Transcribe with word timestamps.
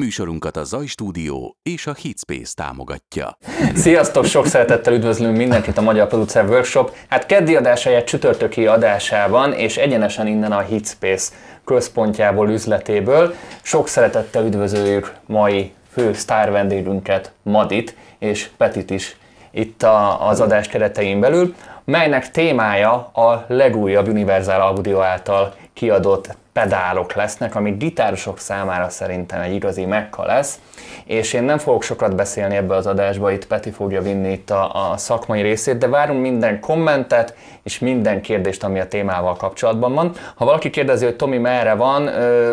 Műsorunkat 0.00 0.56
a 0.56 0.64
Zaj 0.64 0.86
Stúdió 0.86 1.56
és 1.62 1.86
a 1.86 1.94
Hitspace 1.94 2.52
támogatja. 2.54 3.36
Sziasztok, 3.74 4.24
sok 4.24 4.46
szeretettel 4.46 4.92
üdvözlünk 4.92 5.36
mindenkit 5.36 5.78
a 5.78 5.82
Magyar 5.82 6.08
Producer 6.08 6.48
Workshop. 6.48 6.96
Hát 7.08 7.26
keddi 7.26 7.56
adásáját 7.56 8.06
csütörtöki 8.06 8.66
adásában, 8.66 9.52
és 9.52 9.76
egyenesen 9.76 10.26
innen 10.26 10.52
a 10.52 10.60
Hitspace 10.60 11.32
központjából, 11.64 12.50
üzletéből. 12.50 13.34
Sok 13.62 13.88
szeretettel 13.88 14.46
üdvözöljük 14.46 15.14
mai 15.26 15.72
fő 15.92 16.12
sztár 16.12 16.50
vendégünket, 16.50 17.32
Madit, 17.42 17.96
és 18.18 18.50
Petit 18.56 18.90
is 18.90 19.16
itt 19.50 19.82
a, 19.82 20.28
az 20.28 20.40
adás 20.40 20.68
keretein 20.68 21.20
belül, 21.20 21.54
melynek 21.84 22.30
témája 22.30 22.92
a 23.12 23.44
legújabb 23.48 24.08
Universal 24.08 24.60
Audio 24.60 25.00
által 25.00 25.54
kiadott 25.72 26.36
pedálok 26.56 27.12
lesznek, 27.14 27.54
ami 27.54 27.70
gitárosok 27.70 28.38
számára 28.38 28.88
szerintem 28.88 29.40
egy 29.40 29.54
igazi 29.54 29.84
mekka 29.84 30.24
lesz, 30.24 30.58
és 31.04 31.32
én 31.32 31.42
nem 31.42 31.58
fogok 31.58 31.82
sokat 31.82 32.14
beszélni 32.14 32.56
ebbe 32.56 32.74
az 32.74 32.86
adásba, 32.86 33.30
itt 33.30 33.46
Peti 33.46 33.70
fogja 33.70 34.02
vinni 34.02 34.32
itt 34.32 34.50
a, 34.50 34.90
a 34.90 34.96
szakmai 34.96 35.42
részét, 35.42 35.78
de 35.78 35.88
várunk 35.88 36.20
minden 36.20 36.60
kommentet 36.60 37.34
és 37.62 37.78
minden 37.78 38.20
kérdést, 38.20 38.64
ami 38.64 38.80
a 38.80 38.88
témával 38.88 39.36
kapcsolatban 39.36 39.94
van. 39.94 40.12
Ha 40.34 40.44
valaki 40.44 40.70
kérdezi, 40.70 41.04
hogy 41.04 41.16
Tomi 41.16 41.38
merre 41.38 41.74
van, 41.74 42.10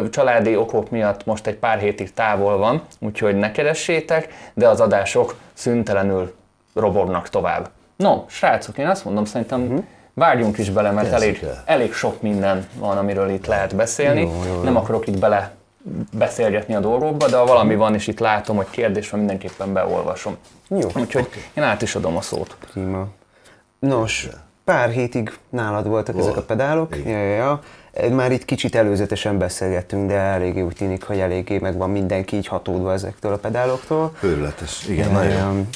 családi 0.09 0.55
okok 0.55 0.89
miatt 0.89 1.25
most 1.25 1.47
egy 1.47 1.57
pár 1.57 1.79
hétig 1.79 2.13
távol 2.13 2.57
van, 2.57 2.81
úgyhogy 2.99 3.35
ne 3.35 3.51
keressétek, 3.51 4.33
de 4.53 4.67
az 4.67 4.81
adások 4.81 5.35
szüntelenül 5.53 6.33
robognak 6.73 7.29
tovább. 7.29 7.69
No, 7.95 8.23
srácok, 8.27 8.77
én 8.77 8.87
azt 8.87 9.05
mondom, 9.05 9.25
szerintem 9.25 9.61
uh-huh 9.61 9.83
vágjunk 10.13 10.57
is 10.57 10.69
bele, 10.69 10.91
mert 10.91 11.11
elég, 11.11 11.45
elég 11.65 11.93
sok 11.93 12.21
minden 12.21 12.67
van, 12.75 12.97
amiről 12.97 13.29
itt 13.29 13.45
lehet 13.45 13.75
beszélni. 13.75 14.21
Jó, 14.21 14.43
jó, 14.45 14.53
jó. 14.53 14.61
Nem 14.61 14.75
akarok 14.75 15.07
itt 15.07 15.19
bele 15.19 15.51
beszélgetni 16.11 16.75
a 16.75 16.79
dolgokba, 16.79 17.27
de 17.27 17.37
ha 17.37 17.45
valami 17.45 17.75
van, 17.75 17.93
és 17.93 18.07
itt 18.07 18.19
látom, 18.19 18.55
hogy 18.55 18.69
kérdés 18.69 19.09
van, 19.09 19.19
mindenképpen 19.19 19.73
beolvasom. 19.73 20.37
Jó. 20.67 20.77
Úgyhogy 20.77 21.27
okay. 21.27 21.41
én 21.53 21.63
át 21.63 21.81
is 21.81 21.95
adom 21.95 22.17
a 22.17 22.21
szót. 22.21 22.55
Prima. 22.71 23.07
Nos, 23.79 24.27
pár 24.63 24.89
hétig 24.89 25.37
nálad 25.49 25.87
voltak 25.87 26.15
Volt. 26.15 26.27
ezek 26.27 26.37
a 26.37 26.41
pedálok. 26.41 26.97
Ja, 27.05 27.17
ja, 27.17 27.35
ja. 27.35 27.61
Már 28.11 28.31
itt 28.31 28.45
kicsit 28.45 28.75
előzetesen 28.75 29.37
beszélgettünk, 29.37 30.07
de 30.07 30.15
eléggé 30.15 30.61
úgy 30.61 30.75
tűnik, 30.75 31.03
hogy 31.03 31.19
eléggé 31.19 31.57
meg 31.57 31.77
van 31.77 31.89
mindenki 31.89 32.35
így 32.35 32.47
hatódva 32.47 32.93
ezektől 32.93 33.33
a 33.33 33.37
pedáloktól. 33.37 34.15
Őrületes, 34.21 34.87
igen, 34.87 35.09
ja, 35.09 35.13
nagyon. 35.13 35.67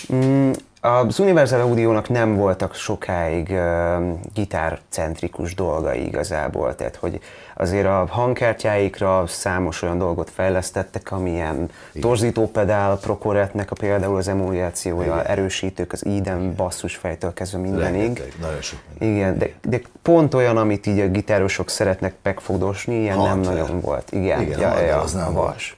Az 0.88 1.20
Universal 1.20 1.62
Audio-nak 1.62 2.10
nem 2.10 2.36
voltak 2.36 2.76
sokáig 2.76 3.50
uh, 3.50 4.20
gitárcentrikus 4.34 5.56
dolgai 5.56 6.06
igazából, 6.06 6.76
tehát 6.76 6.96
hogy 6.96 7.20
azért 7.56 7.86
a 7.86 8.06
hangkártyáikra 8.10 9.24
számos 9.28 9.82
olyan 9.82 9.98
dolgot 9.98 10.30
fejlesztettek, 10.30 11.12
amilyen 11.12 11.70
torzítópedál, 12.00 12.98
Procoretnek 12.98 13.72
a 13.72 13.76
például 13.80 14.16
az 14.16 14.28
emulációja, 14.28 15.14
Igen. 15.14 15.26
erősítők, 15.26 15.94
az 15.94 16.06
Eden 16.06 16.56
basszusfejtől 16.56 17.34
kezdve 17.34 17.58
mindenig. 17.58 18.02
Rengeteg, 18.02 18.34
nagyon 18.42 18.62
sok 18.62 18.80
minden. 18.90 19.16
Igen, 19.16 19.38
de, 19.38 19.50
de 19.70 19.82
pont 20.02 20.34
olyan, 20.34 20.58
amit 20.58 20.86
így 20.86 21.00
a 21.00 21.08
gitárosok 21.08 21.70
szeretnek 21.70 22.14
megfogdosni, 22.24 23.00
ilyen 23.00 23.16
Hardware. 23.18 23.42
nem 23.42 23.54
nagyon 23.54 23.82
volt. 23.82 24.12
Igen, 24.12 24.42
Igen 24.42 24.60
ja, 24.60 24.80
ja, 24.80 25.02
az 25.02 25.14
nem 25.14 25.34
vas. 25.34 25.78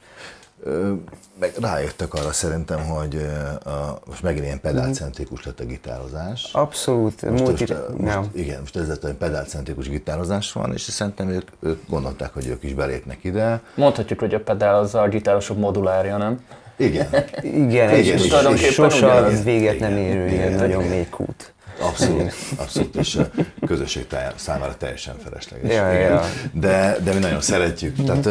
Volt 0.63 1.18
meg 1.39 1.53
rájöttek 1.61 2.13
arra 2.13 2.31
szerintem, 2.31 2.79
hogy 2.79 3.29
a, 3.65 3.99
most 4.05 4.23
megint 4.23 4.45
ilyen 4.45 4.59
pedálcentrikus 4.59 5.45
lett 5.45 5.59
a 5.59 5.65
gitározás. 5.65 6.49
Abszolút. 6.51 7.21
Most, 7.21 7.43
multi... 7.43 7.73
most, 7.73 8.15
most, 8.15 8.29
igen, 8.33 8.59
most 8.59 8.75
ez 8.75 8.99
egy 9.03 9.13
pedálcentrikus 9.13 9.89
gitározás 9.89 10.51
van, 10.51 10.73
és 10.73 10.81
szerintem 10.81 11.29
ők, 11.29 11.47
ők 11.59 11.81
gondolták, 11.89 12.33
hogy 12.33 12.47
ők 12.47 12.63
is 12.63 12.73
belépnek 12.73 13.23
ide. 13.23 13.61
Mondhatjuk, 13.75 14.19
hogy 14.19 14.33
a 14.33 14.39
pedál 14.39 14.75
az 14.75 14.95
a 14.95 15.07
gitárosok 15.07 15.57
modulárja, 15.57 16.17
nem? 16.17 16.39
Igen. 16.77 17.07
igen, 17.41 17.89
és, 17.89 18.07
és, 18.07 18.23
és, 18.53 18.61
és 18.61 18.73
sose 18.73 19.27
véget 19.43 19.75
igen, 19.75 19.89
nem 19.89 19.99
érő 19.99 20.25
igen, 20.25 20.33
ilyen 20.33 20.47
igen, 20.47 20.59
nagyon 20.59 20.83
mély 20.83 21.07
kút. 21.09 21.53
Abszolút, 21.81 22.33
abszolút, 22.57 22.95
és 22.95 23.15
a 23.15 23.29
közösség 23.65 24.07
számára 24.35 24.75
teljesen 24.77 25.15
felesleges. 25.23 25.73
Ja, 25.75 25.91
ja. 25.91 26.21
De, 26.53 26.97
de 27.03 27.13
mi 27.13 27.19
nagyon 27.19 27.41
szeretjük. 27.41 28.03
Tehát 28.05 28.29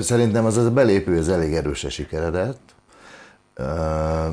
Szerintem 0.00 0.44
az, 0.44 0.56
az 0.56 0.64
a 0.64 0.70
belépő 0.70 1.18
az 1.18 1.28
elég 1.28 1.54
erősen 1.54 1.90
sikeredett. 1.90 2.74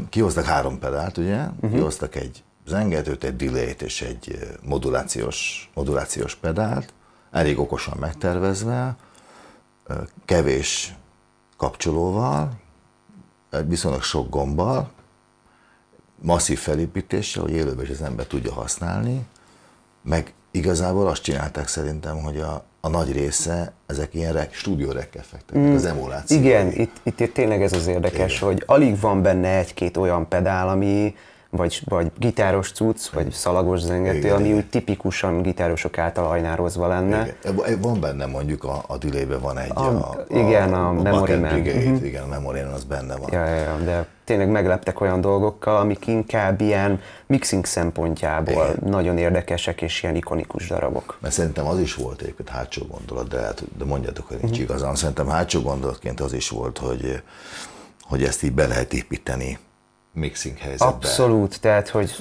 Kihoztak 0.09 0.46
három 0.46 0.80
pedált, 0.80 1.18
ugye? 1.18 1.44
Uh-huh. 1.46 1.72
Kihoztak 1.72 2.16
egy 2.16 2.44
zengetőt, 2.68 3.24
egy 3.24 3.36
delay-t 3.36 3.81
és 3.81 4.02
egy 4.02 4.40
modulációs, 4.64 5.70
modulációs 5.74 6.36
pedált, 6.36 6.94
elég 7.31 7.59
okosan 7.59 7.98
megtervezve, 8.00 8.96
kevés 10.25 10.96
kapcsolóval, 11.58 12.52
viszonylag 13.68 14.02
sok 14.02 14.30
gombbal, 14.30 14.92
masszív 16.22 16.59
felépítéssel, 16.59 17.42
hogy 17.44 17.52
élőben 17.52 17.86
is 17.86 17.90
az 17.90 18.02
ember 18.02 18.25
tudja 18.25 18.54
használni, 18.54 19.25
meg 20.02 20.34
igazából 20.52 21.08
azt 21.08 21.22
csinálták 21.22 21.68
szerintem, 21.68 22.18
hogy 22.18 22.40
a, 22.40 22.64
a 22.88 22.90
nagy 22.90 23.12
része, 23.12 23.72
ezek 23.86 24.14
ilyen 24.14 24.34
rek, 24.34 24.53
stúdiórekeffektek, 24.53 25.58
mm. 25.58 25.75
az 25.75 25.86
emuláció. 25.86 26.38
Igen, 26.38 26.72
itt, 26.72 26.96
itt 27.03 27.34
tényleg 27.34 27.62
ez 27.64 27.74
az 27.74 27.88
érdekes, 27.88 28.36
Igen. 28.36 28.48
hogy 28.48 28.64
alig 28.66 29.00
van 29.00 29.22
benne 29.22 29.58
egy-két 29.58 29.98
olyan 29.98 30.28
pedál, 30.28 30.70
ami 30.70 31.16
vagy, 31.50 31.81
vagy 31.85 32.12
gitáros 32.18 32.72
cucc, 32.72 33.09
vagy 33.09 33.31
szalagos 33.31 33.80
zengető, 33.80 34.18
igen, 34.18 34.35
ami 34.35 34.46
igen. 34.46 34.58
úgy 34.58 34.69
tipikusan 34.69 35.41
gitárosok 35.41 35.97
által 35.97 36.25
ajnározva 36.30 36.88
lenne. 36.88 37.35
Igen. 37.44 37.80
Van 37.81 38.00
benne 38.00 38.25
mondjuk 38.25 38.63
a, 38.63 38.84
a 38.88 38.97
delay 38.97 39.25
van 39.25 39.57
egy, 39.57 39.72
a, 39.74 39.86
a, 39.86 40.25
igen, 40.30 40.74
a, 40.74 40.86
a, 40.86 40.90
a 40.90 40.94
Memory 40.94 41.36
Man. 41.36 41.62
Brigade, 41.62 41.78
uh-huh. 41.78 42.06
Igen, 42.06 42.24
a 42.24 42.28
Memory 42.28 42.62
Man 42.62 42.74
az 42.74 42.84
benne 42.84 43.16
van. 43.16 43.30
Ja, 43.31 43.46
ja, 43.46 43.56
ja, 43.56 43.78
de 43.78 44.06
tényleg 44.24 44.50
megleptek 44.50 45.02
olyan 45.02 45.22
dolgokkal, 45.22 45.78
amik 45.78 46.07
inkább 46.07 46.62
ilyen 46.62 47.02
mixing 47.25 47.66
szempontjából 47.66 48.53
igen. 48.53 48.90
nagyon 48.90 49.18
érdekesek 49.18 49.81
és 49.81 50.03
ilyen 50.03 50.16
ikonikus 50.16 50.68
darabok. 50.68 51.18
Mert 51.22 51.34
szerintem 51.34 51.68
az 51.68 51.80
is 51.80 51.96
volt 51.96 52.22
egyébként 52.22 52.50
hátsó 52.50 52.86
gondolat, 52.86 53.28
de, 53.28 53.41
hát, 53.41 53.63
de 53.78 53.86
mondjátok, 53.86 54.28
hogy 54.28 54.38
nincs 54.38 54.52
uh-huh. 54.52 54.66
igazán. 54.66 54.96
Szerintem 54.96 55.28
hátsó 55.28 55.62
gondolatként 55.62 56.19
az 56.19 56.34
is 56.34 56.50
volt, 56.50 56.78
hogy, 56.78 57.22
hogy 58.02 58.24
ezt 58.24 58.44
így 58.44 58.53
be 58.53 58.68
lehet 58.68 58.94
építeni 58.94 59.59
mixing 60.18 60.58
helyzetben. 60.58 60.88
Abszolút, 60.88 61.62
tehát 61.62 61.90
hogy 61.90 62.16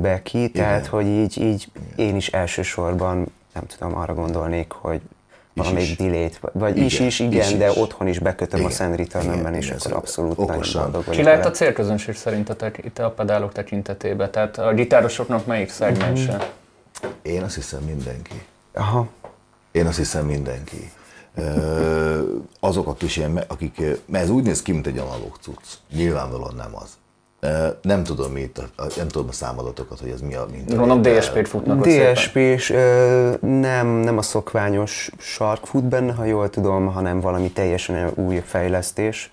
be 0.00 0.22
ki, 0.22 0.50
tehát 0.50 0.86
hogy 0.86 1.06
így, 1.06 1.40
így 1.40 1.68
én 1.96 2.16
is 2.16 2.28
elsősorban 2.28 3.26
nem 3.54 3.66
tudom, 3.66 3.96
arra 3.96 4.14
gondolnék, 4.14 4.72
hogy 4.72 5.00
valamelyik 5.54 5.98
delay 5.98 6.30
vagy 6.52 6.76
igen, 6.76 6.84
is 6.84 6.98
is, 7.00 7.20
igen, 7.20 7.50
is, 7.50 7.56
de 7.56 7.70
is. 7.70 7.76
otthon 7.76 8.08
is 8.08 8.18
bekötöm 8.18 8.58
igen, 8.58 8.70
a 8.70 8.74
Send 8.74 8.96
return 8.96 9.54
és 9.54 9.70
akkor 9.70 9.92
abszolút 9.92 10.38
okosan. 10.38 10.80
nagyon 10.80 10.92
boldog 10.92 11.14
Ki 11.14 11.22
lehet 11.22 11.46
a 11.46 11.50
célközönség 11.50 12.14
szerint 12.14 12.48
a 12.48 12.54
tek, 12.54 12.80
itt 12.84 12.98
a 12.98 13.10
pedálok 13.10 13.52
tekintetében? 13.52 14.30
Tehát 14.30 14.58
a 14.58 14.72
gitárosoknak 14.72 15.46
melyik 15.46 15.70
szegmense? 15.70 16.32
Mm-hmm. 16.32 17.10
Én 17.22 17.42
azt 17.42 17.54
hiszem 17.54 17.80
mindenki. 17.80 18.42
Aha. 18.72 19.08
Én 19.72 19.86
azt 19.86 19.96
hiszem 19.96 20.26
mindenki. 20.26 20.92
azok 22.60 22.86
a 22.86 22.94
kis 22.94 23.16
ilyen, 23.16 23.44
akik, 23.46 23.82
mert 24.06 24.24
ez 24.24 24.30
úgy 24.30 24.44
néz 24.44 24.62
ki, 24.62 24.72
mint 24.72 24.86
egy 24.86 24.98
analóg 24.98 25.36
cucc. 25.40 25.64
Nyilvánvalóan 25.92 26.54
nem 26.54 26.76
az. 26.76 26.98
Nem 27.82 28.04
tudom, 28.04 28.32
mit, 28.32 28.62
nem 28.96 29.08
tudom 29.08 29.28
a 29.28 29.32
számadatokat, 29.32 30.00
hogy 30.00 30.10
ez 30.10 30.20
mi 30.20 30.34
a 30.34 30.46
mint. 30.50 30.74
Gondolom 30.74 31.02
DSP-t 31.02 31.48
futnak 31.48 31.86
dsp 31.86 32.36
és 32.36 32.68
nem, 33.40 33.86
nem 33.86 34.18
a 34.18 34.22
szokványos 34.22 35.10
sark 35.18 35.66
fut 35.66 35.84
benne, 35.84 36.12
ha 36.12 36.24
jól 36.24 36.50
tudom, 36.50 36.86
hanem 36.86 37.20
valami 37.20 37.50
teljesen 37.50 38.10
új 38.14 38.42
fejlesztés. 38.46 39.30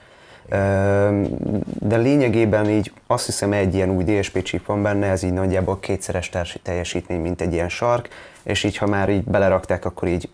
De 1.80 1.98
lényegében 1.98 2.70
így 2.70 2.92
azt 3.08 3.26
hiszem 3.26 3.54
egy 3.54 3.76
ilyen 3.76 3.90
új 3.90 4.04
DSP 4.04 4.42
chip 4.42 4.66
van 4.66 4.82
benne, 4.82 5.08
ez 5.08 5.24
így 5.24 5.34
nagyjából 5.34 5.80
kétszeres 5.80 6.32
teljesítmény, 6.64 7.20
mint 7.20 7.42
egy 7.42 7.54
ilyen 7.54 7.70
sark, 7.70 8.10
és 8.44 8.64
így 8.64 8.78
ha 8.78 8.86
már 8.86 9.10
így 9.10 9.24
belerakták, 9.24 9.86
akkor 9.86 10.08
így 10.08 10.30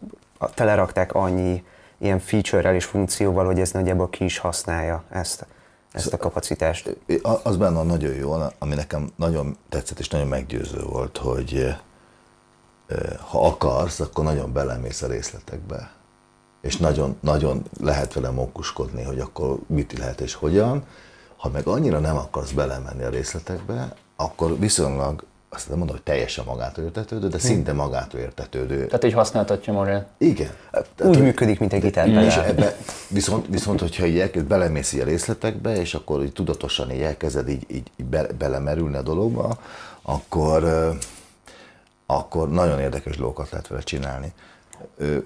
telerakták 0.54 1.14
annyi 1.14 1.64
ilyen 1.98 2.20
feature-rel 2.20 2.76
és 2.76 2.86
funkcióval, 2.86 3.46
hogy 3.46 3.60
ez 3.60 3.72
nagyjából 3.72 4.10
ki 4.10 4.24
is 4.24 4.38
használja 4.38 5.04
ezt 5.10 5.46
ezt 5.94 6.14
a 6.14 6.18
kapacitást. 6.18 6.98
Az 7.44 7.58
benne 7.58 7.84
nagyon 7.84 8.14
jó, 8.14 8.36
ami 8.60 8.76
nekem 8.76 9.10
nagyon 9.16 9.58
tetszett 9.70 10.00
és 10.00 10.10
nagyon 10.10 10.28
meggyőző 10.28 10.82
volt, 10.82 11.18
hogy 11.18 11.76
ha 13.30 13.46
akarsz, 13.48 14.00
akkor 14.00 14.24
nagyon 14.24 14.54
belemész 14.54 15.02
a 15.02 15.08
részletekbe. 15.08 15.92
És 16.62 16.78
nagyon, 16.78 17.18
nagyon 17.20 17.64
lehet 17.80 18.14
vele 18.14 18.30
mókuskodni, 18.30 19.04
hogy 19.04 19.20
akkor 19.20 19.60
mit 19.68 19.98
lehet 19.98 20.22
és 20.22 20.34
hogyan. 20.34 20.86
Ha 21.38 21.50
meg 21.50 21.68
annyira 21.68 22.00
nem 22.00 22.18
akarsz 22.18 22.52
belemenni 22.52 23.04
a 23.04 23.10
részletekbe, 23.10 23.96
akkor 24.16 24.60
viszonylag 24.60 25.26
azt 25.54 25.70
nem 25.70 25.78
mondom, 25.78 25.96
hogy 25.96 26.06
teljesen 26.06 26.46
magától 26.46 26.84
értetődő, 26.84 27.28
de 27.28 27.38
szinte 27.38 27.74
magától 27.74 28.20
értetődő. 28.20 28.86
Tehát 28.86 29.04
így 29.04 29.14
használtatja 29.14 29.74
magát. 29.74 30.08
Igen. 30.18 30.50
Tehát, 30.72 31.16
Úgy 31.16 31.22
működik, 31.22 31.60
mint 31.60 31.74
egy 31.74 31.82
gitárpedál. 31.82 32.24
És 32.24 32.40
viszont, 33.08 33.46
viszont, 33.50 33.80
hogyha 33.80 34.06
így 34.06 34.20
elkezd, 34.20 34.46
belemész 34.46 34.94
a 34.94 35.04
részletekbe, 35.04 35.76
és 35.76 35.94
akkor 35.94 36.24
így 36.24 36.34
tudatosan 36.34 36.92
így 36.92 37.02
elkezded 37.02 37.50
így, 37.50 37.66
így, 37.68 37.92
így 37.96 38.06
be, 38.06 38.28
belemerülni 38.38 38.96
a 38.96 39.02
dologba, 39.02 39.58
akkor, 40.02 40.92
akkor 42.06 42.50
nagyon 42.50 42.80
érdekes 42.80 43.18
dolgokat 43.18 43.50
lehet 43.50 43.68
vele 43.68 43.82
csinálni. 43.82 44.34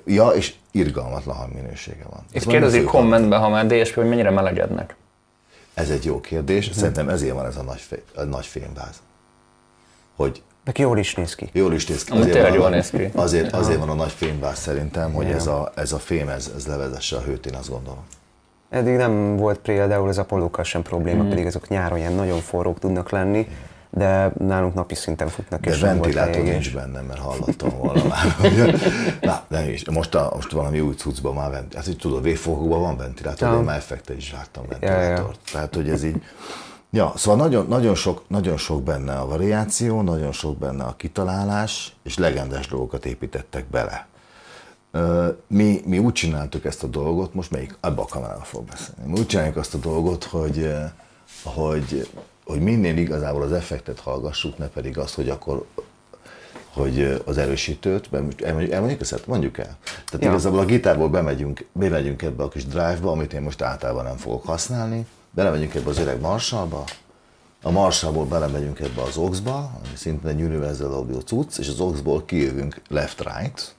Ja, 0.05 0.27
és 0.27 0.53
irgalmatlan 0.71 1.35
hangminősége 1.35 2.03
van. 2.09 2.25
Itt 2.31 2.43
valami 2.43 2.63
kérdezik 2.63 2.87
kommentben, 2.87 3.39
ha 3.39 3.49
már 3.49 3.67
DSP, 3.67 3.95
hogy 3.95 4.07
mennyire 4.07 4.29
melegednek. 4.29 4.95
Ez 5.73 5.89
egy 5.89 6.05
jó 6.05 6.21
kérdés. 6.21 6.69
Szerintem 6.73 7.09
ezért 7.09 7.33
van 7.33 7.45
ez 7.45 7.57
a 7.57 7.61
nagy, 7.61 7.79
fé, 7.79 8.03
a 8.15 8.23
nagy 8.23 8.45
fényváz. 8.45 9.01
Hogy 10.17 10.41
Meg 10.63 10.77
jól 10.77 10.97
is 10.97 11.15
néz 11.15 11.35
ki. 11.35 11.49
jól 11.51 11.73
is 11.73 11.85
néz 11.87 12.03
ki. 12.03 12.11
Amúgy 12.11 12.23
Azért 12.29 12.41
van 12.43 12.51
a- 12.51 12.55
jól 12.55 12.69
néz 12.69 12.89
ki. 12.89 13.09
Azért, 13.15 13.53
azért 13.53 13.79
van 13.79 13.89
a 13.89 13.93
nagy 13.93 14.11
fényváz 14.11 14.57
szerintem, 14.59 15.13
hogy 15.13 15.25
ez 15.27 15.47
a, 15.47 15.71
ez 15.75 15.91
a 15.91 15.97
fém, 15.99 16.29
ez, 16.29 16.51
ez 16.55 16.67
levezesse 16.67 17.15
a 17.15 17.19
hőt, 17.21 17.45
én 17.45 17.53
azt 17.55 17.69
gondolom. 17.69 17.99
Eddig 18.69 18.95
nem 18.95 19.35
volt 19.37 19.59
például 19.59 20.07
az 20.07 20.17
apolókkal 20.17 20.63
sem 20.63 20.81
probléma, 20.81 21.19
Mhm. 21.21 21.29
pedig 21.29 21.45
azok 21.45 21.67
nyáron 21.67 21.97
ilyen 21.97 22.13
nagyon 22.13 22.39
forrók 22.39 22.79
tudnak 22.79 23.09
lenni, 23.09 23.47
de 23.89 24.31
nálunk 24.39 24.73
napi 24.73 24.95
szinten 24.95 25.27
futnak, 25.27 25.59
De 25.59 25.69
és 25.71 25.79
ventilátor 25.79 26.41
nincs 26.43 26.73
benne, 26.73 27.01
mert 27.01 27.19
hallottam 27.19 27.69
volna 27.77 28.03
már. 28.07 28.31
hogy- 28.39 28.73
Na, 29.21 29.43
nem 29.47 29.69
is. 29.69 29.89
Most, 29.89 30.15
a, 30.15 30.31
most 30.35 30.51
valami 30.51 30.79
új 30.79 30.93
cuccban 30.93 31.33
már 31.33 31.49
ventilátor. 31.49 31.75
Hát, 31.75 31.85
hogy 31.85 31.97
tudod, 31.97 32.21
végfogóban 32.23 32.81
van 32.81 32.97
ventilátor, 32.97 33.47
de 33.47 33.53
Ja. 33.53 33.59
én 33.59 33.65
már 33.65 33.77
effekte 33.77 34.15
is 34.15 34.31
láttam 34.31 34.63
ja. 34.69 34.77
ventilátort. 34.79 35.39
Tehát, 35.51 35.75
hogy 35.75 35.89
ez 35.89 36.03
így... 36.03 36.21
Ja, 36.89 37.13
szóval 37.15 37.39
nagyon, 37.39 37.67
nagyon, 37.67 37.95
sok, 37.95 38.23
nagyon 38.27 38.57
sok 38.57 38.83
benne 38.83 39.15
a 39.19 39.27
variáció, 39.27 40.01
nagyon 40.01 40.31
sok 40.31 40.57
benne 40.57 40.83
a 40.83 40.95
kitalálás, 40.95 41.95
és 42.03 42.17
legendás 42.17 42.67
dolgokat 42.67 43.05
építettek 43.05 43.65
bele. 43.65 44.07
Mi, 45.47 45.81
mi 45.85 45.99
úgy 45.99 46.13
csináltuk 46.13 46.65
ezt 46.65 46.83
a 46.83 46.87
dolgot, 46.87 47.33
most 47.33 47.51
melyik, 47.51 47.77
abba 47.79 48.01
a 48.01 48.05
kamerával 48.05 48.43
fog 48.43 48.65
beszélni. 48.65 49.11
Mi 49.11 49.19
úgy 49.19 49.27
csináljuk 49.27 49.57
azt 49.57 49.73
a 49.73 49.77
dolgot, 49.77 50.23
hogy, 50.23 50.73
hogy, 51.43 52.09
hogy 52.45 52.59
minél 52.59 52.97
igazából 52.97 53.41
az 53.41 53.51
effektet 53.51 53.99
hallgassuk, 53.99 54.57
ne 54.57 54.67
pedig 54.67 54.97
azt, 54.97 55.15
hogy 55.15 55.29
akkor 55.29 55.65
hogy 56.73 57.21
az 57.25 57.37
erősítőt, 57.37 58.09
elmondjuk, 58.11 58.71
elmondjuk 58.71 59.01
ezt, 59.01 59.27
mondjuk 59.27 59.57
el. 59.57 59.77
Tehát 59.83 60.25
ja. 60.25 60.29
igazából 60.29 60.59
a 60.59 60.65
gitárból 60.65 61.09
bemegyünk, 61.09 61.65
bemegyünk 61.71 62.21
ebbe 62.21 62.43
a 62.43 62.47
kis 62.47 62.65
drive-ba, 62.65 63.11
amit 63.11 63.33
én 63.33 63.41
most 63.41 63.61
általában 63.61 64.03
nem 64.03 64.17
fogok 64.17 64.45
használni, 64.45 65.05
belemegyünk 65.37 65.75
ebbe 65.75 65.89
az 65.89 65.97
öreg 65.97 66.19
Marshallba, 66.19 66.83
a 67.61 67.71
Marshallból 67.71 68.25
belemegyünk 68.25 68.79
ebbe 68.79 69.01
az 69.01 69.17
Oxba, 69.17 69.57
ami 69.57 69.95
szintén 69.95 70.29
egy 70.29 70.41
Universal 70.41 70.93
Audio 70.93 71.19
cucc, 71.19 71.57
és 71.57 71.67
az 71.67 71.79
Oxból 71.79 72.25
kijövünk 72.25 72.81
left-right, 72.89 73.75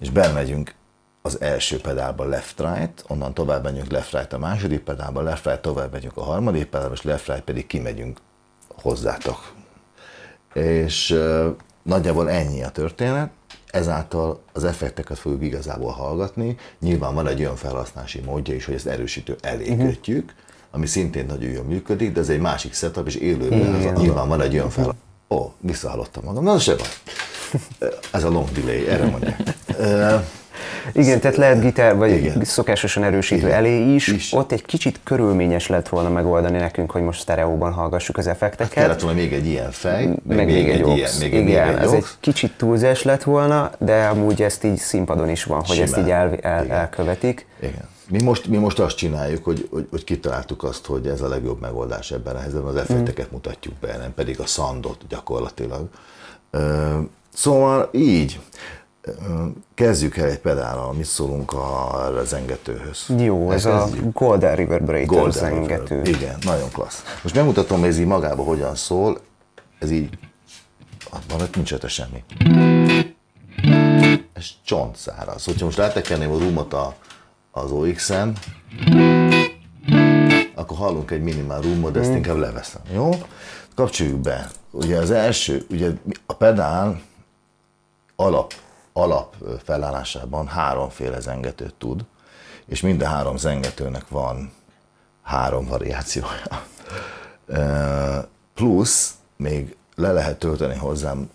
és 0.00 0.10
bemegyünk 0.10 0.74
az 1.22 1.40
első 1.40 1.80
pedálba 1.80 2.24
left-right, 2.24 3.04
onnan 3.08 3.34
tovább 3.34 3.62
megyünk 3.62 3.90
left-right 3.90 4.32
a 4.32 4.38
második 4.38 4.80
pedálba, 4.80 5.22
left-right 5.22 5.60
tovább 5.60 5.92
megyünk 5.92 6.16
a 6.16 6.22
harmadik 6.22 6.66
pedálba, 6.66 6.94
és 6.94 7.02
left-right 7.02 7.44
pedig 7.44 7.66
kimegyünk 7.66 8.18
hozzátok. 8.68 9.52
És 10.54 11.10
uh, 11.10 11.46
nagyjából 11.82 12.30
ennyi 12.30 12.62
a 12.62 12.70
történet, 12.70 13.30
ezáltal 13.66 14.42
az 14.52 14.64
effekteket 14.64 15.18
fogjuk 15.18 15.42
igazából 15.42 15.90
hallgatni. 15.90 16.56
Nyilván 16.80 17.14
van 17.14 17.26
egy 17.26 17.40
olyan 17.40 17.56
felhasználási 17.56 18.20
módja 18.20 18.54
is, 18.54 18.64
hogy 18.64 18.74
ezt 18.74 18.86
erősítő 18.86 19.36
elé 19.40 19.76
kötjük, 19.76 20.34
ami 20.70 20.86
szintén 20.86 21.26
nagyon 21.26 21.50
jól 21.50 21.64
működik, 21.64 22.12
de 22.12 22.20
ez 22.20 22.28
egy 22.28 22.40
másik 22.40 22.74
setup, 22.74 23.06
és 23.06 23.14
élőben 23.14 23.74
ez, 23.74 24.00
nyilván 24.00 24.28
van 24.28 24.40
egy 24.40 24.54
olyan 24.54 24.70
fel... 24.70 24.94
Ó, 25.28 25.36
oh, 25.36 25.50
visszahallottam 25.60 26.24
magam. 26.24 26.44
Na, 26.44 26.58
se 26.58 26.74
baj. 26.74 26.86
Ez 28.12 28.24
a 28.24 28.30
long 28.30 28.48
delay, 28.52 28.88
erre 28.88 29.04
mondják. 29.04 29.42
Igen, 30.92 31.20
tehát 31.20 31.36
lehet 31.36 31.60
gitár, 31.60 31.96
vagy 31.96 32.10
Igen. 32.10 32.44
szokásosan 32.44 33.04
erősítő 33.04 33.46
Igen. 33.46 33.56
elé 33.56 33.94
is. 33.94 34.06
Is. 34.08 34.32
Ott 34.32 34.52
egy 34.52 34.64
kicsit 34.64 35.00
körülményes 35.04 35.66
lett 35.66 35.88
volna 35.88 36.08
megoldani 36.08 36.58
nekünk, 36.58 36.90
hogy 36.90 37.02
most 37.02 37.20
sztereóban 37.20 37.72
hallgassuk 37.72 38.16
az 38.16 38.26
effekteket. 38.26 38.72
Kellett 38.72 39.00
volna 39.00 39.18
még 39.18 39.32
egy 39.32 39.46
ilyen 39.46 39.70
fej, 39.70 40.06
meg, 40.06 40.36
meg 40.36 40.46
még, 40.46 40.68
egy, 40.68 40.86
ilyen, 40.86 41.00
ox. 41.00 41.18
még, 41.18 41.32
Igen, 41.32 41.44
még 41.44 41.54
egy 41.54 41.82
ez 41.84 41.92
egy 41.92 42.06
kicsit 42.20 42.52
túlzás 42.56 43.02
lett 43.02 43.22
volna, 43.22 43.70
de 43.78 44.06
amúgy 44.06 44.42
ezt 44.42 44.64
így 44.64 44.78
színpadon 44.78 45.28
is 45.28 45.44
van, 45.44 45.62
hogy 45.66 45.78
ezt 45.78 45.92
Simán. 45.92 46.06
így 46.06 46.12
el, 46.12 46.36
el, 46.40 46.70
elkövetik. 46.70 47.46
Igen. 47.60 47.88
Mi 48.10 48.22
most, 48.22 48.46
mi 48.46 48.56
most 48.56 48.78
azt 48.78 48.96
csináljuk, 48.96 49.44
hogy, 49.44 49.68
hogy, 49.70 49.86
hogy 49.90 50.04
kitaláltuk 50.04 50.62
azt, 50.62 50.86
hogy 50.86 51.06
ez 51.06 51.20
a 51.20 51.28
legjobb 51.28 51.60
megoldás 51.60 52.10
ebben 52.10 52.36
a 52.36 52.38
helyzetben, 52.38 52.70
az 52.70 52.76
effekteket 52.76 53.30
mutatjuk 53.30 53.74
be, 53.74 53.96
nem 53.96 54.14
pedig 54.14 54.40
a 54.40 54.46
szandot 54.46 55.06
gyakorlatilag. 55.08 55.88
Szóval 57.34 57.88
így, 57.92 58.40
kezdjük 59.74 60.16
el 60.16 60.28
egy 60.28 60.38
pedállal, 60.38 60.92
mit 60.92 61.04
szólunk 61.04 61.52
a 61.52 62.22
zengetőhöz. 62.24 63.06
Jó, 63.18 63.50
ez 63.50 63.64
a 63.64 63.70
Elkezdjük? 63.70 64.12
Golden 64.12 64.56
Reverberator 64.56 65.06
Golden 65.06 65.30
zengető. 65.30 66.02
River. 66.02 66.20
Igen, 66.20 66.38
nagyon 66.42 66.70
klassz. 66.72 67.02
Most 67.22 67.34
megmutatom, 67.34 67.78
hogy 67.80 67.88
ez 67.88 67.98
így 67.98 68.06
magába 68.06 68.42
hogyan 68.42 68.74
szól. 68.74 69.20
Ez 69.78 69.90
így, 69.90 70.18
van 71.28 71.40
ott 71.40 71.54
nincs 71.54 71.86
semmi. 71.86 72.24
Ez 74.32 74.46
csontszáraz. 74.64 75.44
Hogyha 75.44 75.64
most 75.64 75.76
rátekerném 75.76 76.30
a 76.30 76.38
rumot 76.38 76.72
a, 76.72 76.94
az 77.50 77.70
OX-en, 77.70 78.36
akkor 80.54 80.76
hallunk 80.76 81.10
egy 81.10 81.22
minimál 81.22 81.60
rumot, 81.60 81.92
de 81.92 82.00
ezt 82.00 82.10
inkább 82.10 82.36
leveszem. 82.36 82.80
Jó? 82.92 83.10
Kapcsoljuk 83.74 84.20
be. 84.20 84.50
Ugye 84.70 84.98
az 84.98 85.10
első, 85.10 85.66
ugye 85.70 85.90
a 86.26 86.32
pedál 86.32 87.00
alap, 88.16 88.54
alap 88.92 89.34
felállásában 89.64 90.46
háromféle 90.46 91.20
zengetőt 91.20 91.74
tud, 91.74 92.04
és 92.66 92.80
mind 92.80 93.02
a 93.02 93.06
három 93.06 93.36
zengetőnek 93.36 94.08
van 94.08 94.52
három 95.22 95.66
variációja. 95.66 96.64
Plusz 98.54 99.14
még 99.36 99.76
le 99.94 100.12
lehet 100.12 100.38
tölteni 100.38 100.74
hozzám 100.74 101.30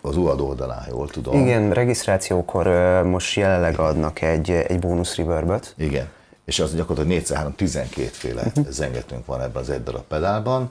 az 0.00 0.16
UAD 0.16 0.40
oldalán, 0.40 0.86
jól 0.88 1.08
tudom. 1.08 1.40
Igen, 1.40 1.72
regisztrációkor 1.72 2.66
most 3.02 3.36
jelenleg 3.36 3.78
adnak 3.78 4.20
egy, 4.20 4.50
egy 4.50 4.78
bónusz 4.78 5.16
reverbet. 5.16 5.74
Igen. 5.76 6.08
És 6.44 6.60
az 6.60 6.74
gyakorlatilag 6.74 7.18
4 7.18 7.30
3 7.32 7.54
12 7.54 8.08
féle 8.08 8.42
zengetőnk 8.68 9.26
van 9.26 9.40
ebben 9.40 9.62
az 9.62 9.70
egy 9.70 9.82
darab 9.82 10.02
pedálban. 10.02 10.68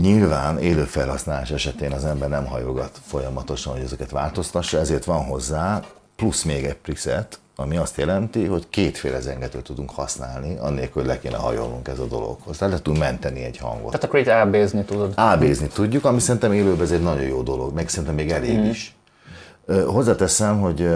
Nyilván 0.00 0.58
élő 0.58 0.84
felhasználás 0.84 1.50
esetén 1.50 1.92
az 1.92 2.04
ember 2.04 2.28
nem 2.28 2.46
hajogat 2.46 3.00
folyamatosan, 3.06 3.72
hogy 3.72 3.82
ezeket 3.82 4.10
változtassa, 4.10 4.78
ezért 4.78 5.04
van 5.04 5.24
hozzá 5.24 5.82
plusz 6.16 6.42
még 6.42 6.64
egy 6.64 6.76
preset, 6.76 7.38
ami 7.62 7.76
azt 7.76 7.96
jelenti, 7.96 8.44
hogy 8.44 8.68
kétféle 8.70 9.20
zengetőt 9.20 9.62
tudunk 9.64 9.90
használni, 9.90 10.56
annélkül, 10.58 11.02
hogy 11.02 11.10
le 11.10 11.18
kéne 11.18 11.36
hajolnunk 11.36 11.88
ez 11.88 11.98
a 11.98 12.06
dologhoz. 12.06 12.56
Tehát 12.58 12.74
le 12.74 12.80
tudunk 12.82 13.02
menteni 13.02 13.44
egy 13.44 13.56
hangot. 13.58 13.86
Tehát 13.86 14.04
akkor 14.04 14.18
itt 14.18 14.28
AB-zni 14.28 14.82
tudod. 14.84 15.12
AB-zni 15.16 15.66
tudjuk, 15.66 16.04
ami 16.04 16.20
szerintem 16.20 16.52
élőben 16.52 16.82
ez 16.82 16.90
egy 16.90 17.02
nagyon 17.02 17.22
jó 17.26 17.42
dolog, 17.42 17.74
meg 17.74 17.88
szerintem 17.88 18.14
még 18.14 18.30
elég 18.30 18.56
Mhm. 18.58 18.68
is. 18.68 18.94
Hozzáteszem, 19.86 20.60
hogy 20.60 20.88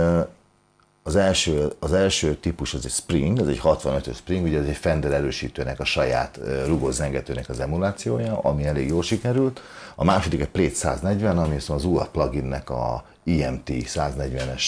az 1.03 1.17
első, 1.17 1.73
az 1.79 1.93
első 1.93 2.35
típus 2.35 2.75
az 2.75 2.85
egy 2.85 2.91
Spring, 2.91 3.39
ez 3.39 3.47
egy 3.47 3.61
65-ös 3.63 4.15
Spring, 4.17 4.45
ugye 4.47 4.59
ez 4.59 4.67
egy 4.67 4.77
Fender 4.77 5.13
erősítőnek 5.13 5.81
a 5.81 5.85
saját 5.85 6.41
rugós 6.67 6.95
zengetőnek 6.95 7.49
az 7.49 7.61
emulációja, 7.61 8.39
ami 8.39 8.65
elég 8.67 8.89
jól 8.89 9.03
sikerült. 9.03 9.61
A 9.95 10.05
második 10.05 10.41
egy 10.41 10.49
Plate 10.49 10.75
140, 10.75 11.39
ami 11.39 11.57
az 11.69 11.85
UA 11.85 12.09
pluginnek 12.13 12.71
a 12.71 13.05
EMT 13.27 13.69
140-es 13.71 14.63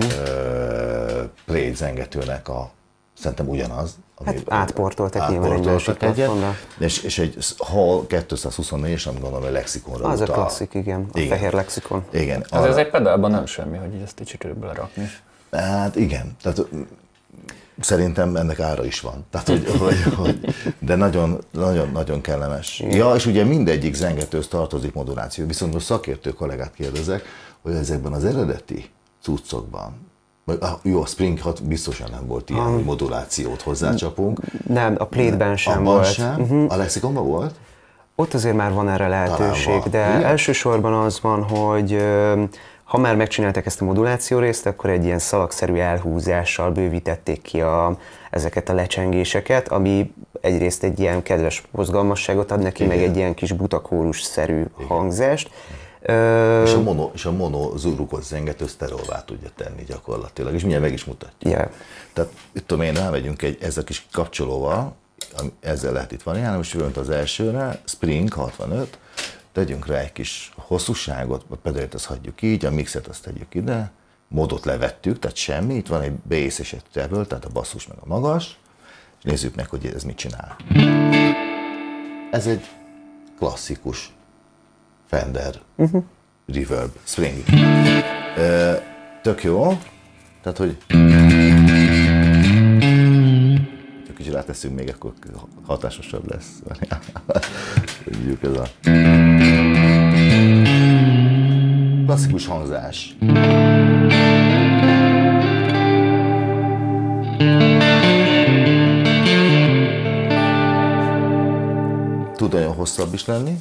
Ö, 0.00 1.22
Plate 1.44 1.74
zengetőnek 1.74 2.48
a 2.48 2.70
szerintem 3.18 3.48
ugyanaz. 3.48 3.96
ami- 4.14 4.28
Hát 4.36 4.42
átportoltak 4.48 5.28
nyilván 5.30 5.52
egy 5.52 5.64
másik 5.64 6.02
egyet, 6.02 6.30
és, 6.78 7.02
és 7.02 7.18
egy 7.18 7.36
Hall 7.58 8.06
224, 8.06 8.90
és 8.92 9.04
nem 9.04 9.14
gondolom, 9.14 9.42
hogy 9.42 9.52
lexikonra 9.52 10.08
Az 10.08 10.20
a 10.20 10.22
utal. 10.22 10.34
klasszik, 10.34 10.74
igen, 10.74 11.06
a 11.12 11.18
fehér 11.18 11.52
lexikon. 11.52 12.04
Igen. 12.12 12.44
Ez 12.50 12.76
egy 12.76 12.90
pedálban 12.90 13.30
nem 13.30 13.46
semmi, 13.46 13.76
hogy 13.76 14.00
ezt 14.04 14.20
így 14.20 14.28
sikerül 14.28 14.56
belerakni. 14.56 15.10
Hát 15.50 15.96
igen, 15.96 16.36
tehát 16.42 16.64
szerintem 17.80 18.36
ennek 18.36 18.60
ára 18.60 18.84
is 18.84 19.00
van. 19.00 19.26
Tehát, 19.30 19.48
hogy, 19.48 19.66
hogy, 19.78 20.02
hogy, 20.16 20.54
de 20.78 20.94
nagyon, 20.94 21.38
nagyon, 21.50 21.90
nagyon 21.90 22.20
kellemes. 22.20 22.80
Ja, 22.90 23.14
és 23.14 23.26
ugye 23.26 23.44
mindegyik 23.44 23.94
zengetőhöz 23.94 24.48
tartozik 24.48 24.92
moduláció, 24.94 25.46
viszont 25.46 25.72
most 25.72 25.86
szakértő 25.86 26.30
kollégát 26.32 26.72
kérdezek, 26.74 27.24
hogy 27.62 27.74
ezekben 27.74 28.12
az 28.12 28.24
eredeti 28.24 28.90
cuccokban, 29.22 30.10
ah, 30.60 30.70
jó, 30.82 31.02
a 31.02 31.06
Spring 31.06 31.40
6 31.40 31.62
biztosan 31.62 32.10
nem 32.10 32.26
volt 32.26 32.50
ilyen, 32.50 32.72
hogy 32.72 32.84
modulációt 32.84 33.62
hozzácsapunk. 33.62 34.40
Nem, 34.66 34.94
a 34.98 35.04
Plate-ben 35.04 35.56
sem 35.56 35.72
Abban 35.72 35.84
volt. 35.84 36.12
sem. 36.12 36.34
Mhm. 36.40 36.64
A 36.68 36.76
lexikonban 36.76 37.26
volt? 37.26 37.54
Ott 38.14 38.34
azért 38.34 38.56
már 38.56 38.72
van 38.72 38.88
erre 38.88 39.08
lehetőség, 39.08 39.80
van. 39.80 39.90
de 39.90 40.08
Igen? 40.08 40.24
elsősorban 40.24 40.92
az 40.92 41.20
van, 41.20 41.42
hogy 41.42 42.04
ha 42.84 42.98
már 42.98 43.16
megcsinálták 43.16 43.66
ezt 43.66 43.80
a 43.80 43.84
moduláció 43.84 44.38
részt, 44.38 44.66
akkor 44.66 44.90
egy 44.90 45.04
ilyen 45.04 45.18
szalagszerű 45.18 45.74
elhúzással 45.74 46.70
bővítették 46.70 47.42
ki 47.42 47.60
a, 47.60 47.96
ezeket 48.30 48.68
a 48.68 48.74
lecsengéseket, 48.74 49.68
ami 49.68 50.14
egyrészt 50.40 50.82
egy 50.82 51.00
ilyen 51.00 51.22
kedves 51.22 51.62
mozgalmasságot 51.70 52.50
ad 52.50 52.62
neki, 52.62 52.84
meg 52.84 52.96
Igen. 52.96 53.10
egy 53.10 53.16
ilyen 53.16 53.34
kis 53.34 53.52
butakórus-szerű 53.52 54.64
hangzást. 54.88 55.50
Ö, 55.50 55.81
És 56.64 56.72
a 56.72 56.82
mono, 56.82 57.10
és 57.14 57.24
a 57.24 57.32
mono 57.32 57.76
zurukot 57.76 58.24
zengető 58.24 58.66
sztereóvá 58.66 59.24
tudja 59.24 59.48
tenni 59.56 59.84
gyakorlatilag, 59.84 60.54
és 60.54 60.60
mindjárt 60.60 60.84
meg 60.84 60.92
is 60.92 61.04
mutatja. 61.04 61.50
yeah. 61.50 61.70
Tehát, 62.12 62.30
itt 62.52 62.66
tudom 62.66 62.84
én, 62.84 62.92
rámegyünk 62.92 63.42
egy, 63.42 63.58
ezzel 63.60 63.82
a 63.82 63.86
kis 63.86 64.06
kapcsolóval, 64.12 64.94
ami- 65.36 65.52
ezzel 65.60 65.92
lehet 65.92 66.12
itt 66.12 66.22
variálni, 66.22 66.56
most 66.56 66.72
jövünk 66.72 66.96
az 66.96 67.10
elsőre, 67.10 67.80
Spring 67.84 68.32
65, 68.32 68.98
tegyünk 69.52 69.86
rá 69.86 69.98
egy 69.98 70.12
kis 70.12 70.52
hosszúságot, 70.56 71.44
a 71.48 71.56
pedalit 71.56 71.94
azt 71.94 72.04
hagyjuk 72.04 72.42
így, 72.42 72.64
a 72.64 72.70
mixet 72.70 73.06
azt 73.06 73.22
tegyük 73.22 73.54
ide, 73.54 73.90
modot 74.28 74.64
levettük, 74.64 75.18
tehát 75.18 75.36
semmi, 75.36 75.74
itt 75.74 75.86
van 75.86 76.00
egy 76.00 76.12
bass 76.12 76.58
és 76.58 76.72
egy 76.72 76.82
treble, 76.92 77.24
tehát 77.24 77.44
a 77.44 77.50
basszus 77.52 77.86
meg 77.86 77.96
a 78.00 78.06
magas, 78.06 78.58
és 79.18 79.24
nézzük 79.30 79.54
meg, 79.54 79.68
hogy 79.68 79.86
ez 79.94 80.02
mit 80.02 80.16
csinál. 80.16 80.56
Ez 82.30 82.46
egy 82.46 82.66
klasszikus 83.38 84.12
Fender 85.12 85.60
uh-huh. 85.76 86.04
Reverb 86.46 86.90
Spring. 87.04 87.42
Ö, 88.36 88.72
tök 89.22 89.42
jó, 89.42 89.78
tehát 90.42 90.58
hogy 90.58 90.76
csak 94.06 94.14
kicsit 94.16 94.32
ráteszünk 94.32 94.74
még, 94.74 94.88
akkor 94.94 95.12
hatásosabb 95.66 96.30
lesz. 96.30 96.62
Mondjuk 98.12 98.42
ez 98.42 98.52
a 98.52 98.66
klasszikus 102.06 102.46
hangzás. 102.46 103.16
Tud 112.36 112.54
olyan 112.54 112.74
hosszabb 112.74 113.14
is 113.14 113.26
lenni. 113.26 113.58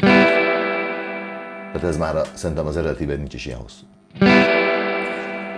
Tehát 0.00 1.82
ez 1.82 1.96
már 1.96 2.16
a, 2.16 2.22
szerintem 2.34 2.66
az 2.66 2.76
eredetiben 2.76 3.16
nincs 3.16 3.34
is 3.34 3.46
ilyen 3.46 3.58
hosszú. 3.58 3.84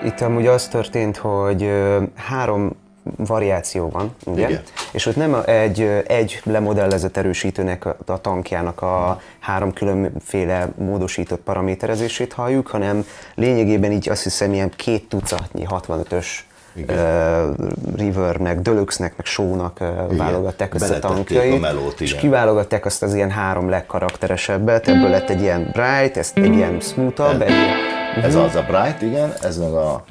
Itt 0.05 0.21
amúgy 0.21 0.47
az 0.47 0.69
történt, 0.69 1.17
hogy 1.17 1.71
három 2.15 2.77
variáció 3.17 3.89
van, 3.89 4.15
ugye? 4.27 4.49
Igen. 4.49 4.63
És 4.93 5.07
ott 5.07 5.17
nem 5.17 5.37
egy, 5.45 5.81
egy 6.07 6.41
lemodellezett 6.45 7.17
erősítőnek 7.17 7.85
a, 7.85 7.97
a 8.07 8.21
tankjának 8.21 8.83
a 8.83 9.21
három 9.39 9.73
különféle 9.73 10.69
módosított 10.77 11.41
paraméterezését 11.41 12.33
halljuk, 12.33 12.67
hanem 12.67 13.05
lényegében 13.35 13.93
így 13.93 14.09
azt 14.09 14.23
hiszem 14.23 14.53
ilyen 14.53 14.73
két 14.77 15.09
tucatnyi 15.09 15.67
65-ös 15.69 16.27
Igen. 16.75 16.97
uh, 17.49 17.55
Rivernek, 17.97 18.61
Deluxe-nek, 18.61 19.17
meg 19.17 19.27
Show-nak 19.27 19.79
uh, 19.81 20.17
válogatták 20.17 20.75
össze 20.75 20.95
a 20.95 20.99
tankjait, 20.99 21.53
a 21.55 21.59
melót, 21.59 22.00
és 22.00 22.15
kiválogatták 22.15 22.85
azt 22.85 23.03
az 23.03 23.15
ilyen 23.15 23.31
három 23.31 23.69
legkarakteresebbet, 23.69 24.89
ebből 24.89 25.11
lett 25.11 25.29
egy 25.31 25.41
ilyen 25.41 25.71
bright, 25.73 26.17
ezt 26.17 26.37
egy 26.39 26.55
ilyen 26.55 26.81
smoothabb, 26.81 27.41
egy 27.43 27.49
ilyen, 27.50 28.25
Ez 28.25 28.35
az 28.35 28.55
a 28.55 28.62
bright, 28.69 29.03
igen, 29.03 29.33
ez 29.43 29.59
meg 29.59 29.73
a, 29.73 30.05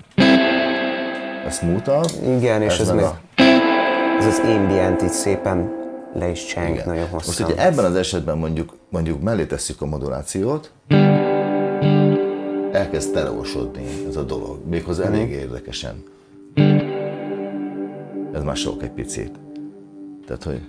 a 1.48 1.50
smooth 1.51 1.92
Igen, 2.38 2.62
és 2.62 2.78
ez, 2.80 2.88
meg 2.88 2.96
meg, 2.96 3.06
a- 3.06 3.20
ez 4.20 4.25
az 4.25 4.42
ambient 4.46 5.01
így 5.01 5.10
szépen 5.10 5.78
le 6.13 6.28
is 6.30 6.46
cseng 6.46 6.70
Igen. 6.74 6.84
nagyon 6.88 7.08
Most 7.12 7.25
hosszan. 7.25 7.51
ugye 7.51 7.66
ebben 7.66 7.86
az 7.86 7.96
esetben 7.96 8.38
mondjuk, 8.38 8.74
mondjuk 8.89 9.22
mellé 9.22 9.46
tesszük 9.46 9.82
a 9.82 9.86
modulációt, 9.86 10.72
elkezd 12.72 13.13
tereosodni 13.13 13.86
ez 14.10 14.16
a 14.16 14.24
dolog, 14.24 14.58
méghozzá 14.70 15.04
Mhm. 15.06 15.13
elég 15.13 15.30
érdekesen. 15.32 16.04
Ez 18.34 18.44
már 18.44 18.56
sok 18.56 18.84
egy 18.84 18.91
picit. 18.91 19.32
Tehát, 20.25 20.44
hogy 20.44 20.62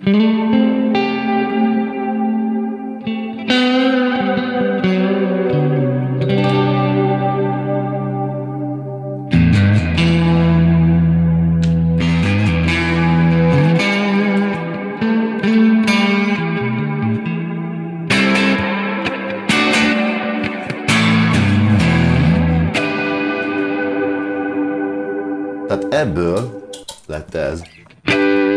ebből 25.90 26.68
lett 27.06 27.34
ez. 27.34 27.62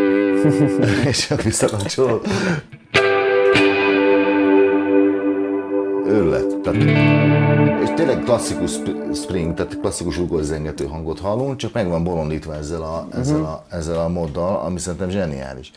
És 1.08 1.28
csak 1.28 1.42
visszakapcsolod. 1.42 2.22
Őrület. 6.08 6.58
Tehát, 6.58 6.82
és 7.84 7.90
tényleg 7.96 8.24
klasszikus 8.24 8.72
sp- 8.72 9.16
spring, 9.16 9.54
tehát 9.54 9.80
klasszikus 9.80 10.18
ugorzengető 10.18 10.86
hangot 10.86 11.20
hallunk, 11.20 11.56
csak 11.58 11.74
meg 11.74 11.88
van 11.88 12.04
bolondítva 12.04 12.56
ezzel 12.56 12.82
a, 12.82 13.08
ezzel 13.20 13.44
a, 13.44 13.66
ezzel 13.70 14.00
a 14.00 14.08
moddal, 14.08 14.56
ami 14.66 14.80
szerintem 14.80 15.10
zseniális. 15.10 15.72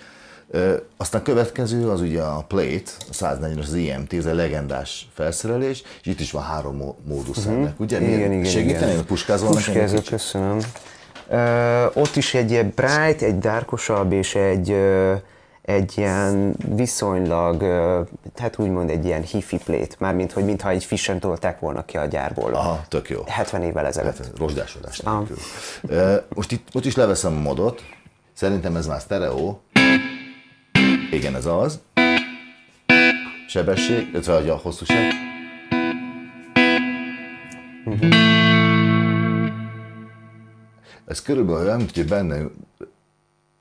Ö, 0.50 0.75
aztán 0.96 1.22
következő 1.22 1.88
az 1.88 2.00
ugye 2.00 2.22
a 2.22 2.44
Plate, 2.48 2.90
a 3.10 3.12
140 3.12 3.58
az 3.58 3.75
EMT, 3.75 4.12
ez 4.12 4.26
egy 4.26 4.34
legendás 4.34 5.08
felszerelés, 5.14 5.82
és 6.00 6.06
itt 6.06 6.20
is 6.20 6.30
van 6.30 6.42
három 6.42 6.76
mó- 6.76 6.98
módusz 7.08 7.46
ennek, 7.46 7.80
ugye? 7.80 8.00
Igen, 8.00 8.32
igen, 8.32 8.44
Segíteni, 8.44 8.92
igen. 8.92 9.04
puskázol 9.04 9.50
nekem 9.66 10.02
köszönöm. 10.04 10.58
Ott 11.95 12.16
is 12.16 12.35
egy 12.35 12.50
ilyen 12.50 12.73
bright, 12.75 13.23
egy 13.23 13.38
darkosabb 13.38 14.12
és 14.12 14.35
egy, 14.35 14.76
egy 15.62 15.92
ilyen 15.97 16.54
viszonylag, 16.68 17.62
hát 18.37 18.59
úgymond 18.59 18.90
egy 18.90 19.04
ilyen 19.04 19.23
hifi 19.23 19.59
plate, 19.64 19.95
mármint, 19.99 20.33
hogy 20.33 20.45
mintha 20.45 20.68
egy 20.71 20.85
fisen 20.85 21.18
tolták 21.18 21.59
volna 21.61 21.85
ki 21.85 21.97
a 21.97 22.04
gyárból. 22.04 22.54
Aha, 22.54 22.85
tök 22.88 23.09
jó. 23.11 23.23
70 23.26 23.62
évvel 23.62 23.87
ezelőtt. 23.87 24.16
Hát, 24.16 24.30
rozsdásodás 24.38 24.99
nélkül. 24.99 25.37
Ö, 25.88 26.16
Most 26.35 26.52
itt, 26.52 26.68
most 26.73 26.87
is 26.87 26.95
leveszem 26.97 27.37
a 27.37 27.40
modot, 27.40 27.83
szerintem 28.33 28.76
ez 28.76 28.87
már 28.87 29.00
stereo. 29.00 29.56
Igen, 31.11 31.35
ez 31.37 31.47
az. 31.47 31.80
Sebesség, 33.49 34.09
illetve 34.12 34.52
a 34.52 34.56
hosszúság. 34.62 35.12
Ez 41.06 41.22
körülbelül 41.22 41.60
olyan, 41.66 41.76
mint 41.76 41.94
hogy 41.94 42.06
benne 42.06 42.36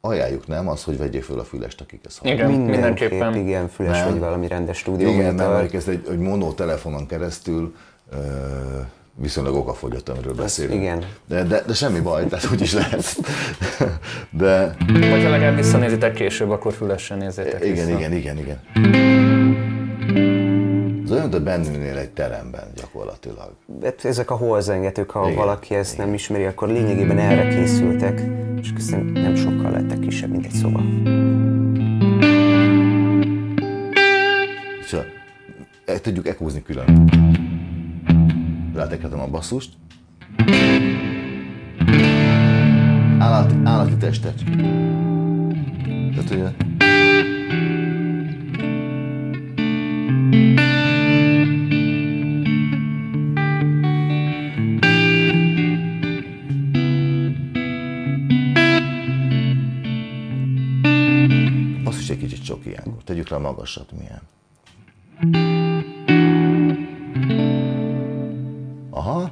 ajánljuk, 0.02 0.48
nem? 0.48 0.68
Az, 0.68 0.84
hogy 0.84 0.98
vegyék 0.98 1.24
föl 1.24 1.40
a 1.40 1.44
fülest, 1.44 1.82
akik 1.82 2.00
ezt 2.06 2.18
hallják. 2.18 2.38
Igen, 2.40 2.52
Mindenképp, 2.52 2.82
mindenképpen. 2.82 3.36
igen, 3.36 3.68
füles 3.68 3.98
Nem. 4.00 4.10
vagy 4.10 4.20
valami 4.20 4.48
rendes 4.48 4.82
Igen, 4.82 4.94
stúdiómonitor. 4.96 5.52
nem, 5.56 5.68
ezt 5.74 5.88
egy, 5.88 6.08
egy 6.12 6.18
mono 6.18 6.54
telefonon 6.54 7.06
keresztül 7.08 7.76
ö, 8.12 8.18
viszonylag 9.16 9.56
okafogyott, 9.56 10.10
amiről 10.10 10.34
beszélünk. 10.34 10.82
igen. 10.82 11.06
De, 11.28 11.44
de, 11.44 11.62
de 11.68 11.74
semmi 11.74 12.00
baj, 12.00 12.28
tehát 12.28 12.52
úgy 12.52 12.62
is 12.62 12.74
lehet. 12.74 13.16
De 14.30 14.76
Vagy 14.88 15.24
ha 15.24 15.30
legalább 15.30 15.56
visszanézitek 15.56 16.14
később, 16.14 16.50
akkor 16.50 16.74
fülesen 16.74 17.18
nézzétek 17.18 17.66
igen, 17.66 17.86
vissza. 17.86 17.98
igen, 17.98 18.14
igen, 18.14 18.38
igen. 18.38 18.60
Olyan, 21.16 21.30
mint 21.30 21.44
bennülnél 21.44 21.98
egy 21.98 22.10
teremben 22.10 22.68
gyakorlatilag. 22.76 23.56
Hát 23.84 24.06
ezek 24.06 24.32
a 24.32 24.36
holzengetők, 24.36 25.10
ha 25.10 25.24
Igen, 25.24 25.36
valaki 25.36 25.76
ezt 25.76 25.98
nem 25.98 26.14
ismeri, 26.14 26.44
akkor 26.44 26.68
lényegében 26.68 27.18
erre 27.18 27.48
készültek, 27.48 28.22
és 28.62 28.74
aztán 28.78 29.06
nem 29.06 29.36
sokkal 29.36 29.72
lettek 29.72 30.00
kisebb, 30.00 30.30
mint 30.30 30.46
egy 30.46 30.52
szoba. 30.52 30.82
És 34.80 34.94
a, 34.94 35.04
e- 35.86 36.00
tudjuk 36.00 36.28
ekózni 36.28 36.64
külön. 36.64 37.10
Rátekertem 38.74 39.20
a 39.20 39.28
basszust. 39.28 39.74
Állati, 43.20 43.56
állati 43.64 43.96
testet. 43.98 44.44
Tehát 46.16 46.30
ugye... 46.32 46.74
Basszus 50.36 50.66
egy 50.66 50.75
sok 62.56 62.66
ilyenkor. 62.66 63.04
Tegyük 63.04 63.30
rá 63.30 63.38
magasat, 63.38 63.92
milyen. 63.92 64.22
Aha. 68.90 69.32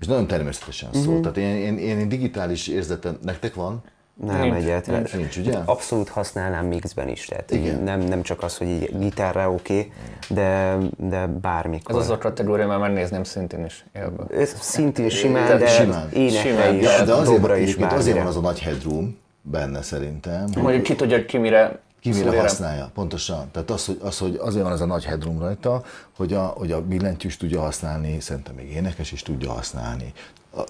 És 0.00 0.06
nagyon 0.06 0.26
természetesen 0.26 0.92
szól. 0.92 1.20
Tehát 1.20 1.36
ilyen, 1.36 1.56
ilyen, 1.56 1.78
ilyen 1.78 2.08
digitális 2.08 2.68
érzete 2.68 3.12
nektek 3.22 3.54
van? 3.54 3.82
Nem 4.14 4.40
Nincs, 4.40 4.54
egyáltalán. 4.54 5.00
nincs, 5.00 5.16
nincs, 5.16 5.36
ugye? 5.36 5.58
Abszolút 5.64 6.08
használnám 6.08 6.66
mixben 6.66 7.08
is, 7.08 7.24
tehát 7.24 7.50
Igen. 7.50 7.82
nem, 7.82 8.00
nem 8.00 8.22
csak 8.22 8.42
az, 8.42 8.56
hogy 8.56 8.68
így 8.68 8.98
gitárra 8.98 9.50
oké, 9.50 9.78
okay, 9.78 9.92
de, 10.28 10.76
de 10.96 11.26
bármikor. 11.26 11.94
Ez 11.94 12.00
az 12.00 12.10
a 12.10 12.18
kategória, 12.18 12.66
mert 12.66 12.80
megnézném 12.80 13.24
szintén 13.24 13.64
is 13.64 13.84
élből. 13.94 14.26
Ez 14.38 14.54
szintén 14.60 15.08
simán, 15.08 15.58
de 15.58 15.66
simán. 15.66 16.10
énekre 16.10 16.40
Simán. 16.40 16.74
is, 16.74 16.82
Ja, 16.82 17.04
de 17.04 17.12
azért, 17.12 17.38
dobra 17.38 17.56
is, 17.56 17.74
azért 17.74 18.16
van 18.16 18.26
az 18.26 18.36
a 18.36 18.40
nagy 18.40 18.60
headroom 18.60 19.18
benne 19.42 19.82
szerintem, 19.82 20.42
hogy 20.52 20.62
Mondjuk 20.62 20.82
ki 20.82 20.94
tudja, 20.94 21.16
hogy 21.16 21.26
ki 21.26 21.38
mire 21.38 21.82
ki 22.00 22.10
mire 22.10 22.40
használja, 22.40 22.90
pontosan. 22.94 23.50
Tehát 23.52 23.70
az, 23.70 23.86
hogy, 23.86 23.98
az, 24.02 24.18
hogy 24.18 24.38
azért 24.40 24.64
van 24.64 24.72
ez 24.72 24.80
a 24.80 24.86
nagy 24.86 25.04
headroom 25.04 25.38
rajta, 25.38 25.82
hogy 26.16 26.32
a, 26.32 26.42
hogy 26.42 26.72
a 26.72 26.82
billentyűs 26.82 27.36
tudja 27.36 27.60
használni, 27.60 28.20
szerintem 28.20 28.54
még 28.54 28.72
énekes 28.72 29.12
is 29.12 29.22
tudja 29.22 29.52
használni. 29.52 30.12
A, 30.56 30.60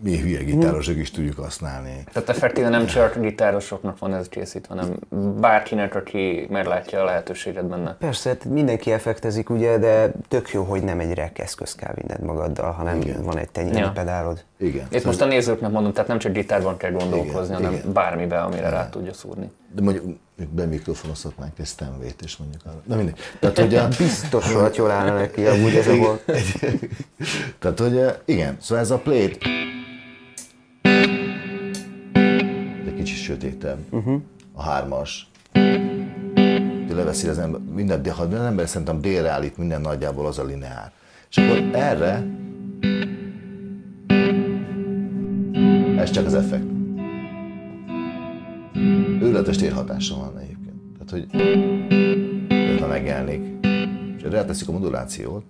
mi 0.00 0.18
hülye 0.18 0.42
gitárosok 0.42 0.96
is 0.96 1.10
tudjuk 1.10 1.36
használni. 1.38 2.04
Tehát 2.12 2.28
effektíven 2.28 2.70
nem 2.70 2.86
csak 2.86 3.18
gitárosoknak 3.20 3.98
van 3.98 4.14
ez 4.14 4.28
készítve, 4.28 4.74
hanem 4.74 4.96
bárkinek, 5.40 5.94
aki 5.94 6.46
meglátja 6.50 7.00
a 7.00 7.04
lehetőséget 7.04 7.66
benne. 7.66 7.96
Persze, 7.98 8.28
hát 8.28 8.44
mindenki 8.44 8.92
effektezik, 8.92 9.50
ugye, 9.50 9.78
de 9.78 10.12
tök 10.28 10.50
jó, 10.50 10.62
hogy 10.62 10.82
nem 10.82 11.00
egy 11.00 11.14
rek 11.14 11.38
eszköz 11.38 11.74
kell 11.74 11.94
vinned 11.94 12.20
magaddal, 12.22 12.70
hanem 12.70 13.00
Igen. 13.00 13.22
van 13.22 13.38
egy 13.38 13.50
tenyéri 13.50 13.78
Ja. 13.78 13.90
pedálod. 13.94 14.44
Igen. 14.58 14.86
Itt 14.90 15.04
most 15.04 15.20
a 15.20 15.26
nézőknek 15.26 15.70
mondom, 15.70 15.92
tehát 15.92 16.08
nem 16.08 16.18
csak 16.18 16.32
gitárban 16.32 16.76
kell 16.76 16.90
gondolkozni, 16.90 17.54
Igen, 17.54 17.54
hanem 17.64 17.72
igen. 17.72 17.92
bármibe, 17.92 18.40
amire 18.40 18.68
rá 18.68 18.88
tudja 18.88 19.12
szúrni. 19.12 19.50
De 19.74 19.82
mondjuk 19.82 20.04
bemikrofonozhatnánk 20.48 21.58
egy 21.58 21.66
Stanway-t 21.66 22.22
is 22.22 22.36
mondjuk 22.36 22.62
arra. 22.64 22.82
Na 22.86 22.96
mindegy. 22.96 23.18
Tehát, 23.40 23.58
hogy 23.58 23.74
a, 23.74 23.88
Biztos, 23.98 24.52
hogy 24.52 24.76
jól 24.76 24.90
állna 24.90 25.14
neki, 25.14 25.46
amúgy 25.46 25.74
ez 25.74 25.86
a 25.86 25.96
volt. 25.96 26.24
Tehát, 27.58 27.78
hogy 27.78 27.96
eh, 27.96 28.14
igen, 28.24 28.56
szóval 28.60 28.84
ez 28.84 28.90
a 28.90 28.98
plate 28.98 29.36
egy 32.86 32.94
kicsit 32.94 33.16
sötétebb, 33.16 33.78
uh-huh. 33.90 34.20
a 34.52 34.62
hármas. 34.62 35.30
Leveszi 36.88 37.28
az 37.28 37.38
ember, 37.38 37.60
minden, 37.74 38.02
de 38.02 38.12
ha 38.12 38.22
az 38.22 38.34
ember 38.34 38.68
szerintem 38.68 39.00
délre 39.00 39.30
állít, 39.30 39.56
minden 39.56 39.80
nagyjából 39.80 40.26
az 40.26 40.38
a 40.38 40.44
lineár. 40.44 40.92
És 41.30 41.36
akkor 41.36 41.68
erre, 41.72 42.24
ez 45.96 46.10
csak 46.10 46.26
az 46.26 46.34
effekt. 46.34 46.81
Őrületes 49.22 49.56
térhatása 49.56 50.16
van 50.16 50.38
egyébként. 50.38 50.76
Tehát, 50.98 51.10
hogy 51.10 52.80
ha 52.80 52.86
megjelenik, 52.86 53.66
és 54.16 54.22
erre 54.22 54.44
a 54.68 54.72
modulációt, 54.72 55.44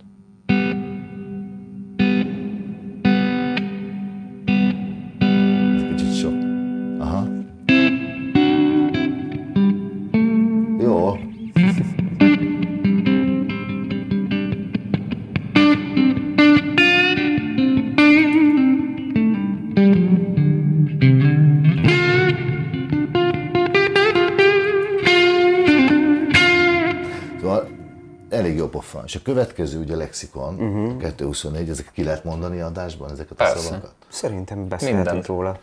És 29.13 29.19
a 29.19 29.23
következő 29.23 29.79
ugye 29.79 29.97
lexikon, 29.97 30.55
uh-huh. 30.55 30.97
224, 30.99 31.69
ezeket 31.69 31.93
ki 31.93 32.05
lehet 32.05 32.25
mondani 32.25 32.61
adásban, 32.61 33.11
ezeket 33.11 33.31
a 33.31 33.35
Persze. 33.35 33.59
szavakat? 33.59 33.95
Szerintem 34.09 34.69
beszélhetünk 34.69 35.07
Mindent. 35.07 35.27
róla. 35.27 35.59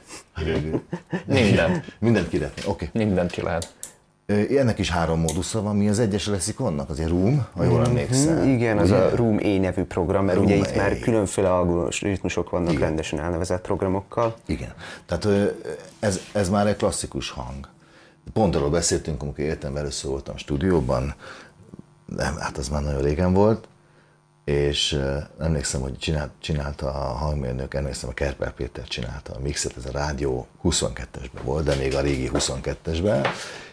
Mindent. 1.26 1.96
Mindent 2.00 2.30
ki 2.30 2.38
lehet. 2.38 2.64
Oké. 2.66 2.90
Okay. 2.92 3.06
Mindent 3.06 3.32
ki 3.32 3.42
lehet. 3.42 3.74
Ennek 4.58 4.80
is 4.80 4.90
három 4.90 5.20
módusza 5.20 5.62
van. 5.62 5.76
Mi 5.76 5.90
az 5.90 6.00
egyes 6.00 6.28
lexikonnak? 6.28 6.90
Az 6.90 7.00
egy 7.00 7.08
room, 7.08 7.46
ha 7.54 7.64
jól 7.64 7.86
emlékszem. 7.86 8.38
Mhm, 8.38 8.48
Igen, 8.48 8.78
az 8.78 8.90
Ugye? 8.90 9.00
a 9.00 9.16
Room 9.16 9.38
A 9.44 9.48
nevű 9.48 9.84
program, 9.84 10.26
mert 10.26 10.38
Room 10.38 10.48
ugye 10.48 10.56
itt 10.56 10.76
A. 10.76 10.76
már 10.76 11.00
különféle 11.00 11.54
algoritmusok 11.54 12.50
vannak 12.50 12.80
rendesen 12.80 13.20
elnevezett 13.20 13.62
programokkal. 13.62 14.36
Igen. 14.46 14.74
Tehát 15.06 15.28
ez, 16.00 16.20
ez 16.34 16.50
már 16.50 16.68
egy 16.68 16.76
klasszikus 16.76 17.30
hang. 17.30 17.68
Pont 18.34 18.56
arról 18.56 18.70
beszéltünk, 18.70 19.22
amikor 19.22 19.44
éltem 19.44 19.76
először 19.76 20.10
voltam 20.10 20.38
stúdióban, 20.38 21.14
nem, 22.16 22.38
hát 22.38 22.58
az 22.58 22.70
már 22.70 22.84
nagyon 22.84 23.02
régen 23.02 23.34
volt, 23.34 23.68
és 24.46 25.00
emlékszem, 25.40 25.82
hogy 25.82 25.98
csinált, 25.98 26.30
csinálta 26.40 26.88
a 26.88 27.14
hangmérnök, 27.14 27.74
emlékszem, 27.74 28.10
a 28.10 28.14
Kerper 28.14 28.52
Péter 28.52 28.84
csinálta 28.84 29.34
a 29.34 29.40
mixet, 29.40 29.74
ez 29.78 29.86
a 29.86 29.92
rádió 29.92 30.48
22-esben 30.64 31.42
volt, 31.44 31.64
de 31.66 31.76
még 31.76 31.96
a 31.96 32.02
régi 32.02 32.30
22-esben, 32.34 33.28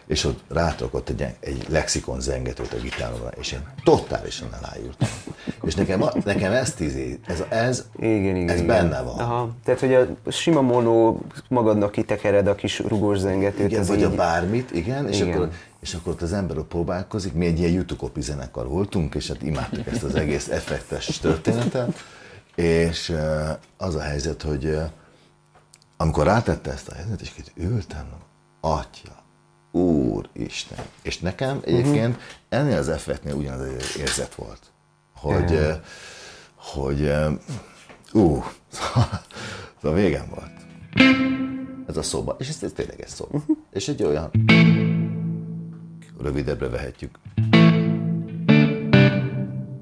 és 0.07 0.23
ott 0.23 0.39
rátrakott 0.49 1.09
egy, 1.09 1.25
egy 1.39 1.65
lexikon 1.69 2.19
zengetőt 2.19 2.73
a 2.73 2.77
gitáromra, 2.77 3.29
és 3.39 3.51
én 3.51 3.59
totálisan 3.83 4.47
elájultam. 4.61 5.07
És 5.63 5.75
nekem, 5.75 6.01
a- 6.03 6.13
nekem 6.23 6.51
ez 6.51 6.73
tíz 6.73 6.95
év, 6.95 7.17
ez, 7.27 7.43
ez, 7.49 7.85
Igen, 7.99 8.35
igen, 8.35 8.49
ez 8.49 8.61
igen. 8.61 8.65
benne 8.67 9.01
van. 9.01 9.19
Aha, 9.19 9.49
tehát, 9.63 9.79
hogy 9.79 9.93
a 9.93 10.31
sima 10.31 10.61
mono 10.61 11.17
magadnak 11.49 11.91
kitekered 11.91 12.47
a 12.47 12.55
kis 12.55 12.79
rugós 12.79 13.17
zengetőt. 13.17 13.71
Igen, 13.71 13.85
vagy 13.85 13.97
így, 13.97 14.03
a 14.03 14.15
bármit, 14.15 14.71
igen, 14.71 15.07
és 15.07 15.19
Igen. 15.19 15.33
akkor, 15.33 15.49
és 15.87 15.93
akkor 15.93 16.13
ott 16.13 16.21
az 16.21 16.33
ember 16.33 16.57
próbálkozik, 16.57 17.33
mi 17.33 17.45
egy 17.45 17.59
ilyen 17.59 17.71
YouTube 17.71 17.99
kopi 17.99 18.21
zenekar 18.21 18.67
voltunk, 18.67 19.15
és 19.15 19.27
hát 19.27 19.41
imádtuk 19.41 19.87
ezt 19.87 20.03
az 20.03 20.15
egész 20.15 20.47
effektes 20.47 21.05
történetet, 21.05 22.03
és 22.55 23.13
az 23.77 23.95
a 23.95 24.01
helyzet, 24.01 24.41
hogy 24.41 24.77
amikor 25.97 26.25
rátette 26.25 26.71
ezt 26.71 26.87
a 26.87 26.93
helyzetet, 26.93 27.21
és 27.21 27.31
itt 27.37 27.51
ültem, 27.55 28.05
atya, 28.61 29.23
úristen, 29.71 30.85
és 31.01 31.19
nekem 31.19 31.59
egyébként 31.65 32.17
ennél 32.49 32.77
az 32.77 32.89
effektnél 32.89 33.33
ugyanaz 33.33 33.59
az 33.59 33.97
érzet 33.97 34.35
volt, 34.35 34.61
hogy, 35.15 35.55
eh, 35.55 35.79
hogy 36.55 37.11
ú, 38.13 38.43
szóval 39.81 39.97
végem 39.97 40.27
volt. 40.29 40.51
Ez 41.87 41.97
a 41.97 42.03
szoba, 42.03 42.35
és 42.39 42.49
ez, 42.49 42.57
ez 42.61 42.71
tényleg 42.75 43.01
egy 43.01 43.07
szoba. 43.07 43.43
És 43.71 43.87
egy 43.87 44.03
olyan, 44.03 44.31
rövidebbre 46.21 46.69
vehetjük, 46.69 47.19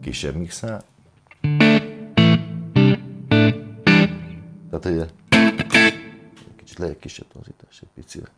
kisebb 0.02 0.36
mixel. 0.36 0.84
Tehát, 4.70 4.84
hogy 4.84 5.06
kicsit 6.56 6.78
le 6.78 6.88
egy 6.88 7.00
kisebb 7.00 7.28
torzítás, 7.34 7.82
egy 7.82 7.90
picivel. 7.94 8.32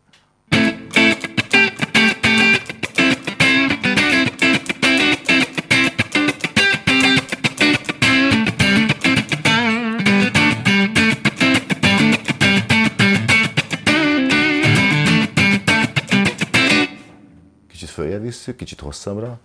Visszük, 18.47 18.55
kicsit 18.55 18.79
hosszabbra. 18.79 19.39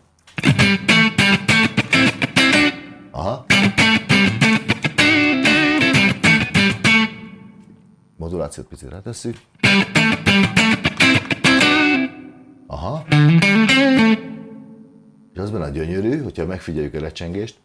Aha. 3.10 3.46
Modulációt 8.16 8.66
picit 8.66 8.90
rátesszük. 8.90 9.36
Aha. 12.66 13.04
És 15.32 15.38
az 15.38 15.50
benne 15.50 15.64
a 15.64 15.68
gyönyörű, 15.68 16.22
hogyha 16.22 16.46
megfigyeljük 16.46 16.94
a 16.94 17.00
lecsengést, 17.00 17.60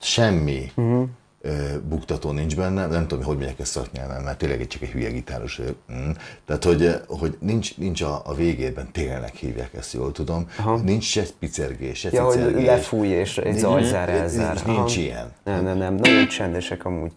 semmi 0.00 0.72
uh-huh. 0.74 1.08
Buktató 1.88 2.30
nincs 2.30 2.56
benne, 2.56 2.86
nem 2.86 3.06
tudom, 3.06 3.24
hogy 3.24 3.38
megyek 3.38 3.58
ezt 3.58 3.70
szaknyelven, 3.72 4.22
mert 4.22 4.38
tényleg 4.38 4.60
egy 4.60 4.66
csak 4.66 4.82
egy 4.82 4.88
hülye 4.88 5.10
gitáros 5.10 5.56
vagyok. 5.56 5.76
Mm. 5.92 6.10
Tehát, 6.46 6.64
hogy, 6.64 6.90
hogy 7.06 7.36
nincs, 7.40 7.76
nincs 7.76 8.00
a, 8.02 8.22
a 8.24 8.34
végében, 8.34 8.92
tényleg 8.92 9.34
hívják 9.34 9.74
ezt, 9.74 9.92
jól 9.92 10.12
tudom, 10.12 10.48
Aha. 10.58 10.76
nincs 10.76 11.04
se 11.04 11.22
picergés, 11.38 11.98
se 11.98 12.08
Ja, 12.12 12.24
hogy 12.24 12.62
lefúj 12.64 13.08
és 13.08 13.38
egy 13.38 13.58
zajzár 13.58 14.08
Nincs- 14.08 14.20
elzár. 14.20 14.54
Nincs, 14.54 14.66
nincs 14.66 14.78
Aha. 14.96 15.00
ilyen. 15.00 15.32
Nem, 15.44 15.64
nem, 15.64 15.78
nem, 15.78 15.94
nagyon 15.94 16.26
csendesek 16.28 16.84
amúgy. 16.84 17.12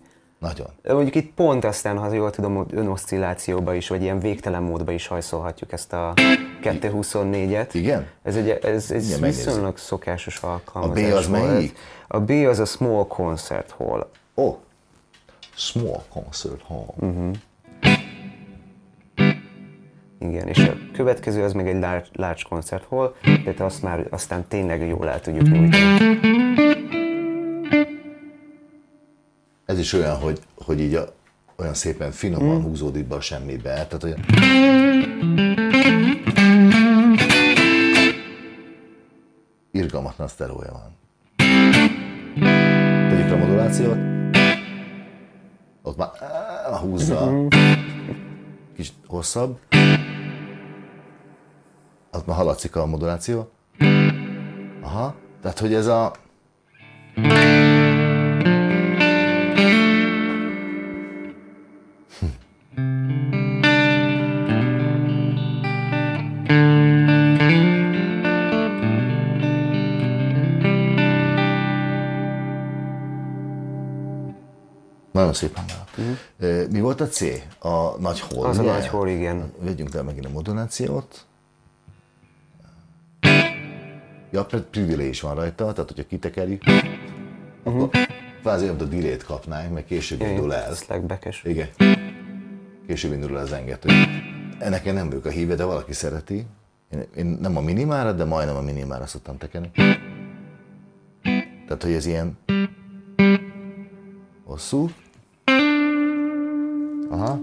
Nagyon. 0.45 0.67
Mondjuk 0.83 1.15
itt 1.15 1.33
pont 1.33 1.65
aztán, 1.65 1.97
ha 1.97 2.13
jól 2.13 2.31
tudom, 2.31 2.65
önoszcillációba 2.71 3.73
is, 3.73 3.87
vagy 3.87 4.01
ilyen 4.01 4.19
végtelen 4.19 4.63
módba 4.63 4.91
is 4.91 5.07
hajszolhatjuk 5.07 5.71
ezt 5.71 5.93
a 5.93 6.13
224-et. 6.63 7.69
Igen? 7.71 8.07
Ez 8.23 8.35
egy, 8.35 8.49
ez, 8.49 8.91
ez 8.91 9.05
Igen, 9.05 9.19
megnézzük. 9.19 9.45
viszonylag 9.45 9.77
szokásos 9.77 10.37
alkalmazás. 10.37 11.03
A 11.03 11.09
B 11.09 11.13
az 11.13 11.27
volt. 11.27 11.47
melyik? 11.47 11.77
A 12.07 12.19
B 12.19 12.29
az 12.29 12.59
a 12.59 12.65
Small 12.65 13.07
Concert 13.07 13.71
Hall. 13.71 14.07
Ó, 14.35 14.43
oh, 14.43 14.57
small 15.55 16.01
concert 16.09 16.61
hall. 16.61 16.93
Uh-huh. 16.95 17.31
Igen, 20.19 20.47
és 20.47 20.57
a 20.57 20.73
következő 20.93 21.43
az 21.43 21.53
meg 21.53 21.67
egy 21.67 21.79
large, 21.79 22.07
large 22.13 22.41
concert 22.49 22.83
hall, 22.89 23.15
tehát 23.23 23.59
azt 23.59 23.81
már 23.81 24.07
aztán 24.09 24.47
tényleg 24.47 24.87
jól 24.87 25.09
el 25.09 25.21
tudjuk 25.21 25.47
nyújtani. 25.49 26.34
Ez 29.65 29.79
is 29.79 29.93
olyan, 29.93 30.15
hogy, 30.15 30.39
hogy 30.55 30.79
így 30.79 30.95
a, 30.95 31.13
olyan 31.55 31.73
szépen 31.73 32.11
finoman 32.11 32.61
húzódik 32.61 33.05
be 33.05 33.15
a 33.15 33.21
semmibe. 33.21 33.73
Tehát, 33.73 34.01
hogy 34.01 34.15
irgalmatlan 39.71 40.27
szterója 40.27 40.71
van. 40.71 40.95
Tegyük 43.09 43.31
a 43.31 43.37
modulációt. 43.37 43.97
Ott 45.81 45.97
már 45.97 46.09
áh, 46.19 46.79
húzza. 46.79 47.47
Kicsit 48.75 48.95
hosszabb. 49.07 49.59
Ott 52.11 52.25
már 52.25 52.35
haladszik 52.35 52.75
a 52.75 52.85
moduláció. 52.85 53.51
Aha. 54.81 55.15
Tehát, 55.41 55.59
hogy 55.59 55.73
ez 55.73 55.87
a... 55.87 56.11
Nagyon 75.35 75.49
szép 75.49 75.55
hangja. 75.55 75.85
Uh-huh. 76.37 76.71
Mi 76.71 76.79
volt 76.79 77.01
a 77.01 77.07
C? 77.07 77.21
A 77.59 77.99
nagy 77.99 78.19
hol? 78.19 78.45
Az 78.45 78.57
a 78.57 78.61
ugye? 78.61 78.71
nagy 78.71 78.87
hol, 78.87 79.07
igen. 79.07 79.51
Vegyünk 79.59 79.93
le 79.93 80.01
megint 80.01 80.25
a 80.25 80.29
modulációt. 80.29 81.25
Ja, 84.31 84.45
privilé 84.45 85.07
is 85.07 85.21
van 85.21 85.35
rajta, 85.35 85.71
tehát 85.73 85.89
hogyha 85.89 86.07
kitekerjük, 86.07 86.63
uh-huh. 86.65 87.83
akkor 87.83 87.89
kvázi 88.41 88.67
a 88.67 88.73
delay-t 88.73 89.23
kapnánk, 89.23 89.73
meg 89.73 89.85
később 89.85 90.21
indul 90.21 90.53
el. 90.53 90.73
Slackback-es. 90.73 91.43
Igen. 91.43 91.69
Később 92.87 93.11
indul 93.11 93.37
el 93.37 93.43
az 93.43 93.51
engető. 93.51 93.89
Ennek 94.59 94.85
én 94.85 94.93
nem 94.93 95.09
vagyok 95.09 95.25
a 95.25 95.29
híve, 95.29 95.55
de 95.55 95.63
valaki 95.63 95.93
szereti. 95.93 96.45
Én, 96.91 97.05
én 97.15 97.25
nem 97.25 97.57
a 97.57 97.61
minimára, 97.61 98.11
de 98.11 98.23
majdnem 98.23 98.55
a 98.55 98.61
minimára 98.61 99.05
szoktam 99.05 99.37
tekerni. 99.37 99.71
Tehát, 101.67 101.83
hogy 101.83 101.93
ez 101.93 102.05
ilyen 102.05 102.37
hosszú. 104.43 104.89
Aha. 107.11 107.39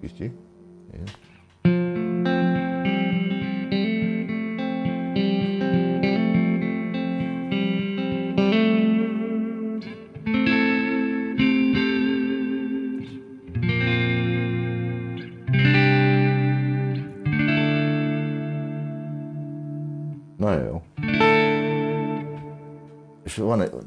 Kicsi. 0.00 0.24
Igen. 0.24 0.53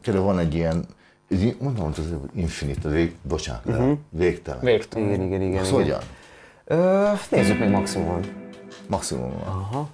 Tényleg 0.01 0.23
van 0.23 0.39
egy 0.39 0.53
ilyen, 0.53 0.85
mondom, 1.59 1.85
hogy 1.85 1.93
az 1.97 2.13
infinite, 2.35 2.89
vég, 2.89 3.15
bocsánat, 3.21 3.65
uh-huh. 3.65 3.97
végtelen. 4.09 4.61
Végtelen. 4.63 5.07
Igen, 5.07 5.21
igen, 5.21 5.41
igen. 5.41 5.59
Az 5.59 5.67
igen. 5.67 5.81
hogyan? 5.81 5.99
Ö, 6.65 7.11
nézzük 7.29 7.59
meg 7.59 7.69
maximum. 7.69 8.19
Maximum 8.87 9.29
van. 9.29 9.47
Aha. 9.47 9.89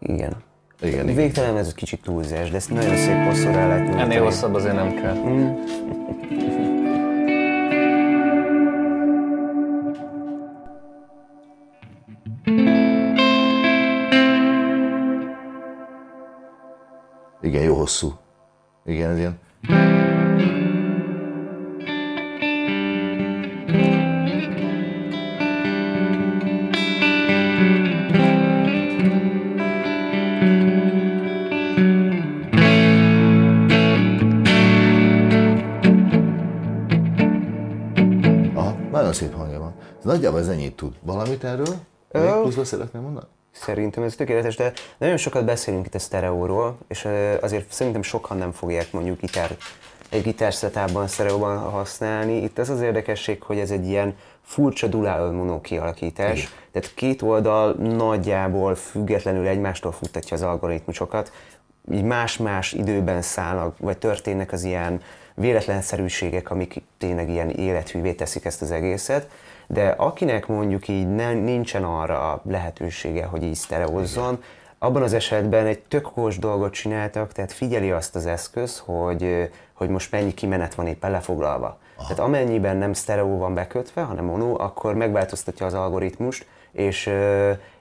Igen. 0.00 0.36
Igen, 0.80 1.02
igen. 1.02 1.14
Végtelen 1.14 1.56
ez 1.56 1.66
egy 1.66 1.74
kicsit 1.74 2.02
túlzás, 2.02 2.50
de 2.50 2.56
ezt 2.56 2.70
nagyon 2.70 2.96
szép 2.96 3.24
hosszúra 3.26 3.68
lehet 3.68 3.78
nyújtani. 3.78 4.02
Ennél 4.02 4.22
hosszabb 4.22 4.54
azért 4.54 4.74
nem 4.74 4.94
kell. 4.94 5.16
Igen, 5.16 6.57
hosszú. 17.88 18.12
Igen, 18.84 19.10
ez 19.10 19.18
ilyen. 19.18 19.38
Aha, 38.54 38.76
nagyon 38.90 39.12
szép 39.12 39.34
hangja 39.34 39.58
van. 39.58 39.74
Ez 39.98 40.04
nagyjából 40.04 40.38
ez 40.40 40.48
ennyit 40.48 40.76
tud. 40.76 40.94
Valamit 41.02 41.44
erről? 41.44 41.74
Még 42.12 42.22
pluszba 42.22 42.64
szeretném 42.64 43.02
mondani? 43.02 43.26
Szerintem 43.50 44.02
ez 44.02 44.14
tökéletes, 44.14 44.56
de 44.56 44.72
nagyon 44.98 45.16
sokat 45.16 45.44
beszélünk 45.44 45.86
itt 45.86 45.94
a 45.94 45.98
sztereóról, 45.98 46.78
és 46.88 47.08
azért 47.40 47.72
szerintem 47.72 48.02
sokan 48.02 48.36
nem 48.36 48.52
fogják 48.52 48.92
mondjuk 48.92 49.20
gitár, 49.20 49.56
egy 50.08 50.22
gitárszatában, 50.22 51.06
sztereóban 51.06 51.58
használni. 51.58 52.42
Itt 52.42 52.58
az 52.58 52.70
az 52.70 52.80
érdekesség, 52.80 53.42
hogy 53.42 53.58
ez 53.58 53.70
egy 53.70 53.86
ilyen 53.86 54.16
furcsa 54.44 54.86
dual 54.86 55.32
mono 55.32 55.60
kialakítás, 55.60 56.38
Igen. 56.38 56.50
tehát 56.72 56.94
két 56.94 57.22
oldal 57.22 57.72
nagyjából 57.72 58.74
függetlenül 58.74 59.46
egymástól 59.46 59.92
futtatja 59.92 60.36
az 60.36 60.42
algoritmusokat, 60.42 61.32
így 61.92 62.02
más-más 62.02 62.72
időben 62.72 63.22
szállnak, 63.22 63.78
vagy 63.78 63.98
történnek 63.98 64.52
az 64.52 64.64
ilyen 64.64 65.02
véletlenszerűségek, 65.34 66.50
amik 66.50 66.82
tényleg 66.98 67.28
ilyen 67.28 67.50
élethűvé 67.50 68.12
teszik 68.12 68.44
ezt 68.44 68.62
az 68.62 68.70
egészet, 68.70 69.28
de 69.70 69.88
akinek 69.88 70.46
mondjuk 70.46 70.88
így 70.88 71.08
ne, 71.14 71.32
nincsen 71.32 71.84
arra 71.84 72.42
lehetősége, 72.44 73.24
hogy 73.24 73.42
így 73.42 73.54
sztereozzon, 73.54 74.42
abban 74.78 75.02
az 75.02 75.12
esetben 75.12 75.66
egy 75.66 75.78
tök 75.78 76.06
okos 76.06 76.38
dolgot 76.38 76.72
csináltak, 76.72 77.32
tehát 77.32 77.52
figyeli 77.52 77.90
azt 77.90 78.16
az 78.16 78.26
eszköz, 78.26 78.82
hogy, 78.84 79.50
hogy 79.72 79.88
most 79.88 80.10
mennyi 80.10 80.34
kimenet 80.34 80.74
van 80.74 80.86
éppen 80.86 81.10
lefoglalva. 81.10 81.78
Aha. 81.96 82.08
Tehát 82.08 82.18
amennyiben 82.18 82.76
nem 82.76 82.92
sztereó 82.92 83.38
van 83.38 83.54
bekötve, 83.54 84.02
hanem 84.02 84.24
mono, 84.24 84.54
akkor 84.58 84.94
megváltoztatja 84.94 85.66
az 85.66 85.74
algoritmust, 85.74 86.46
és, 86.72 87.10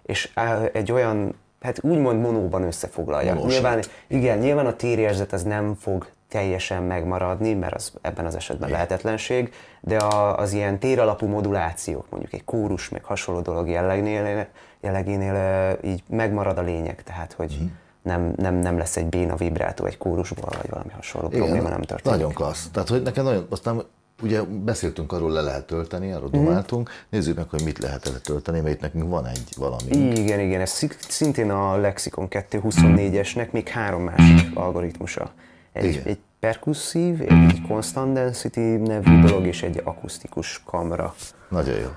és 0.06 0.32
egy 0.72 0.92
olyan, 0.92 1.34
hát 1.62 1.84
úgymond 1.84 2.22
monóban 2.22 2.64
összefoglalja. 2.64 3.34
Nyilván, 3.34 3.80
igen, 4.08 4.38
nyilván 4.38 4.66
a 4.66 4.76
térérzet 4.76 5.34
az 5.34 5.44
nem 5.44 5.76
fog 5.76 6.08
teljesen 6.30 6.84
megmaradni, 6.84 7.54
mert 7.54 7.74
az 7.76 7.92
ebben 8.02 8.26
az 8.26 8.36
esetben 8.36 8.70
lehetetlenség, 8.70 9.54
de 9.82 9.98
a, 9.98 10.38
az 10.38 10.54
ilyen 10.54 10.80
téralapú 10.80 11.28
modulációk, 11.28 12.06
mondjuk 12.10 12.34
egy 12.34 12.44
kórus, 12.44 12.90
meg 12.90 13.04
hasonló 13.04 13.42
dolog 13.42 13.68
jellegénél, 13.70 14.48
jellegénél 14.82 15.78
így 15.84 16.04
megmarad 16.10 16.58
a 16.58 16.62
lényeg, 16.62 17.04
tehát 17.04 17.34
hogy 17.34 17.56
Mhm. 17.60 17.68
nem, 18.02 18.34
nem, 18.36 18.56
nem 18.56 18.78
lesz 18.78 18.98
egy 18.98 19.06
béna 19.08 19.36
vibrátó 19.36 19.86
egy 19.86 19.98
kórusból, 19.98 20.50
vagy 20.62 20.70
valami 20.70 20.92
hasonló 20.96 21.28
probléma 21.28 21.70
nem 21.70 21.82
történik. 21.82 22.18
Nagyon 22.20 22.34
klassz. 22.34 22.68
Tehát, 22.72 22.90
hogy 22.90 23.02
nekem 23.02 23.24
nagyon, 23.24 23.48
aztán 23.50 23.82
ugye 24.22 24.42
beszéltünk 24.42 25.12
arról, 25.12 25.32
le 25.32 25.42
lehet 25.42 25.66
tölteni, 25.66 26.12
arról 26.12 26.30
Mhm. 26.32 26.44
domáltunk. 26.46 26.90
Nézzük 27.10 27.36
meg, 27.36 27.50
hogy 27.50 27.62
mit 27.64 27.78
lehet 27.78 28.06
ele 28.08 28.18
tölteni, 28.18 28.60
mert 28.60 28.76
itt 28.76 28.82
nekünk 28.82 29.10
van 29.10 29.26
egy 29.26 29.50
valami. 29.58 29.92
Igen, 30.20 30.40
igen, 30.40 30.62
ez 30.62 30.86
szintén 31.08 31.52
a 31.52 31.76
Lexicon 31.78 32.28
224-esnek 32.30 33.52
még 33.52 33.68
három 33.68 34.02
másik 34.04 34.56
algoritmusa. 34.56 35.32
Egy, 35.78 35.86
Igen. 35.86 36.04
egy 36.06 36.20
perkusszív, 36.40 37.22
egy 37.22 37.62
constant 37.68 38.14
density 38.14 38.78
nevű 38.84 39.20
dolog, 39.20 39.46
és 39.46 39.64
egy 39.64 39.82
akusztikus 39.84 40.62
kamera. 40.66 41.16
Nagyon 41.50 41.76
jó. 41.80 41.90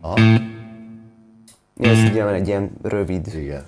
Aha, 0.00 0.16
Ez 1.76 1.98
ugye 2.10 2.24
van 2.24 2.34
egy 2.34 2.48
ilyen 2.48 2.70
rövid, 2.82 3.26
igen. 3.34 3.64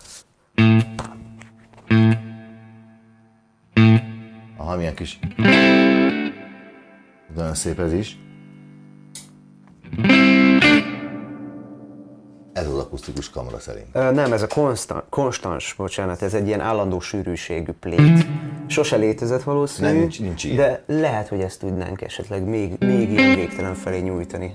Aha, 4.57 4.77
milyen 4.77 4.95
kis... 4.95 5.19
Nagyon 7.35 7.55
szép 7.55 7.79
ez 7.79 7.93
is. 7.93 8.19
Akusztikus 12.89 13.31
kamera 13.31 13.59
szerint. 13.59 13.87
Ö, 13.93 14.11
Nem, 14.13 14.33
ez 14.33 14.43
a 14.43 14.47
konstans, 14.47 15.03
konstans, 15.09 15.75
bocsánat, 15.77 16.23
ez 16.23 16.35
egy 16.35 16.47
ilyen 16.47 16.61
állandó 16.61 17.01
sűrűségű 17.01 17.73
plét. 17.81 18.27
Sose 18.67 18.97
létezett 18.97 19.43
valószínű, 19.43 19.89
Nem, 19.89 19.97
nincs- 19.97 20.21
nincs 20.21 20.45
ilyen. 20.45 20.57
de 20.57 20.83
lehet, 20.87 21.29
hogy 21.29 21.41
ezt 21.41 21.61
tudnánk 21.61 22.01
esetleg 22.03 22.45
még, 22.49 22.73
még 22.79 23.11
ilyen 23.11 23.35
végtelen 23.35 23.75
felé 23.75 23.99
nyújtani. 24.01 24.55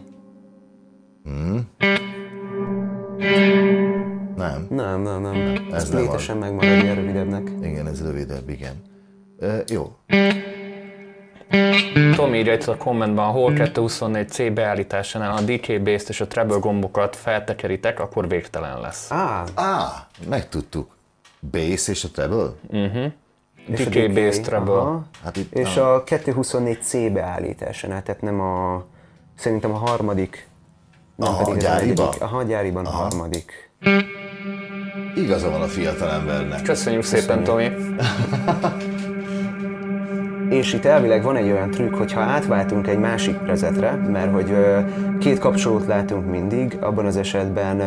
Nem? 4.35 4.67
Nem, 4.69 5.01
nem, 5.01 5.21
nem. 5.21 5.35
ez 5.71 5.83
Ez 5.83 5.89
nem 5.89 6.01
létesen 6.01 6.37
megmarad 6.37 6.83
ilyen 6.83 6.95
rövidebbnek. 6.95 7.51
Igen, 7.61 7.87
ez 7.87 8.01
rövidebb, 8.01 8.49
igen. 8.49 8.73
E, 9.39 9.63
jó. 9.67 9.95
Tom 12.15 12.33
írja 12.33 12.53
itt 12.53 12.67
a 12.67 12.77
kommentben, 12.77 13.25
ahol 13.25 13.53
224C 13.55 14.51
beállításánál 14.53 15.37
a 15.37 15.41
DK 15.41 15.81
Bass-t 15.81 16.09
és 16.09 16.21
a 16.21 16.27
treble 16.27 16.57
gombokat 16.57 17.15
feltekeritek, 17.15 17.99
akkor 17.99 18.27
végtelen 18.27 18.79
lesz. 18.79 19.11
Á, 19.11 19.43
Á, 19.55 20.07
megtudtuk. 20.29 20.95
Bass 21.51 21.87
és 21.87 22.03
a 22.03 22.07
treble? 22.13 22.49
és 23.67 23.85
a 23.85 23.89
DK 23.89 24.13
Bass 24.13 24.39
treble. 24.39 24.99
Hát 25.23 25.37
itt 25.37 25.53
És 25.53 25.77
a 25.77 26.03
224C 26.03 27.09
beállításánál, 27.13 28.03
tehát 28.03 28.21
nem 28.21 28.39
a, 28.41 28.83
szerintem 29.35 29.71
a 29.73 29.77
harmadik, 29.77 30.47
nem 31.15 31.29
Aha, 31.29 31.43
pedig 31.43 31.61
gyáriban? 31.61 32.05
negyedik. 32.05 32.21
Aha, 32.21 32.43
gyáriban 32.43 32.85
a 32.85 32.89
harmadik. 32.89 33.71
Igaza 35.15 35.49
van 35.49 35.61
a 35.61 35.67
fiatal 35.67 36.11
embernek. 36.11 36.61
Köszönjük 36.61 37.03
szépen, 37.03 37.43
Tomi. 37.43 37.69
És 40.53 40.73
itt 40.73 40.85
elvileg 40.85 41.23
van 41.23 41.35
egy 41.35 41.51
olyan 41.51 41.71
trükk, 41.71 41.95
hogyha 41.95 42.21
átváltunk 42.21 42.87
egy 42.87 42.99
másik 42.99 43.37
prezetre, 43.37 43.91
mert 44.11 44.33
hogy 44.33 44.55
két 45.19 45.39
kapcsolót 45.39 45.85
látunk 45.87 46.31
mindig, 46.31 46.77
abban 46.81 47.05
az 47.05 47.17
esetben 47.17 47.81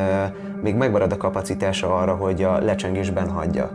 még 0.63 0.75
megmarad 0.75 1.13
a 1.13 1.17
kapacitása 1.17 1.95
arra, 1.95 2.15
hogy 2.15 2.43
a 2.43 2.59
lecsengésben 2.65 3.29
hagyja. 3.29 3.71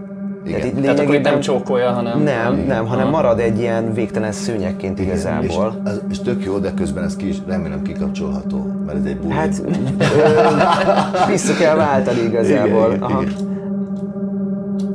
Igen. 0.45 0.65
így 0.65 0.73
Tehát 0.81 0.99
akkor 0.99 1.15
itt 1.15 1.23
nem 1.23 1.39
csókolja, 1.39 1.91
hanem... 1.91 2.23
Nem, 2.23 2.63
nem, 2.67 2.85
hanem 2.85 3.09
marad 3.09 3.39
egy 3.39 3.59
ilyen 3.59 3.93
végtelen 3.93 4.31
szőnyegként 4.31 4.99
És, 4.99 5.05
igazából. 5.05 5.81
ez, 5.85 6.01
és 6.09 6.19
tök 6.19 6.43
jó, 6.43 6.57
de 6.57 6.73
közben 6.73 7.03
ez 7.03 7.15
ki 7.15 7.27
is 7.27 7.37
remélem 7.47 7.81
kikapcsolható, 7.81 8.71
mert 8.85 8.97
ez 8.97 9.03
egy 9.05 9.17
buli. 9.17 9.33
Hát 9.33 9.61
ö, 9.65 11.27
vissza 11.31 11.53
kell 11.53 11.75
váltani 11.75 12.19
igazából. 12.19 12.87
Igen, 12.87 13.01
Aha. 13.01 13.21
igen, 13.21 13.33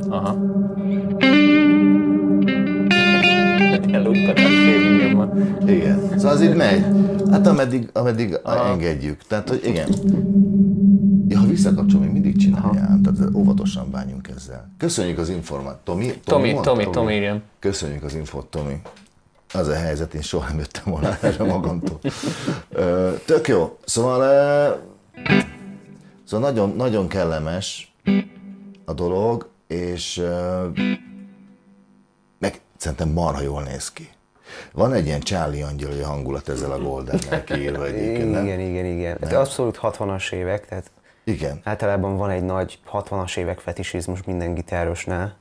Aha. 0.09 0.35
Elújtat 3.91 4.37
a 4.37 5.15
van. 5.15 5.47
igen. 5.67 6.09
Szóval 6.15 6.31
az 6.31 6.41
így 6.41 6.55
megy. 6.55 6.85
Hát 7.31 7.47
ameddig, 7.47 7.89
ameddig 7.93 8.37
engedjük. 8.43 9.21
Tehát, 9.27 9.49
hogy 9.49 9.61
igen. 9.65 9.87
Ja, 11.27 11.39
ha 11.39 11.45
visszakapcsolom, 11.45 12.03
még 12.03 12.11
mindig 12.13 12.37
csináljál. 12.37 12.99
Tehát 13.03 13.35
óvatosan 13.35 13.91
bánjunk 13.91 14.27
ezzel. 14.35 14.71
Köszönjük 14.77 15.17
az 15.17 15.29
információt. 15.29 15.83
Tomi? 15.83 16.13
Tomi, 16.23 16.51
mondta? 16.51 16.71
Tomi, 16.71 16.89
Tomi, 16.89 17.15
igen. 17.15 17.43
Köszönjük 17.59 18.03
az 18.03 18.15
infót, 18.15 18.45
Tomi. 18.45 18.81
Az 19.53 19.67
a 19.67 19.73
helyzet, 19.75 20.13
én 20.13 20.21
soha 20.21 20.47
nem 20.47 20.57
jöttem 20.57 20.83
volna 20.85 21.17
erre 21.21 21.43
magamtól. 21.43 21.99
Tök 23.25 23.47
jó. 23.47 23.77
Szóval, 23.85 24.19
szóval 26.25 26.49
nagyon, 26.49 26.73
nagyon 26.75 27.07
kellemes 27.07 27.95
a 28.85 28.93
dolog, 28.93 29.49
és 29.67 30.21
szerintem 32.77 33.09
marha 33.09 33.41
jól 33.41 33.63
néz 33.63 33.91
ki. 33.91 34.09
Van 34.73 34.93
egy 34.93 35.05
ilyen 35.05 35.19
Charlie 35.19 35.63
angyali 35.63 36.01
hangulat 36.01 36.49
ezzel 36.49 36.71
a 36.71 36.79
Goldennel 36.79 37.43
kiírva 37.43 37.85
egyébként, 37.85 38.31
nem? 38.31 38.45
Igen, 38.45 38.59
igen, 38.59 38.85
igen. 38.85 39.17
Hát 39.21 39.33
abszolút 39.33 39.79
60-as 39.81 40.31
évek, 40.31 40.65
tehát 40.67 40.91
Igen. 41.23 41.61
általában 41.63 42.17
van 42.17 42.29
egy 42.29 42.43
nagy 42.43 42.79
60-as 42.91 43.37
évek 43.37 43.59
fetisizmus 43.59 44.23
minden 44.23 44.53
gitárosnál, 44.53 45.35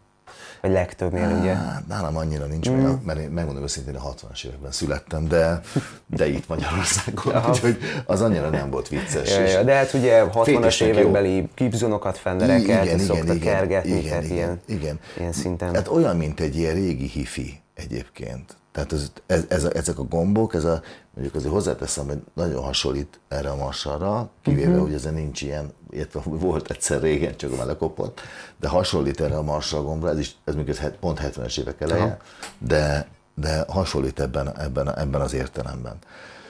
vagy 0.67 0.75
legtöbbnél 0.75 1.37
ugye. 1.41 1.55
Hát 1.55 1.87
nálam 1.89 2.17
annyira 2.17 2.45
nincs, 2.47 2.71
Mm. 2.71 2.93
mert 3.05 3.31
megmondom 3.31 3.63
őszintén, 3.63 3.95
a 3.95 4.15
60-as 4.15 4.45
években 4.45 4.73
születtem, 4.73 5.29
de, 5.29 5.61
de 6.07 6.29
itt 6.29 6.49
Magyarországon, 6.49 7.35
úgyhogy 7.51 7.79
az 8.07 8.21
annyira 8.21 8.49
nem 8.51 8.71
volt 8.71 8.89
vicces. 8.89 9.37
Ja, 9.37 9.41
ja, 9.45 9.63
de 9.63 9.75
hát 9.75 9.93
ugye 9.93 10.25
60-as 10.33 10.43
Fékesnek 10.45 10.89
jó. 10.89 10.95
évekbeli 10.95 11.49
Gibsonokat, 11.55 12.19
Fendereket 12.19 12.99
szoktak 13.01 13.39
kergetni, 13.39 14.03
tehát 14.03 14.25
ilyen, 14.29 14.61
igen. 14.67 14.99
ilyen 15.19 15.33
szinten. 15.33 15.75
Hát 15.75 15.89
olyan, 15.89 16.17
mint 16.17 16.41
egy 16.41 16.57
ilyen 16.57 16.75
régi 16.75 17.07
hifi 17.09 17.61
egyébként. 17.75 18.57
Tehát 18.73 18.93
ez, 18.93 19.11
ez, 19.27 19.45
ez 19.49 19.65
a, 19.65 19.71
ezek 19.75 19.99
a 19.99 20.03
gombok, 20.03 20.55
ez 20.55 20.65
a, 20.65 20.83
mondjuk 21.15 21.37
azért 21.37 21.53
hozzáteszem, 21.53 22.07
hogy 22.07 22.19
nagyon 22.35 22.63
hasonlít 22.63 23.21
erre 23.29 23.49
a 23.51 23.57
marsalra, 23.57 24.31
kivéve, 24.43 24.71
Mhm. 24.71 24.81
hogy 24.81 24.95
ezen 24.95 25.15
nincs 25.15 25.43
ilyen, 25.43 25.73
illetve 25.97 26.21
volt 26.25 26.71
egyszer 26.71 27.01
régen, 27.01 27.37
csak 27.37 27.57
már 27.57 27.67
lekopott, 27.67 28.21
de 28.61 28.69
hasonlít 28.69 29.21
erre 29.21 29.37
a 29.37 29.61
gombra, 29.71 30.09
ez 30.11 30.19
is, 30.19 30.37
ez 30.45 30.55
még 30.55 30.81
pont 31.01 31.21
70-es 31.23 31.59
évek 31.61 31.81
eleje, 31.81 32.19
de, 32.59 33.09
de 33.35 33.65
hasonlít 33.69 34.21
ebben, 34.21 34.59
ebben, 34.59 34.99
ebben 34.99 35.21
az 35.21 35.35
értelemben. 35.35 35.97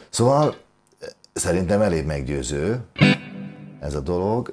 Szóval 0.08 0.54
szerintem 1.32 1.80
elég 1.80 2.06
meggyőző 2.06 2.80
ez 3.80 3.94
a 3.94 4.00
dolog. 4.00 4.52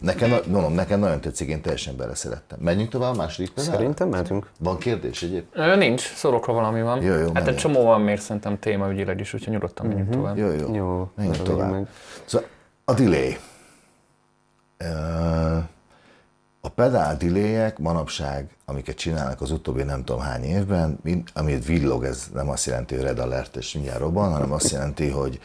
Nekem, 0.00 0.30
mondom, 0.50 0.72
nekem 0.72 1.00
nagyon 1.00 1.20
tetszik, 1.20 1.48
én 1.48 1.62
teljesen 1.62 1.96
beleszerettem. 1.96 2.58
Menjünk 2.60 2.90
tovább 2.90 3.12
a 3.12 3.16
második 3.16 3.50
pedálra? 3.50 3.76
Szerintem 3.76 4.08
mentünk. 4.08 4.50
Van 4.58 4.78
kérdés 4.78 5.22
egyéb? 5.22 5.44
Ö, 5.52 5.76
nincs, 5.76 6.00
szorokra 6.14 6.52
valami 6.52 6.82
van. 6.82 7.02
Jó, 7.02 7.14
jó, 7.14 7.30
hát 7.34 7.48
egy 7.48 7.56
csomó 7.56 7.82
van 7.84 8.00
még 8.00 8.18
szerintem 8.18 8.58
témaügyileg 8.58 9.20
is, 9.20 9.34
úgyhogy 9.34 9.52
nyugodtan 9.52 9.86
menjünk 9.86 10.10
tovább. 10.10 10.38
Jó, 10.38 10.50
jó. 10.50 10.74
Jó, 10.74 11.10
Menjünk 11.16 11.42
tovább. 11.42 11.70
meg. 11.70 11.88
Szóval 12.24 12.48
a 12.84 12.94
delay. 12.94 13.38
A 16.60 16.68
pedál 16.68 17.16
delayek 17.16 17.78
manapság, 17.78 18.56
amiket 18.64 18.96
csinálnak 18.96 19.40
az 19.40 19.50
utóbbi 19.50 19.82
nem 19.82 20.04
tudom 20.04 20.22
hány 20.22 20.44
évben, 20.44 21.00
amit 21.34 21.64
villog, 21.64 22.04
ez 22.04 22.28
nem 22.32 22.48
azt 22.48 22.66
jelenti, 22.66 22.94
hogy 22.94 23.04
red 23.04 23.18
alert 23.18 23.56
és 23.56 23.72
mindjárt 23.72 23.98
robban, 23.98 24.32
hanem 24.32 24.52
azt 24.52 24.70
jelenti, 24.70 25.08
hogy 25.08 25.40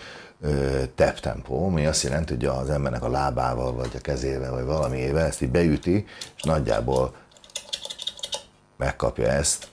tap 0.95 1.19
tempo, 1.19 1.65
ami 1.65 1.85
azt 1.85 2.03
jelenti, 2.03 2.33
hogy 2.33 2.45
az 2.45 2.69
embernek 2.69 3.03
a 3.03 3.09
lábával, 3.09 3.73
vagy 3.73 3.91
a 3.95 4.01
kezével, 4.01 4.51
vagy 4.51 4.65
valamiével 4.65 5.25
ezt 5.25 5.41
így 5.41 5.49
beüti, 5.49 6.05
és 6.35 6.43
nagyjából 6.43 7.15
megkapja 8.77 9.27
ezt, 9.27 9.69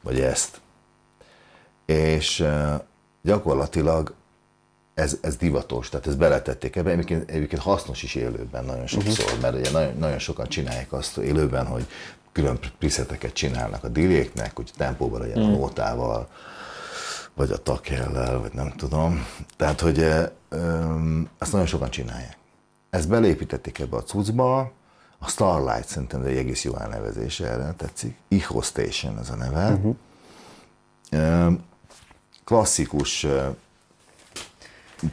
vagy 0.00 0.20
ezt. 0.20 0.60
És 1.86 2.46
gyakorlatilag 3.22 4.14
ez, 4.98 5.18
ez 5.20 5.36
divatos, 5.36 5.88
tehát 5.88 6.06
ezt 6.06 6.18
beletették 6.18 6.76
ebbe, 6.76 6.90
egyébként, 6.90 7.30
egyébként 7.30 7.62
hasznos 7.62 8.02
is 8.02 8.14
élőben 8.14 8.64
nagyon 8.64 8.86
sokszor, 8.86 9.24
uh-huh. 9.24 9.40
mert 9.40 9.54
ugye 9.54 9.70
nagyon, 9.70 9.96
nagyon 9.98 10.18
sokan 10.18 10.48
csinálják 10.48 10.92
azt 10.92 11.16
élőben, 11.16 11.66
hogy 11.66 11.86
külön 12.32 12.58
preseteket 12.78 13.32
csinálnak 13.32 13.84
a 13.84 13.88
diléknek, 13.88 14.56
hogy 14.56 14.70
tempóban 14.76 15.20
legyen 15.20 15.42
a 15.42 15.48
nótával, 15.48 16.28
vagy 17.34 17.50
a 17.50 17.62
takellel, 17.62 18.40
vagy 18.40 18.52
nem 18.52 18.72
tudom. 18.76 19.26
Tehát, 19.56 19.80
hogy 19.80 19.98
eh, 19.98 20.28
öm, 20.48 21.28
ezt 21.38 21.52
nagyon 21.52 21.66
sokan 21.66 21.90
csinálják. 21.90 22.36
Ezt 22.90 23.08
belépítették 23.08 23.78
ebbe 23.78 23.96
a 23.96 24.02
cuccba, 24.02 24.72
a 25.18 25.28
Starlight 25.28 25.88
szerintem 25.88 26.22
egy 26.22 26.36
egész 26.36 26.64
jó 26.64 26.76
elnevezése 26.76 27.46
erre, 27.46 27.74
tetszik. 27.76 28.16
Echo 28.28 28.60
Station 28.60 29.18
ez 29.18 29.30
a 29.30 29.36
neve. 29.36 29.68
Uh-huh. 29.68 29.96
Öm, 31.10 31.64
klasszikus 32.44 33.26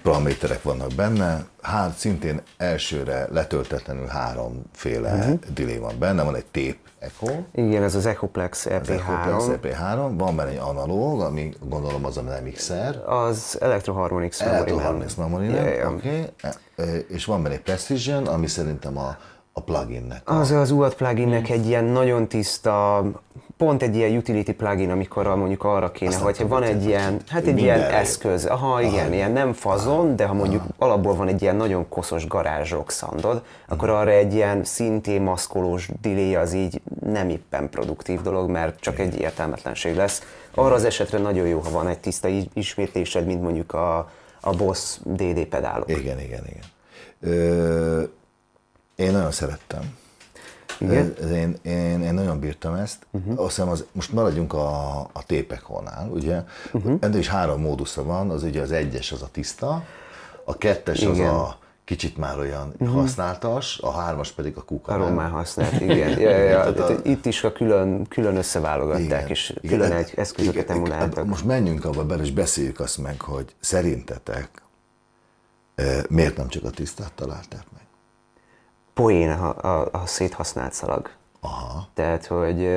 paraméterek 0.04 0.63
vannak 0.63 0.93
benne, 0.95 1.45
hát 1.62 1.98
szintén 1.98 2.41
elsőre 2.58 3.28
letöltetlenül 3.32 4.08
háromféle 4.08 5.13
uh-huh. 5.13 5.39
delay 5.54 5.78
van 5.78 6.00
benne, 6.00 6.24
van 6.24 6.36
egy 6.36 6.45
tape 6.45 6.78
echo, 7.00 7.28
Igen, 7.52 7.84
ez 7.84 7.95
az 7.95 8.06
Echoplex 8.06 8.65
az 8.65 8.89
Echo 8.89 9.13
Plus 9.24 9.43
EP3, 9.45 9.60
EP3, 9.62 10.12
van 10.17 10.36
benne 10.36 10.50
egy 10.50 10.58
analóg, 10.58 11.21
ami 11.21 11.54
gondolom 11.60 12.06
az 12.06 12.17
a 12.17 12.21
nem 12.21 12.43
mixer, 12.43 13.04
az 13.06 13.58
Electroharmonix 13.62 14.39
Memory. 14.39 14.58
Electroharmonix 14.58 15.15
Memory, 15.15 15.45
ja. 15.45 15.91
oké, 15.91 16.32
okay. 16.78 17.06
és 17.08 17.26
van 17.26 17.43
benne 17.43 17.56
egy 17.56 17.62
Precision, 17.62 18.28
ami 18.28 18.48
szerintem 18.48 18.98
a, 18.98 19.17
a 19.54 19.62
pluginnek 19.62 20.30
a, 20.30 20.34
Az 20.34 20.52
az 20.52 20.71
UAD 20.71 20.93
pluginnek 20.93 21.50
egy 21.50 21.67
ilyen 21.67 21.84
nagyon 21.84 22.28
tiszta, 22.28 23.04
pont 23.57 23.81
egy 23.83 23.95
ilyen 23.95 24.17
utility 24.17 24.51
plugin, 24.51 24.91
amikor 24.91 25.35
mondjuk 25.35 25.63
arra 25.63 25.91
kéne, 25.91 26.09
Azt 26.09 26.17
nem 26.19 26.25
hogyha 26.27 26.43
tudom, 26.43 26.59
van 26.59 26.67
hogy 26.67 26.77
egy 26.77 26.81
hogy 26.81 26.89
ilyen, 26.89 27.21
hát 27.27 27.45
egy 27.45 27.57
ilyen 27.59 27.81
eszköz, 27.81 28.45
aha, 28.45 28.81
igen, 28.81 29.13
ilyen 29.13 29.31
nem 29.31 29.53
fazon, 29.53 30.15
de 30.15 30.25
ha 30.25 30.33
mondjuk 30.33 30.63
alapból 30.77 31.15
van 31.15 31.27
egy 31.27 31.41
ilyen 31.41 31.55
nagyon 31.55 31.89
koszos 31.89 32.27
garázsok 32.27 32.91
szandod, 32.91 33.43
akkor 33.67 33.89
arra 33.89 34.11
egy 34.11 34.33
ilyen 34.33 34.63
szintén 34.63 35.21
maszkolós 35.21 35.89
delay 36.01 36.35
az 36.35 36.53
így 36.53 36.81
nem 37.05 37.29
éppen 37.29 37.69
produktív 37.69 38.21
dolog, 38.21 38.49
mert 38.49 38.79
csak 38.79 38.99
egy 38.99 39.19
értelmetlenség 39.19 39.95
lesz. 39.95 40.21
Arra 40.55 40.73
az 40.73 40.83
esetre 40.83 41.17
nagyon 41.17 41.47
jó, 41.47 41.59
ha 41.59 41.69
van 41.69 41.87
egy 41.87 41.99
tiszta 41.99 42.27
is- 42.27 42.49
ismétlésed, 42.53 43.25
mint 43.25 43.41
mondjuk 43.41 43.73
a, 43.73 44.09
a 44.41 44.55
Boss 44.55 44.97
DD 45.03 45.45
pedálok. 45.45 45.89
Igen, 45.89 46.19
igen, 46.19 46.43
igen. 46.47 46.63
Ö, 47.33 48.03
én 48.95 49.11
nagyon 49.11 49.31
szerettem. 49.31 49.81
Igen? 50.79 51.13
Ez- 51.21 51.29
Én, 51.31 51.55
én, 51.61 52.01
én 52.03 52.13
nagyon 52.13 52.39
bírtam 52.39 52.73
ezt. 52.73 53.05
Uh-huh. 53.11 53.39
Azt 53.39 53.55
hiszem, 53.55 53.69
az, 53.69 53.85
most 53.91 54.11
maradjunk 54.11 54.53
a, 54.53 54.99
a 54.99 55.23
tépekholnál, 55.25 56.09
ugye? 56.09 56.43
Uh-huh. 56.73 56.97
Ennél 56.99 57.19
is 57.19 57.27
három 57.27 57.61
módusza 57.61 58.03
van, 58.03 58.29
az 58.29 58.43
ugye 58.43 58.61
az 58.61 58.71
egyes 58.71 59.11
az 59.11 59.21
a 59.21 59.27
tiszta, 59.31 59.83
a 60.43 60.57
kettes 60.57 61.01
az 61.03 61.17
Igen. 61.17 61.29
a 61.29 61.57
kicsit 61.85 62.17
már 62.17 62.39
olyan 62.39 62.73
uh-huh. 62.77 62.99
használtas, 62.99 63.79
a 63.81 63.91
hármas 63.91 64.31
pedig 64.31 64.57
a 64.57 64.61
kuka. 64.63 64.93
Arról 64.93 65.09
már 65.09 65.29
használt, 65.29 65.81
igen. 65.81 66.09
Ja, 66.19 66.29
ja, 66.29 66.38
ja. 66.38 66.73
Tehát 66.73 66.89
a- 66.89 66.99
Itt 67.09 67.25
is 67.25 67.43
a 67.43 67.51
külön, 67.51 68.05
külön 68.07 68.35
összeválogatták, 68.35 69.29
és 69.29 69.53
külön 69.67 69.91
hát- 69.91 69.99
egy 70.09 70.13
eszközöket 70.15 70.63
igen, 70.63 70.75
emuláltak. 70.75 71.15
hát 71.15 71.25
Most 71.25 71.45
menjünk 71.45 71.85
abba 71.85 72.05
bele, 72.05 72.23
és 72.23 72.31
beszéljük 72.31 72.79
azt 72.79 72.97
meg, 72.97 73.21
hogy 73.21 73.55
szerintetek 73.59 74.49
eh, 75.75 76.01
miért 76.09 76.38
nem 76.38 76.47
csak 76.47 76.63
a 76.63 76.69
tisztát 76.69 77.11
találták 77.15 77.63
meg? 77.73 77.83
Poén 78.95 79.29
a, 79.29 79.55
a, 79.62 79.89
a 79.91 80.05
széthasznált 80.05 80.73
szalag. 80.73 81.10
Aha. 81.39 81.88
Tehát, 81.93 82.25
hogy 82.25 82.67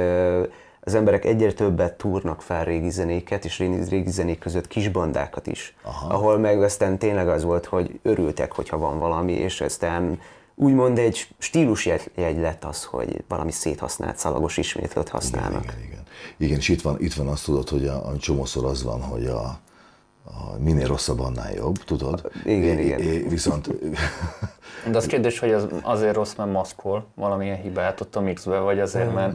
az 0.81 0.95
emberek 0.95 1.25
egyre 1.25 1.53
többet 1.53 1.97
túrnak 1.97 2.43
fel 2.43 2.65
régi 2.65 2.91
zenéket, 2.91 3.45
és 3.45 3.59
régi, 3.59 4.11
zenék 4.11 4.39
között 4.39 4.69
kis 4.69 4.89
bandákat 4.89 5.47
is. 5.47 5.77
Aha. 5.83 6.15
Ahol 6.15 6.39
meg 6.39 6.63
aztán 6.63 6.99
tényleg 6.99 7.29
az 7.29 7.43
volt, 7.43 7.67
hogy 7.67 8.01
örültek, 8.03 8.53
hogyha 8.53 8.79
van 8.79 8.99
valami, 8.99 9.33
és 9.33 9.61
aztán 9.61 10.21
úgymond 10.55 10.99
egy 10.99 11.29
stílusjegy 11.39 12.11
jegy 12.15 12.39
lett 12.39 12.65
az, 12.65 12.85
hogy 12.85 13.25
valami 13.29 13.53
széthasznált 13.53 14.17
szalagos 14.17 14.57
ismétlőt 14.57 15.09
használnak. 15.09 15.65
Igen, 15.65 15.83
igen. 15.83 16.03
Igen, 16.37 16.59
és 16.59 16.69
itt 16.69 16.83
van, 16.83 16.97
itt 17.01 17.15
van 17.15 17.27
azt 17.27 17.45
tudod, 17.45 17.69
hogy 17.69 17.87
a, 17.87 18.09
a 18.09 18.17
csomószor 18.17 18.65
az 18.65 18.83
van, 18.83 19.03
hogy 19.03 19.27
a, 19.27 19.59
a 20.29 20.59
minél 20.59 20.87
rosszabb, 20.87 21.21
annál 21.21 21.53
jobb, 21.53 21.77
tudod? 21.85 22.31
Igen, 22.45 22.79
É- 22.79 22.85
igen. 22.85 22.99
é- 23.01 23.29
Viszont 23.31 23.69
De 24.91 24.97
az 24.97 25.07
kérdés, 25.07 25.39
hogy 25.39 25.53
az 25.53 25.67
azért 25.83 26.15
rossz, 26.15 26.35
mert 26.35 26.53
maszkol 26.53 27.07
valamilyen 27.15 27.57
hibát 27.61 28.01
ott 28.01 28.17
a 28.17 28.21
mixbe, 28.21 28.59
vagy 28.59 28.81
azért, 28.81 29.15
mert 29.15 29.35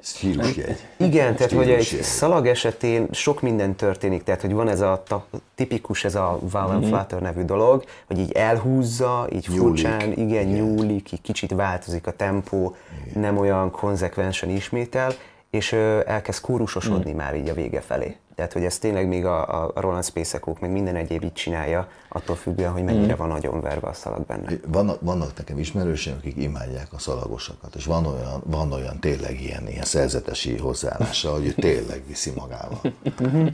ez 0.00 0.08
stílusjegy. 0.14 0.76
Igen, 0.96 1.36
tehát 1.36 1.52
hogy 1.52 1.70
egy 1.70 1.98
szalag 2.02 2.46
esetén 2.46 3.06
sok 3.10 3.40
minden 3.40 3.74
történik, 3.74 4.22
tehát 4.22 4.40
hogy 4.40 4.52
van 4.52 4.68
ez 4.68 4.80
a 4.80 5.02
ta, 5.06 5.26
tipikus, 5.54 6.04
ez 6.04 6.14
a 6.14 6.38
Val 6.42 6.70
and 6.70 6.84
Flutter 6.86 7.20
nevű 7.20 7.42
dolog, 7.44 7.84
hogy 8.06 8.18
így 8.18 8.32
elhúzza, 8.32 9.26
így 9.32 9.46
Nyúlik. 9.48 9.62
furcsán, 9.62 10.12
igen, 10.12 10.44
nyúlik, 10.44 11.12
így 11.12 11.22
kicsit 11.22 11.50
változik 11.54 12.06
a 12.06 12.12
tempó, 12.12 12.76
nem 13.14 13.38
olyan 13.38 13.70
konzekvensen 13.70 14.48
ismétel, 14.50 15.12
és 15.50 15.72
ö, 15.72 16.00
elkezd 16.06 16.40
kórusosodni 16.40 17.12
már 17.12 17.36
így 17.36 17.48
a 17.48 17.54
vége 17.54 17.80
felé. 17.80 18.16
Tehát, 18.40 18.54
hogy 18.54 18.64
ez 18.64 18.78
tényleg 18.78 19.08
még 19.08 19.24
a, 19.24 19.64
a 19.64 19.80
Roland 19.80 20.04
Spacekók, 20.04 20.60
meg 20.60 20.70
minden 20.70 20.96
egyéb 20.96 21.24
így 21.24 21.32
csinálja, 21.32 21.88
attól 22.08 22.36
függően, 22.36 22.72
hogy 22.72 22.84
mennyire 22.84 23.14
van 23.14 23.28
nagyon 23.28 23.60
verve 23.60 23.88
a 23.88 23.92
szalag 23.92 24.26
benne. 24.26 24.50
Vannak, 24.66 25.00
vannak 25.00 25.36
nekem 25.36 25.58
ismerőseim, 25.58 26.16
akik 26.18 26.36
imádják 26.36 26.92
a 26.92 26.98
szalagosakat, 26.98 27.74
és 27.74 27.84
van 27.84 28.06
olyan, 28.06 28.42
van 28.44 28.72
olyan 28.72 29.00
tényleg 29.00 29.40
ilyen, 29.40 29.68
ilyen 29.68 29.84
szerzetesi 29.84 30.56
hozzáállása, 30.56 31.32
hogy 31.32 31.46
ő 31.46 31.52
tényleg 31.52 32.02
viszi 32.06 32.32
magával. 32.36 32.80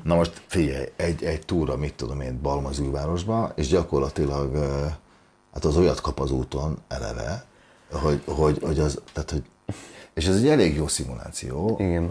Na 0.03 0.15
most 0.15 0.43
figyelj, 0.47 0.85
egy, 0.97 1.25
egy 1.25 1.45
túra, 1.45 1.77
mit 1.77 1.95
tudom 1.95 2.21
én, 2.21 2.39
Balmazújvárosba, 2.43 3.53
és 3.55 3.69
gyakorlatilag 3.69 4.57
hát 5.53 5.65
az 5.65 5.77
olyat 5.77 6.01
kap 6.01 6.21
az 6.21 6.31
úton 6.31 6.79
eleve, 6.89 7.45
hogy, 7.93 8.23
hogy, 8.27 8.59
hogy 8.63 8.79
az, 8.79 9.01
tehát, 9.13 9.31
hogy 9.31 9.43
és 10.17 10.27
ez 10.27 10.37
egy 10.37 10.49
elég 10.49 10.77
jó 10.77 10.87
szimuláció. 10.87 11.77
Igen. 11.79 12.11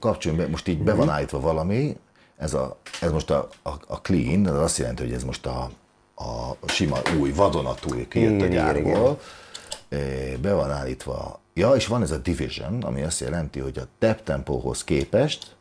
Kapcsoljunk 0.00 0.44
be, 0.44 0.50
most 0.50 0.68
így 0.68 0.82
be 0.82 0.94
van 0.94 1.08
állítva 1.08 1.40
valami, 1.40 1.96
ez, 2.36 2.54
a, 2.54 2.76
ez 3.00 3.12
most 3.12 3.30
a, 3.30 3.48
a, 3.62 3.70
a 3.86 4.00
clean, 4.00 4.46
ez 4.46 4.54
azt 4.54 4.78
jelenti, 4.78 5.02
hogy 5.02 5.12
ez 5.12 5.24
most 5.24 5.46
a, 5.46 5.70
a 6.14 6.68
sima 6.68 6.98
új 7.18 7.32
vadonatúj 7.32 8.08
kijött 8.08 8.40
a 8.40 8.46
gyárból, 8.46 9.20
be 10.40 10.52
van 10.52 10.70
állítva. 10.70 11.40
Ja, 11.54 11.70
és 11.74 11.86
van 11.86 12.02
ez 12.02 12.10
a 12.10 12.18
division, 12.18 12.82
ami 12.82 13.02
azt 13.02 13.20
jelenti, 13.20 13.58
hogy 13.58 13.78
a 13.78 13.86
tap 13.98 14.22
tempóhoz 14.22 14.84
képest 14.84 15.56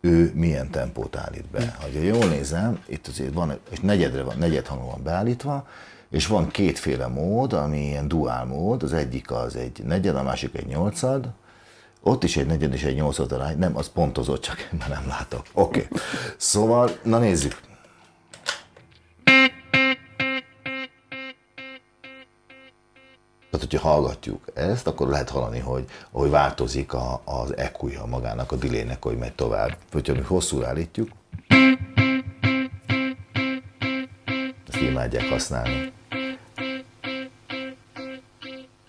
ő 0.00 0.32
milyen 0.34 0.70
tempót 0.70 1.16
állít 1.16 1.46
be. 1.46 1.76
Ha 1.80 1.86
jól 2.00 2.26
nézem, 2.26 2.82
itt 2.86 3.06
azért 3.06 3.32
van, 3.32 3.58
és 3.70 3.80
negyedre 3.80 4.22
van, 4.22 4.38
negyed 4.38 4.66
hangon 4.66 4.86
van 4.86 5.02
beállítva, 5.02 5.66
és 6.10 6.26
van 6.26 6.48
kétféle 6.48 7.06
mód, 7.06 7.52
ami 7.52 7.86
ilyen 7.86 8.08
duál 8.08 8.44
mód, 8.44 8.82
az 8.82 8.92
egyik 8.92 9.30
az 9.30 9.56
egy 9.56 9.82
negyed, 9.84 10.16
a 10.16 10.22
másik 10.22 10.54
egy 10.54 10.66
nyolcad, 10.66 11.28
ott 12.02 12.24
is 12.24 12.36
egy 12.36 12.46
negyed 12.46 12.72
és 12.72 12.82
egy 12.82 12.94
nyolcad 12.94 13.32
arány, 13.32 13.58
nem, 13.58 13.76
az 13.76 13.88
pontozott, 13.88 14.42
csak 14.42 14.68
már 14.78 14.88
nem 14.88 15.04
látok. 15.08 15.46
Oké. 15.52 15.86
Okay. 15.90 15.98
Szóval, 16.36 16.90
na 17.02 17.18
nézzük. 17.18 17.60
Tehát, 23.50 23.70
hogyha 23.70 23.88
hallgatjuk 23.88 24.44
ezt, 24.54 24.86
akkor 24.86 25.08
lehet 25.08 25.28
hallani, 25.28 25.58
hogy 25.58 25.84
ahogy 26.10 26.30
változik 26.30 26.92
a, 26.92 27.20
az 27.24 27.56
eq 27.56 28.06
magának, 28.06 28.52
a 28.52 28.56
delaynek, 28.56 29.02
hogy 29.02 29.18
megy 29.18 29.34
tovább. 29.34 29.76
Hogyha 29.92 30.12
mi 30.12 30.20
hosszúra 30.20 30.66
állítjuk, 30.66 31.08
ezt 34.68 34.80
imádják 34.80 35.28
használni. 35.28 35.92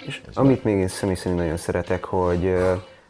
És 0.05 0.21
amit 0.33 0.63
még 0.63 0.77
én 0.77 0.87
személy 0.87 1.15
szerint 1.15 1.39
nagyon 1.39 1.57
szeretek, 1.57 2.03
hogy 2.03 2.55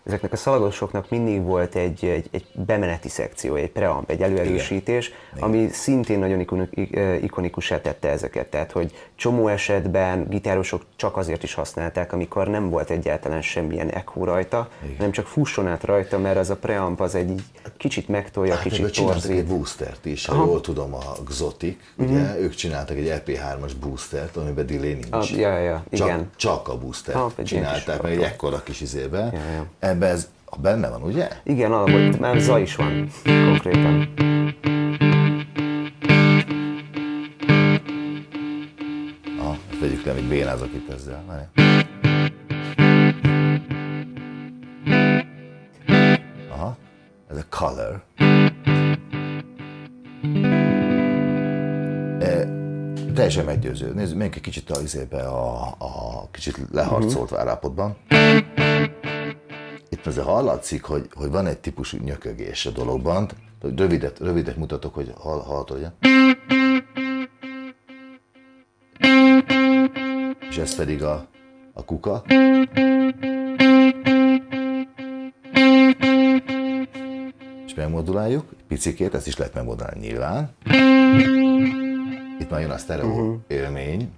ezeknek 0.10 0.32
a 0.34 0.36
szalagosoknak 0.36 1.10
mindig 1.10 1.44
volt 1.44 1.76
egy, 1.76 2.06
egy, 2.06 2.28
egy 2.32 2.46
bemeneti 2.54 3.10
szekció, 3.10 3.56
egy 3.56 3.70
preamp, 3.70 4.10
egy 4.10 4.22
előerősítés, 4.22 5.12
ami 5.40 5.70
szintén 5.72 6.20
nagyon 6.20 6.40
ikoni- 6.40 6.68
i- 6.74 6.90
ö, 6.92 7.14
ikonikusá 7.14 7.82
tette 7.82 8.10
ezeket. 8.10 8.48
Tehát, 8.48 8.72
hogy 8.72 8.94
csomó 9.16 9.48
esetben 9.48 10.28
gitárosok 10.30 10.82
csak 10.96 11.18
azért 11.18 11.44
is 11.44 11.54
használták, 11.54 12.14
amikor 12.14 12.48
nem 12.48 12.70
volt 12.70 12.90
egyáltalán 12.90 13.42
semmilyen 13.42 13.90
echo 13.90 14.24
rajta, 14.24 14.70
nem 15.00 15.12
csak 15.12 15.26
fusson 15.28 15.68
át 15.68 15.84
rajta, 15.84 16.18
mert 16.18 16.38
az 16.38 16.50
a 16.50 16.56
preamp 16.56 17.02
az 17.02 17.16
egy 17.16 17.42
kicsit 17.78 18.08
megtolja, 18.08 18.54
Hát 18.54 18.62
kicsit 18.64 18.92
csináltak 18.92 19.24
egy 19.24 19.30
torzít. 19.30 19.46
boostert 19.46 20.06
is, 20.06 20.26
ha 20.26 20.36
jól 20.46 20.62
tudom, 20.62 20.94
a 20.94 21.00
Xotic, 21.26 21.78
ugye, 21.96 22.40
ők 22.40 22.56
csináltak 22.56 22.98
egy 22.98 23.08
EP3-as 23.26 23.72
boostert, 23.82 24.38
amiben 24.38 24.66
delay 24.66 24.94
nincs. 24.94 25.08
Ah, 25.10 25.38
ja, 25.38 25.58
ja, 25.58 25.84
csak, 25.94 26.08
igen. 26.08 26.30
csak 26.36 26.68
a 26.68 26.78
boostert 26.78 27.36
kis 27.36 27.50
csinálták, 27.50 28.02
meg 28.02 28.12
egy 28.12 28.22
ekkora 28.22 28.64
kis 28.64 28.82
izébe. 28.82 29.18
Ja, 29.34 29.40
ja. 29.54 29.66
Ebben 30.00 30.12
ez 30.12 30.30
benne 30.62 30.90
van, 30.90 31.02
ugye? 31.02 31.28
Igen, 31.44 31.72
alapolt, 31.72 32.20
már 32.20 32.38
zaj 32.38 32.62
is 32.62 32.76
van 32.76 33.08
konkrétan. 33.26 34.14
Ah, 39.40 39.56
ezt 39.72 39.80
vegyük 39.80 40.06
le, 40.06 40.14
még 40.14 40.24
bénázok 40.24 40.74
itt 40.74 40.90
ezzel. 40.90 41.24
Várj. 41.28 41.44
Aha, 46.52 46.78
ez 47.30 47.38
a 47.38 47.46
color. 47.50 48.04
E, 52.20 52.48
teljesen 53.14 53.46
meggyőző. 53.46 53.94
Nézzük, 53.94 54.16
menjünk 54.16 54.36
egy 54.36 54.42
kicsit 54.42 54.70
a, 54.70 54.80
a, 55.12 55.76
a 55.78 56.28
kicsit 56.32 56.60
leharcolt 56.72 57.34
állapotban. 57.34 57.98
Itt 60.00 60.06
azért 60.06 60.26
hallatszik, 60.26 60.84
hogy, 60.84 61.10
hogy 61.14 61.30
van 61.30 61.46
egy 61.46 61.58
típusú 61.58 61.98
nyökögés 61.98 62.66
a 62.66 62.70
dologban. 62.70 63.30
Rövidet, 63.76 64.20
rövidet 64.20 64.58
mutatok, 64.58 64.94
hogy 64.94 65.14
hall, 65.18 65.42
hallhatod, 65.42 65.78
ugye? 65.78 65.90
És 70.50 70.58
ez 70.58 70.76
pedig 70.76 71.04
a, 71.04 71.28
a 71.74 71.86
kuka. 71.86 72.24
És 77.66 77.74
megmoduláljuk, 77.76 78.46
picikét, 78.68 79.14
ezt 79.14 79.28
is 79.28 79.38
lehet 79.38 79.54
megmodulálni 79.54 80.00
nyilván. 80.00 80.50
Itt 82.40 82.50
már 82.50 82.62
jön 82.62 82.72
a 82.72 82.78
sztereó 82.78 83.10
uh-huh. 83.10 83.40
élmény. 83.48 84.10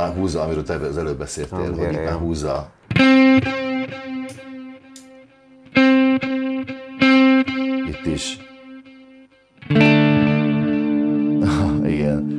Már 0.00 0.14
húzza, 0.14 0.42
amiről 0.42 0.62
te 0.62 0.74
az 0.74 0.98
előbb 0.98 1.18
beszéltél, 1.18 1.58
hogy 1.58 1.92
itt 1.92 2.04
már 2.04 2.12
húzza. 2.12 2.70
Itt 7.88 8.06
is. 8.06 8.38
Igen. 11.84 12.38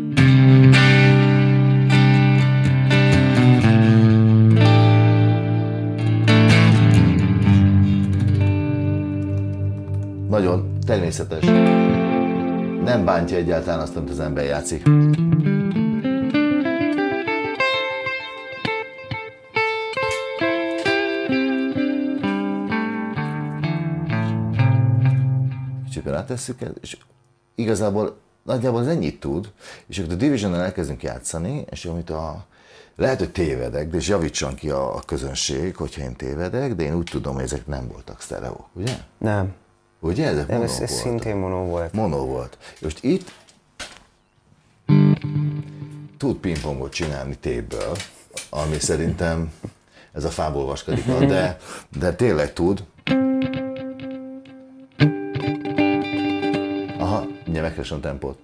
Nagyon 10.29 10.77
természetes. 10.85 11.43
Nem 12.83 13.05
bántja 13.05 13.37
egyáltalán 13.37 13.79
azt, 13.79 13.95
amit 13.95 14.09
az 14.09 14.19
ember 14.19 14.45
játszik. 14.45 14.83
Ezt, 26.31 26.55
és 26.81 26.97
igazából 27.55 28.17
nagyjából 28.43 28.79
az 28.79 28.87
ennyit 28.87 29.19
tud, 29.19 29.51
és 29.87 29.99
akkor 29.99 30.13
a 30.13 30.15
division 30.15 30.55
elkezdünk 30.55 31.03
játszani, 31.03 31.65
és 31.69 31.85
amit 31.85 32.09
a 32.09 32.45
lehet, 32.95 33.19
hogy 33.19 33.31
tévedek, 33.31 33.89
de 33.89 33.97
és 33.97 34.07
javítson 34.07 34.55
ki 34.55 34.69
a, 34.69 34.95
a 34.95 35.01
közönség, 35.05 35.75
hogyha 35.75 36.01
én 36.01 36.15
tévedek, 36.15 36.75
de 36.75 36.83
én 36.83 36.95
úgy 36.95 37.09
tudom, 37.11 37.33
hogy 37.33 37.43
ezek 37.43 37.67
nem 37.67 37.87
voltak 37.87 38.21
sztereók, 38.21 38.67
ugye? 38.73 38.93
Nem, 39.17 39.53
Ugye? 40.01 40.27
Ezek 40.27 40.47
nem 40.47 40.61
ez, 40.61 40.79
ez 40.79 40.91
szintén 40.91 41.35
mono 41.35 41.65
volt. 41.65 41.93
Mono 41.93 42.25
volt. 42.25 42.57
Most 42.81 43.03
itt 43.03 43.31
tud 46.17 46.35
pingpongot 46.35 46.91
csinálni 46.91 47.37
tépből, 47.37 47.95
ami 48.49 48.79
szerintem 48.79 49.53
ez 50.13 50.23
a 50.23 50.29
fából 50.29 50.65
vaskadik, 50.65 51.05
de, 51.05 51.57
de 51.99 52.13
tényleg 52.13 52.53
tud. 52.53 52.83
A 57.71 58.01
tempót. 58.01 58.37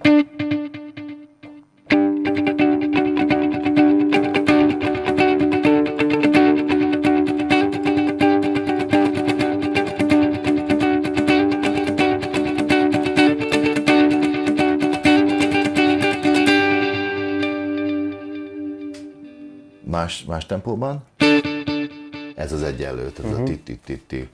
Más, 19.83 20.23
más 20.23 20.45
tempóban. 20.45 21.03
Ez 22.35 22.51
az 22.53 22.61
egyenlő, 22.63 23.11
Mhm. 23.17 23.31
ez 23.31 23.37
a 23.37 23.43
ti-ti-ti-ti. 23.43 24.29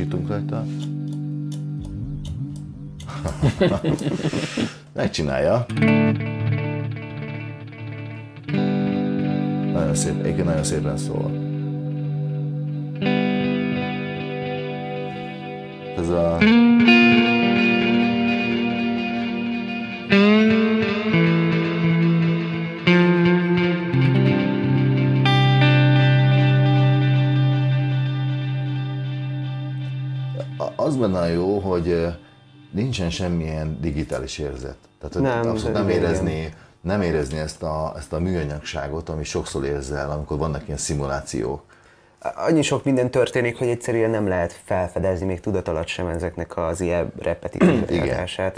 Lassítunk 0.00 0.28
rajta. 0.32 0.64
Megcsinálja. 4.92 5.66
Nagyon 9.72 9.94
szép, 9.94 10.20
egyébként 10.20 10.44
nagyon 10.44 10.64
szépen 10.64 10.96
szól. 10.96 11.30
Ez 15.98 16.08
a... 16.08 16.38
nincsen 33.00 33.26
semmilyen 33.26 33.78
digitális 33.80 34.38
érzet. 34.38 34.76
Tehát 34.98 35.14
hogy 35.14 35.22
Nem, 35.22 35.48
abszolút 35.48 35.76
nem 35.76 35.88
érezni, 35.88 36.54
nem 36.80 37.02
érezni 37.02 37.38
ezt 37.38 37.62
a, 37.62 37.94
ezt 37.96 38.12
a 38.12 38.18
műanyagságot, 38.18 39.08
ami 39.08 39.24
sokszor 39.24 39.64
érzel, 39.64 40.10
amikor 40.10 40.38
vannak 40.38 40.62
ilyen 40.66 40.78
szimulációk. 40.78 41.62
Annyi 42.34 42.62
sok 42.62 42.84
minden 42.84 43.10
történik, 43.10 43.58
hogy 43.58 43.68
egyszerűen 43.68 44.10
nem 44.10 44.28
lehet 44.28 44.60
felfedezni 44.64 45.26
még 45.26 45.40
tudat 45.40 45.68
alatt 45.68 45.86
sem 45.86 46.06
ezeknek 46.06 46.56
az 46.56 46.80
ilyen 46.80 47.12
repetitív 47.18 47.88
hatását. 47.88 48.56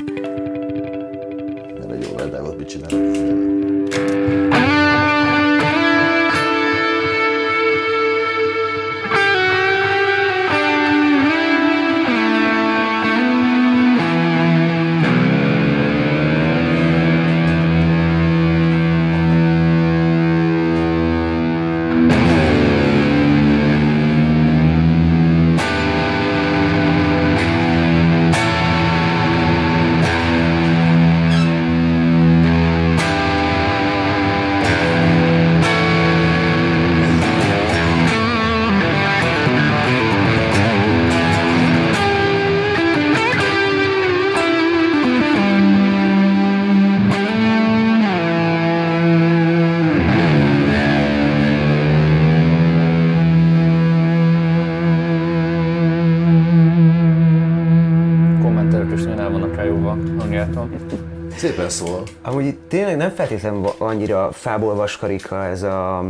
Mert 1.79 1.91
egy 1.93 2.09
jó 2.11 2.17
redágot 2.17 2.59
mit 2.59 2.69
csinál. 2.69 3.62
Feltétlenül 63.39 63.71
annyira 63.79 64.33
fából 64.33 64.75
vaskarika 64.75 65.45
ez 65.45 65.63
a 65.63 66.05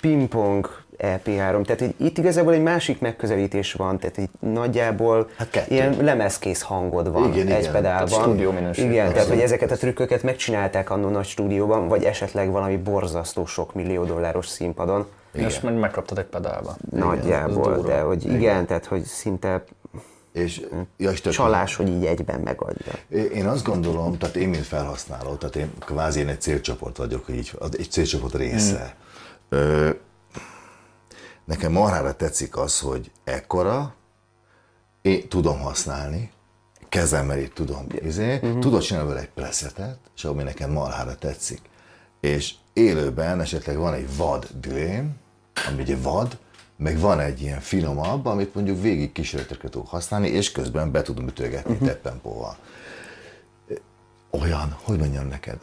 pingpong 0.00 0.68
EP3, 0.98 1.64
tehát 1.64 1.80
így, 1.80 1.94
itt 1.96 2.18
igazából 2.18 2.52
egy 2.52 2.62
másik 2.62 3.00
megközelítés 3.00 3.72
van, 3.72 3.98
tehát 3.98 4.18
így 4.18 4.28
nagyjából 4.40 5.28
Hát 5.36 5.50
kettő. 5.50 5.74
ilyen 5.74 5.96
lemezkész 6.00 6.62
hangod 6.62 7.12
van 7.12 7.32
Igen, 7.32 7.46
egy 7.48 7.60
igen. 7.60 7.72
pedálban. 7.72 8.08
Tehát 8.08 8.24
stúdió 8.24 8.50
minőség. 8.50 8.90
Igen, 8.90 9.12
tehát 9.12 9.28
hogy 9.28 9.40
ezeket 9.40 9.70
a 9.70 9.76
trükköket 9.76 10.22
megcsinálták 10.22 10.90
annó 10.90 11.08
nagy 11.08 11.26
stúdióban, 11.26 11.88
vagy 11.88 12.04
esetleg 12.04 12.50
valami 12.50 12.76
borzasztó 12.76 13.46
sok 13.46 13.74
millió 13.74 14.04
dolláros 14.04 14.48
színpadon. 14.48 15.06
És 15.32 15.60
meg 15.60 15.74
megkaptad 15.74 16.18
egy 16.18 16.24
pedálba. 16.24 16.76
Nagyjából, 16.90 17.82
de 17.86 18.00
hogy 18.00 18.32
igen, 18.32 18.66
tehát 18.66 18.86
hogy 18.86 19.02
szinte 19.02 19.64
És, 20.34 20.66
ja, 20.96 21.10
és 21.10 21.20
csalás, 21.20 21.76
hogy 21.76 21.88
így 21.88 22.04
egyben 22.04 22.40
megadja. 22.40 22.92
Én 23.08 23.46
azt 23.46 23.64
gondolom, 23.64 24.18
tehát 24.18 24.36
én, 24.36 24.48
mint 24.48 24.64
felhasználó, 24.66 25.34
tehát 25.34 25.56
én 25.56 25.72
kvázi 25.78 26.20
én 26.20 26.28
egy 26.28 26.40
célcsoport 26.40 26.96
vagyok, 26.96 27.28
így, 27.30 27.58
egy 27.78 27.90
célcsoport 27.90 28.34
része. 28.34 28.96
Ö, 29.48 29.90
nekem 31.44 31.72
marhára 31.72 32.14
tetszik 32.16 32.56
az, 32.56 32.80
hogy 32.80 33.10
ekkora, 33.24 33.94
én 35.02 35.28
tudom 35.28 35.60
használni, 35.60 36.30
kezemmel 36.88 37.38
itt 37.38 37.54
tudom, 37.54 37.86
izé, 38.02 38.38
tudod 38.60 38.82
csinálni 38.82 39.08
vele 39.08 39.20
egy 39.20 39.30
presetet, 39.30 39.98
és 40.16 40.24
ami 40.24 40.42
nekem 40.42 40.70
marhára 40.70 41.14
tetszik. 41.14 41.60
És 42.20 42.54
élőben 42.72 43.40
esetleg 43.40 43.76
van 43.76 43.94
egy 43.94 44.16
vad 44.16 44.48
dülém, 44.60 45.16
ami 45.68 45.82
ugye 45.82 45.96
vad, 45.96 46.38
meg 46.76 46.98
van 46.98 47.20
egy 47.20 47.40
ilyen 47.42 47.60
finomabb, 47.60 48.26
amit 48.26 48.54
mondjuk 48.54 48.80
végig 48.82 49.12
kísérletekre 49.12 49.68
tudok 49.68 49.88
használni, 49.88 50.28
és 50.28 50.52
közben 50.52 50.90
be 50.90 51.02
tudom 51.02 51.26
ütögetni 51.28 51.72
uh-huh. 51.72 51.88
teppempóval. 51.88 52.56
Olyan, 54.30 54.76
hogy 54.82 54.98
mondjam 54.98 55.26
neked, 55.26 55.58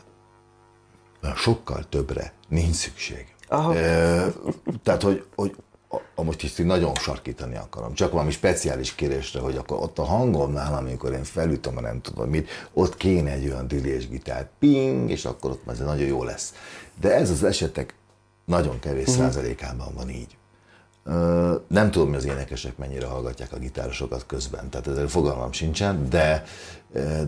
olyan 1.23 1.35
sokkal 1.35 1.89
többre 1.89 2.33
nincs 2.47 2.75
szükség. 2.75 3.35
Aha. 3.47 3.75
Ö, 3.75 4.27
tehát, 4.83 5.01
hogy, 5.01 5.25
hogy 5.35 5.55
amúgy 6.15 6.53
így 6.59 6.65
nagyon 6.65 6.95
sarkítani 6.95 7.55
akarom, 7.55 7.93
csak 7.93 8.11
valami 8.11 8.31
speciális 8.31 8.95
kérésre, 8.95 9.39
hogy 9.39 9.57
akkor 9.57 9.77
ott 9.77 9.99
a 9.99 10.03
hangomnál, 10.03 10.73
amikor 10.73 11.11
én 11.13 11.23
felütöm, 11.23 11.77
a 11.77 11.81
nem 11.81 12.01
tudom 12.01 12.29
mit, 12.29 12.49
ott 12.73 12.97
kéne 12.97 13.31
egy 13.31 13.45
olyan 13.45 13.67
dilés 13.67 14.07
gitár, 14.09 14.49
ping, 14.59 15.09
és 15.09 15.25
akkor 15.25 15.51
ott 15.51 15.65
már 15.65 15.75
ez 15.75 15.85
nagyon 15.85 16.07
jó 16.07 16.23
lesz. 16.23 16.53
De 16.99 17.13
ez 17.15 17.29
az 17.29 17.43
esetek 17.43 17.95
nagyon 18.45 18.79
kevés 18.79 19.07
Mhm. 19.07 19.17
százalékában 19.17 19.93
van 19.93 20.09
így. 20.09 20.37
Nem 21.67 21.91
tudom, 21.91 22.07
hogy 22.07 22.17
az 22.17 22.25
énekesek 22.25 22.77
mennyire 22.77 23.05
hallgatják 23.05 23.51
a 23.53 23.57
gitárosokat 23.57 24.25
közben, 24.25 24.69
tehát 24.69 24.87
ezzel 24.87 25.07
fogalmam 25.07 25.51
sincsen, 25.51 26.09
de, 26.09 26.43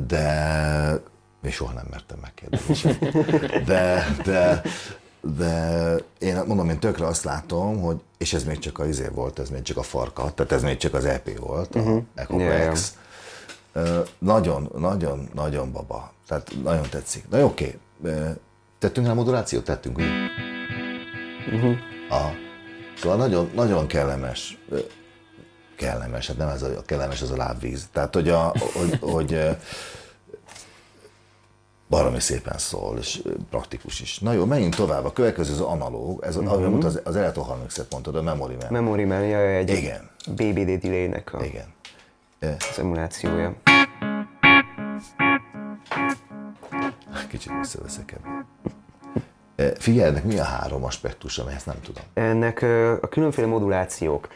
de 0.08 1.02
még 1.42 1.54
soha 1.54 1.74
nem 1.74 1.86
mertem 1.90 2.18
megkérdezni. 2.22 2.74
sem. 2.74 2.98
De, 3.66 4.08
de, 4.24 4.62
de 5.38 5.96
én 6.20 6.42
mondom, 6.48 6.70
én 6.70 6.80
tökre 6.80 7.06
azt 7.06 7.24
látom, 7.24 7.82
hogy, 7.82 8.02
és 8.18 8.34
ez 8.34 8.44
még 8.44 8.60
csak 8.60 8.80
a 8.80 8.86
izé 8.86 9.08
volt, 9.14 9.40
ez 9.40 9.50
még 9.50 9.62
csak 9.62 9.78
a 9.78 9.84
farka, 9.84 10.32
tehát 10.34 10.52
ez 10.52 10.64
még 10.64 10.78
csak 10.78 10.94
az 10.94 11.06
EP 11.06 11.40
volt, 11.40 11.76
a 11.76 12.02
Echo 12.16 12.40
Ja, 12.40 12.54
ja. 12.54 12.72
X. 12.72 12.98
Ö, 13.74 14.00
Nagyon, 14.18 14.72
nagyon, 14.78 15.30
nagyon 15.34 15.72
baba. 15.72 16.14
Tehát 16.28 16.52
nagyon 16.64 16.90
tetszik. 16.90 17.30
Na 17.30 17.38
jó, 17.38 17.46
oké. 17.46 17.78
Ö, 18.04 18.30
Tettünk 18.80 19.08
rá 19.08 19.14
modulációt? 19.14 19.64
Tettünk, 19.64 19.98
ugye? 19.98 20.08
Aha. 22.10 22.32
Szóval 23.04 23.18
nagyon, 23.18 23.50
nagyon 23.54 23.88
kellemes. 23.88 24.58
Kellemes, 25.76 26.28
hát 26.28 26.38
nem 26.38 26.48
ez 26.48 26.62
a, 26.62 26.78
a 26.78 26.82
kellemes, 26.82 27.22
az 27.22 27.32
a 27.32 27.36
lábvíz. 27.36 27.90
Tehát, 27.92 28.14
hogy, 28.14 28.30
a, 28.30 28.54
hogy, 28.74 29.00
hogy 29.02 29.58
baromi 31.90 32.20
szépen 32.20 32.58
szól, 32.58 32.98
és 32.98 33.22
praktikus 33.50 34.00
is. 34.00 34.20
Na 34.20 34.34
jó, 34.34 34.46
menjünk 34.46 34.76
tovább. 34.76 35.06
A 35.06 35.14
következő 35.14 35.54
az 35.54 35.60
analóg, 35.60 36.24
ez 36.24 36.36
uh-huh. 36.36 36.86
az, 36.86 37.02
az 37.04 37.16
Elektro 37.16 37.42
30 37.42 37.78
mondtad, 37.90 38.16
a 38.16 38.22
Memory 38.22 38.56
Man. 38.56 38.68
Memory 38.72 39.04
Man, 39.04 39.26
jaj, 39.26 39.58
egy 39.58 39.70
Igen. 39.70 40.10
BBD 40.28 40.82
delay-nek 40.82 41.34
a 41.34 41.44
Igen. 41.44 41.74
szimulációja. 42.58 43.56
Kicsit 47.30 47.52
visszaveszek 47.60 48.12
ebben. 48.12 48.53
Figyelj, 49.78 50.10
ennek 50.10 50.24
mi 50.24 50.40
a 50.40 50.44
három 50.44 50.84
aspektus, 50.84 51.38
ami 51.38 51.52
ezt 51.54 51.66
nem 51.66 51.76
tudom. 51.84 52.04
Ennek 52.14 52.62
a 53.02 53.08
különféle 53.08 53.48
modulációk. 53.48 54.28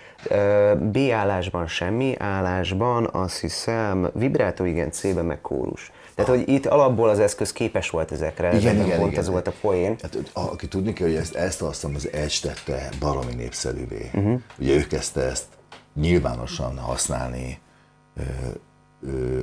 B 0.80 0.97
állásban 1.13 1.67
semmi, 1.67 2.15
állásban 2.19 3.09
azt 3.11 3.39
hiszem 3.39 4.09
vibrátó 4.13 4.65
igen, 4.65 4.91
C-ben 4.91 5.25
meg 5.25 5.41
kórus. 5.41 5.91
Tehát, 6.15 6.32
hogy 6.32 6.49
itt 6.49 6.65
alapból 6.65 7.09
az 7.09 7.19
eszköz 7.19 7.51
képes 7.51 7.89
volt 7.89 8.11
ezekre, 8.11 8.57
Igen, 8.57 8.75
igen, 8.75 8.97
pont 8.97 9.11
igen. 9.11 9.23
ez 9.23 9.30
volt 9.30 9.47
a 9.47 9.53
poén. 9.61 9.95
Hát, 10.01 10.17
aki 10.34 10.67
tudni 10.67 10.93
kell, 10.93 11.07
hogy 11.07 11.15
ezt, 11.15 11.36
ezt 11.36 11.61
azt 11.61 11.73
hiszem 11.82 11.95
az 11.95 12.09
Edge 12.11 12.36
tette 12.41 12.89
baromi 12.99 13.34
népszerűvé. 13.34 14.09
Uh-huh. 14.13 14.41
Ugye 14.59 14.75
ő 14.75 14.88
kezdte 14.88 15.21
ezt 15.21 15.45
nyilvánosan 15.95 16.78
használni 16.78 17.59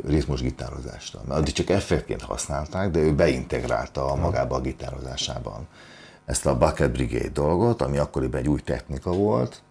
ritmusgitározásra. 0.07 1.21
Mert 1.27 1.41
addig 1.41 1.53
csak 1.53 1.71
effektként 1.71 2.23
használták, 2.23 2.91
de 2.91 2.99
ő 2.99 3.15
beintegrálta 3.15 4.11
a 4.11 4.15
magába 4.17 4.57
a 4.57 4.61
gitározásában 4.61 5.67
ezt 6.25 6.47
a 6.47 6.59
Bucket 6.59 6.93
Brigade 6.93 7.29
dolgot, 7.29 7.83
ami 7.83 7.99
akkoriban 7.99 8.41
egy 8.41 8.49
új 8.49 8.61
technika 8.61 9.13
volt, 9.13 9.63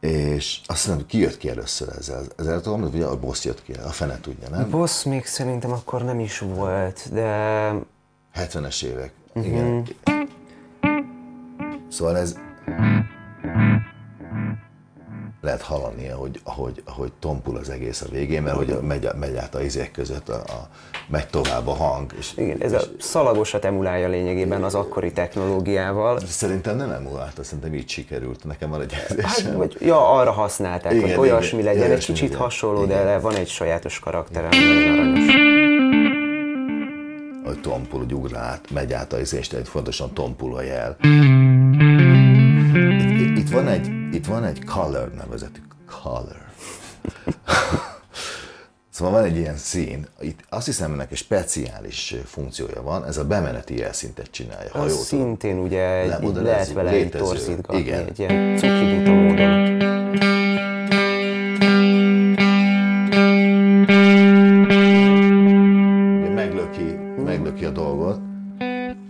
és 0.00 0.60
azt 0.66 0.84
hiszem, 0.84 1.06
ki 1.06 1.18
jött 1.18 1.36
ki 1.36 1.48
először 1.48 1.88
ezzel? 1.98 2.24
Ezzel 2.36 2.60
tudom, 2.60 2.80
hogy 2.80 2.94
ugye 2.94 3.04
a 3.04 3.18
boss 3.18 3.44
jött 3.44 3.62
ki, 3.62 3.72
a 3.72 3.88
fene 3.88 4.20
tudja, 4.20 4.48
nem? 4.48 4.70
Boss 4.70 5.02
még 5.02 5.26
szerintem 5.26 5.72
akkor 5.72 6.04
nem 6.04 6.20
is 6.20 6.38
volt, 6.38 7.12
de 7.12 7.72
70-es 8.34 8.84
évek. 8.84 9.12
Igen. 9.34 9.86
Szóval 11.88 12.16
ez 12.16 12.36
lehet 15.42 15.62
hallani, 15.62 16.06
hogy, 16.06 16.40
ahogy, 16.44 16.82
ahogy 16.84 17.12
tompul 17.20 17.56
az 17.56 17.70
egész 17.70 18.00
a 18.00 18.06
végén, 18.10 18.42
mert 18.42 18.56
hogy 18.56 18.78
megy, 18.82 19.08
megy 19.18 19.36
át 19.36 19.54
a 19.54 19.62
izék 19.62 19.90
között, 19.90 20.28
a, 20.28 20.34
a, 20.34 20.68
megy 21.08 21.26
tovább 21.26 21.66
a 21.66 21.74
hang. 21.74 22.12
És, 22.18 22.32
igen, 22.36 22.56
ez 22.60 22.72
a 22.72 22.80
szalagosat 22.98 23.64
emulálja 23.64 24.08
lényegében 24.08 24.64
az 24.64 24.74
akkori 24.74 25.12
technológiával. 25.12 26.20
Szerintem 26.26 26.76
nem 26.76 26.90
emulálta, 26.90 27.42
szerintem 27.44 27.74
így 27.74 27.88
sikerült. 27.88 28.44
Nekem 28.44 28.70
van 28.70 28.80
egy 28.80 28.92
Hát, 28.92 29.10
érzésem. 29.10 29.56
vagy, 29.56 29.76
ja, 29.80 30.10
arra 30.12 30.30
használták, 30.30 30.92
Igen, 30.92 31.08
hogy 31.08 31.18
olyasmi 31.18 31.60
igen, 31.60 31.74
legyen, 31.74 31.90
egy 31.90 32.04
kicsit 32.04 32.34
hasonló, 32.34 32.82
Igen. 32.84 33.04
de 33.04 33.18
van 33.18 33.34
egy 33.34 33.48
sajátos 33.48 33.98
karaktere, 33.98 34.46
ami 34.46 34.88
aranyos. 34.88 35.34
hogy 37.44 37.60
tompul, 37.60 37.98
hogy 37.98 38.14
ugrál 38.14 38.44
át, 38.44 38.70
megy 38.70 38.92
át 38.92 39.12
a 39.12 39.20
izést, 39.20 39.52
egy 39.52 39.68
fontosan 39.68 40.12
tompul 40.14 40.56
a 40.56 40.62
jel. 40.62 40.96
Van 43.52 43.68
egy, 43.68 43.90
itt 44.12 44.26
van 44.26 44.44
egy 44.44 44.64
color 44.64 45.12
nevezetű 45.14 45.60
color. 46.02 46.36
Szóval 48.94 49.12
van 49.12 49.24
egy 49.24 49.36
ilyen 49.36 49.56
szín, 49.56 50.06
itt 50.20 50.40
azt 50.48 50.66
hiszem 50.66 50.92
ennek 50.92 51.10
egy 51.10 51.16
speciális 51.16 52.14
funkciója 52.24 52.82
van, 52.82 53.04
ez 53.06 53.16
a 53.16 53.24
bemeneti 53.24 53.76
jelszintet 53.78 54.30
csinálja, 54.30 54.70
ha 54.72 54.78
Az 54.78 54.90
tudom. 54.90 55.04
szintén 55.04 55.58
ugye 55.58 55.88
egy, 56.00 56.08
Le- 56.08 56.18
így 56.22 56.28
oda 56.28 56.42
lehet 56.42 56.72
vele 56.72 56.90
egy 56.90 57.02
létező. 57.02 57.24
torzítgatni, 57.24 57.80
Igen. 57.80 58.06
egy 58.06 58.18
ilyen 58.18 58.56
cukibuta 58.56 59.10
módon. 59.12 59.70
Meglöki, 66.34 66.96
meglöki 67.24 67.64
a 67.64 67.70
dolgot, 67.70 68.20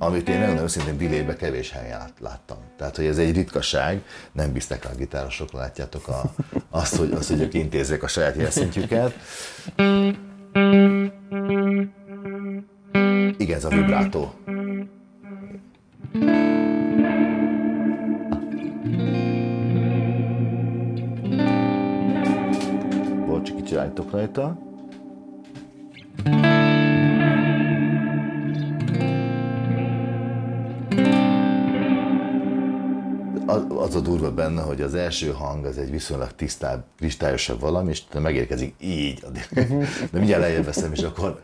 amit 0.03 0.29
én 0.29 0.39
nagyon 0.39 0.59
őszintén 0.59 0.97
dilébe 0.97 1.37
kevés 1.37 1.71
helyen 1.71 1.99
lát- 1.99 2.21
láttam. 2.21 2.57
Tehát, 2.77 2.97
hogy 2.97 3.07
ez 3.07 3.19
egy 3.19 3.35
ritkaság, 3.35 4.03
nem 4.33 4.53
bíztek 4.53 4.85
rá 4.85 4.91
a 4.91 4.95
gitárosok, 4.95 5.53
látjátok 5.53 6.09
a, 6.09 6.23
azt, 6.71 6.97
hogy, 6.97 7.13
azt, 7.13 7.29
hogy 7.29 7.41
ők 7.41 7.55
intézzék 7.55 8.03
a 8.03 8.09
saját 8.09 8.37
jelszintjüket. 8.37 9.15
Igen, 13.39 13.57
ez 13.57 13.65
a 13.65 13.69
vibrátó. 13.69 14.35
Volt, 23.27 23.45
csak 23.45 23.79
állítok 23.79 24.11
rajta. 24.11 24.59
Az, 33.53 33.65
az 33.69 33.95
a 33.95 34.01
durva 34.01 34.33
benne, 34.33 34.63
hogy 34.63 34.81
az 34.81 34.95
első 34.95 35.31
hang 35.31 35.65
az 35.65 35.79
egy 35.79 35.91
viszonylag 35.91 36.33
tisztább, 36.33 36.85
kristályosabb 36.99 37.61
valami, 37.61 37.91
és 37.91 38.03
megérkezik 38.21 38.75
így. 38.81 39.25
De 40.13 40.19
mindjárt 40.19 40.43
lejjebb 40.43 40.65
veszem, 40.65 40.93
és 40.93 41.03
akkor 41.03 41.41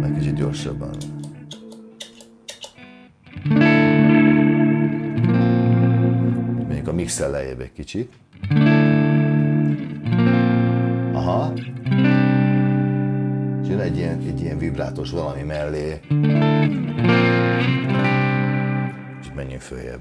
meg 0.00 0.14
kicsit 0.18 0.34
gyorsabban. 0.34 0.96
Mondjuk 6.58 6.88
a 6.88 6.92
mixel 6.92 7.30
lejjebb 7.30 7.60
egy 7.60 7.72
kicsit. 7.72 8.12
Aha. 11.12 11.52
És 13.62 13.68
jön 13.68 13.78
egy 13.78 13.96
ilyen, 13.96 14.22
egy 14.26 14.40
ilyen 14.40 14.58
vibrátos 14.58 15.10
valami 15.10 15.42
mellé. 15.42 16.00
Menjünk 19.36 19.60
följebb. 19.60 20.00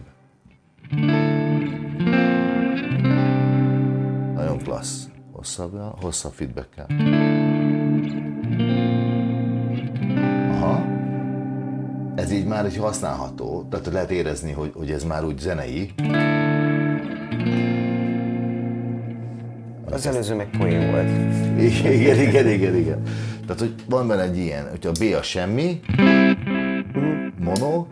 Nagyon 4.36 4.58
klassz. 4.64 5.10
Hosszabb, 5.32 6.02
hosszabb 6.02 6.32
feedback 6.34 6.70
Aha. 10.52 10.86
Ez 12.16 12.32
így 12.32 12.46
már 12.46 12.66
egy 12.66 12.78
használható, 12.78 13.68
tehát 13.70 13.86
lehet 13.86 14.12
érezni, 14.12 14.52
hogy, 14.52 14.72
hogy 14.76 14.92
ez 14.92 15.04
már 15.04 15.24
úgy 15.24 15.40
zenei. 15.40 15.94
Az 19.86 20.08
előző 20.08 20.36
meg 20.36 20.50
poén 20.58 20.92
volt. 20.92 21.10
Igen, 21.60 22.20
igen, 22.20 22.48
igen, 22.48 22.76
igen. 22.76 23.02
Tehát, 23.42 23.60
hogy 23.60 23.76
van 23.90 24.08
benne 24.08 24.22
egy 24.22 24.38
ilyen, 24.38 24.70
hogyha 24.70 24.90
a 24.90 25.00
B 25.00 25.16
a 25.16 25.22
semmi, 25.22 25.80
mono, 27.40 27.86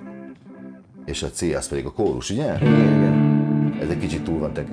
és 1.06 1.24
a 1.24 1.30
C 1.30 1.42
az 1.42 1.68
pedig 1.68 1.86
a 1.86 1.92
kórus, 1.92 2.30
ugye? 2.30 2.56
Igen, 2.56 2.74
igen. 2.74 3.78
Ez 3.82 3.90
egy 3.90 4.00
kicsit 4.00 4.24
túl 4.24 4.40
van 4.40 4.54
tek. 4.54 4.68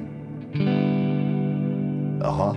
Aha. 2.18 2.56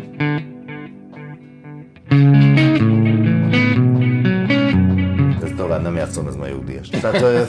Ez 5.44 5.52
tovább 5.56 5.82
nem 5.82 5.96
játszom, 5.96 6.28
ez 6.28 6.36
már 6.36 6.50
jogdíjas. 6.50 6.90
Tehát, 6.90 7.22
ö, 7.22 7.44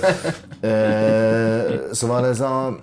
ö, 0.60 1.92
szóval 1.92 2.26
ez 2.26 2.40
a 2.40 2.78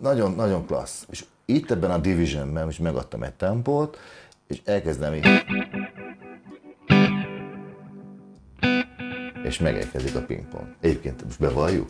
nagyon, 0.00 0.32
nagyon 0.32 0.66
klassz. 0.66 1.06
És 1.10 1.24
itt 1.44 1.70
ebben 1.70 1.90
a 1.90 1.98
Divisionben 1.98 2.64
most 2.64 2.78
megadtam 2.80 3.22
egy 3.22 3.34
tempót, 3.34 3.98
és 4.46 4.60
elkezdem 4.64 5.14
így. 5.14 5.26
És 9.42 9.58
megérkezik 9.58 10.16
a 10.16 10.20
pingpong. 10.20 10.66
Egyébként 10.80 11.24
most 11.24 11.38
bevalljuk, 11.38 11.88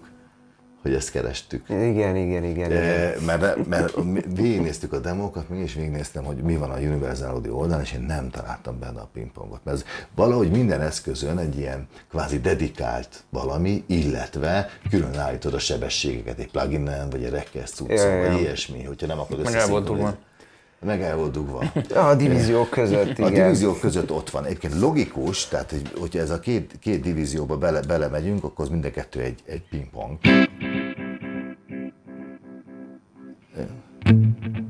hogy 0.83 0.95
ezt 0.95 1.11
kerestük. 1.11 1.69
Igen, 1.69 2.17
igen, 2.17 2.17
igen. 2.17 2.45
igen. 2.45 2.73
E, 2.73 3.15
mert, 3.27 3.67
mert 3.67 4.05
mi- 4.05 4.25
végignéztük 4.35 4.93
a 4.93 4.99
demókat, 4.99 5.49
még 5.49 5.61
is 5.61 5.75
végignéztem, 5.75 6.25
hogy 6.25 6.37
mi 6.37 6.57
van 6.57 6.71
a 6.71 6.77
Universal 6.77 7.29
Audio 7.31 7.57
oldalán, 7.57 7.83
és 7.83 7.93
én 7.93 8.01
nem 8.01 8.31
találtam 8.31 8.79
benne 8.79 9.01
a 9.01 9.09
pingpongot. 9.13 9.61
Mert 9.65 9.77
ez 9.77 9.85
valahogy 10.15 10.51
minden 10.51 10.81
eszközön 10.81 11.39
egy 11.39 11.59
ilyen 11.59 11.87
kvázi 12.11 12.41
dedikált 12.41 13.25
valami, 13.31 13.85
illetve 13.87 14.69
külön 14.91 15.19
állítod 15.19 15.55
a 15.55 15.59
sebességeket 15.59 16.39
egy 16.39 16.51
pluginen, 16.51 17.11
vagy 17.11 17.25
egy 17.25 17.33
ja. 17.89 18.29
vagy 18.29 18.41
ilyesmi, 18.41 18.85
hogyha 18.85 19.07
nem 19.07 19.19
akarod 19.19 19.47
összeszinkronizálni. 19.47 20.17
Meg 20.81 21.03
el 21.03 21.17
volt 21.17 21.33
dugva. 21.33 21.63
A 21.95 22.15
divíziók 22.15 22.71
között, 22.71 23.19
A 23.19 23.29
igen. 23.29 23.33
divíziók 23.33 23.81
között 23.81 24.11
ott 24.11 24.31
van. 24.31 24.45
Egyébként 24.45 24.81
logikus, 24.81 25.49
tehát 25.49 25.71
hogy, 25.71 25.93
hogyha 25.99 26.19
ez 26.19 26.31
a 26.31 26.41
két, 26.41 26.77
két 26.81 27.01
divízióba 27.01 27.57
bele, 27.57 27.81
belemegyünk, 27.81 28.45
akkor 28.45 28.65
az 28.65 28.71
mind 28.71 28.85
a 28.85 28.91
kettő 28.91 29.21
egy, 29.21 29.39
egy 29.47 29.63
pingpong. 29.71 30.19
thank 34.05 34.57
you 34.57 34.68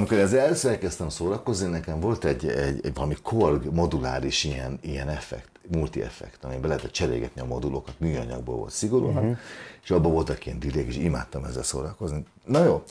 Amikor 0.00 0.18
ezzel 0.18 0.40
először 0.40 0.70
elkezdtem 0.70 1.08
szórakozni, 1.08 1.68
nekem 1.68 2.00
volt 2.00 2.24
egy, 2.24 2.48
egy, 2.48 2.80
egy 2.86 2.94
valami 2.94 3.16
Korg 3.22 3.74
moduláris 3.74 4.44
ilyen, 4.44 4.78
ilyen 4.82 5.08
effekt, 5.08 5.48
multi-effekt, 5.72 6.44
amiben 6.44 6.68
lehetett 6.68 6.90
cserélgetni 6.90 7.40
a 7.40 7.44
modulokat, 7.44 7.94
műanyagból 7.98 8.56
volt 8.56 8.70
szigorúan, 8.70 9.16
uh-huh. 9.16 9.36
és 9.82 9.90
abban 9.90 10.12
voltak 10.12 10.46
ilyen 10.46 10.58
dilék, 10.58 10.86
és 10.86 10.96
imádtam 10.96 11.44
ezzel 11.44 11.62
szórakozni. 11.62 12.24
Na 12.44 12.64
jó, 12.64 12.82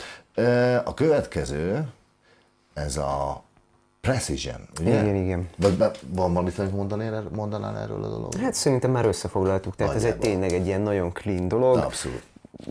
a 0.84 0.93
következő, 0.93 1.88
ez 2.74 2.97
a 2.97 3.43
Precision, 4.01 4.68
ugye? 4.80 5.01
Igen, 5.01 5.16
igen. 5.16 5.49
Vagy 5.57 5.78
van 5.78 5.93
valamit, 6.34 6.60
amit 6.60 6.74
mondanál, 6.74 7.30
mondanál 7.34 7.78
erről 7.78 8.03
a 8.03 8.07
dologról? 8.07 8.43
Hát 8.43 8.53
szerintem 8.53 8.91
már 8.91 9.05
összefoglaltuk, 9.05 9.76
tehát 9.76 9.95
ez 9.95 10.03
egy 10.03 10.18
Nagyjából. 10.18 10.30
tényleg 10.30 10.60
egy 10.62 10.66
ilyen 10.68 10.82
nagyon 10.82 11.14
clean 11.14 11.47
dolog. 11.47 11.78
Abszolút. 11.78 12.24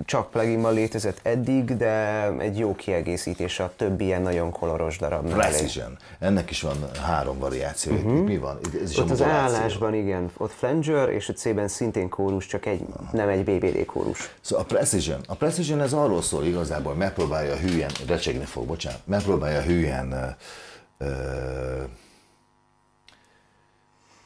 Csak 0.04 0.30
pluginban 0.30 0.74
létezett 0.74 1.18
eddig, 1.22 1.76
de 1.76 2.26
egy 2.38 2.58
jó 2.58 2.74
kiegészítés 2.74 3.60
a 3.60 3.72
többi 3.76 4.04
ilyen 4.04 4.22
nagyon 4.22 4.50
koloros 4.50 4.98
darabnál. 4.98 5.38
Precision. 5.38 5.98
Ennek 6.18 6.50
is 6.50 6.60
van 6.60 6.76
három 7.02 7.38
variáció. 7.38 7.94
Uh-huh. 7.94 8.12
Mi 8.24 8.38
van? 8.38 8.58
Ez 8.82 8.90
is. 8.90 8.98
Ott 8.98 9.08
a 9.08 9.12
az 9.12 9.22
állásban 9.22 9.94
igen, 9.94 10.30
ott 10.36 10.52
flanger, 10.52 11.08
és 11.08 11.28
a 11.28 11.32
C-ben 11.32 11.68
szintén 11.68 12.08
kórus, 12.08 12.46
csak 12.46 12.66
egy, 12.66 12.86
nem 13.12 13.28
egy 13.28 13.44
BBD 13.44 13.84
kórus. 13.84 14.34
Szóval 14.40 14.64
a 14.64 14.66
Precision. 14.66 15.20
A 15.26 15.34
Precision 15.34 15.80
ez 15.80 15.92
arról 15.92 16.22
szól 16.22 16.44
igazából, 16.44 16.90
hogy 16.90 17.00
megpróbálja 17.00 17.56
hülyen, 17.56 17.90
recsegni 18.06 18.44
fog, 18.44 18.66
bocsánat, 18.66 19.00
megpróbálja 19.04 19.60
hülyen 19.62 20.12
ö, 20.12 21.04
ö, 21.04 21.82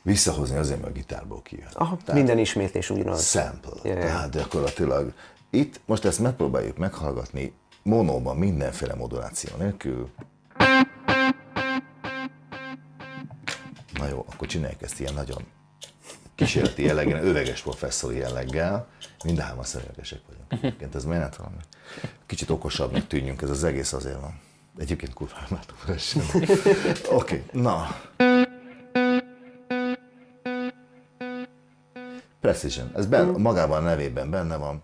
visszahozni 0.03 0.57
azért, 0.57 0.81
mert 0.81 0.93
a 0.93 0.97
gitárból 0.97 1.43
kijön. 1.43 1.69
Aha, 1.73 1.97
Tehát 2.05 2.21
minden 2.21 2.39
ismétlés 2.39 2.91
ugyanaz. 2.91 3.31
sample. 3.31 3.91
Ja. 3.91 3.95
Tehát 3.95 4.31
gyakorlatilag 4.31 5.13
itt 5.55 5.81
most 5.87 6.05
ezt 6.05 6.19
megpróbáljuk 6.19 6.77
meghallgatni 6.77 7.53
monóban, 7.83 8.37
mindenféle 8.37 8.95
moduláció 8.95 9.57
nélkül. 9.59 10.11
Na 13.99 14.09
jó, 14.09 14.25
akkor 14.33 14.49
csináljuk 14.49 14.83
ezt 14.83 15.01
ilyen 15.01 15.15
nagyon 15.15 15.43
kísérleti 16.35 16.83
jelleggel, 16.85 17.25
öreges 17.25 17.61
professzori 17.61 18.17
jelleggel. 18.17 18.89
Mindhárman 19.25 19.65
szemüvegesek 19.65 20.21
vagyunk. 20.27 20.65
Egyébként 20.65 20.95
ez 20.95 21.05
miért 21.05 21.37
valami? 21.37 21.57
Kicsit 22.27 22.51
okosabbnak 22.51 23.07
tűnjünk, 23.07 23.43
ez 23.43 23.51
az 23.51 23.65
egész 23.65 23.93
azért 23.93 24.21
van. 24.21 24.41
Egyébként 24.79 25.15
látom 25.31 25.77
fresen. 25.77 26.23
Oké, 26.35 27.11
okay, 27.11 27.43
na. 27.53 28.01
Precision. 32.41 32.91
Ez 32.95 33.07
ben, 33.07 33.27
magában 33.27 33.79
a 33.79 33.81
nevében 33.81 34.31
benne 34.31 34.57
van. 34.57 34.83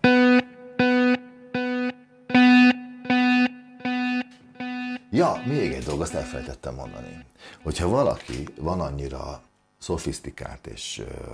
Ja, 5.11 5.41
még 5.45 5.71
egy 5.71 5.83
dolog, 5.83 6.01
azt 6.01 6.13
elfelejtettem 6.13 6.75
mondani. 6.75 7.25
Hogyha 7.63 7.87
valaki 7.87 8.47
van 8.59 8.81
annyira 8.81 9.41
szofisztikált 9.77 10.67
és 10.67 10.99
ö, 10.99 11.33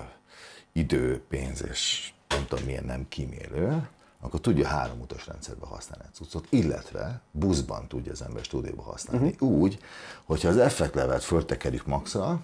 idő, 0.71 1.23
pénz 1.30 1.63
és 1.69 2.11
nem 2.28 2.45
tudom 2.47 2.65
milyen 2.65 2.84
nem 2.84 3.05
kímélő, 3.09 3.89
akkor 4.19 4.39
tudja 4.39 4.67
három 4.67 5.01
utas 5.01 5.28
rendszerben 5.28 5.69
használni 5.69 6.05
a 6.07 6.15
cuccot, 6.15 6.47
illetve 6.49 7.21
buszban 7.32 7.88
tudja 7.88 8.11
az 8.11 8.21
ember 8.21 8.43
stúdióba 8.43 8.82
használni. 8.82 9.30
Uh-huh. 9.30 9.49
Úgy, 9.49 9.80
hogyha 10.23 10.47
az 10.47 10.57
effekt 10.57 10.95
levelet 10.95 11.23
föltekerjük 11.23 11.86
maxra, 11.86 12.41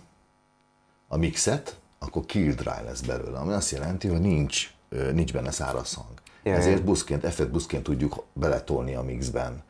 a 1.08 1.18
mixet, 1.18 1.80
akkor 2.00 2.26
kill 2.26 2.54
dry 2.54 2.84
lesz 2.84 3.02
belőle, 3.02 3.38
ami 3.38 3.54
azt 3.54 3.72
jelenti, 3.72 4.08
hogy 4.08 4.22
nincs, 4.22 4.74
nincs 4.90 5.34
benne 5.34 5.52
száraz 5.52 5.94
hang. 5.94 6.22
Ja, 6.44 6.54
Ezért 6.54 6.84
buszként, 6.84 7.24
effekt 7.24 7.52
buszként 7.52 7.84
tudjuk 7.84 8.24
beletolni 8.34 8.96
a 8.96 9.02
mixben. 9.02 9.64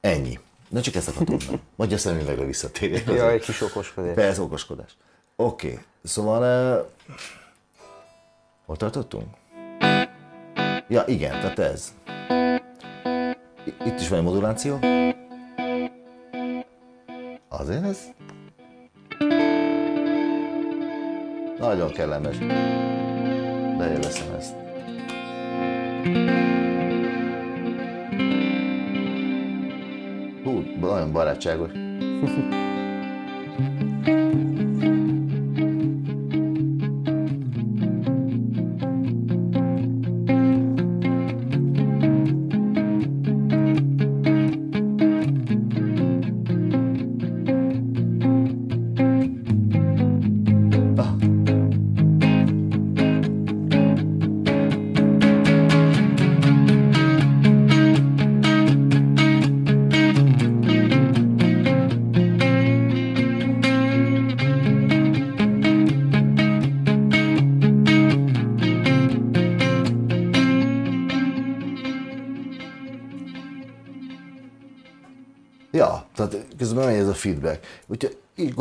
Ennyi. 0.00 0.38
Na 0.68 0.80
csak 0.80 0.94
ezt 0.94 1.08
akartam 1.08 1.36
mondani. 1.38 1.60
Vagy 1.76 1.92
a 1.92 1.98
szemüvegre 1.98 2.44
visszatérjek. 2.44 3.06
Ja, 3.06 3.30
egy 3.30 3.40
kis 3.40 3.60
okoskodás. 3.60 4.14
Persze, 4.14 4.40
okoskodás. 4.40 4.96
Oké, 5.36 5.70
okay. 5.70 5.84
szóval... 6.02 6.42
Uh, 6.78 6.86
hol 8.66 8.76
tartottunk? 8.76 9.26
Ja, 10.88 11.04
igen, 11.06 11.30
tehát 11.30 11.58
ez. 11.58 11.94
Itt 13.84 14.00
is 14.00 14.08
van 14.08 14.18
egy 14.18 14.24
moduláció. 14.24 14.78
Azért 17.48 17.84
ez? 17.84 17.98
Nagyon 21.58 21.92
kellemes. 21.92 22.38
Leéleszem 23.78 24.34
ezt. 24.34 24.54
Hú, 26.04 26.37
nagyon 30.98 31.12
barátságos. 31.12 31.70
Ja, 31.72 32.77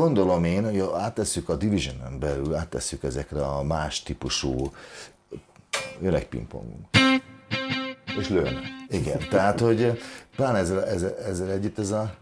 gondolom 0.07 0.43
én, 0.43 0.63
hogy 0.63 0.83
áttesszük 0.95 1.49
a 1.49 1.55
Division-en 1.55 2.19
belül, 2.19 2.55
áttesszük 2.55 3.03
ezekre 3.03 3.45
a 3.45 3.63
más 3.63 4.03
típusú 4.03 4.71
öreg 6.01 6.27
pingpongunk. 6.27 6.85
És 8.19 8.29
lőn. 8.29 8.59
Igen, 8.89 9.19
tehát, 9.29 9.59
hogy 9.59 10.01
pláne 10.35 10.57
ezzel, 10.57 10.85
ezzel, 10.85 11.17
ezzel 11.17 11.51
együtt 11.51 11.79
ez 11.79 11.91
a... 11.91 12.15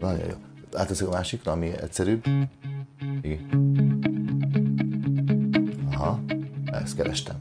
Nagyon 0.00 0.26
jó. 0.28 0.36
Átteszek 0.72 1.06
a 1.06 1.10
másikra, 1.10 1.52
ami 1.52 1.66
egyszerűbb. 1.66 2.24
Igen. 3.22 3.48
Aha, 5.92 6.20
ezt 6.64 6.96
kerestem. 6.96 7.36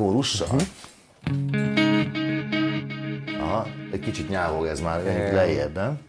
Kórussal. 0.00 0.60
Aha, 3.40 3.66
egy 3.92 4.00
kicsit 4.00 4.28
nyávog 4.28 4.66
ez 4.66 4.80
már 4.80 5.00
Igen. 5.00 6.00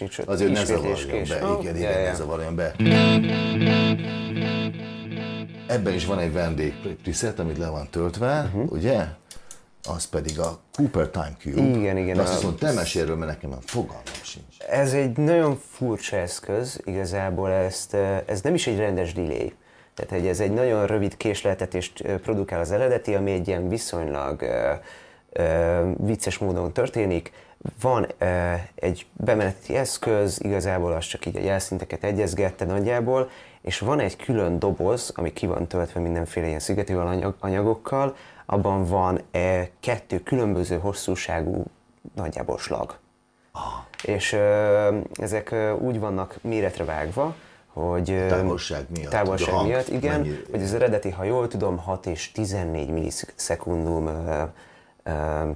Ugye? 0.00 0.10
Nincs. 0.16 0.28
Azért 0.28 0.52
ne 0.52 0.64
zavarjon 0.64 1.24
be, 1.28 1.34
Ah, 1.46 1.60
igen, 1.62 1.76
igen, 1.76 2.02
ne 2.02 2.14
zavarjon 2.14 2.54
be. 2.56 2.74
Ebben 5.66 5.94
is 5.94 6.04
van 6.06 6.18
egy 6.18 6.32
vendég 6.32 6.74
preset, 7.02 7.38
amit 7.38 7.58
le 7.58 7.68
van 7.68 7.88
töltve, 7.90 8.42
Mhm. 8.42 8.62
ugye? 8.68 9.04
Az 9.88 10.04
pedig 10.08 10.38
a 10.40 10.58
Cooper 10.72 11.08
Time 11.08 11.32
Cube. 11.40 11.60
Igen, 11.78 11.96
igen, 11.96 12.16
De 12.16 12.22
azt 12.22 12.34
hiszem, 12.34 12.56
te 12.56 12.72
mesélről, 12.72 13.16
mert 13.16 13.30
nekem 13.30 13.50
már 13.50 13.58
fogalmam 13.64 14.02
sincs. 14.22 14.56
Ez 14.68 14.92
egy 14.92 15.16
nagyon 15.16 15.58
furcsa 15.70 16.16
eszköz, 16.16 16.80
igazából 16.84 17.50
ezt, 17.50 17.94
ez 18.26 18.40
nem 18.40 18.54
is 18.54 18.66
egy 18.66 18.76
rendes 18.78 19.12
delay. 19.12 19.52
Tehát 19.94 20.10
hogy 20.10 20.26
ez 20.26 20.40
egy 20.40 20.52
nagyon 20.52 20.86
rövid 20.86 21.16
késleltetést 21.16 22.02
produkál 22.22 22.60
az 22.60 22.70
eredeti, 22.72 23.14
ami 23.14 23.30
egy 23.32 23.48
ilyen 23.48 23.68
viszonylag 23.68 24.42
uh, 24.42 24.48
uh, 25.44 26.06
vicces 26.06 26.38
módon 26.38 26.72
történik. 26.72 27.32
Van 27.80 28.06
uh, 28.20 28.52
egy 28.74 29.06
bemeneti 29.12 29.76
eszköz, 29.76 30.40
igazából 30.44 30.92
az 30.92 31.04
csak 31.04 31.26
így 31.26 31.36
a 31.36 31.40
jelszinteket 31.40 32.04
egyezgette 32.04 32.64
nagyjából, 32.64 33.30
és 33.60 33.78
van 33.78 34.00
egy 34.00 34.16
külön 34.16 34.58
doboz, 34.58 35.12
ami 35.14 35.32
ki 35.32 35.46
van 35.46 35.66
töltve 35.66 36.00
mindenféle 36.00 36.46
ilyen 36.46 36.60
szigető 36.60 36.98
anyag, 36.98 37.34
anyagokkal, 37.40 38.16
abban 38.46 38.84
van 38.86 39.20
uh, 39.34 39.62
kettő 39.80 40.22
különböző 40.22 40.78
hosszúságú 40.78 41.64
nagyjából 42.14 42.58
slag. 42.58 42.98
És 44.02 44.32
ö, 44.32 44.98
ezek 45.14 45.50
ö, 45.50 45.72
úgy 45.72 46.00
vannak 46.00 46.38
méretre 46.42 46.84
vágva, 46.84 47.34
hogy 47.66 48.10
ö, 48.10 48.26
Távolság 48.26 48.86
miatt, 48.94 49.10
távolság 49.10 49.54
a 49.54 49.56
hang 49.56 49.68
miatt, 49.68 49.88
igen, 49.88 50.20
mennyi- 50.20 50.46
hogy 50.50 50.62
az 50.62 50.74
eredeti, 50.74 51.10
ha 51.10 51.24
jól 51.24 51.48
tudom, 51.48 51.76
6 51.78 52.06
és 52.06 52.32
14 52.32 52.88
millisekundum 52.88 54.10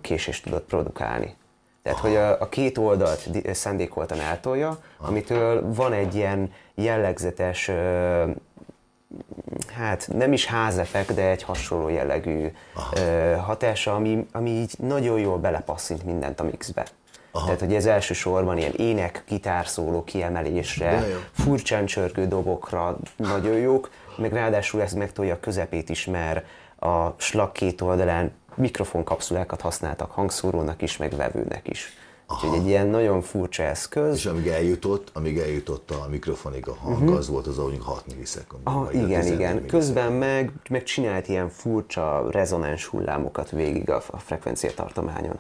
késést 0.01 0.45
tudott 0.45 0.67
produkálni. 0.67 1.37
Tehát, 1.83 1.99
hogy 1.99 2.17
a, 2.17 2.41
a 2.41 2.49
két 2.49 2.79
oldalt 2.79 3.29
szándékoltan 3.53 4.21
eltolja, 4.21 4.79
amitől 4.99 5.75
van 5.75 5.93
egy 5.93 6.15
ilyen 6.15 6.53
jellegzetes, 6.75 7.71
hát 9.75 10.09
nem 10.13 10.33
is 10.33 10.47
házefekt, 10.47 11.15
de 11.15 11.23
egy 11.31 11.43
hasonló 11.43 11.89
jellegű 11.89 12.53
ö, 12.97 13.35
hatása, 13.37 13.95
ami, 13.95 14.27
ami 14.33 14.51
így 14.51 14.75
nagyon 14.79 15.19
jól 15.19 15.39
belepasszint 15.39 16.05
mindent 16.05 16.41
a 16.41 16.45
mixbe. 16.45 16.87
Aha. 17.33 17.45
Tehát, 17.45 17.61
hogy 17.61 17.75
ez 17.75 17.87
elsősorban 17.87 18.59
ilyen 18.59 18.73
ének, 18.77 19.25
gitárszóló 19.29 20.05
kiemelésre, 20.05 21.05
furcsán 21.33 21.87
csörgő 21.87 22.27
dobokra 22.27 22.97
nagyon 23.17 23.57
jók, 23.57 23.91
meg 24.17 24.33
ráadásul 24.33 24.83
ez 24.83 24.93
megtolja 24.93 25.35
a 25.35 25.41
közepét 25.41 25.89
is, 25.89 26.07
mert 26.07 26.47
a 26.79 27.15
slag 27.17 27.53
két 27.53 27.81
oldalán 27.81 28.33
mikrofonkapszulákat 28.57 29.61
használtak 29.61 30.11
hangszórónak 30.11 30.83
is, 30.83 30.97
meg 30.97 31.17
vevőnek 31.17 31.69
is. 31.69 31.97
Úgyhogy 32.29 32.59
egy 32.59 32.67
ilyen 32.67 32.87
nagyon 32.87 33.23
furcsa 33.23 33.63
eszköz. 33.63 34.17
És 34.17 34.27
amíg 34.27 34.47
eljutott, 34.47 35.11
amíg 35.13 35.39
eljutott 35.39 35.91
a 35.91 36.07
mikrofonig 36.11 36.69
a 36.69 36.75
hang, 36.75 37.11
az 37.11 37.29
volt 37.29 37.47
az, 37.47 37.59
ahogy 37.59 37.79
6 37.83 38.07
millisekund. 38.07 38.63
Ah, 38.65 38.95
igen, 38.95 39.27
igen. 39.27 39.67
Közben 39.67 40.13
meg, 40.13 40.53
meg 40.69 40.83
csinált 40.83 41.29
ilyen 41.29 41.49
furcsa 41.49 42.31
rezonáns 42.31 42.85
hullámokat 42.87 43.51
végig 43.51 43.91
a, 43.91 44.03
a 44.11 44.19
frekvencia 44.19 44.75
tartományon. 44.75 45.39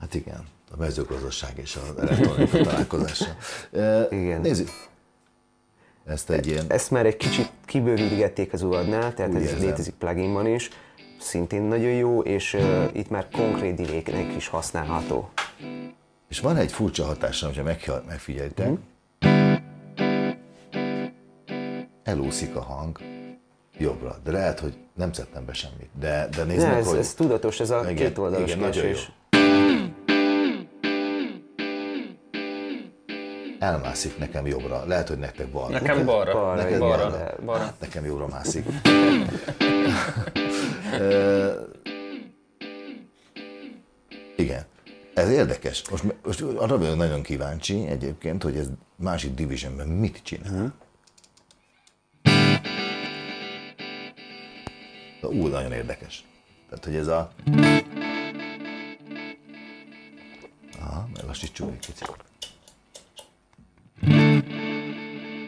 Hát 0.00 0.14
igen, 0.14 0.44
a 0.72 0.76
mezőgazdaság 0.78 1.52
és 1.56 1.76
az 1.76 2.02
elektronika 2.02 2.58
találkozása. 2.64 3.36
E, 3.72 4.06
Igen. 4.10 4.40
Nézzük. 4.40 4.68
Ezt 6.06 6.30
egy 6.30 6.46
ilyen... 6.46 6.64
Ezt 6.68 6.90
már 6.90 7.06
egy 7.06 7.16
kicsit 7.16 7.50
kibővítgették 7.64 8.52
az 8.52 8.62
UAD-nál, 8.62 9.14
tehát 9.14 9.30
Úgy 9.30 9.36
ez 9.36 9.42
érzem. 9.42 9.60
létezik 9.60 9.94
pluginban 9.94 10.46
is, 10.46 10.70
szintén 11.18 11.62
nagyon 11.62 11.92
jó, 11.92 12.20
és 12.20 12.54
uh, 12.54 12.84
itt 12.92 13.10
már 13.10 13.28
konkrét 13.28 13.74
delaynek 13.74 14.36
is 14.36 14.48
használható. 14.48 15.30
És 16.28 16.40
van 16.40 16.56
egy 16.56 16.72
furcsa 16.72 17.04
hatása, 17.04 17.46
hogyha 17.46 17.62
meg, 17.62 17.90
megfigyelitek. 18.06 18.70
Elúszik 22.02 22.56
a 22.56 22.62
hang 22.62 22.98
jobbra, 23.78 24.16
de 24.24 24.30
lehet, 24.30 24.60
hogy 24.60 24.74
nem 24.94 25.12
szedtem 25.12 25.44
be 25.44 25.52
semmit. 25.52 25.88
De, 25.98 26.28
de 26.36 26.44
nézd 26.44 26.62
Ne, 26.62 26.68
meg, 26.68 26.78
ez, 26.78 26.88
hogy... 26.88 26.98
ez 26.98 27.14
tudatos, 27.14 27.60
ez 27.60 27.70
a 27.70 27.80
Igen, 27.82 27.94
két 27.94 28.18
oldalos 28.18 28.50
igen, 28.50 28.58
nagyon 28.58 28.82
késés. 28.82 29.12
Elmászik 33.58 34.18
nekem 34.18 34.46
jobbra. 34.46 34.84
Lehet, 34.86 35.08
hogy 35.08 35.18
nektek 35.18 35.48
balra. 35.48 35.72
Nekem 35.72 36.04
balra. 36.04 36.32
Balra, 36.32 36.62
Neked 36.62 36.78
balra. 36.78 37.10
de- 37.10 37.34
balra. 37.44 37.62
Hát 37.64 37.80
nekem 37.80 38.04
jobbra 38.04 38.26
mászik. 38.26 38.64
Igen. 44.36 44.64
Ez 45.14 45.30
érdekes. 45.30 45.88
Most, 45.90 46.04
most 46.24 46.40
arra 46.40 46.78
vagyok 46.78 46.96
nagyon 46.96 47.22
kíváncsi 47.22 47.86
egyébként, 47.86 48.42
hogy 48.42 48.56
ez 48.56 48.66
másik 48.96 49.34
divisionben 49.34 49.88
mit 49.88 50.20
csinál. 50.22 50.74
Ú, 55.22 55.46
nagyon 55.46 55.72
érdekes. 55.72 56.24
Tehát, 56.68 56.84
hogy 56.84 56.94
ez 56.96 57.06
a... 57.06 57.30
Aha, 60.80 61.08
meglassítsuk 61.14 61.70
egy 61.72 61.78
kicsit. 61.78 62.14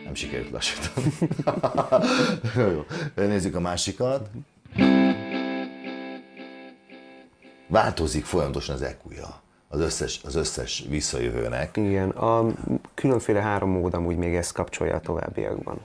Nem 0.04 0.14
sikerült 0.14 0.50
lassítani. 0.50 1.12
Jó. 2.74 2.84
Nézzük 3.14 3.54
a 3.54 3.60
másikat. 3.60 4.30
Változik 7.66 8.24
folyamatosan 8.24 8.74
az 8.74 8.82
EQ-ja 8.82 9.42
az 9.68 9.80
összes, 9.80 10.20
az 10.24 10.34
összes 10.34 10.84
visszajövőnek. 10.88 11.76
Igen, 11.76 12.08
a 12.08 12.46
különféle 12.94 13.40
három 13.40 13.70
mód 13.70 13.94
amúgy 13.94 14.16
még 14.16 14.34
ezt 14.34 14.52
kapcsolja 14.52 14.94
a 14.94 15.00
továbbiakban. 15.00 15.80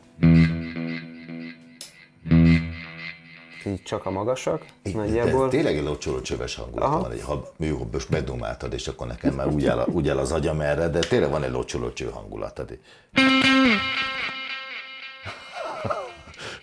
Így 3.66 3.84
csak 3.84 4.06
a 4.06 4.12
magasak, 4.12 4.66
Így, 4.84 4.96
nagyjából. 4.96 5.44
de 5.44 5.50
Tényleg 5.50 5.76
egy 5.78 5.84
locsoló 5.84 6.22
csöves 6.22 6.56
hangulata 6.56 6.86
Aha. 6.92 7.00
van, 7.02 7.12
egy, 7.12 7.22
ha 7.22 7.52
jó, 7.58 7.88
most 7.92 8.10
megdumáltad, 8.10 8.74
és 8.74 8.88
akkor 8.88 9.08
nekem 9.08 9.34
már 9.34 9.48
úgy 9.48 9.66
áll, 9.66 9.80
a- 9.80 9.86
úgy 9.92 10.10
áll 10.10 10.18
az 10.18 10.32
agyam 10.32 10.62
erre, 10.62 10.88
de 10.88 11.00
tényleg 11.00 11.30
van 11.30 11.44
egy 11.44 11.52
locsoló 11.52 11.92
cső 11.94 12.10
hangulatad. 12.10 12.78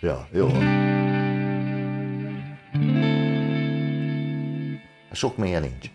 ja, 0.01 0.27
jó. 0.31 0.47
Sok 5.11 5.37
mélye 5.37 5.59
nincs 5.59 5.89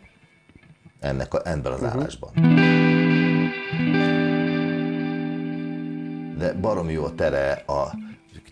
ennek 1.00 1.34
a, 1.34 1.40
ebben 1.48 1.72
az 1.72 1.84
állásban. 1.84 2.30
De 6.38 6.52
baromi 6.52 6.92
jó 6.92 7.04
a 7.04 7.14
tere, 7.14 7.52
a, 7.52 7.94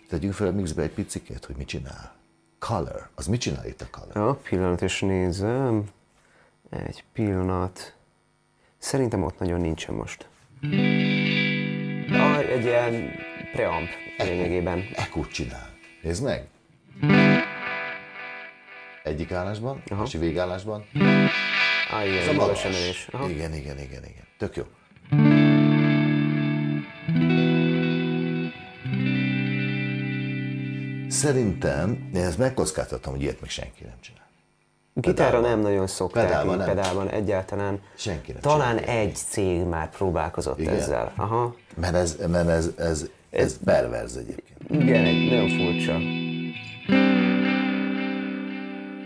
tegyünk 0.09 0.33
fel 0.33 0.47
a 0.47 0.51
mixbe 0.51 0.81
egy 0.81 0.89
picikét, 0.91 1.45
hogy 1.45 1.55
mit 1.55 1.67
csinál. 1.67 2.13
Color. 2.59 3.09
Az 3.15 3.25
mit 3.27 3.39
csinál 3.41 3.65
itt 3.65 3.81
a 3.81 3.87
color? 3.91 4.15
Ja, 4.15 4.39
pillanat 4.49 4.81
és 4.81 4.99
nézem. 5.01 5.83
Egy 6.69 7.03
pillanat. 7.13 7.95
Szerintem 8.77 9.23
ott 9.23 9.39
nagyon 9.39 9.61
nincsen 9.61 9.95
most. 9.95 10.27
Ah, 12.11 12.37
egy 12.39 12.63
ilyen 12.63 13.09
preamp 13.53 13.87
lényegében. 14.17 14.83
Ekut 14.95 15.31
csinál. 15.31 15.69
Nézd 16.01 16.23
meg! 16.23 16.47
Egyik 19.03 19.31
állásban, 19.31 19.83
Aha. 19.89 20.03
és 20.03 20.13
végállásban. 20.13 20.85
Ah, 21.91 22.01
Ez 22.01 22.07
igen, 22.07 22.27
a 22.29 22.31
magas 22.33 22.63
emelés. 22.65 23.09
Igen, 23.29 23.53
igen, 23.53 23.77
igen, 23.79 24.03
igen. 24.03 24.23
Tök 24.37 24.55
jó. 24.55 24.63
Szerintem, 31.25 32.09
én 32.15 32.23
ezt 32.23 32.37
megkockáztatom, 32.37 33.13
hogy 33.13 33.21
ilyet 33.21 33.41
még 33.41 33.49
senki 33.49 33.83
nem 33.83 33.95
csinál. 34.01 34.23
Gitára 34.93 35.39
nem 35.39 35.59
nagyon 35.59 35.87
szokták, 35.87 36.25
Pedálban 36.25 36.57
nem. 36.57 36.67
pedálban 36.67 37.09
egyáltalán. 37.09 37.81
Senki 37.97 38.31
nem 38.31 38.41
Talán 38.41 38.77
csinálja. 38.77 38.99
egy 39.01 39.15
cég 39.15 39.63
már 39.63 39.89
próbálkozott 39.89 40.59
Igen? 40.59 40.73
ezzel. 40.73 41.13
Aha. 41.15 41.55
Mert 41.75 41.95
ez, 41.95 42.17
mert 42.27 42.47
ez, 42.49 42.71
ez, 42.77 43.09
ez 43.29 43.57
perverz 43.63 44.15
egyébként. 44.15 44.83
Igen, 44.83 45.05
egy 45.05 45.29
nagyon 45.29 45.49
furcsa. 45.49 45.97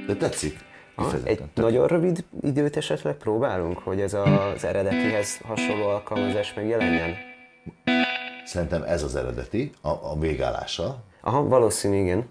De 0.07 0.15
tetszik. 0.15 0.57
Aha, 0.95 1.15
egy 1.23 1.37
tök 1.37 1.47
nagyon 1.53 1.87
rövid 1.87 2.23
időt 2.41 2.77
esetleg 2.77 3.15
próbálunk, 3.15 3.77
hogy 3.77 4.01
ez 4.01 4.13
az 4.13 4.63
eredetihez 4.63 5.37
hasonló 5.37 5.87
alkalmazás 5.87 6.53
megjelenjen? 6.53 7.15
Szerintem 8.45 8.83
ez 8.83 9.03
az 9.03 9.15
eredeti, 9.15 9.71
a, 9.81 9.89
a 9.89 10.15
végállása. 10.19 11.07
Aha, 11.21 11.43
valószínű, 11.43 11.97
igen. 11.97 12.29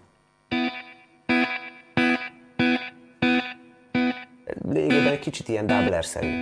Lényegében 4.68 5.12
egy 5.12 5.18
kicsit 5.18 5.48
ilyen 5.48 5.66
doubler-szerű. 5.66 6.40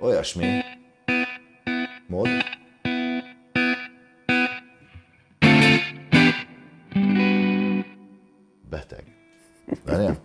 Olyasmi. 0.00 0.60
Mód. 2.06 2.28
Beteg. 8.70 9.04
Várjál? 9.84 10.16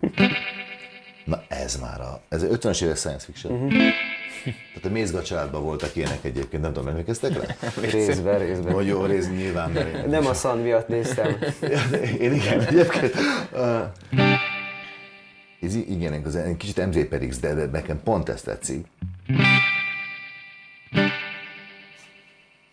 Na 1.25 1.43
ez 1.47 1.71
számára. 1.71 2.21
Ez 2.29 2.43
egy 2.43 2.57
50-es 2.61 2.83
éves 2.83 2.99
science 2.99 3.25
fiction. 3.25 3.53
Uh-huh. 3.53 3.83
Tehát 4.45 4.85
a 4.85 4.89
Mézga 4.89 5.23
családban 5.23 5.63
voltak 5.63 5.95
ilyenek 5.95 6.23
egyébként, 6.23 6.61
nem 6.61 6.73
tudom, 6.73 6.87
emlékeztek 6.87 7.41
rá? 7.41 7.55
Részben, 7.91 8.39
részben. 8.39 8.73
Vagy 8.73 8.87
jó 8.87 9.05
rész 9.05 9.29
nyilván, 9.29 9.71
mert 9.71 10.07
Nem 10.07 10.25
a 10.25 10.33
szan 10.33 10.57
miatt 10.57 10.87
néztem. 10.87 11.37
Én 12.19 12.33
igen, 12.33 12.61
egyébként. 12.61 13.13
Uh, 13.53 13.81
ez 15.61 15.75
igen, 15.75 16.23
az 16.25 16.35
egy 16.35 16.57
kicsit 16.57 16.85
MZ 16.85 17.07
Perix, 17.09 17.39
de 17.39 17.53
nekem 17.53 18.03
pont 18.03 18.29
ezt 18.29 18.45
tetszik. 18.45 18.85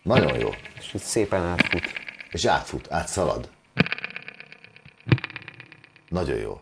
Nagyon 0.03 0.39
jó. 0.39 0.49
És 0.79 0.93
így 0.93 1.01
szépen 1.01 1.41
átfut. 1.41 1.83
És 2.31 2.45
átfut, 2.45 2.91
átszalad. 2.91 3.49
Nagyon 6.09 6.37
jó. 6.37 6.61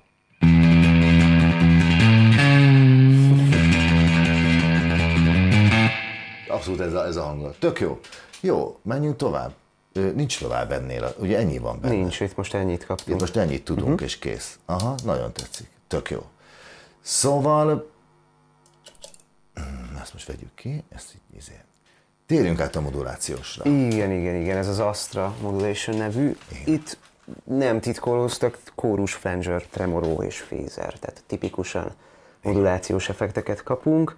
Abszolút 6.52 6.80
ez 6.80 6.94
a, 6.94 7.06
ez 7.06 7.16
a 7.16 7.24
hangulat. 7.24 7.60
Tök 7.60 7.80
jó. 7.80 8.00
Jó, 8.42 8.78
menjünk 8.82 9.16
tovább. 9.16 9.52
Nincs 9.94 10.40
tovább 10.40 10.72
ennél, 10.72 11.16
ugye 11.20 11.38
ennyi 11.38 11.58
van 11.58 11.80
benne. 11.80 11.94
Nincs, 11.94 12.20
itt 12.20 12.36
most 12.36 12.54
ennyit 12.54 12.82
Itt 12.82 12.86
kaptunk. 12.86 13.20
most 13.20 13.36
ennyit 13.36 13.64
tudunk, 13.64 13.88
uh-huh. 13.88 14.04
és 14.04 14.20
kész. 14.20 14.60
Aha, 14.66 14.96
nagyon 15.04 15.34
tetszik. 15.34 15.68
Tök 15.88 16.10
jó. 16.10 16.26
Szóval, 17.02 17.90
Hmm, 19.54 19.98
ezt 20.02 20.14
most 20.14 20.28
vegyük 20.28 20.56
ki, 20.56 20.84
ezt 20.90 21.14
így 21.14 21.38
izé. 21.38 21.60
Térjünk 22.26 22.60
át 22.60 22.76
a 22.76 22.82
modulációsra. 22.82 23.66
Igen, 23.66 24.12
igen, 24.12 24.36
igen, 24.36 24.58
ez 24.58 24.68
az 24.68 24.80
Astra 24.80 25.36
Modulation 25.42 25.98
nevű. 25.98 26.38
Itt 26.66 26.98
nem 27.44 27.80
titkolóztak 27.80 28.60
kórus, 28.76 29.14
flanger, 29.14 29.64
tremolo 29.64 30.24
és 30.24 30.42
phaser, 30.42 30.94
tehát 31.00 31.24
tipikusan 31.28 31.92
modulációs 32.42 33.10
effekteket 33.10 33.64
kapunk. 33.64 34.16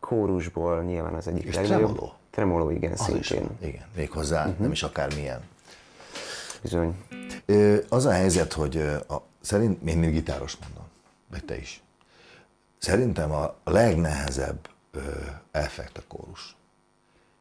Kórusból 0.00 0.82
nyilván 0.82 1.14
az 1.14 1.28
egyik 1.28 1.44
És 1.44 1.54
legnagyobb. 1.54 1.88
tremolo? 1.88 2.12
Tremolo, 2.30 2.70
igen, 2.70 2.92
Az 2.92 3.08
is 3.08 3.26
szintén. 3.26 3.48
van. 3.60 3.68
Igen, 3.68 3.84
méghozzá 3.96 4.44
uh-huh. 4.44 4.58
nem 4.60 4.70
is 4.72 4.82
akármilyen. 4.82 5.40
Bizony. 6.62 7.04
Az 7.88 8.04
a 8.04 8.10
helyzet, 8.10 8.52
hogy 8.52 8.76
a, 9.08 9.22
szerint, 9.40 9.88
én 9.88 9.98
mind 9.98 10.12
gitáros 10.12 10.56
mondom, 10.56 10.84
meg 11.30 11.44
te 11.44 11.56
is. 11.56 11.82
Szerintem 12.78 13.32
a 13.32 13.54
legnehezebb 13.64 14.68
effekt 15.50 15.98
a 15.98 16.02
kórus. 16.08 16.56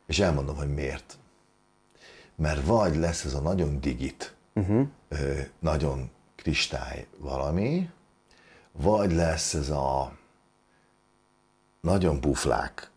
És 0.07 0.19
elmondom, 0.19 0.55
hogy 0.55 0.73
miért. 0.73 1.17
Mert 2.35 2.65
vagy 2.65 2.95
lesz 2.95 3.23
ez 3.25 3.33
a 3.33 3.39
nagyon 3.41 3.79
digit, 3.79 4.35
uh-huh. 4.53 4.87
nagyon 5.59 6.09
kristály 6.35 7.07
valami, 7.17 7.89
vagy 8.71 9.11
lesz 9.11 9.53
ez 9.53 9.69
a 9.69 10.11
nagyon 11.87 12.19
buflák, 12.19 12.91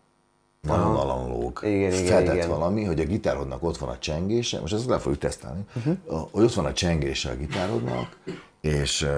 nagyon 0.60 0.96
analóg, 0.96 1.60
Igen, 1.62 1.90
fedett 1.90 2.34
igen. 2.34 2.48
valami, 2.48 2.84
hogy 2.84 3.00
a 3.00 3.04
gitárodnak 3.04 3.62
ott 3.62 3.76
van 3.76 3.88
a 3.88 3.98
csengése, 3.98 4.60
most 4.60 4.74
ezt 4.74 4.86
le 4.86 4.98
fogjuk 4.98 5.20
tesztelni, 5.20 5.64
uh-huh. 5.76 6.28
hogy 6.30 6.44
ott 6.44 6.54
van 6.54 6.64
a 6.64 6.72
csengése 6.72 7.30
a 7.30 7.36
gitárodnak, 7.36 8.18
és 8.60 9.08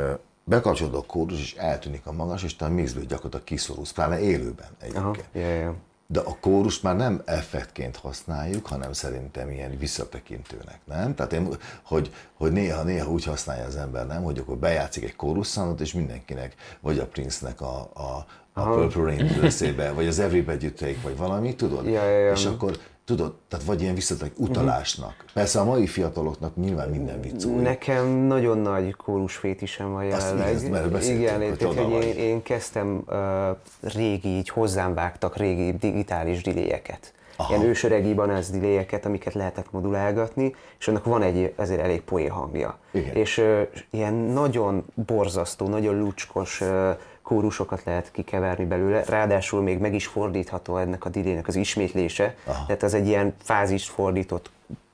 a 0.93 1.03
kórus, 1.07 1.41
és 1.41 1.55
eltűnik 1.55 2.07
a 2.07 2.12
magas, 2.12 2.43
és 2.43 2.57
te 2.57 2.64
a 2.64 2.69
mixből 2.69 3.05
gyakorlatilag 3.05 3.45
kiszorulsz, 3.45 3.93
pláne 3.93 4.21
élőben 4.21 4.69
Aha, 4.95 5.11
egyébként. 5.11 5.29
ja, 5.33 5.49
ja. 5.49 5.75
De 6.11 6.21
a 6.21 6.37
kórust 6.41 6.83
már 6.83 6.97
nem 6.97 7.23
effektként 7.25 7.97
használjuk, 7.97 8.67
hanem 8.67 8.93
szerintem 8.93 9.51
ilyen 9.51 9.79
visszatekintőnek, 9.79 10.81
nem? 10.85 11.15
Tehát 11.15 11.33
én, 11.33 11.49
hogy, 11.83 12.13
hogy 12.35 12.53
néha, 12.53 12.83
néha 12.83 13.11
úgy 13.11 13.25
használja 13.25 13.65
az 13.65 13.77
ember, 13.77 14.07
nem? 14.07 14.23
Hogy 14.23 14.39
akkor 14.39 14.57
bejátszik 14.57 15.05
egy 15.05 15.17
kórusszánot, 15.17 15.81
és 15.81 15.93
mindenkinek, 15.93 16.55
vagy 16.81 16.99
a 16.99 17.07
Prince-nek 17.07 17.61
a, 17.61 17.91
a, 17.95 18.27
a 18.53 18.63
Purple 18.63 19.03
Rain 19.03 19.95
vagy 19.95 20.07
az 20.07 20.19
Everybody 20.19 20.65
You 20.65 20.75
Take, 20.75 20.99
vagy 21.03 21.17
valami, 21.17 21.55
tudod? 21.55 21.85
Ja, 21.85 22.05
ja, 22.05 22.19
ja. 22.19 22.33
És 22.33 22.45
akkor 22.45 22.79
tudod, 23.09 23.35
tehát 23.49 23.65
vagy 23.65 23.83
ilyen 23.83 23.95
visszatek 23.95 24.33
utalásnak. 24.37 25.25
Persze 25.33 25.61
a 25.61 25.65
mai 25.65 25.87
fiataloknak 25.87 26.57
nyilván 26.57 26.89
minden 26.89 27.21
vicc 27.21 27.45
új. 27.45 27.63
Nekem 27.63 28.07
nagyon 28.09 28.59
nagy 28.59 28.95
kórus 28.97 29.37
fétisem 29.37 29.93
van 29.93 30.11
Azt 30.13 30.23
jelenleg. 30.23 30.53
nézd, 30.53 30.71
mert 30.71 31.05
Igen, 31.05 31.49
hogy 31.49 31.63
hogy 31.63 31.77
vagy. 31.77 32.05
én, 32.05 32.17
én 32.17 32.43
kezdtem 32.43 33.03
uh, 33.07 33.93
régi, 33.93 34.29
így 34.29 34.49
hozzám 34.49 34.95
vágtak 34.95 35.37
régi 35.37 35.73
digitális 35.73 36.43
diléjeket. 36.43 37.13
Aha. 37.37 37.55
Ilyen 37.55 37.67
ősöreg 37.67 38.07
Ibanez 38.07 38.51
diléjeket, 38.51 39.07
amiket 39.07 39.35
lehetett 39.35 39.73
modulálgatni, 39.73 40.55
és 40.79 40.89
annak 40.89 41.05
van 41.05 41.23
egy 41.23 41.53
ezért 41.57 41.81
elég 41.81 42.01
poén 42.01 42.31
hangja. 42.31 42.79
Igen. 42.91 43.15
És 43.15 43.39
uh, 43.39 43.61
ilyen 43.91 44.15
nagyon 44.15 44.85
borzasztó, 45.07 45.69
nagyon 45.69 45.99
lucskos 45.99 46.61
uh, 46.61 46.97
kórusokat 47.29 47.83
lehet 47.85 48.11
kikeverni 48.11 48.64
belőle, 48.64 49.05
ráadásul 49.05 49.62
még 49.62 49.79
meg 49.79 49.95
is 49.95 50.07
fordítható 50.07 50.76
ennek 50.76 51.05
a 51.05 51.09
dilének 51.09 51.49
az 51.49 51.57
ismétlése, 51.57 52.35
Aha. 52.45 52.66
tehát 52.66 52.83
az 52.83 52.95
egy 52.95 53.07
ilyen 53.07 53.35
fázist 53.43 53.89
fordított 53.89 54.51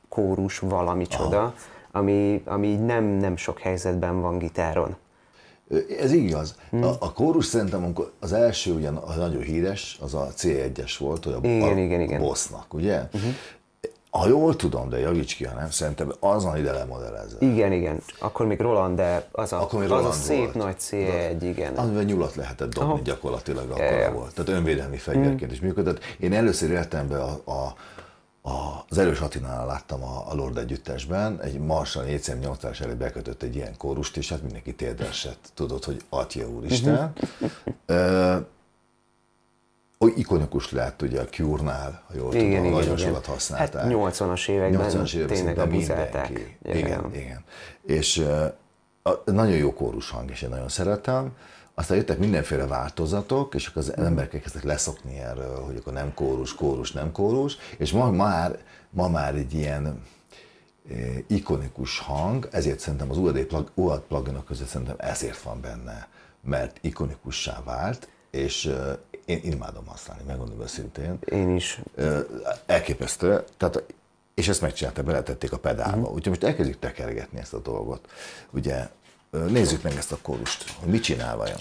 kórus 0.09 0.59
valami 0.59 1.07
csoda, 1.07 1.55
ami, 1.91 2.43
ami 2.45 2.67
így 2.67 2.85
nem, 2.85 3.05
nem 3.05 3.37
sok 3.37 3.59
helyzetben 3.59 4.21
van 4.21 4.39
gitáron. 4.39 4.97
Ez 6.01 6.13
igaz. 6.13 6.57
Hm. 6.71 6.83
A, 6.83 6.97
a 6.99 7.13
kórus 7.13 7.47
szerintem 7.47 7.85
amikor 7.85 8.13
az 8.21 8.33
első 8.33 8.73
ugyan 8.73 8.97
a 8.97 9.15
nagyon 9.15 9.43
híres, 9.43 9.99
az 10.01 10.15
a 10.15 10.29
C1-es 10.37 10.95
volt, 10.99 11.25
hogy 11.25 11.33
a, 11.33 11.39
Igen, 11.43 11.77
a 11.77 11.81
igen, 11.81 12.01
igen. 12.01 12.21
bossnak, 12.21 12.75
ugye? 12.75 13.01
Uh-huh. 13.13 13.33
Ha 14.19 14.29
jól 14.29 14.57
tudom, 14.57 14.89
de 14.89 14.99
javíts 14.99 15.35
ki, 15.35 15.45
ha 15.45 15.55
nem, 15.55 15.71
szerintem 15.71 16.13
azon 16.21 16.57
ide 16.57 16.73
lemodellezve. 16.73 17.47
Igen, 17.47 17.73
igen. 17.73 18.01
Akkor 18.19 18.47
még 18.47 18.61
Roland, 18.61 18.97
de 18.97 19.29
az 19.33 19.53
a, 19.53 19.61
Akkor 19.61 19.81
még 19.81 19.91
az 19.91 20.05
a 20.05 20.13
szép 20.13 20.39
volt. 20.39 20.55
nagy 20.55 20.77
C1, 20.79 21.37
igen. 21.41 21.75
Amivel 21.75 22.03
nyulat 22.03 22.35
lehetett 22.35 22.75
dobni 22.75 22.91
Aha. 22.93 23.01
gyakorlatilag 23.03 23.71
akkor 23.71 23.83
ja. 23.83 24.13
volt. 24.13 24.35
Tehát 24.35 24.51
önvédelmi 24.51 24.97
fegyverként 24.97 25.53
is 25.53 25.61
működött. 25.61 26.05
Én 26.19 26.33
először 26.33 26.71
értem 26.71 27.09
be 27.09 27.23
a, 27.23 27.41
a, 27.45 27.75
a, 28.51 28.85
az 28.89 28.99
Erős 28.99 29.21
Attilánál 29.21 29.67
láttam 29.67 30.03
a, 30.03 30.31
a 30.31 30.35
Lord 30.35 30.59
együttesben, 30.59 31.41
egy 31.41 31.59
Marshall 31.59 32.05
408-as 32.09 32.81
elé 32.81 32.95
bekötött 32.95 33.43
egy 33.43 33.57
ilyen 33.57 33.77
kórust, 33.77 34.17
és 34.17 34.29
hát 34.29 34.43
mindenki 34.43 34.75
térdesett, 34.75 35.51
tudod, 35.55 35.85
hogy 35.85 36.03
Atya 36.09 36.49
úristen. 36.49 37.13
Oly 37.89 38.47
ikonikus 40.17 40.73
lett 40.73 41.03
ugye 41.03 41.21
a 41.21 41.25
Cure-nál, 41.25 42.03
ha 42.07 42.15
jól 42.17 42.35
Igen, 42.35 42.47
tudom, 42.47 42.65
igen, 42.65 42.73
nagyon 42.73 42.97
igen. 42.97 43.09
sokat 43.09 43.27
használták. 43.27 43.83
Hát 43.83 43.93
80-as 43.93 44.49
években 44.49 44.91
80-as 44.91 45.15
években 45.15 45.37
tényleg 45.37 45.59
abuzálták. 45.59 46.57
Igen, 46.63 46.89
ja. 46.89 47.11
igen. 47.13 47.45
És 47.87 48.25
a, 49.03 49.23
nagyon 49.25 49.57
jó 49.57 49.75
kórus 49.75 50.11
hang, 50.11 50.31
és 50.31 50.43
én 50.43 50.49
nagyon 50.49 50.69
szeretem. 50.69 51.33
Aztán 51.75 51.97
jöttek 51.97 52.19
mindenféle 52.19 52.67
változatok, 52.67 53.55
és 53.55 53.67
akkor 53.67 53.83
az 53.83 53.97
emberek 53.97 54.41
kezdtek 54.41 54.63
leszokni 54.63 55.19
erről, 55.19 55.61
hogy 55.61 55.77
akkor 55.77 55.93
nem 55.93 56.15
kórus, 56.15 56.55
kórus, 56.55 56.93
nem 56.93 57.13
kórus, 57.13 57.57
és 57.79 57.93
ma 57.93 58.11
már, 58.11 58.59
ma 58.91 59.09
már 59.09 59.35
egy 59.35 59.55
ilyen 59.55 60.03
eh, 60.91 60.97
ikonikus 61.27 61.99
hang, 61.99 62.49
ezért 62.51 62.79
szerintem 62.79 63.11
az 63.11 63.17
UAD 63.17 63.39
plug, 63.39 63.71
UAD 63.75 64.01
pluginok 64.01 64.45
között 64.45 64.69
szerintem 64.69 64.97
ezért 64.99 65.43
van 65.43 65.61
benne, 65.61 66.09
mert 66.43 66.79
ikonikussá 66.81 67.63
vált, 67.65 68.09
és 68.31 68.73
én 69.25 69.41
imádom 69.43 69.87
használni, 69.87 70.23
megmondom 70.27 70.61
őszintén. 70.61 71.19
Én 71.25 71.57
is. 71.57 71.81
Elképesztő, 72.67 73.45
tehát, 73.57 73.83
és 74.35 74.49
ezt 74.49 74.61
megcsinálta, 74.61 75.03
beletették 75.03 75.53
a 75.53 75.59
pedálba. 75.59 75.97
Mhm. 75.97 76.15
Úgyhogy 76.15 76.29
most 76.29 76.45
elkezdjük 76.45 76.79
tekergetni 76.79 77.39
ezt 77.39 77.55
a 77.55 77.59
dolgot. 77.59 78.11
Ugye, 78.51 78.89
nézzük 79.31 79.83
meg 79.83 79.97
ezt 79.97 80.13
a 80.13 80.19
kórust, 80.23 80.71
hogy 80.71 80.89
mit 80.89 81.03
csinál 81.03 81.37
vajon. 81.37 81.59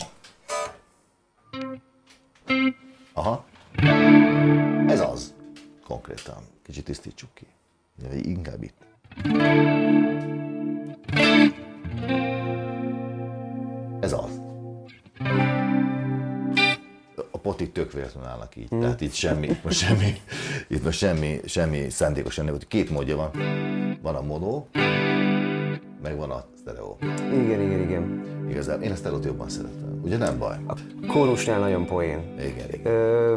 Aha. 3.13 3.45
Ez 4.87 4.99
az. 4.99 5.33
Konkrétan. 5.87 6.43
Kicsit 6.63 6.85
tisztítsuk 6.85 7.29
ki. 7.33 7.47
Inkább 8.21 8.63
itt. 8.63 8.81
Ez 13.99 14.13
az. 14.13 14.42
Potik 17.43 17.71
tök 17.71 17.91
véletlenül 17.91 18.29
állnak 18.29 18.55
így. 18.55 18.67
Tehát 18.67 19.01
itt 19.01 19.13
semmi, 19.13 19.47
itt 19.47 19.63
most 19.63 19.77
semmi, 19.79 20.13
itt 20.67 20.83
most 20.83 20.97
semmi, 20.97 21.39
semmi 21.45 21.89
szándékos 21.89 22.37
ennek, 22.37 22.51
hogy 22.51 22.67
két 22.67 22.89
módja 22.89 23.15
van. 23.15 23.29
Van 24.01 24.15
a 24.15 24.21
mono, 24.21 24.65
meg 26.01 26.17
van 26.17 26.31
a 26.31 26.45
stereo. 26.59 26.95
Igen, 27.31 27.61
igen, 27.61 27.79
igen. 27.81 28.23
Igazán 28.49 28.81
én 28.81 28.91
a 28.91 28.95
stereót 28.95 29.25
jobban 29.25 29.49
szeretem. 29.49 29.99
Ugye 30.03 30.17
nem 30.17 30.37
baj? 30.37 30.55
A 30.67 30.73
kórusnál 31.07 31.59
nagyon 31.59 31.85
poén. 31.85 32.19
Igen, 32.39 32.67
igen. 32.73 32.93
Ö, 32.93 33.35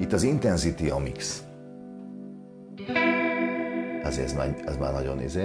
Itt 0.00 0.12
az 0.12 0.22
intensity 0.22 0.88
a 0.90 0.98
mix. 0.98 1.42
Ezért 4.02 4.26
ez 4.26 4.32
már, 4.34 4.62
ez 4.66 4.76
már 4.76 4.92
nagyon 4.92 5.22
izé. 5.22 5.44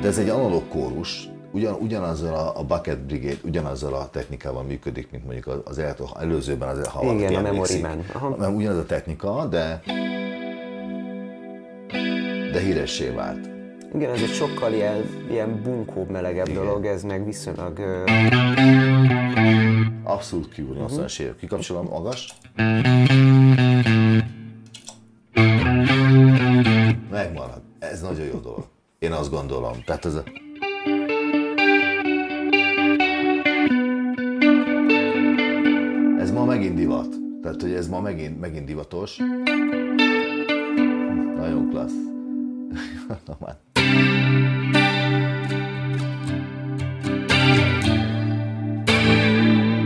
De 0.00 0.06
ez 0.06 0.18
egy 0.18 0.28
analóg 0.28 0.68
kórus, 0.68 1.28
ugyan, 1.52 1.74
ugyanazzal 1.74 2.34
a, 2.34 2.58
a 2.58 2.64
Bucket 2.64 2.98
Brigade, 2.98 3.38
ugyanazzal 3.44 3.94
a 3.94 4.08
technikával 4.10 4.62
működik, 4.62 5.10
mint 5.10 5.24
mondjuk 5.24 5.62
az, 5.64 5.78
el, 5.78 5.96
előzőben, 6.20 6.68
az, 6.68 6.86
ha 6.86 7.12
Igen, 7.12 7.34
a. 7.34 7.40
Memory 7.40 7.80
Man. 7.80 8.54
Ugyanaz 8.54 8.78
a 8.78 8.86
technika, 8.86 9.46
de 9.46 9.82
de 12.52 12.60
híressé 12.60 13.08
vált. 13.08 13.48
Igen, 13.94 14.10
ez 14.10 14.22
egy 14.22 14.32
sokkal 14.32 14.72
ilyen, 14.72 15.04
ilyen 15.30 15.62
bunkóbb, 15.62 16.10
melegebb 16.10 16.48
Igen. 16.48 16.64
dolog, 16.64 16.86
ez 16.86 17.02
meg 17.02 17.24
viszonylag... 17.24 17.78
ö, 17.78 18.04
Abszolút 20.02 20.54
Cure 20.54 20.80
80-as 20.88 21.20
évek. 21.20 21.36
Kikapcsolom 21.36 21.86
magas. 21.86 22.34
Megmarad. 27.10 27.62
Ez 27.78 28.00
nagyon 28.00 28.26
jó 28.26 28.38
dolog. 28.38 28.64
Én 28.98 29.12
azt 29.12 29.30
gondolom. 29.30 29.82
Tehát 29.84 30.04
ez 30.04 30.14
a... 30.14 30.22
megint 36.68 36.88
divat. 36.88 37.16
Tehát, 37.42 37.62
hogy 37.62 37.72
ez 37.72 37.88
ma 37.88 38.00
megint, 38.00 38.40
megint 38.40 38.64
divatos. 38.64 39.16
Nagyon 41.36 41.68
klassz. 41.70 41.94
Na 43.26 43.36
már. 43.38 43.56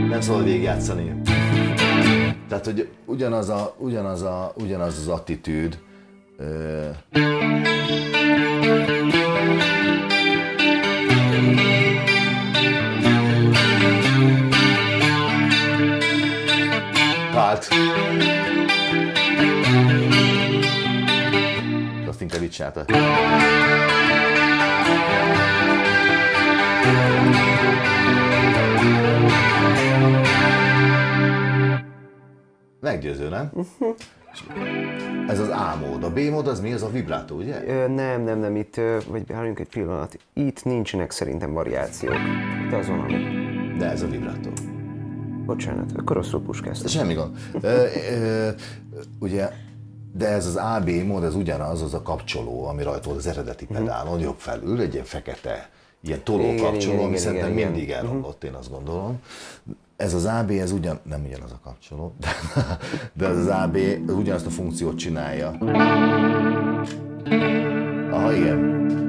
Nem 0.09 0.21
szabad 0.21 0.45
végigjátszani. 0.45 1.21
Tehát, 2.49 2.65
hogy 2.65 2.89
ugyanaz, 3.05 3.49
a, 3.49 3.75
ugyanaz, 3.79 4.23
a, 4.23 4.53
ugyanaz 4.57 4.99
az 4.99 5.09
attitűd, 5.09 5.79
ö, 6.37 6.89
vált. 17.51 17.69
Azt 22.09 22.21
inkább 22.21 22.43
így 22.43 22.51
csinálta. 22.51 22.85
Meggyőző, 32.81 33.29
nem? 33.29 33.51
Ez 35.29 35.39
az 35.39 35.49
A 35.49 35.77
mód. 35.81 36.05
A 36.05 36.13
B 36.13 36.19
mód 36.19 36.47
az 36.47 36.61
mi? 36.61 36.73
Az 36.73 36.83
a 36.83 36.91
vibrátó, 36.91 37.37
ugye? 37.37 37.65
Ö, 37.67 37.89
nem, 37.89 38.23
nem, 38.23 38.39
nem, 38.39 38.57
itt, 38.57 38.77
ö, 38.77 38.99
vagy 39.09 39.33
álljunk 39.33 39.59
egy 39.59 39.69
pillanat. 39.69 40.19
Itt 40.35 40.65
nincsenek 40.65 41.11
szerintem 41.11 41.53
variációk. 41.53 42.15
Itt 42.67 42.73
azon, 42.73 42.99
ami... 42.99 43.15
De 43.79 43.91
ez 43.91 44.03
a 44.03 44.07
vibrátó. 44.07 44.51
Bocsánat, 45.51 45.91
akkor 45.97 46.17
rosszul 46.17 46.43
puskáztam. 46.43 46.87
Semmi 46.89 47.15
gond. 47.15 47.37
Ö, 47.61 47.85
ö, 48.11 48.49
ugye, 49.19 49.51
de 50.13 50.29
ez 50.29 50.47
az 50.47 50.57
AB 50.57 50.89
mód, 50.89 51.25
ez 51.25 51.35
ugyanaz, 51.35 51.83
az 51.83 51.95
a 51.95 52.03
kapcsoló, 52.03 52.67
ami 52.67 52.83
rajta 52.83 53.09
volt 53.09 53.19
az 53.19 53.27
eredeti 53.27 53.67
pedálon, 53.67 54.21
jobb 54.21 54.39
felül, 54.39 54.81
egy 54.81 54.93
ilyen 54.93 55.05
fekete, 55.05 55.71
ilyen 56.01 56.23
toló 56.23 56.55
kapcsoló, 56.55 57.03
ami 57.03 57.17
szerintem 57.17 57.53
igen, 57.53 57.71
mindig 57.71 57.91
elromlott, 57.91 58.45
én 58.45 58.53
azt 58.53 58.71
gondolom. 58.71 59.21
Ez 59.97 60.15
az 60.15 60.25
AB, 60.25 60.51
ez 60.51 60.73
ugyan, 60.73 60.99
nem 61.03 61.25
ugyanaz 61.25 61.53
a 61.53 61.61
kapcsoló, 61.63 62.15
de, 62.19 62.29
de 63.13 63.27
ez 63.27 63.37
az 63.37 63.47
AB 63.47 63.77
ugyanazt 64.07 64.47
a 64.47 64.51
funkciót 64.51 64.97
csinálja. 64.97 65.59
Aha, 68.11 68.33
igen. 68.33 69.00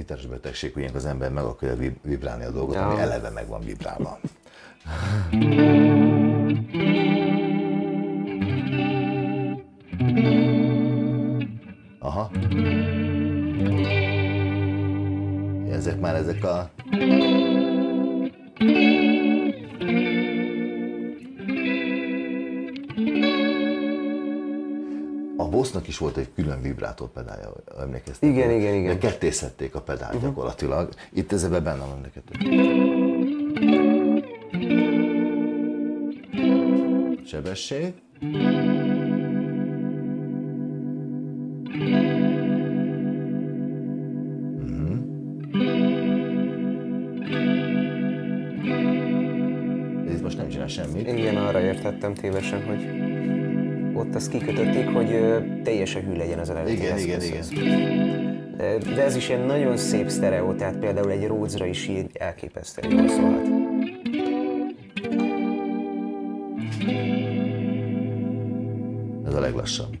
Ja, 0.00 0.06
a 0.06 0.18
gitáros 0.18 0.26
betegség, 0.26 0.72
hogy 0.72 0.90
az 0.94 1.06
ember 1.06 1.30
meg 1.30 1.44
akarja 1.44 1.76
vib- 1.76 2.02
vibrálni 2.02 2.44
a 2.44 2.50
dolgot, 2.50 2.74
Ja. 2.74 2.88
ami 2.88 3.00
eleve 3.00 3.30
meg 3.30 3.48
van 3.48 3.60
vibrálva. 3.60 4.18
Aha. 11.98 12.30
Ezek 15.70 16.00
már 16.00 16.14
ezek 16.14 16.44
a... 16.44 16.70
A 25.50 25.52
Bossnak 25.52 25.88
is 25.88 25.98
volt 25.98 26.16
egy 26.16 26.28
külön 26.34 26.62
vibrátorpedálja, 26.62 27.52
emlékeztek? 27.78 28.30
Igen, 28.30 28.50
igen, 28.50 28.74
igen. 28.74 28.84
De 28.84 28.98
kettészedték 28.98 29.74
a 29.74 29.80
pedált 29.80 30.14
uh-huh. 30.14 30.28
gyakorlatilag. 30.28 30.88
Itt 31.12 31.32
ez 31.32 31.44
ebben 31.44 31.64
benne 31.64 31.84
van 31.84 32.10
kettő. 32.14 32.34
Sebesség. 37.26 37.94
Mhm. 38.20 38.52
Ez 50.08 50.14
itt 50.14 50.22
most 50.22 50.36
nem 50.36 50.48
csinál 50.48 50.66
semmit. 50.66 51.08
Igen, 51.08 51.36
arra 51.36 51.60
értettem 51.60 52.14
tévesen, 52.14 52.64
hogy 52.64 53.08
ott 54.00 54.14
azt 54.14 54.30
kikötötték, 54.30 54.88
hogy 54.88 55.08
teljesen 55.62 56.02
hű 56.02 56.16
legyen 56.16 56.38
az 56.38 56.50
eredeti 56.50 56.72
Igen, 56.72 56.98
igen, 56.98 57.20
eszközhöz. 57.20 57.48
De, 58.56 58.78
de 58.94 59.02
ez 59.04 59.16
is 59.16 59.28
ilyen 59.28 59.46
nagyon 59.46 59.76
szép 59.76 60.08
sztereó, 60.08 60.52
tehát 60.52 60.76
például 60.76 61.10
egy 61.10 61.24
Rhodesra 61.24 61.66
is 61.66 61.88
így 61.88 62.06
elképesztően 62.12 62.92
jól 62.92 63.08
szólhat. 63.08 63.48
Ez 69.26 69.34
a 69.34 69.40
leglassabb. 69.40 69.96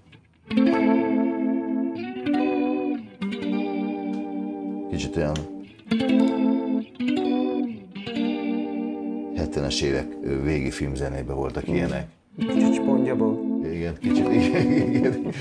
Kicsit 4.90 5.16
olyan 5.16 5.36
70-es 9.36 9.82
évek 9.82 10.06
végi 10.42 10.70
filmzenében 10.70 11.36
voltak 11.36 11.68
ilyenek. 11.68 12.06
Kicsit 12.38 12.74
spongyaból. 12.74 13.49
Igen, 13.80 13.98
kicsit, 13.98 14.28
igen, 14.42 14.72
igen. 14.72 15.32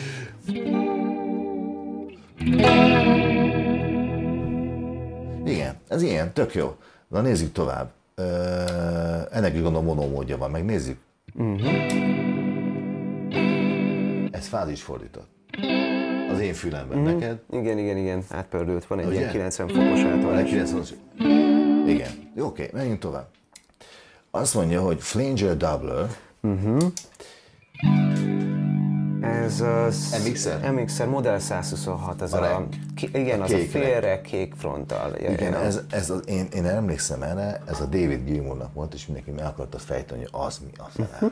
Igen, 5.46 5.76
ez 5.88 6.02
ilyen, 6.02 6.34
tök 6.34 6.54
jó. 6.54 6.76
Na 7.08 7.22
nézzük 7.22 7.52
tovább. 7.52 7.92
Ö, 8.16 8.24
ennek 9.32 9.54
is 9.54 9.62
gondolom 9.62 9.86
monómódja 9.86 10.38
van, 10.38 10.52
megnézzük. 10.52 10.98
Ez 14.32 14.48
fázis 14.48 14.82
fordított. 14.82 15.28
Az 16.32 16.40
én 16.40 16.54
fülemben 16.54 17.00
neked. 17.00 17.40
Igen, 17.52 17.78
igen, 17.78 17.98
igen, 17.98 18.24
átpördült. 18.30 18.86
Van 18.86 19.00
egy 19.00 19.06
Ugye? 19.06 19.18
ilyen 19.20 19.32
90 19.32 19.68
fokos. 19.68 20.00
90 20.50 20.84
Igen. 21.88 22.10
Jó, 22.36 22.46
Oké, 22.46 22.70
menjünk 22.74 23.00
tovább. 23.00 23.28
Azt 24.32 24.54
mondja, 24.54 24.82
hogy 24.82 24.98
Flanger 25.00 25.58
Doubler, 25.58 26.10
Ez 29.50 29.62
az 29.62 30.24
MXR? 30.28 30.72
MXR 30.72 31.06
Model 31.08 31.40
126, 31.40 32.22
ez 32.22 32.34
A 32.34 32.56
a, 32.56 32.68
ki, 32.96 33.10
igen, 33.14 33.42
A 33.42 33.44
az 33.44 33.52
a 33.52 33.58
félre 33.58 34.22
kék 34.22 34.54
fronttal. 34.56 35.16
igen, 35.16 35.54
a- 35.54 35.64
ez, 35.64 35.80
ez 35.90 36.10
az, 36.10 36.22
én, 36.28 36.48
én 36.54 36.66
emlékszem 36.66 37.22
erre, 37.24 37.62
ez 37.66 37.80
a 37.82 37.86
David 37.86 38.24
Gilmournak 38.26 38.74
volt, 38.74 38.94
és 38.94 39.06
mindenki 39.06 39.32
meg 39.32 39.46
akarta 39.46 39.80
fejteni, 39.80 40.20
hogy 40.32 40.42
az 40.48 40.58
mi 40.58 40.72
a 40.78 40.84
fele. 40.84 41.32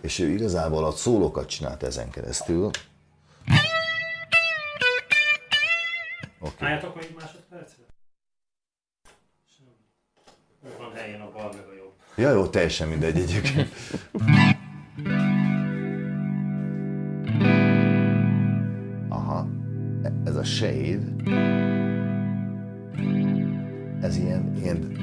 és 0.00 0.18
ő 0.18 0.28
igazából 0.28 0.84
a 0.84 0.90
szólókat 0.90 1.48
csinált 1.48 1.82
ezen 1.82 2.10
keresztül. 2.10 2.70
Oké. 6.40 6.64
Álljatok 6.64 6.94
még 6.94 7.14
másodpercre? 7.18 7.82
Van 10.78 10.92
helyén 10.94 11.20
a 11.20 11.30
bal 11.30 11.52
meg 11.52 11.64
a 11.70 11.74
jobb. 11.76 11.92
Ja, 12.16 12.30
jó, 12.30 12.46
teljesen 12.46 12.88
mindegy 12.88 13.18
egyébként. 13.20 13.68
a 20.44 20.46
shade, 20.46 21.00
ez 24.00 24.16
ilyen, 24.16 24.54
ilyen 24.62 24.98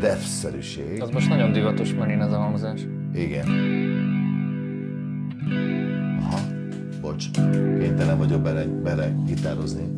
death-szerűség. 0.00 1.02
Az 1.02 1.10
most 1.10 1.28
nagyon 1.28 1.52
divatos 1.52 1.92
Marin 1.92 2.20
ez 2.20 2.32
a 2.32 2.36
hangzás. 2.36 2.80
Igen. 3.12 3.48
Aha, 6.20 6.38
bocs, 7.00 7.30
kénytelen 7.78 8.18
vagyok 8.18 8.40
bele, 8.42 8.64
bele 8.64 9.12
gitározni. 9.26 9.84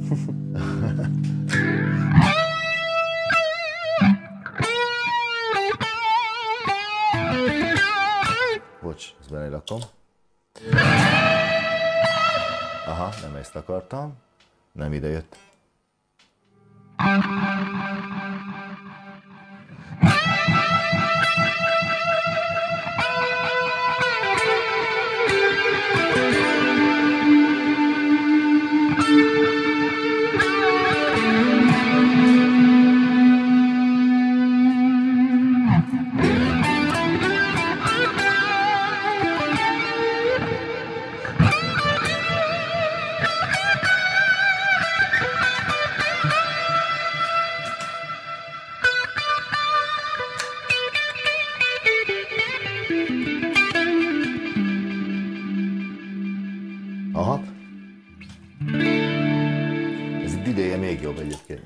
Bocs, 8.82 9.14
ezt 9.20 9.30
belerakom. 9.30 9.78
Aha, 12.87 13.12
nem 13.22 13.34
ezt 13.34 13.57
akartam. 13.57 14.14
Nem 14.72 14.93
ide 14.93 15.09
jött. 15.09 15.37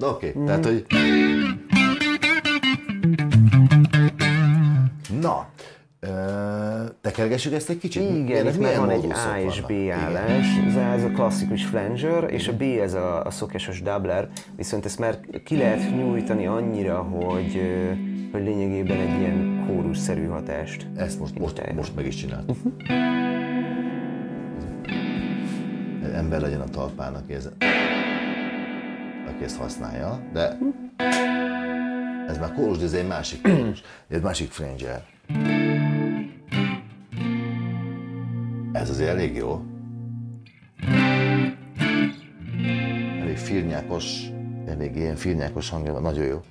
Oké, 0.02 0.32
okay. 0.34 0.44
tehát 0.44 0.64
hogy... 0.64 0.86
Na, 5.20 5.46
tekergessük 7.00 7.52
ezt 7.52 7.70
egy 7.70 7.78
kicsit? 7.78 8.02
Igen, 8.02 8.38
Ennek 8.38 8.54
itt 8.54 8.60
már 8.60 8.78
van 8.78 8.90
egy 8.90 9.04
A 9.10 9.38
és 9.46 9.60
B 9.60 9.72
állás. 9.92 10.46
Az 10.68 10.76
A 10.76 10.80
ez 10.80 11.04
a 11.04 11.08
klasszikus 11.08 11.64
flanger, 11.64 12.32
és 12.32 12.48
a 12.48 12.56
B 12.56 12.62
ez 12.62 12.94
a, 12.94 13.24
a 13.24 13.30
szokásos 13.30 13.82
doubler, 13.82 14.28
viszont 14.56 14.84
ezt 14.84 14.98
már 14.98 15.20
ki 15.44 15.56
lehet 15.56 15.96
nyújtani 15.96 16.46
annyira, 16.46 16.96
hogy, 16.96 17.60
hogy 18.32 18.42
lényegében 18.42 18.96
egy 18.96 19.20
ilyen 19.20 19.64
kórusszerű 19.66 20.26
hatást. 20.26 20.86
Ezt 20.96 21.18
most, 21.20 21.38
most, 21.38 21.72
most 21.74 21.94
meg 21.94 22.06
is 22.06 22.14
csináltuk. 22.14 22.56
Egy 26.04 26.12
ember 26.14 26.40
legyen 26.40 26.60
a 26.60 26.68
talpán, 26.68 27.14
aki, 27.14 27.32
ez, 27.32 27.46
aki 27.46 27.99
ezt 29.42 29.56
használja, 29.56 30.20
de 30.32 30.58
ez 32.28 32.38
már 32.38 32.52
kórus, 32.54 32.78
de 32.78 32.84
ez 32.84 32.92
egy 32.92 33.06
másik 33.06 33.42
kórus, 33.42 33.82
egy 34.08 34.22
másik 34.22 34.50
flanger. 34.50 35.04
Ez 38.72 38.90
azért 38.90 39.08
elég 39.08 39.36
jó. 39.36 39.62
Elég 43.20 43.36
firnyákos, 43.36 44.30
elég 44.66 44.96
ilyen 44.96 45.16
firnyákos 45.16 45.70
hangja 45.70 45.92
van, 45.92 46.02
nagyon 46.02 46.24
jó. 46.24 46.42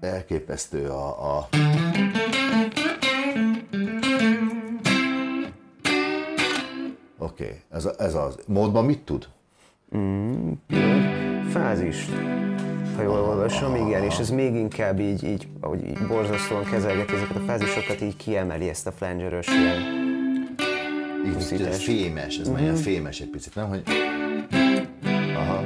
elképesztő 0.00 0.88
a, 0.88 1.36
a 1.36 1.48
Oké, 7.36 7.44
okay. 7.44 7.56
ez, 7.70 7.88
ez 7.98 8.14
az. 8.14 8.38
Módban 8.46 8.84
mit 8.84 8.98
tud? 8.98 9.28
Fázis. 11.50 12.06
Ha 12.96 13.02
jól 13.02 13.18
olvasom, 13.18 13.74
igen, 13.86 14.02
és 14.02 14.18
ez 14.18 14.30
még 14.30 14.54
inkább 14.54 15.00
így, 15.00 15.24
így 15.24 15.48
ahogy 15.60 15.86
így 15.86 16.06
borzasztóan 16.08 16.64
kezelgeti 16.64 17.14
ezeket 17.14 17.36
a 17.36 17.40
fázisokat, 17.40 18.00
így 18.00 18.16
kiemeli 18.16 18.68
ezt 18.68 18.86
a 18.86 18.92
flangerös 18.92 19.46
ilyen. 19.48 19.80
Így, 21.26 21.60
ez 21.60 21.82
fémes, 21.82 22.38
ez 22.38 22.48
már 22.48 22.60
ilyen 22.60 22.74
fémes 22.74 23.20
egy 23.20 23.30
picit, 23.30 23.54
nem? 23.54 23.68
Hogy... 23.68 23.82
Aha. 25.36 25.64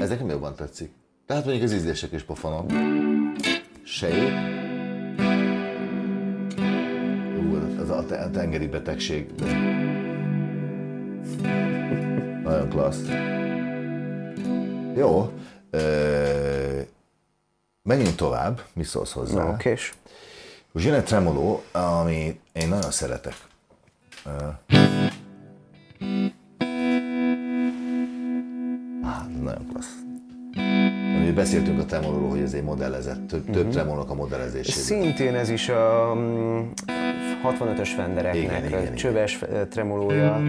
Ez 0.00 0.08
nekem 0.08 0.28
jobban 0.28 0.54
tetszik. 0.54 0.90
Tehát 1.26 1.44
mondjuk 1.44 1.64
az 1.64 1.74
ízlések 1.74 2.12
is 2.12 2.22
pofonok. 2.22 2.70
Shape. 3.82 4.54
Ú, 7.38 7.56
az 7.80 7.90
a, 7.90 8.04
te- 8.06 8.22
a 8.22 8.30
tengeri 8.30 8.66
betegség. 8.66 9.26
Nagyon 12.42 12.68
klassz. 12.68 13.02
Jó. 14.96 15.32
Ö, 15.70 16.80
menjünk 17.82 18.14
tovább. 18.14 18.62
Mi 18.72 18.84
szólsz 18.84 19.12
hozzá? 19.12 19.44
Na, 19.44 19.50
okés. 19.50 19.92
Egy 20.74 21.04
tremoló, 21.04 21.62
ami 21.72 22.40
én 22.52 22.68
nagyon 22.68 22.90
szeretek. 22.90 23.34
Ö, 24.24 24.30
Ah, 29.02 29.26
nagyon 29.42 29.66
klassz. 29.72 29.94
Mi 31.24 31.32
beszéltünk 31.32 31.80
a 31.80 31.84
tremolóról, 31.84 32.28
hogy 32.28 32.40
ez 32.40 32.52
egy 32.52 32.62
modellezett, 32.62 33.26
több, 33.26 33.50
több 33.50 33.70
tremolónak 33.70 34.10
a 34.10 34.14
modellezésében. 34.14 34.82
Szintén 34.82 35.34
ez 35.34 35.48
is 35.48 35.68
a 35.68 36.12
mm, 36.14 36.60
65-ös 37.44 37.88
Fendereknek 37.96 38.42
Igen, 38.42 38.64
igen, 38.64 38.78
a 38.78 38.82
igen. 38.82 38.94
csöves 38.94 39.42
eh, 39.42 39.64
tremolója. 39.70 40.42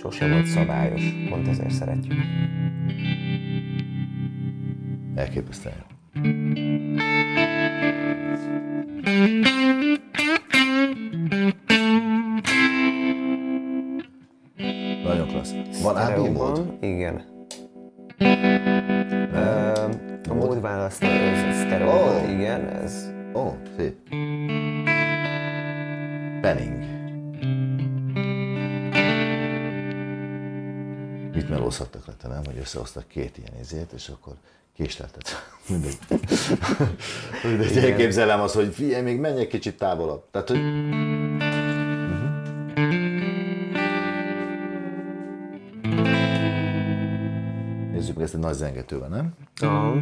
Sose 0.00 0.28
volt 0.28 0.46
szabályos, 0.46 1.02
pont 1.28 1.48
ezért 1.48 1.70
szeretjük. 1.70 2.14
Elképesztően 5.14 5.74
jó. 5.78 5.86
Nagyon 15.04 15.26
klassz. 15.28 15.52
Van 15.82 15.96
AB 15.96 16.32
mód? 16.32 16.76
Igen. 16.80 17.22
Ö, 19.32 19.72
A 20.30 20.34
módválasztás, 20.34 21.10
ez 21.48 21.58
sztereóban, 21.58 22.24
Ó. 22.24 22.30
igen, 22.30 22.68
ez 22.68 23.10
Ó, 23.38 23.56
szép. 23.76 23.96
Penning. 26.40 26.84
Mit 31.34 31.48
melózhattak 31.48 32.06
le, 32.06 32.12
te 32.12 32.28
nem? 32.28 32.44
Hogy 32.44 32.58
összehoztak 32.60 33.08
két 33.08 33.38
ilyen 33.38 33.60
izét, 33.60 33.92
és 33.92 34.08
akkor 34.08 34.32
késleltet. 34.76 35.28
Mindegy. 35.68 35.98
Mindegy, 37.44 37.76
elképzelem 37.76 38.40
azt, 38.40 38.54
hogy 38.54 38.74
figyelj, 38.74 39.02
még 39.02 39.20
menj 39.20 39.40
egy 39.40 39.46
kicsit 39.46 39.76
távolabb. 39.76 40.24
Tehát, 40.30 40.48
hogy... 40.48 40.60
Mhm. 40.60 41.16
Nézzük 47.92 48.14
meg 48.14 48.24
ezt 48.24 48.34
egy 48.34 48.40
nagy 48.40 48.54
zengetővel, 48.54 49.08
nem? 49.08 49.34
Aha. 49.60 49.94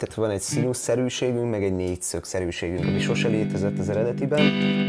Tehát 0.00 0.14
van 0.14 0.30
egy 0.30 0.40
színuszerűségünk, 0.40 1.50
meg 1.50 1.64
egy 1.64 1.74
négyszögszerűségünk, 1.74 2.86
ami 2.86 3.00
sose 3.00 3.28
létezett 3.28 3.78
az 3.78 3.88
eredetiben, 3.88 4.42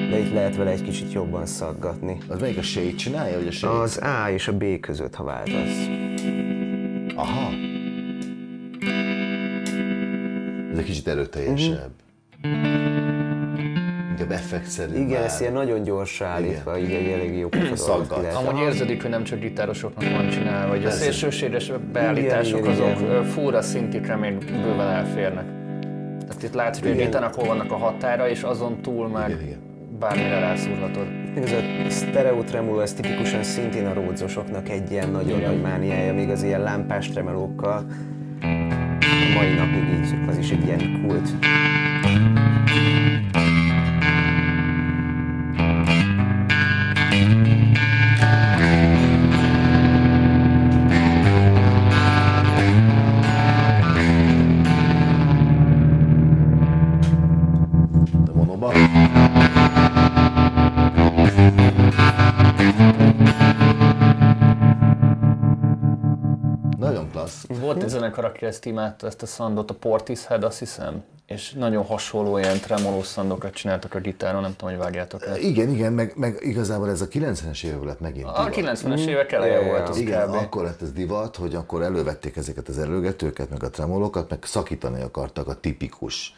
de 0.09 0.19
itt 0.19 0.33
lehet 0.33 0.55
vele 0.55 0.71
egy 0.71 0.83
kicsit 0.83 1.11
jobban 1.11 1.45
szaggatni. 1.45 2.17
Az 2.27 2.39
melyik 2.39 2.57
a 2.57 2.61
shade 2.61 2.95
csinálja, 2.95 3.37
vagy 3.37 3.47
a 3.47 3.51
shade? 3.51 3.79
Az 3.79 3.97
A 3.97 4.29
és 4.29 4.47
a 4.47 4.57
B 4.57 4.79
között, 4.79 5.15
ha 5.15 5.23
váltasz. 5.23 5.87
Aha. 7.15 7.49
Ez 10.71 10.77
egy 10.77 10.85
kicsit 10.85 11.07
erőteljesebb. 11.07 11.91
Inkább 12.41 13.20
effektszerű 14.31 14.93
Igen, 14.93 15.07
már. 15.07 15.23
ezt 15.23 15.41
ilyen 15.41 15.53
nagyon 15.53 15.83
gyorsan 15.83 16.27
állítva, 16.27 16.77
így 16.77 16.91
egy 16.91 17.07
elég 17.07 17.37
jó 17.37 17.49
Szaggat. 17.73 18.33
Amúgy 18.33 18.61
érződik, 18.61 19.01
hogy 19.01 19.11
nem 19.11 19.23
csak 19.23 19.39
gitárosoknak 19.39 20.11
van 20.11 20.29
csinálva, 20.29 20.73
hogy 20.73 20.85
a 20.85 20.89
szélsőséges 20.89 21.71
beállítások 21.93 22.59
Igen, 22.59 22.73
igen, 22.73 22.85
azok 22.85 23.01
igen. 23.01 23.23
fúra 23.23 23.61
szintikre 23.61 24.15
még 24.15 24.33
bőven 24.63 24.87
elférnek. 24.87 25.45
Tehát 26.27 26.43
itt 26.43 26.53
látsz, 26.53 26.79
hogy 26.79 26.87
a 26.89 26.93
Igen. 26.93 27.05
gitának 27.05 27.33
hol 27.33 27.45
vannak 27.45 27.71
a 27.71 27.77
határa, 27.77 28.29
és 28.29 28.43
azon 28.43 28.81
túl 28.81 29.07
meg 29.07 29.29
Igen, 29.29 29.41
igen. 29.41 29.59
bármire 29.99 30.39
rászúrhatod. 30.39 31.07
Még 31.35 31.43
ez 31.43 31.51
a 31.51 31.89
stereo 31.89 32.43
tremolo, 32.43 32.79
ez 32.79 32.93
tipikusan 32.93 33.43
szintén 33.43 33.85
a 33.85 33.93
ródzosoknak 33.93 34.69
egy 34.69 34.91
ilyen 34.91 35.09
nagyon 35.09 35.39
nagy 35.39 35.61
mániája, 35.61 36.13
még 36.13 36.29
az 36.29 36.43
ilyen 36.43 36.61
lámpás 36.61 37.09
tremolókkal. 37.09 37.85
A 38.41 39.33
mai 39.35 39.53
napig 39.53 39.99
így, 39.99 40.29
az 40.29 40.37
is 40.37 40.51
egy 40.51 40.65
ilyen 40.65 41.01
kult. 41.07 41.29
Volt 67.71 67.83
egy 67.83 67.89
zenekar, 67.89 68.25
aki 68.25 68.45
ezt 68.45 68.65
imádta, 68.65 69.07
ezt 69.07 69.21
a 69.21 69.25
szandot, 69.25 69.69
a 69.69 69.73
Portishead, 69.73 70.43
azt 70.43 70.59
hiszem, 70.59 71.03
és 71.25 71.51
nagyon 71.51 71.85
hasonló 71.85 72.37
ilyen 72.37 72.59
tremoló 72.59 73.03
szandokat 73.03 73.53
csináltak 73.53 73.93
a 73.93 73.99
gitáron, 73.99 74.41
nem 74.41 74.55
tudom, 74.55 74.73
hogy 74.75 74.83
vágjátok 74.83 75.25
el. 75.25 75.37
Igen, 75.37 75.69
igen, 75.69 75.93
meg, 75.93 76.13
meg 76.15 76.37
igazából 76.39 76.89
ez 76.89 77.01
a 77.01 77.07
90-es 77.07 77.63
években 77.63 77.87
lett 77.87 77.99
megint 77.99 78.25
A 78.25 78.49
divat. 78.53 78.79
90-es 78.79 79.05
évek 79.05 79.31
eleje 79.31 79.59
ja, 79.59 79.67
volt 79.67 79.89
az 79.89 79.97
Igen, 79.97 80.27
kb. 80.27 80.33
akkor 80.33 80.63
lett 80.63 80.81
ez 80.81 80.91
divat, 80.91 81.35
hogy 81.35 81.55
akkor 81.55 81.81
elővették 81.81 82.35
ezeket 82.35 82.67
az 82.67 82.79
előgetőket, 82.79 83.49
meg 83.49 83.63
a 83.63 83.69
tremolokat, 83.69 84.29
meg 84.29 84.43
szakítani 84.43 85.01
akartak 85.01 85.47
a 85.47 85.53
tipikus 85.53 86.35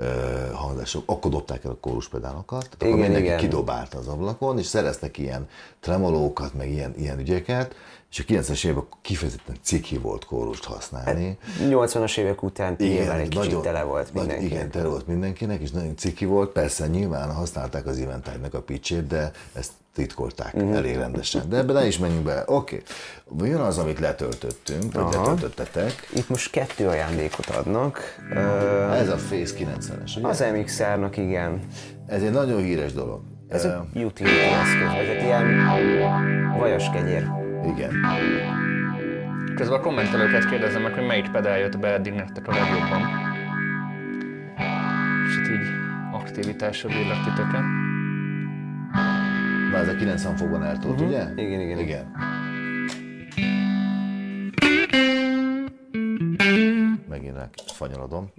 uh, 0.00 0.06
hangzások. 0.52 1.02
Akkor 1.06 1.30
dobták 1.30 1.64
el 1.64 1.70
a 1.70 1.76
kóruspedálokat, 1.80 2.68
akkor 2.74 2.86
Igen, 2.86 2.98
mindenki 2.98 3.26
igen. 3.26 3.38
kidobálta 3.38 3.98
az 3.98 4.06
ablakon, 4.06 4.58
és 4.58 4.66
szereztek 4.66 5.18
ilyen 5.18 5.48
tremolókat, 5.80 6.54
meg 6.54 6.70
ilyen, 6.70 6.94
ilyen 6.96 7.18
ügyeket, 7.18 7.74
és 8.16 8.24
a 8.28 8.32
90-es 8.32 8.64
években 8.64 8.86
kifejezetten 9.02 9.56
ciki 9.62 9.98
volt 9.98 10.24
kórust 10.24 10.64
használni. 10.64 11.38
80-as 11.60 12.18
évek 12.18 12.42
után 12.42 12.74
nyilván 12.78 13.18
egy 13.18 13.28
kicsit 13.28 13.58
tele 13.58 13.82
volt 13.82 14.12
nagy- 14.12 14.26
mindenki. 14.26 14.44
Igen, 14.44 14.70
tele 14.70 14.88
volt 14.88 15.06
mindenkinek, 15.06 15.60
és 15.60 15.70
nagyon 15.70 15.96
ciki 15.96 16.24
volt. 16.24 16.50
Persze 16.50 16.86
nyilván 16.86 17.34
használták 17.34 17.86
az 17.86 17.98
eventide 17.98 18.48
a 18.52 18.60
picsét, 18.60 19.06
de 19.06 19.30
ezt 19.52 19.70
titkolták 19.94 20.54
uh-huh. 20.54 20.76
elég 20.76 20.96
rendesen. 20.96 21.48
De 21.48 21.56
ebbe 21.56 21.72
ne 21.72 21.86
is 21.86 21.98
menjünk 21.98 22.24
bele. 22.24 22.42
Oké, 22.46 22.82
okay. 23.24 23.48
jön 23.48 23.60
az, 23.60 23.78
amit 23.78 23.98
letöltöttünk, 23.98 24.92
vagy 24.92 25.02
Aha. 25.02 25.10
letöltöttetek. 25.18 26.08
Itt 26.14 26.28
most 26.28 26.50
kettő 26.50 26.88
ajándékot 26.88 27.46
adnak. 27.46 28.00
Ez 28.92 29.08
a 29.08 29.16
Face 29.16 29.54
90-es, 29.58 30.16
ugye? 30.16 30.28
Az 30.28 30.44
MXR-nak 30.54 31.16
igen. 31.16 31.60
Ez 32.06 32.22
egy 32.22 32.32
nagyon 32.32 32.62
híres 32.62 32.92
dolog. 32.92 33.20
Ez 33.48 33.64
egy 33.64 34.04
utility 34.04 34.38
eszköz, 34.38 34.92
vagy 34.96 35.16
egy 35.16 35.22
ilyen 35.22 35.66
vajas 36.58 36.90
kenyér. 36.90 37.45
Igen. 37.68 37.90
Közben 39.54 39.78
a 39.78 39.82
kommentelőket 39.82 40.48
kérdezem 40.48 40.82
meg, 40.82 40.92
hogy 40.92 41.06
melyik 41.06 41.30
pedál 41.30 41.58
jött 41.58 41.78
be 41.78 41.92
eddig 41.92 42.12
nektek 42.12 42.48
a 42.48 42.52
legjobban. 42.52 43.00
És 45.28 45.36
itt 45.36 45.48
így 45.48 45.66
aktivitásra 46.12 46.88
villak 46.88 47.24
titeket. 47.24 47.62
Na, 49.70 49.76
ez 49.78 49.88
a 49.88 49.94
90 49.96 50.36
fokban 50.36 50.62
eltolt, 50.64 51.00
ugye? 51.00 51.24
Mhm. 51.24 51.38
Igen, 51.38 51.60
igen. 51.60 51.78
Igen. 51.78 52.12
Megint 57.08 57.36
rá 57.36 57.48
fanyarodom. 57.66 58.30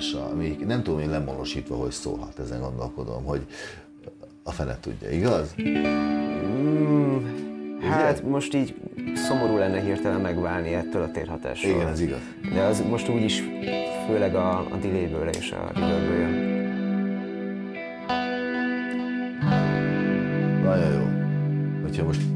Térhatása, 0.00 0.30
ami 0.32 0.58
nem 0.66 0.82
tudom 0.82 1.00
én 1.00 1.10
lemolosítva, 1.10 1.76
hogy 1.76 1.90
szólhat, 1.90 2.38
ezen 2.38 2.60
gondolkodom, 2.60 3.24
hogy 3.24 3.46
a 4.42 4.50
fene 4.50 4.78
tudja, 4.80 5.10
igaz? 5.10 5.54
Hát 7.80 8.22
most 8.22 8.54
így 8.54 8.74
szomorú 9.14 9.56
lenne 9.56 9.80
hirtelen 9.80 10.20
megválni 10.20 10.74
ettől 10.74 11.02
a 11.02 11.10
térhatástól. 11.10 11.70
Igen, 11.70 11.88
ez 11.88 12.00
igaz. 12.00 12.20
De 12.52 12.62
az 12.62 12.82
most 12.88 13.08
úgyis 13.08 13.42
főleg 14.06 14.34
a, 14.34 14.58
a 14.58 14.76
delayből 14.80 15.28
és 15.28 15.52
a 15.52 15.70
reverből 15.74 16.16
jön. 16.16 16.48
Nagyon 20.62 20.92
jó. 20.92 21.06
Hogyha 21.82 22.04
most... 22.04 22.29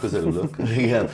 100 0.00 0.12
örülök. 0.14 0.50
Igen. 0.76 1.08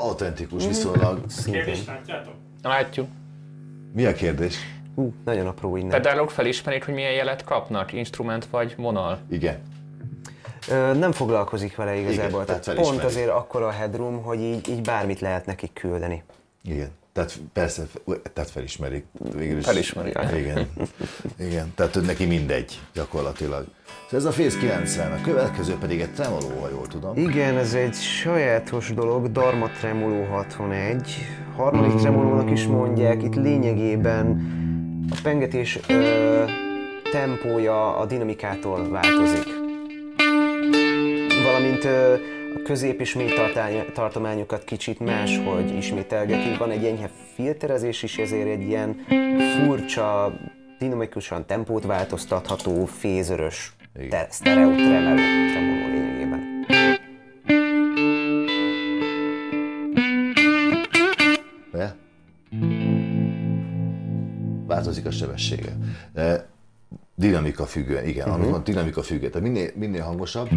Autentikus 0.00 0.66
viszonylag 0.66 1.20
szintén. 1.28 1.62
Kérdést 1.64 1.86
látjátok? 1.86 2.34
Látjuk. 2.62 3.08
Mi 3.92 4.04
a 4.04 4.12
kérdés? 4.12 4.56
Hú, 4.94 5.14
nagyon 5.24 5.46
apró 5.46 5.76
innen. 5.76 5.90
Pedálok 5.90 6.30
felismerik, 6.30 6.84
hogy 6.84 6.94
milyen 6.94 7.12
jelet 7.12 7.44
kapnak, 7.44 7.92
instrument 7.92 8.46
vagy 8.46 8.74
vonal? 8.76 9.18
Igen. 9.30 9.58
Nem 10.98 11.12
foglalkozik 11.12 11.76
vele 11.76 11.94
igazából. 11.94 12.42
Igen, 12.42 12.60
tehát 12.60 12.80
pont 12.80 13.04
azért 13.04 13.28
akkora 13.28 13.66
a 13.66 13.70
headroom, 13.70 14.22
hogy 14.22 14.40
így, 14.40 14.68
így 14.68 14.82
bármit 14.82 15.20
lehet 15.20 15.46
nekik 15.46 15.72
küldeni. 15.72 16.22
Igen. 16.64 16.90
Tehát 17.12 17.38
persze, 17.52 17.82
tehát 18.32 18.50
felismerik. 18.50 19.04
Végül 19.34 19.58
is. 19.58 19.64
Felismeri. 19.64 20.12
Igen. 20.38 20.68
Igen. 21.38 21.72
Tehát 21.74 22.00
neki 22.06 22.24
mindegy, 22.24 22.80
gyakorlatilag. 22.94 23.66
Szóval 24.10 24.18
ez 24.18 24.24
a 24.24 24.42
Face 24.42 24.58
90, 24.58 25.12
a 25.12 25.20
következő 25.20 25.76
pedig 25.80 26.00
egy 26.00 26.12
tremoló, 26.12 26.48
ha 26.60 26.68
jól 26.68 26.86
tudom. 26.86 27.16
Igen, 27.16 27.56
ez 27.56 27.74
egy 27.74 27.94
sajátos 27.94 28.94
dolog, 28.94 29.32
Dharma 29.32 29.68
Tremolo 29.68 30.24
61. 30.24 31.16
Harmadik 31.56 31.94
tremolónak 31.94 32.50
is 32.50 32.66
mondják, 32.66 33.22
itt 33.22 33.34
lényegében 33.34 34.26
a 35.10 35.18
pengetés 35.22 35.78
ö, 35.88 36.44
tempója 37.10 37.96
a 37.96 38.06
dinamikától 38.06 38.88
változik. 38.88 39.61
Valamint 41.62 41.84
a 42.54 42.62
közép 42.62 43.00
és 43.00 43.14
mély 43.14 43.32
tartományokat 43.92 44.64
kicsit 44.64 45.00
máshogy 45.00 45.74
ismételgetik. 45.76 46.58
Van 46.58 46.70
egy 46.70 46.84
enyhe 46.84 47.10
filterezés 47.34 48.02
is, 48.02 48.18
ezért 48.18 48.48
egy 48.48 48.62
ilyen 48.62 48.96
furcsa, 49.56 50.32
dinamikusan 50.78 51.46
tempót 51.46 51.84
változtatható, 51.84 52.84
fézörös, 52.84 53.72
Igen. 53.96 54.08
te- 54.08 54.28
stereo 54.30 54.74
tremolo, 54.74 55.16
tremolo 55.50 55.88
lényegében. 55.88 56.66
De? 61.72 61.94
Változik 64.66 65.06
a 65.06 65.10
sebessége. 65.10 65.76
De 66.14 66.50
dinamika 67.14 67.66
függően, 67.66 68.06
igen, 68.06 68.28
uh-huh. 68.28 68.50
van 68.50 68.64
dinamika 68.64 69.02
függően. 69.02 69.30
Tehát 69.30 69.48
minél, 69.48 69.70
minél 69.74 70.02
hangosabb, 70.02 70.48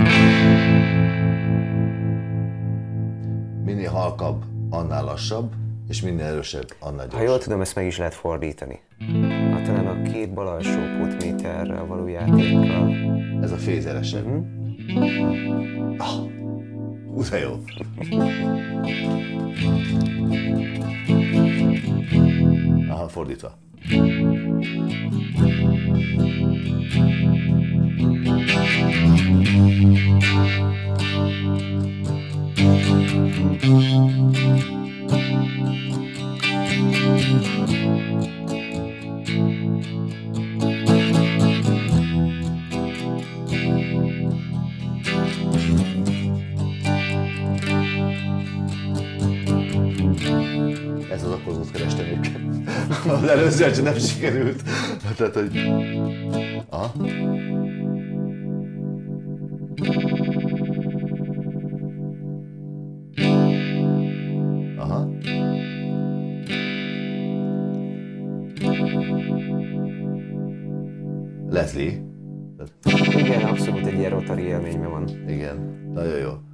halkabb, 4.06 4.44
annál 4.69 5.03
lassabb, 5.03 5.52
és 5.88 6.02
minél 6.02 6.26
erősebb, 6.26 6.68
annál 6.80 6.99
Ha 6.99 7.06
gyorsabb. 7.06 7.27
jól 7.27 7.38
tudom, 7.38 7.61
ezt 7.61 7.76
meg 7.76 7.86
is 7.86 7.98
lehet 7.98 8.14
fordítani. 8.14 8.80
Hát 9.52 9.64
talán 9.64 9.88
a 9.88 10.02
két 10.02 10.34
bal 10.34 10.48
alsó 10.48 10.80
potméterrel 10.99 11.86
való 11.86 12.07
játékkal. 12.07 12.91
Ez 13.41 13.52
a 13.52 13.56
fézeresebb. 13.56 14.26
Ah, 15.98 16.07
hú, 17.14 17.22
de 17.30 17.40
jó. 17.40 17.52
Aha, 22.90 23.07
fordítva. 23.07 23.57
Ez 32.02 32.05
csak 53.76 53.84
nem 53.84 53.97
sikerült. 53.97 54.64
Tehát, 55.18 55.34
hogy... 55.35 55.57
Aha. 56.69 56.93
Aha. 64.77 65.10
Leslie. 71.49 72.03
Igen, 73.18 73.41
abszolút 73.41 73.85
egy 73.85 73.97
ilyen 73.97 74.10
rotari 74.10 74.41
élményben 74.41 74.89
van. 74.89 75.10
Igen, 75.27 75.89
nagyon 75.93 76.18
jó. 76.19 76.44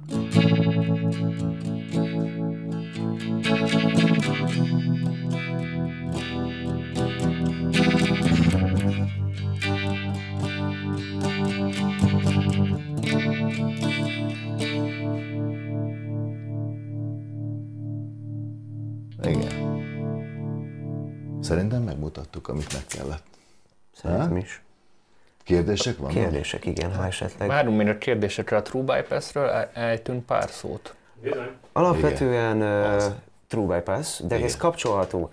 Kérdések 25.52 25.96
vannak? 25.96 26.14
Kérdések, 26.14 26.64
igen, 26.66 26.94
ha 26.94 27.06
esetleg. 27.06 27.48
Várunk 27.48 27.76
még 27.76 27.88
a 27.88 27.98
kérdésekre 27.98 28.56
a 28.56 28.62
True 28.62 28.82
Bypass-ről, 28.82 29.48
el- 29.48 29.70
ejtünk 29.74 30.26
pár 30.26 30.50
szót. 30.50 30.94
Bizony. 31.22 31.50
Alapvetően 31.72 32.62
uh, 32.62 33.02
True 33.48 33.76
Bypass, 33.76 34.20
de 34.20 34.34
Igen. 34.34 34.46
ez 34.46 34.56
kapcsolható. 34.56 35.30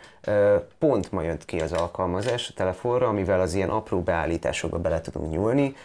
Pont 0.80 1.12
ma 1.12 1.22
jött 1.22 1.46
ki 1.46 1.60
az 1.60 1.72
alkalmazás 1.72 2.50
a 2.50 2.54
telefonra, 2.56 3.08
amivel 3.08 3.42
az 3.42 3.54
ilyen 3.54 3.70
apró 3.70 4.02
beállításokba 4.02 4.78
bele 4.80 5.02
tudunk 5.02 5.32
nyúlni. 5.32 5.76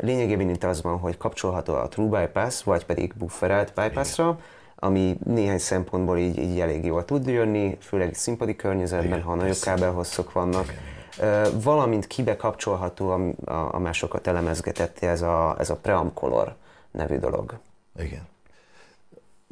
Lényegében 0.00 0.48
itt 0.48 0.64
az 0.64 0.82
van, 0.82 0.98
hogy 0.98 1.16
kapcsolható 1.16 1.74
a 1.74 1.88
True 1.88 2.20
Bypass, 2.20 2.62
vagy 2.62 2.84
pedig 2.84 3.12
bufferelt 3.18 3.72
bypassra, 3.74 4.38
ami 4.76 5.18
néhány 5.24 5.58
szempontból 5.58 6.18
így, 6.18 6.38
így 6.38 6.60
elég 6.60 6.84
jól 6.84 7.04
tud 7.04 7.26
jönni, 7.26 7.76
főleg 7.80 8.14
színpadi 8.14 8.56
környezetben, 8.56 9.06
Igen, 9.06 9.22
ha 9.22 9.34
nagyobb 9.34 9.58
kábelhosszok 9.60 10.32
vannak. 10.32 10.66
Ö, 10.66 10.97
valamint 11.52 12.06
kibe 12.06 12.36
kapcsolható, 12.36 13.10
a, 13.10 13.50
a, 13.50 13.74
a 13.74 13.78
másokat 13.78 14.26
elemezgetett 14.26 14.98
ez 15.02 15.22
a, 15.22 15.56
ez 15.58 15.70
a 15.70 15.76
Preamcolor 15.76 16.54
nevű 16.90 17.18
dolog. 17.18 17.58
Igen. 17.98 18.26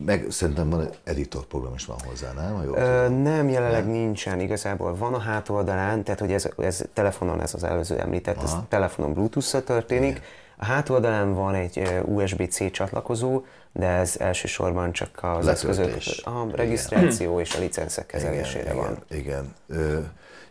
Meg 0.05 0.27
szerintem 0.29 0.71
van 0.71 0.81
egy 0.81 0.99
editor 1.05 1.45
program 1.45 1.75
is 1.75 1.85
van 1.87 1.97
hozzá, 2.07 2.33
nem? 2.33 2.55
Ha 2.55 2.63
jól 2.63 2.77
Ö, 2.77 3.09
nem, 3.09 3.49
jelenleg 3.49 3.87
nincsen, 3.87 4.41
igazából 4.41 4.97
van 4.97 5.15
a 5.15 5.19
hátoldalán, 5.19 6.03
tehát 6.03 6.21
hogy 6.21 6.33
ez, 6.33 6.49
ez 6.59 6.85
telefonon, 6.93 7.41
ez 7.41 7.55
az 7.55 7.65
előző 7.65 7.99
említett, 7.99 8.43
ez 8.43 8.53
Aha. 8.53 8.67
telefonon 8.69 9.13
Bluetooth-szal 9.13 9.63
történik. 9.63 10.21
A 10.57 10.65
hátoldalán 10.65 11.35
van 11.35 11.55
egy 11.55 12.03
USB-C 12.05 12.71
csatlakozó, 12.71 13.45
de 13.73 13.87
ez 13.87 14.17
elsősorban 14.19 14.93
csak 14.93 15.19
az 15.23 15.45
Letöltés. 15.45 16.07
eszközök 16.07 16.27
a 16.27 16.57
regisztráció 16.57 17.41
és 17.41 17.55
a 17.55 17.59
licenszek 17.59 18.07
kezelésére 18.07 18.63
igen, 18.63 18.77
van. 18.77 18.99
Igen, 19.11 19.23
igen. 19.23 19.55
Ö, 19.67 19.99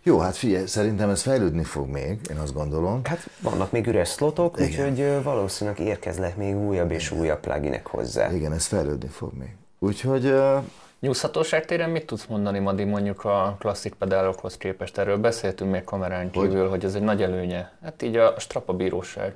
jó, 0.07 0.19
hát 0.19 0.35
figyelj, 0.35 0.65
szerintem 0.65 1.09
ez 1.09 1.21
fejlődni 1.21 1.63
fog 1.63 1.87
még, 1.87 2.19
én 2.29 2.37
azt 2.37 2.53
gondolom. 2.53 3.01
Hát 3.03 3.29
vannak 3.41 3.71
még 3.71 3.87
üres 3.87 4.07
szlotok, 4.07 4.59
Igen. 4.59 4.89
úgyhogy 4.89 5.23
valószínűleg 5.23 5.79
érkeznek 5.79 6.35
még 6.35 6.55
újabb 6.55 6.91
és 6.91 7.11
újabb 7.11 7.39
pluginek 7.39 7.87
hozzá. 7.87 8.31
Igen, 8.31 8.53
ez 8.53 8.65
fejlődni 8.65 9.07
fog 9.07 9.33
még. 9.33 9.55
Úgyhogy 9.79 10.25
ö, 10.25 10.57
Nyúzhatóság 10.99 11.65
téren 11.65 11.89
mit 11.89 12.05
tudsz 12.05 12.25
mondani, 12.25 12.59
Madi, 12.59 12.83
mondjuk 12.83 13.23
a 13.23 13.55
klasszik 13.59 13.93
pedálokhoz 13.93 14.57
képest? 14.57 14.97
Erről 14.97 15.17
beszéltünk 15.17 15.71
még 15.71 15.83
kamerán 15.83 16.31
kívül, 16.31 16.61
hogy, 16.61 16.69
hogy 16.69 16.85
ez 16.85 16.95
egy 16.95 17.01
nagy 17.01 17.21
előnye. 17.21 17.71
Hát 17.83 18.01
így 18.01 18.15
a 18.15 18.33
strapabíróság 18.37 19.33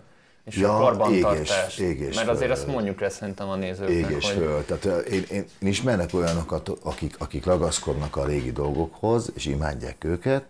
és 0.50 0.58
Ja, 0.58 0.76
a 0.78 0.80
karbantartás. 0.80 1.78
égés- 1.78 1.92
égés 2.00 2.16
Mert 2.16 2.28
azért 2.28 2.52
föl. 2.52 2.52
ezt 2.52 2.68
mondjuk 2.68 3.00
le 3.00 3.10
szerintem 3.10 3.50
a 3.50 3.56
nézőknek, 3.56 3.96
ég 3.96 4.10
és 4.10 4.26
hogy 4.32 4.34
föl. 4.44 4.66
Tehát 4.66 5.08
én, 5.08 5.24
én, 5.32 5.46
én 5.60 5.68
ismernek 5.68 6.14
olyanokat, 6.14 6.70
akik, 6.84 7.16
akik 7.20 7.46
ragaszkodnak 7.46 8.16
a 8.16 8.26
régi 8.26 8.52
dolgokhoz, 8.52 9.32
és 9.36 9.46
imádják 9.46 10.04
őket, 10.04 10.44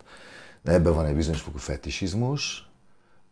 de 0.62 0.72
ebben 0.72 0.94
van 0.94 1.06
egy 1.06 1.14
bizonyos 1.14 1.40
fokú 1.40 1.58
fetisizmus, 1.58 2.68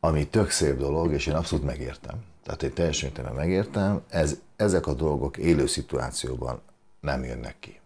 ami 0.00 0.26
tök 0.26 0.50
szép 0.50 0.76
dolog, 0.78 1.12
és 1.12 1.26
én 1.26 1.34
abszolút 1.34 1.64
megértem. 1.64 2.14
Tehát 2.44 2.62
én 2.62 2.72
teljes 2.72 3.02
mértékben 3.02 3.34
megértem, 3.34 4.00
ez, 4.08 4.36
ezek 4.56 4.86
a 4.86 4.94
dolgok 4.94 5.36
élő 5.36 5.66
szituációban 5.66 6.60
nem 7.00 7.24
jönnek 7.24 7.56
ki. 7.60 7.80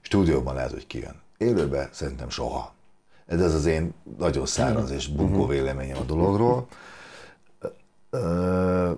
Stúdióban 0.00 0.54
lehet, 0.54 0.70
hogy 0.70 0.86
kijön. 0.86 1.20
Élőben 1.38 1.88
szerintem 1.92 2.28
soha. 2.30 2.74
Ez 3.26 3.40
az 3.40 3.54
az 3.54 3.66
én 3.66 3.94
nagyon 4.18 4.46
száraz 4.46 4.90
és 4.90 5.08
bunkó 5.08 5.46
véleményem 5.46 5.96
a 5.98 6.02
dologról. 6.04 6.66
Ö, 8.10 8.92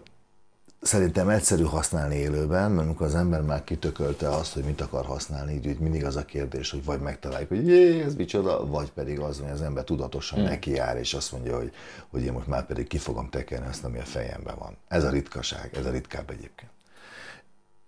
Szerintem 0.83 1.29
egyszerű 1.29 1.63
használni 1.63 2.15
élőben, 2.15 2.71
mert 2.71 2.87
amikor 2.87 3.07
az 3.07 3.15
ember 3.15 3.43
már 3.43 3.65
kitökölte 3.65 4.29
azt, 4.29 4.53
hogy 4.53 4.65
mit 4.65 4.81
akar 4.81 5.05
használni, 5.05 5.53
így 5.53 5.79
mindig 5.79 6.05
az 6.05 6.17
a 6.17 6.25
kérdés, 6.25 6.71
hogy 6.71 6.85
vagy 6.85 7.01
megtaláljuk, 7.01 7.49
hogy 7.49 7.67
jé, 7.67 8.03
ez 8.03 8.15
micsoda, 8.15 8.67
vagy 8.67 8.91
pedig 8.91 9.21
az, 9.21 9.39
hogy 9.39 9.51
az 9.51 9.63
ember 9.63 9.85
tudatosan 9.85 10.39
hmm. 10.39 10.49
nekiáll, 10.49 10.97
és 10.97 11.15
azt 11.15 11.33
mondja, 11.33 11.57
hogy, 11.57 11.73
hogy 12.09 12.23
én 12.23 12.33
most 12.33 12.47
már 12.47 12.67
pedig 12.67 12.87
ki 12.87 12.99
fogom 12.99 13.29
tekerni 13.29 13.67
azt, 13.67 13.85
ami 13.85 13.99
a 13.99 14.05
fejemben 14.05 14.55
van. 14.59 14.77
Ez 14.89 15.05
a 15.05 15.11
ritkaság, 15.11 15.71
ez 15.75 15.87
a 15.87 15.91
ritkább 15.91 16.31
egyébként. 16.31 16.71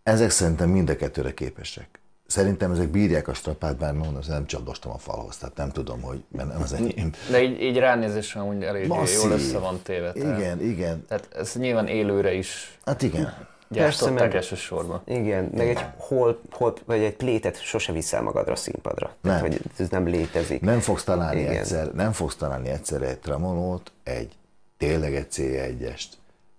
Ezek 0.02 0.30
szerintem 0.30 0.70
mind 0.70 0.90
a 0.90 0.96
kettőre 0.96 1.34
képesek. 1.34 2.00
Szerintem 2.26 2.70
ezek 2.72 2.88
bírják 2.88 3.28
a 3.28 3.34
strapát, 3.34 3.76
bár 3.76 3.92
mondom, 3.92 4.22
nem 4.28 4.46
csapdostam 4.46 4.92
a 4.92 4.98
falhoz, 4.98 5.36
tehát 5.36 5.56
nem 5.56 5.70
tudom, 5.70 6.00
hogy 6.02 6.24
mert 6.32 6.48
nem 6.52 6.62
az 6.62 6.72
enyém. 6.72 7.10
de 7.30 7.42
így, 7.42 7.60
így 7.62 7.76
ránézésre 7.78 8.42
úgy 8.42 8.62
elég 8.62 8.86
Masszív. 8.86 9.20
jól 9.22 9.30
össze 9.32 9.58
van 9.58 9.80
téve. 9.82 10.12
tehát- 10.12 10.38
Igen, 10.38 10.60
igen. 10.62 11.04
Tehát 11.08 11.28
ez 11.34 11.52
nyilván 11.54 11.86
élőre 11.86 12.32
is 12.32 12.78
Hát 12.84 13.02
igen. 13.02 13.34
gyártották 13.68 14.14
meg- 14.18 14.34
elsősorban. 14.34 15.02
Igen, 15.06 15.50
meg 15.56 15.68
egy 15.68 15.84
hol, 15.96 16.40
hol, 16.50 16.74
vagy 16.84 17.02
egy 17.02 17.14
plétet 17.16 17.62
sose 17.62 17.92
viszel 17.92 18.22
magadra 18.22 18.52
a 18.52 18.56
színpadra. 18.56 19.14
Tehát, 19.22 19.40
Nem. 19.42 19.50
hogy 19.50 19.60
ez 19.78 19.88
nem 19.88 20.06
létezik. 20.06 20.60
Nem 20.60 20.80
fogsz 20.80 21.04
találni 21.04 21.40
Igen. 21.40 21.56
egyszer, 21.56 21.92
nem 21.92 22.12
fogsz 22.12 22.36
találni 22.36 22.68
egyszer 22.68 23.02
egy 23.02 23.18
tremolót, 23.18 23.92
egy 24.02 24.32
tényleg 24.76 25.14
egy 25.14 25.26
C1-est, 25.32 26.04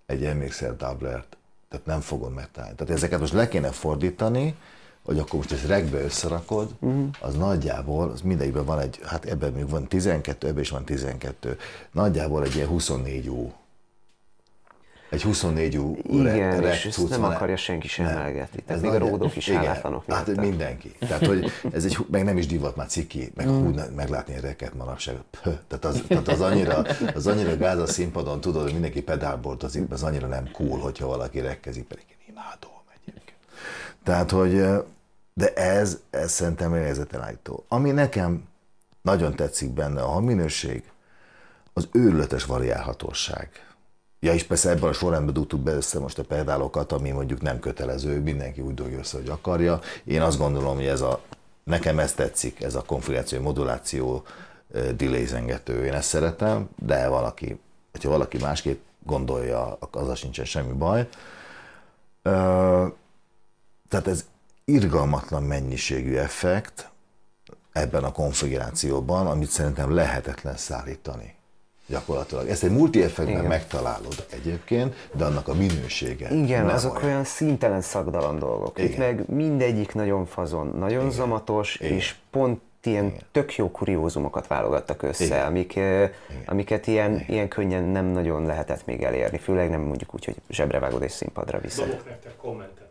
egy 0.06 0.34
MXR 0.34 0.76
doublert, 0.76 1.36
tehát 1.68 1.86
nem 1.86 2.00
fogod 2.00 2.32
megtalálni. 2.34 2.76
Tehát 2.76 2.92
ezeket 2.94 3.20
most 3.20 3.32
le 3.32 3.48
kéne 3.48 3.70
fordítani, 3.70 4.54
hogy 5.06 5.18
akkor 5.18 5.34
most 5.34 5.52
ezt 5.52 5.66
regbe 5.66 6.00
összerakod, 6.00 6.70
uh-huh. 6.80 7.08
az 7.20 7.34
nagyjából, 7.34 8.10
az 8.10 8.20
mindegyikben 8.20 8.64
van 8.64 8.80
egy, 8.80 9.00
hát 9.04 9.24
ebben 9.24 9.52
még 9.52 9.68
van 9.68 9.88
12, 9.88 10.48
ebben 10.48 10.60
is 10.60 10.70
van 10.70 10.84
12, 10.84 11.58
nagyjából 11.92 12.44
egy 12.44 12.54
ilyen 12.54 12.68
24 12.68 13.28
ú. 13.28 13.52
Egy 15.10 15.22
24 15.22 15.76
ú 15.76 15.96
Igen, 16.08 16.60
reg 16.60 16.72
és 16.72 16.84
ezt 16.84 17.08
nem 17.08 17.20
van. 17.20 17.32
akarja 17.32 17.56
senki 17.56 17.88
sem 17.88 18.06
emelgetni. 18.06 18.62
Tehát 18.62 18.82
Ez 18.84 18.90
még 18.90 19.02
a 19.02 19.08
ródok 19.08 19.36
is 19.36 19.50
hálátlanok 19.50 20.04
Hát 20.08 20.26
miatta. 20.26 20.40
mindenki. 20.40 20.92
Tehát, 20.98 21.26
hogy 21.26 21.50
ez 21.72 21.84
egy, 21.84 21.98
meg 22.10 22.24
nem 22.24 22.36
is 22.36 22.46
divat, 22.46 22.76
már 22.76 22.86
ciki, 22.86 23.32
meg 23.34 23.48
mm. 23.48 23.64
hú, 23.64 23.74
meglátni 23.94 24.34
egy 24.34 24.40
reket 24.40 24.74
manapság. 24.74 25.16
Pö, 25.42 25.50
tehát 25.68 25.84
az, 25.84 26.02
tehát 26.08 26.28
az, 26.28 26.40
annyira, 26.40 26.84
az 27.14 27.26
annyira 27.26 27.56
gáz 27.56 27.78
a 27.78 27.86
színpadon, 27.86 28.40
tudod, 28.40 28.62
hogy 28.62 28.72
mindenki 28.72 29.02
pedálbordozik, 29.02 29.90
az 29.90 30.02
annyira 30.02 30.26
nem 30.26 30.50
cool, 30.52 30.78
hogyha 30.78 31.06
valaki 31.06 31.40
rekkezik, 31.40 31.84
pedig 31.84 32.04
én 32.08 32.26
imádom 32.28 32.70
egyébként. 33.00 33.38
Tehát, 34.04 34.30
hogy 34.30 34.64
de 35.38 35.52
ez, 35.52 35.98
ez 36.10 36.32
szerintem 36.32 36.72
helyzetelállító. 36.72 37.64
Ami 37.68 37.90
nekem 37.90 38.48
nagyon 39.02 39.34
tetszik 39.36 39.70
benne, 39.70 40.02
a 40.02 40.06
hangminőség, 40.06 40.90
az 41.72 41.88
őrületes 41.92 42.44
variálhatóság. 42.44 43.50
Ja, 44.20 44.32
és 44.32 44.44
persze 44.44 44.70
ebben 44.70 44.88
a 44.88 44.92
sorrendben 44.92 45.34
dugtuk 45.34 45.60
be 45.60 45.72
össze 45.72 45.98
most 45.98 46.18
a 46.18 46.24
pedálokat, 46.24 46.92
ami 46.92 47.10
mondjuk 47.10 47.40
nem 47.40 47.60
kötelező, 47.60 48.20
mindenki 48.20 48.60
úgy 48.60 48.74
dugja 48.74 48.98
össze, 48.98 49.16
hogy 49.16 49.28
akarja. 49.28 49.80
Én 50.04 50.22
azt 50.22 50.38
gondolom, 50.38 50.74
hogy 50.76 50.86
ez 50.86 51.00
a, 51.00 51.20
nekem 51.64 51.98
ez 51.98 52.12
tetszik, 52.12 52.62
ez 52.62 52.74
a 52.74 52.82
konfiguráció, 52.82 53.40
moduláció, 53.40 54.24
delay 54.96 55.26
zengető, 55.26 55.84
én 55.84 55.92
ezt 55.92 56.08
szeretem, 56.08 56.68
de 56.76 57.08
valaki, 57.08 57.60
hogyha 57.90 58.10
valaki 58.10 58.38
másképp 58.38 58.80
gondolja, 59.04 59.78
azzal 59.90 60.14
sincsen 60.14 60.44
semmi 60.44 60.72
baj. 60.72 61.08
Tehát 63.88 64.06
ez 64.06 64.24
irgalmatlan 64.68 65.42
mennyiségű 65.42 66.16
effekt 66.16 66.90
ebben 67.72 68.04
a 68.04 68.12
konfigurációban, 68.12 69.26
amit 69.26 69.50
szerintem 69.50 69.94
lehetetlen 69.94 70.56
szállítani. 70.56 71.34
gyakorlatilag. 71.86 72.48
Ezt 72.48 72.62
egy 72.64 72.70
multi-effektben 72.70 73.36
Igen. 73.36 73.44
megtalálod 73.44 74.26
egyébként, 74.30 75.08
de 75.12 75.24
annak 75.24 75.48
a 75.48 75.54
minősége 75.54 76.30
Igen, 76.30 76.64
nem 76.64 76.74
azok 76.74 77.02
olyan 77.02 77.24
szintelen 77.24 77.80
szagdalan 77.80 78.38
dolgok. 78.38 78.78
Itt 78.78 78.84
Igen. 78.88 78.98
meg 79.00 79.28
mindegyik 79.28 79.94
nagyon 79.94 80.26
fazon, 80.26 80.66
nagyon 80.78 81.10
zamatos, 81.10 81.76
és 81.76 82.14
pont 82.30 82.60
ilyen 82.82 83.12
tök 83.32 83.56
jó 83.56 83.70
kuriózumokat 83.70 84.46
válogattak 84.46 85.02
össze, 85.02 85.24
Igen. 85.24 85.46
amik, 85.46 85.80
amiket 86.46 86.86
ilyen, 86.86 87.24
ilyen 87.28 87.48
könnyen 87.48 87.82
nem 87.82 88.04
nagyon 88.04 88.46
lehetett 88.46 88.86
még 88.86 89.02
elérni, 89.02 89.38
főleg 89.38 89.70
nem 89.70 89.80
mondjuk 89.80 90.14
úgy, 90.14 90.24
hogy 90.24 90.36
zsebre 90.48 90.78
vágod 90.78 91.02
és 91.02 91.12
színpadra 91.12 91.58
viszed. 91.60 91.88
Dobok 91.88 92.08
nektek 92.08 92.36
kommentet. 92.36 92.85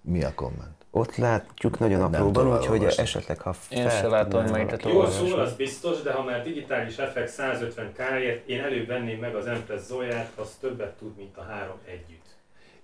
Mi 0.00 0.24
a 0.24 0.34
komment? 0.34 0.74
Ott 0.90 1.16
látjuk 1.16 1.78
nagyon 1.78 1.98
Nem 1.98 2.12
apróban, 2.14 2.56
úgyhogy 2.56 2.84
esetleg 2.84 3.40
ha 3.40 3.54
Én 3.68 3.88
fel 3.88 4.00
se 4.00 4.08
látom, 4.08 4.44
melyiket 4.44 4.84
olvasni. 4.84 5.28
szól, 5.28 5.40
az 5.40 5.52
biztos, 5.52 6.02
de 6.02 6.12
ha 6.12 6.22
már 6.22 6.42
digitális 6.42 6.96
effekt 6.96 7.28
150 7.28 7.92
k 7.92 8.00
én 8.46 8.60
előbb 8.60 8.86
venném 8.86 9.18
meg 9.18 9.34
az 9.34 9.46
Empress 9.46 9.82
Zoyát, 9.86 10.30
az 10.36 10.56
többet 10.60 10.92
tud, 10.92 11.16
mint 11.16 11.36
a 11.36 11.42
három 11.42 11.76
együtt. 11.84 12.24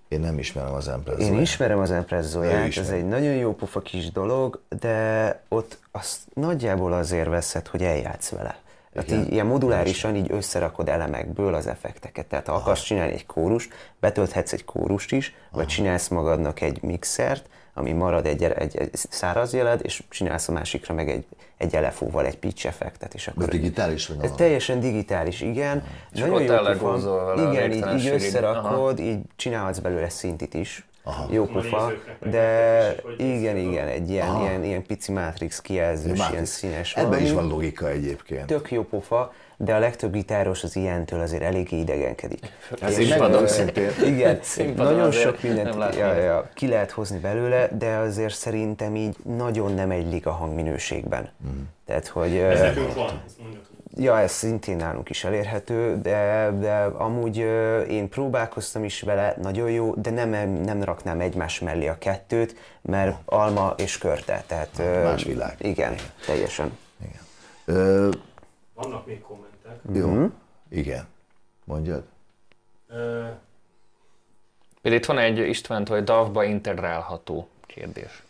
Én 0.07 0.19
nem 0.19 0.39
ismerem 0.39 0.73
az 0.73 0.87
Empress 0.87 1.19
Én 1.19 1.39
ismerem 1.41 1.79
az 1.79 1.91
Empress 1.91 2.25
Zoyát, 2.25 2.77
ez 2.77 2.89
egy 2.89 3.07
nagyon 3.07 3.33
jó 3.33 3.55
pofa 3.55 3.81
kis 3.81 4.11
dolog, 4.11 4.61
de 4.79 5.41
ott 5.47 5.79
azt 5.91 6.19
nagyjából 6.33 6.93
azért 6.93 7.27
veszed, 7.27 7.67
hogy 7.67 7.81
eljátsz 7.81 8.29
vele. 8.29 8.62
Hát 8.95 9.07
Igen. 9.07 9.19
így, 9.19 9.31
ilyen 9.31 9.45
modulárisan 9.45 10.15
így 10.15 10.31
összerakod 10.31 10.89
elemekből 10.89 11.53
az 11.53 11.67
effekteket. 11.67 12.25
Tehát 12.25 12.47
ha 12.47 12.53
akarsz 12.53 12.83
csinálni 12.83 13.13
egy 13.13 13.25
kórust, 13.25 13.73
betölthetsz 13.99 14.53
egy 14.53 14.65
kórust 14.65 15.11
is, 15.11 15.33
vagy 15.51 15.67
csinálsz 15.67 16.07
magadnak 16.07 16.61
egy 16.61 16.81
mixert, 16.81 17.49
ami 17.73 17.91
marad 17.91 18.25
egy, 18.25 18.43
egy, 18.43 18.77
egy 18.77 18.89
száraz 18.93 19.53
jeled, 19.53 19.79
és 19.83 20.03
csinálsz 20.09 20.47
a 20.47 20.51
másikra 20.51 20.93
meg 20.93 21.09
egy, 21.09 21.25
egy 21.57 21.75
elefóval 21.75 22.25
egy 22.25 22.37
pitch 22.37 22.65
effektet. 22.65 23.13
És 23.13 23.27
akkor 23.27 23.45
De 23.45 23.51
digitális 23.51 24.07
vagy 24.07 24.17
ez 24.21 24.31
teljesen 24.31 24.79
digitális, 24.79 25.41
igen. 25.41 25.83
És 26.11 26.19
Nagyon 26.19 26.35
ott 26.35 26.47
jó 26.47 26.53
ellegózol 26.53 27.19
pofa. 27.19 27.35
vele 27.35 27.51
Igen, 27.51 27.71
így, 27.71 27.99
így 27.99 28.07
összerakod, 28.07 28.99
így 28.99 29.19
csinálhatsz 29.35 29.79
belőle 29.79 30.09
szintit 30.09 30.53
is. 30.53 30.85
Aha. 31.05 31.27
Jó 31.31 31.43
A 31.43 31.47
pofa, 31.47 31.91
de 32.31 32.95
is, 33.17 33.25
igen, 33.25 33.57
igen, 33.57 33.87
egy 33.87 34.09
ilyen, 34.09 34.27
Aha. 34.27 34.41
ilyen, 34.43 34.63
ilyen 34.63 34.85
pici 34.85 35.11
Matrix 35.11 35.61
kijelzős, 35.61 36.17
Matrix. 36.17 36.31
ilyen 36.31 36.45
színes 36.45 36.95
Ebben 36.95 37.21
is 37.21 37.31
van 37.31 37.47
logika 37.47 37.89
egyébként. 37.89 38.45
Tök 38.45 38.71
jó 38.71 38.83
pofa, 38.83 39.33
de 39.57 39.73
a 39.73 39.79
legtöbb 39.79 40.11
gitáros 40.11 40.63
az 40.63 40.75
ilyentől 40.75 41.19
azért 41.21 41.41
eléggé 41.43 41.77
idegenkedik. 41.79 42.39
Ezt 42.81 42.97
És- 42.97 43.03
én 43.05 43.09
megmondom 43.09 43.43
őszintén. 43.43 43.89
igen, 44.05 44.39
Színpadon 44.43 44.93
nagyon 44.93 45.11
sok 45.11 45.41
mindent 45.41 45.95
ja, 45.95 46.13
ja, 46.13 46.49
ki 46.53 46.67
lehet 46.67 46.91
hozni 46.91 47.17
belőle, 47.19 47.67
de 47.77 47.95
azért 47.95 48.33
szerintem 48.33 48.95
így 48.95 49.15
nagyon 49.37 49.73
nem 49.73 49.91
egy 49.91 50.11
liga 50.11 50.31
hangminőségben. 50.31 51.29
Tehát, 51.85 52.07
hogy... 52.07 52.35
Ez 52.35 52.59
nekünk 52.59 52.93
van, 52.93 53.21
ezt 53.25 53.39
mondjatok. 53.39 53.71
Ja, 53.97 54.19
ez 54.19 54.31
szintén 54.31 54.75
nálunk 54.75 55.09
is 55.09 55.23
elérhető, 55.23 56.01
de, 56.01 56.51
de 56.59 56.75
amúgy 56.83 57.37
én 57.89 58.09
próbálkoztam 58.09 58.83
is 58.83 59.01
vele, 59.01 59.35
nagyon 59.41 59.71
jó, 59.71 59.93
de 59.95 60.09
nem, 60.09 60.49
nem 60.49 60.83
raknám 60.83 61.19
egymás 61.19 61.59
mellé 61.59 61.87
a 61.87 61.97
kettőt, 61.97 62.55
mert 62.81 63.17
alma 63.25 63.73
és 63.77 63.97
körte, 63.97 64.43
tehát... 64.47 65.03
Más 65.03 65.23
világ. 65.23 65.55
Igen, 65.59 65.95
teljesen. 66.25 66.77
Ö, 67.65 68.09
Vannak 68.73 69.05
még 69.05 69.21
kommentek. 69.21 69.79
jó, 69.93 70.07
Mhm. 70.07 70.25
igen. 70.69 71.07
Mondjad. 71.65 72.03
Ö, 72.87 73.27
itt 74.81 75.05
van 75.05 75.17
egy 75.17 75.37
Istvánt, 75.37 75.87
hogy 75.87 76.03
DAV-ba 76.03 76.43
integrálható 76.43 77.47
kérdés. 77.65 78.22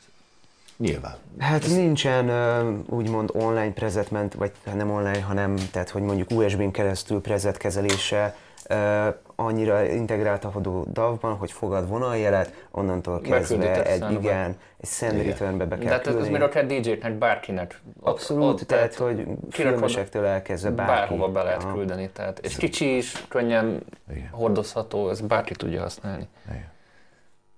Nyilván. 0.78 1.16
Hát 1.40 1.68
nincsen 1.68 2.28
ö, 2.30 2.72
úgymond 2.90 3.30
online 3.34 3.72
prezetment, 3.74 4.34
vagy 4.34 4.52
hát 4.66 4.76
nem 4.76 4.92
online, 4.92 5.22
hanem 5.22 5.56
tehát, 5.72 5.90
hogy 5.90 6.02
mondjuk 6.02 6.32
USB-n 6.32 6.70
keresztül 6.72 7.22
prezet 7.22 7.58
kezelése, 7.58 8.36
ö, 8.68 9.08
annyira 9.36 9.84
integrálható 9.84 10.86
DAV-ban, 10.92 11.36
hogy 11.36 11.52
fogad 11.52 11.88
vonaljelet, 11.88 12.66
onnantól 12.72 13.22
kezdve 13.22 13.86
egy 13.86 14.12
igen, 14.12 14.56
egy 14.78 14.90
send 14.90 15.22
returnbe 15.26 15.66
be 15.66 15.76
De 15.76 15.84
kell 15.84 15.92
hát 15.92 16.08
ez, 16.08 16.16
ez 16.16 16.28
még 16.28 16.42
akár 16.42 16.66
DJ-knek, 16.66 17.14
bárkinek. 17.14 17.80
Abszolút, 18.02 18.44
ott, 18.44 18.68
tehát, 18.68 18.96
hogy 18.96 19.16
kirakod- 19.16 19.52
filmesektől 19.52 20.26
elkezdve 20.26 20.70
bárki. 20.70 20.92
Bárhova 20.94 21.28
be 21.32 21.44
lehet 21.44 21.64
Aha. 21.64 21.74
küldeni. 21.74 22.10
Tehát, 22.10 22.40
és 22.40 22.56
kicsi 22.56 22.96
is, 22.96 23.26
könnyen 23.28 23.84
Igen. 24.12 24.28
hordozható, 24.32 25.10
ezt 25.10 25.28
bárki 25.28 25.54
tudja 25.56 25.82
használni. 25.82 26.28
Igen. 26.50 26.72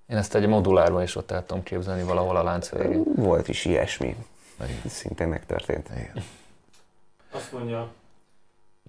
Én 0.07 0.17
ezt 0.17 0.35
egy 0.35 0.47
modulárban 0.47 1.01
is 1.01 1.15
ott 1.15 1.31
el 1.31 1.45
tudom 1.45 1.63
képzelni 1.63 2.03
valahol 2.03 2.35
a 2.35 2.43
lánc 2.43 2.69
végén. 2.69 3.03
Volt 3.15 3.47
is 3.47 3.65
ilyesmi. 3.65 4.15
Igen. 4.59 4.81
Szinte 4.87 5.25
megtörtént. 5.25 5.89
Igen. 5.89 6.23
azt 7.31 7.51
mondja, 7.51 7.93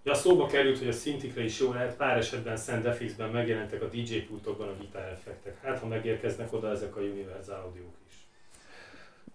ja, 0.02 0.14
szóba 0.14 0.47
került, 0.47 0.78
hogy 0.78 0.88
a 0.88 0.93
szintikre 0.93 1.44
is 1.44 1.60
jó 1.60 1.72
lehet, 1.72 1.97
pár 1.97 2.16
esetben 2.16 2.56
SendFX-ben 2.56 3.30
megjelentek 3.30 3.82
a 3.82 3.86
DJ 3.86 4.16
pultokban 4.16 4.68
a 4.68 4.76
gitáreffektek. 4.80 5.62
Hát, 5.62 5.78
ha 5.78 5.86
megérkeznek 5.86 6.52
oda 6.52 6.70
ezek 6.70 6.97
a 6.97 7.01
Universal 7.01 7.60
audiók 7.64 7.94
is. 8.05 8.05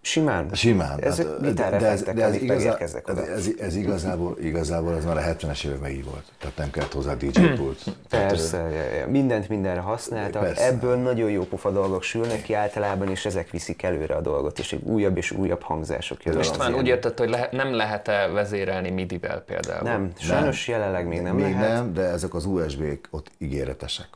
Simán. 0.04 0.48
Simán. 0.52 1.00
Ezek 1.00 1.26
hát, 1.26 1.42
gitáreffektek, 1.42 2.26
amik 2.26 2.46
megérkeznek 2.46 3.08
ez, 3.08 3.14
oda. 3.14 3.26
ez, 3.26 3.48
ez, 3.58 3.76
igazából, 3.76 4.36
igazából 4.40 4.96
ez 4.96 5.04
már 5.04 5.16
a 5.16 5.20
70-es 5.20 5.64
években 5.64 5.90
így 5.90 6.04
volt. 6.04 6.24
Tehát 6.38 6.56
nem 6.56 6.70
kellett 6.70 6.92
hozzá 6.92 7.14
DJ 7.14 7.40
pult. 7.56 7.84
Tehát, 8.08 8.28
Persze, 8.28 8.56
ja, 8.58 8.98
ja. 8.98 9.08
mindent 9.08 9.48
mindenre 9.48 9.80
használtak. 9.80 10.42
Persze. 10.42 10.66
Ebből 10.66 10.96
nagyon 10.96 11.30
jó 11.30 11.42
pofa 11.42 11.70
dolgok 11.70 12.02
sülnek 12.02 12.42
ki 12.42 12.54
általában, 12.54 13.08
és 13.08 13.24
ezek 13.24 13.50
viszik 13.50 13.82
előre 13.82 14.14
a 14.14 14.20
dolgot, 14.20 14.58
és 14.58 14.72
egy 14.72 14.82
újabb 14.82 15.16
és 15.16 15.30
újabb 15.30 15.62
hangzások 15.62 16.24
jönnek. 16.24 16.40
az 16.40 16.46
István 16.46 16.74
úgy 16.74 16.86
értette, 16.86 17.22
hogy 17.22 17.32
lehet, 17.32 17.52
nem 17.52 17.74
lehet-e 17.74 18.26
vezérelni 18.26 18.90
MIDI-vel 18.90 19.40
például? 19.40 19.82
Nem, 19.82 20.12
sajnos 20.18 20.68
jelenleg 20.68 21.06
még 21.06 21.20
nem 21.20 21.34
Még 21.34 21.52
lehet. 21.52 21.72
nem, 21.72 21.92
de 21.92 22.02
ezek 22.02 22.34
az 22.34 22.44
USB-k 22.44 23.08
ott 23.10 23.30
ígéretesek. 23.38 24.08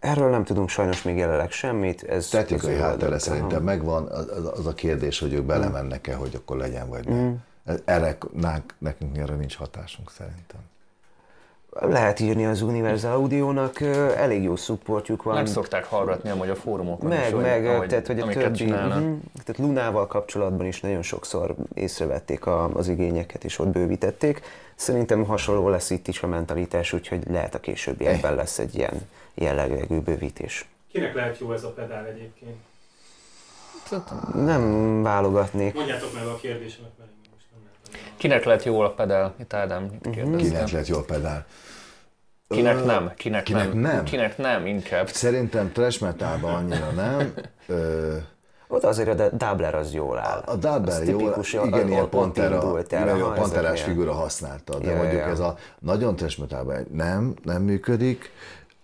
Erről 0.00 0.30
nem 0.30 0.44
tudunk 0.44 0.68
sajnos 0.68 1.02
még 1.02 1.16
jelenleg 1.16 1.50
semmit. 1.50 2.02
Ez 2.02 2.28
Technikai 2.28 2.76
háttere 2.76 3.18
szerintem 3.18 3.62
megvan, 3.62 4.06
az, 4.06 4.28
az- 4.58 4.66
a 4.66 4.74
kérdés, 4.74 5.18
hogy 5.18 5.32
ők 5.32 5.44
belemennek-e, 5.44 6.14
hogy 6.14 6.34
akkor 6.34 6.56
legyen 6.56 6.88
vagy 6.88 7.08
nem. 7.08 7.36
Erre 7.84 8.16
nánk, 8.32 8.74
nekünk 8.78 9.18
erre 9.18 9.34
nincs 9.34 9.56
hatásunk 9.56 10.10
szerintem. 10.10 10.60
Lehet 11.80 12.20
írni 12.20 12.46
az 12.46 12.62
Universal 12.62 13.12
Audio-nak, 13.12 13.80
elég 14.16 14.42
jó 14.42 14.56
supportjuk 14.56 15.22
van. 15.22 15.34
Meg 15.34 15.46
szokták 15.46 15.84
hallgatni 15.84 16.30
amúgy 16.30 16.48
a 16.48 16.54
fórumokon 16.54 17.08
Meg, 17.08 17.26
is, 17.26 17.34
meg, 17.34 17.66
ahogy, 17.66 17.88
tehát, 17.88 18.06
hogy 18.06 18.20
a 18.20 18.26
többi, 18.26 18.56
csinálnak. 18.56 19.00
uh 19.02 19.16
tehát 19.44 19.60
Lunával 19.62 20.06
kapcsolatban 20.06 20.66
is 20.66 20.80
nagyon 20.80 21.02
sokszor 21.02 21.54
észrevették 21.74 22.46
a, 22.46 22.70
az 22.74 22.88
igényeket, 22.88 23.44
és 23.44 23.58
ott 23.58 23.68
bővítették. 23.68 24.40
Szerintem 24.74 25.24
hasonló 25.24 25.68
lesz 25.68 25.90
itt 25.90 26.08
is 26.08 26.22
a 26.22 26.26
mentalitás, 26.26 26.92
úgyhogy 26.92 27.22
lehet 27.30 27.54
a 27.54 27.60
későbbiekben 27.60 28.34
lesz 28.34 28.58
egy 28.58 28.74
ilyen 28.74 29.00
jellegű 29.38 29.98
bővítés. 30.00 30.68
Kinek 30.92 31.14
lehet 31.14 31.38
jó 31.38 31.52
ez 31.52 31.64
a 31.64 31.70
pedál 31.72 32.06
egyébként? 32.06 32.56
Nem 34.34 35.02
válogatnék. 35.02 35.74
Mondjátok 35.74 36.14
meg 36.14 36.26
a 36.26 36.36
kérdésemet, 36.36 36.90
mert 36.98 37.10
én 37.24 37.30
most 37.34 37.44
nem 37.52 37.60
lehet. 37.92 38.16
Kinek 38.16 38.44
lehet 38.44 38.64
jól 38.64 38.84
a 38.84 38.90
pedál? 38.90 39.34
Itt 39.40 39.52
Ádám 39.52 39.82
Mhm. 39.82 40.10
kérdezte. 40.10 40.48
Kinek 40.48 40.70
lehet 40.70 40.88
jó 40.88 40.96
a 40.96 41.02
pedál? 41.04 41.46
Kinek 42.48 42.84
nem? 42.84 43.12
Kinek, 43.16 43.42
kinek 43.42 43.72
nem? 43.72 43.78
nem? 43.78 44.04
Kinek 44.04 44.36
nem, 44.38 44.66
inkább. 44.66 45.08
Szerintem 45.08 45.72
trash 45.72 46.02
metalban 46.02 46.54
annyira 46.54 46.90
nem. 46.90 47.32
Ö, 47.66 48.16
Ott 48.70 48.84
azért 48.84 49.08
a 49.08 49.14
da- 49.14 49.36
Doubler 49.36 49.74
az 49.74 49.92
jól 49.94 50.18
áll. 50.18 50.42
A 50.46 50.54
Dabber 50.56 51.00
Az 51.00 51.08
jó, 51.08 51.18
tipikus, 51.18 51.52
igen, 51.52 51.88
ilyen 51.88 52.08
pantera, 52.08 52.76
el, 52.90 53.22
a 53.22 53.32
panterás 53.32 53.82
figura 53.82 54.12
használta, 54.12 54.78
de 54.78 54.90
Ja, 54.90 54.96
mondjuk 54.96 55.20
ja. 55.20 55.26
ez 55.28 55.38
a 55.38 55.56
nagyon 55.78 56.16
trash 56.16 56.38
metalban 56.40 56.86
nem, 56.92 57.34
nem 57.42 57.62
működik. 57.62 58.30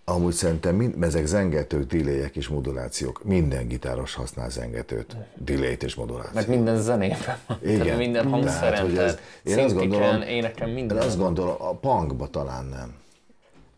Amúgy 0.07 0.33
szerintem 0.33 0.75
mind, 0.75 1.03
ezek 1.03 1.25
zengetők, 1.25 1.83
delayek 1.93 2.35
és 2.35 2.47
modulációk. 2.47 3.23
Minden 3.23 3.67
gitáros 3.67 4.13
használ 4.13 4.49
zengetőt, 4.49 5.15
delayt 5.37 5.83
és 5.83 5.95
modulációt. 5.95 6.33
Meg 6.33 6.49
minden 6.49 6.77
zenében. 6.81 7.37
Igen. 7.63 7.77
Tehát 7.79 7.97
minden 7.97 8.23
Tehát, 8.23 8.29
hangszeren, 8.39 8.81
hogy 8.81 8.97
ez- 8.97 9.15
tehát 9.15 9.59
én 9.59 9.59
azt 9.65 9.75
gondolom- 9.75 10.21
éneken, 10.21 10.69
minden. 10.69 10.97
De 10.97 11.03
azt 11.03 11.17
gondolom, 11.17 11.55
a 11.59 11.73
punkba 11.73 12.27
talán 12.27 12.65
nem. 12.65 12.93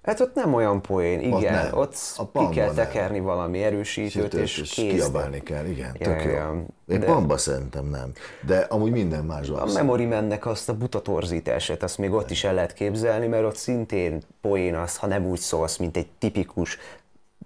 Hát 0.07 0.19
ott 0.19 0.33
nem 0.35 0.53
olyan 0.53 0.81
poén, 0.81 1.19
igen. 1.19 1.33
Ott 1.33 1.43
Ott, 1.43 1.49
nem. 1.51 1.71
ott 1.73 2.35
A 2.35 2.39
ki 2.49 2.55
kell 2.55 2.65
nem. 2.65 2.75
tekerni 2.75 3.19
valami 3.19 3.63
erősítőt, 3.63 4.33
és, 4.33 4.57
és 4.57 4.69
kész. 4.71 4.91
kiabálni 4.93 5.43
kell, 5.43 5.65
igen, 5.65 5.95
Ja, 5.99 6.05
tök 6.07 6.23
jó. 6.23 6.29
ja. 6.31 6.63
Én 6.87 6.99
De- 6.99 7.05
punkba 7.05 7.37
szerintem 7.37 7.85
nem, 7.85 8.11
de 8.45 8.57
amúgy 8.69 8.91
minden 8.91 9.23
másban. 9.25 9.57
A 9.57 9.61
abszolút. 9.61 9.81
Memory 9.83 10.05
mennek 10.05 10.45
azt 10.45 10.69
a 10.69 10.73
buta 10.77 11.01
torzítását, 11.01 11.83
azt 11.83 11.97
még 11.97 12.11
ott 12.11 12.31
is 12.31 12.43
el 12.43 12.53
lehet 12.53 12.73
képzelni, 12.73 13.27
mert 13.27 13.43
ott 13.45 13.55
szintén 13.55 14.21
poén 14.41 14.75
az, 14.75 14.97
ha 14.97 15.07
nem 15.07 15.25
úgy 15.25 15.39
szólsz, 15.39 15.77
mint 15.77 15.97
egy 15.97 16.07
tipikus 16.19 16.77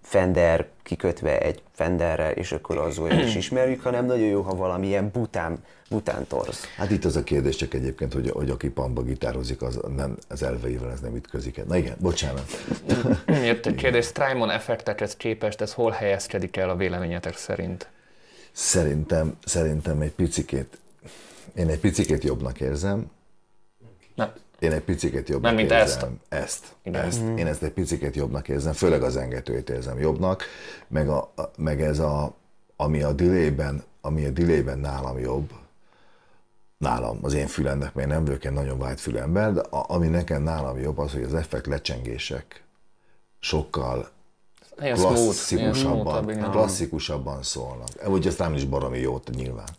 Fender 0.01 0.67
kikötve 0.83 1.39
egy 1.39 1.61
Fenderre, 1.71 2.31
és 2.31 2.51
akkor 2.51 2.77
az 2.77 2.97
olyan 2.97 3.19
is 3.19 3.35
ismerjük, 3.43 3.81
hanem 3.81 4.05
nagyon 4.05 4.27
jó, 4.27 4.41
ha 4.41 4.55
valamilyen 4.55 5.09
bután, 5.13 5.63
bután 5.89 6.27
torz. 6.27 6.65
Hát 6.77 6.91
itt 6.91 7.05
az 7.05 7.15
a 7.15 7.23
kérdés 7.23 7.55
csak 7.55 7.73
egyébként, 7.73 8.13
hogy, 8.13 8.29
hogy 8.29 8.49
aki 8.49 8.69
pamba 8.69 9.01
gitározik, 9.01 9.61
az, 9.61 9.79
nem, 9.95 10.17
az 10.27 10.43
elveivel 10.43 10.91
ez 10.91 10.99
nem 10.99 11.15
ütközik. 11.15 11.65
Na 11.65 11.77
igen, 11.77 11.95
bocsánat. 11.99 12.45
Jött 13.25 13.65
egy 13.65 13.75
kérdés, 13.75 14.05
Strymon 14.05 14.49
effektekhez 14.49 15.15
képest 15.15 15.61
ez 15.61 15.73
hol 15.73 15.91
helyezkedik 15.91 16.57
el 16.57 16.69
a 16.69 16.75
véleményetek 16.75 17.37
szerint? 17.37 17.89
Szerintem, 18.51 19.37
szerintem 19.45 20.01
egy 20.01 20.11
picikét, 20.11 20.77
én 21.55 21.69
egy 21.69 21.79
picikét 21.79 22.23
jobbnak 22.23 22.59
érzem. 22.59 23.11
Nem. 24.15 24.31
Én 24.61 24.71
egy 24.71 24.81
picit 24.81 25.13
jobbnak 25.13 25.41
Mármint 25.41 25.71
érzem. 25.71 26.19
Ezt. 26.29 26.43
Ezt. 26.43 26.65
Igen. 26.83 27.05
ezt. 27.05 27.21
Én 27.35 27.47
ezt 27.47 27.63
egy 27.63 27.71
picit 27.71 28.15
jobbnak 28.15 28.47
érzem, 28.47 28.73
főleg 28.73 29.03
az 29.03 29.17
engetőt 29.17 29.69
érzem 29.69 29.99
jobbnak, 29.99 30.43
meg, 30.87 31.09
a, 31.09 31.33
meg 31.57 31.81
ez 31.81 31.99
a, 31.99 32.33
ami 32.75 33.01
a 33.01 33.11
delay-ben, 33.11 33.83
ami 34.01 34.25
a 34.25 34.29
delay-ben 34.29 34.79
nálam 34.79 35.19
jobb, 35.19 35.51
nálam, 36.77 37.19
az 37.21 37.33
én 37.33 37.47
fülemnek, 37.47 37.93
mert 37.93 38.07
én 38.07 38.13
nem 38.13 38.25
vagyok 38.25 38.45
egy 38.45 38.51
nagyon 38.51 38.77
vágy 38.77 38.99
fülember, 38.99 39.53
de 39.53 39.59
a, 39.59 39.85
ami 39.87 40.07
nekem 40.07 40.43
nálam 40.43 40.79
jobb 40.79 40.97
az, 40.97 41.11
hogy 41.11 41.23
az 41.23 41.33
effekt 41.33 41.65
lecsengések 41.65 42.63
sokkal 43.39 44.09
klasszikusabban, 44.75 46.51
klasszikusabban 46.51 47.43
szólnak. 47.43 47.87
Úgy 48.07 48.27
ez 48.27 48.35
nem 48.35 48.53
is 48.53 48.65
baromi 48.65 48.99
jót 48.99 49.29
nyilván. 49.35 49.69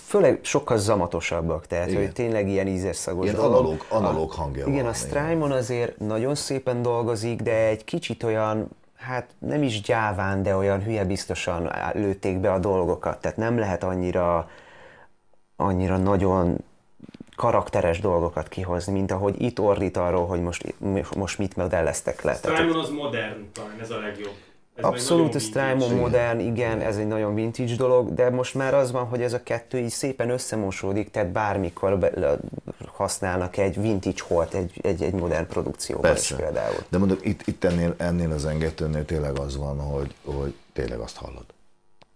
Főleg 0.00 0.38
sokkal 0.42 0.78
zamatosabbak, 0.78 1.66
tehát 1.66 1.88
Igen. 1.88 2.02
hogy 2.02 2.12
tényleg 2.12 2.48
ilyen 2.48 2.66
ízeszagos 2.66 3.24
Ilyen 3.24 3.36
dolog. 3.36 3.52
analóg, 3.54 3.84
analóg 3.88 4.30
A- 4.30 4.34
hangja 4.34 4.66
Igen, 4.66 4.82
van, 4.82 4.90
a. 4.92 4.94
Strymon 4.94 5.52
azért 5.52 5.98
nagyon 5.98 6.34
szépen 6.34 6.82
dolgozik, 6.82 7.40
de 7.42 7.66
egy 7.66 7.84
kicsit 7.84 8.22
olyan, 8.22 8.68
hát 8.96 9.26
nem 9.38 9.62
is 9.62 9.80
gyáván, 9.80 10.42
de 10.42 10.56
olyan 10.56 10.82
hülye 10.82 11.04
biztosan 11.04 11.70
lőtték 11.92 12.38
be 12.38 12.52
a 12.52 12.58
dolgokat, 12.58 13.20
tehát 13.20 13.36
nem 13.36 13.58
lehet 13.58 13.82
annyira, 13.84 14.50
annyira 15.56 15.96
nagyon 15.96 16.56
karakteres 17.36 18.00
dolgokat 18.00 18.48
kihozni, 18.48 18.92
mint 18.92 19.10
ahogy 19.10 19.42
itt 19.42 19.60
ordít 19.60 19.96
arról, 19.96 20.26
hogy 20.26 20.40
most, 20.40 20.74
most 21.16 21.38
mit 21.38 21.56
modelleztek 21.56 22.22
le. 22.22 22.34
Strymon 22.34 22.76
az 22.78 22.88
modern, 22.90 23.52
talán 23.52 23.80
ez 23.80 23.90
a 23.90 23.98
legjobb. 23.98 24.34
Ez 24.74 24.84
Abszolút 24.84 25.34
a 25.34 25.38
nagyon 25.38 25.40
Strymon 25.40 25.98
modern, 25.98 26.38
igen, 26.38 26.80
ez 26.80 26.96
egy 26.96 27.06
nagyon 27.06 27.34
vintage 27.34 27.74
dolog, 27.76 28.14
de 28.14 28.30
most 28.30 28.54
már 28.54 28.74
az 28.74 28.92
van, 28.92 29.04
hogy 29.04 29.22
ez 29.22 29.32
a 29.32 29.42
kettő 29.42 29.78
így 29.78 29.90
szépen 29.90 30.30
összemosódik, 30.30 31.10
tehát 31.10 31.32
bármikor 31.32 31.98
be, 31.98 32.10
le- 32.14 32.38
használnak 32.86 33.56
egy 33.56 33.80
vintage 33.80 34.22
holt 34.28 34.54
egy, 34.54 34.80
egy, 34.82 35.02
egy 35.02 35.12
modern 35.12 35.46
produkcióban 35.46 36.10
Persze. 36.10 36.34
is 36.34 36.40
például. 36.40 36.76
De 36.88 36.98
mondom, 36.98 37.18
itt, 37.20 37.46
itt 37.46 37.64
ennél, 37.64 37.94
ennél 37.96 38.30
az 38.32 38.46
engetőnél 38.46 39.04
tényleg 39.04 39.38
az 39.38 39.56
van, 39.56 39.78
hogy, 39.78 40.14
hogy 40.24 40.54
tényleg 40.72 40.98
azt 40.98 41.16
hallod. 41.16 41.44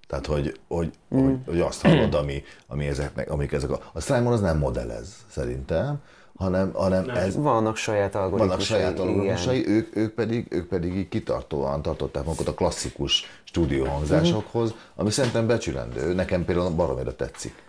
Tehát, 0.07 0.27
hogy, 0.27 0.59
hogy, 0.69 0.91
mm. 1.15 1.25
hogy, 1.25 1.39
hogy 1.47 1.61
azt 1.61 1.81
hallod, 1.81 2.15
ami, 2.15 2.43
ami 2.67 2.87
ezeknek, 2.87 3.31
amik 3.31 3.53
ezek 3.53 3.71
a... 3.71 3.81
A 3.93 4.01
Strymon 4.01 4.33
az 4.33 4.41
nem 4.41 4.59
modellez, 4.59 5.25
szerintem, 5.31 6.03
hanem, 6.37 6.71
hanem 6.75 7.05
Nem. 7.05 7.17
ez, 7.17 7.37
Vannak 7.37 7.77
saját 7.77 8.15
algoritmusai. 8.15 8.49
vannak 8.49 8.61
saját 8.61 8.99
algoritmusai, 8.99 9.69
ők, 9.69 9.97
ők, 9.97 10.15
pedig, 10.15 10.47
ők 10.51 10.69
pedig 10.69 10.97
így 10.97 11.09
kitartóan 11.09 11.83
tartották 11.83 12.25
magukat 12.25 12.49
a 12.49 12.55
klasszikus 12.55 13.25
stúdióhangzásokhoz, 13.45 14.75
ami 14.97 15.11
szerintem 15.11 15.47
becsülendő. 15.47 16.15
Nekem 16.15 16.45
például 16.45 16.71
baromira 16.71 17.17
tetszik. 17.17 17.65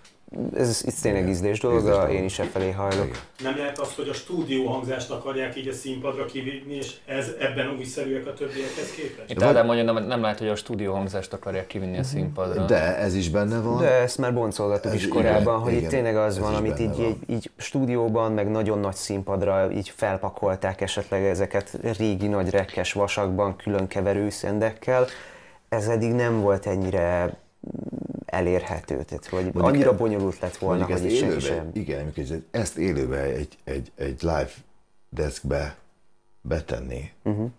Ez, 0.56 0.84
ez 0.88 0.94
tényleg 0.94 1.30
ízlés 1.30 1.60
dolog, 1.60 1.78
Ízlés 1.78 1.94
dolog. 1.96 2.12
én 2.12 2.24
is 2.24 2.40
e 2.40 2.44
felé 2.44 2.72
hajlok. 2.72 3.06
Igen. 3.06 3.20
Nem 3.44 3.58
lehet 3.58 3.80
az, 3.80 3.96
hogy 3.96 4.10
a 4.10 4.14
stúdió 4.14 4.66
hangzást 4.66 5.10
akarják 5.10 5.58
így 5.58 5.68
a 5.68 5.74
színpadra 5.74 6.26
kivinni, 6.26 6.74
és 6.76 6.94
ez, 7.06 7.28
ebben 7.40 7.76
újszerűek 7.78 8.28
a 8.28 8.34
többiekhez 8.34 8.92
képest? 8.96 9.32
Itt 9.32 9.42
Ádám 9.42 9.66
mondja, 9.66 9.84
nem, 9.84 10.04
nem 10.06 10.22
lehet, 10.22 10.40
hogy 10.40 10.48
a 10.48 10.56
stúdió 10.56 10.94
hangzást 10.94 11.34
akarják 11.34 11.68
kivinni 11.68 11.98
a 11.98 12.04
színpadra. 12.04 12.66
De 12.66 12.98
ez 12.98 13.16
is 13.16 13.30
benne 13.30 13.60
van. 13.60 13.78
De 13.78 13.92
ezt 13.92 14.18
már 14.18 14.34
boncolgattuk 14.34 14.92
Ez 14.92 14.98
is 14.98 15.06
igen, 15.06 15.16
korábban, 15.16 15.60
hogy 15.60 15.72
igen, 15.72 15.84
itt 15.84 15.90
tényleg 15.90 16.18
az 16.18 16.40
van, 16.40 16.56
amit 16.56 16.80
így, 16.80 16.96
van. 16.96 17.06
így, 17.06 17.18
így 17.28 17.52
stúdióban, 17.58 18.32
meg 18.32 18.52
nagyon 18.52 18.80
nagy 18.80 18.96
színpadra 18.96 19.72
így 19.72 19.94
felpakolták 19.96 20.82
esetleg 20.82 21.24
ezeket 21.24 21.78
régi 21.98 22.28
nagy 22.28 22.50
rekkes 22.50 22.94
vasakban, 22.94 23.56
külön 23.56 23.88
keverő 23.88 24.30
szendekkel. 24.30 25.06
Ez 25.70 25.88
eddig 25.88 26.12
nem 26.12 26.42
volt 26.42 26.66
ennyire 26.66 27.38
elérhető, 28.28 29.04
tehát 29.04 29.26
hogy 29.26 29.44
Mondjuk 29.44 29.64
annyira 29.64 29.92
e- 29.92 29.96
bonyolult 29.96 30.40
lett 30.40 30.58
volna, 30.58 30.84
hogy 30.84 30.94
ezt 30.94 31.04
így 31.06 31.10
senki 31.18 31.26
élőbe, 31.26 31.42
sem. 31.46 31.70
igen, 31.74 32.00
amikor 32.02 32.24
ez- 32.24 32.34
ezt 32.52 32.78
élőbe 32.78 33.20
egy, 33.22 33.58
egy, 33.64 33.92
egy 33.96 34.22
live 34.22 34.50
deskbe 35.10 35.76
betenni, 36.42 37.12
uh-huh. 37.24 37.50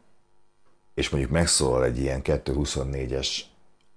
és 0.95 1.09
mondjuk 1.09 1.33
megszólal 1.33 1.85
egy 1.85 1.99
ilyen 1.99 2.21
224-es 2.25 3.29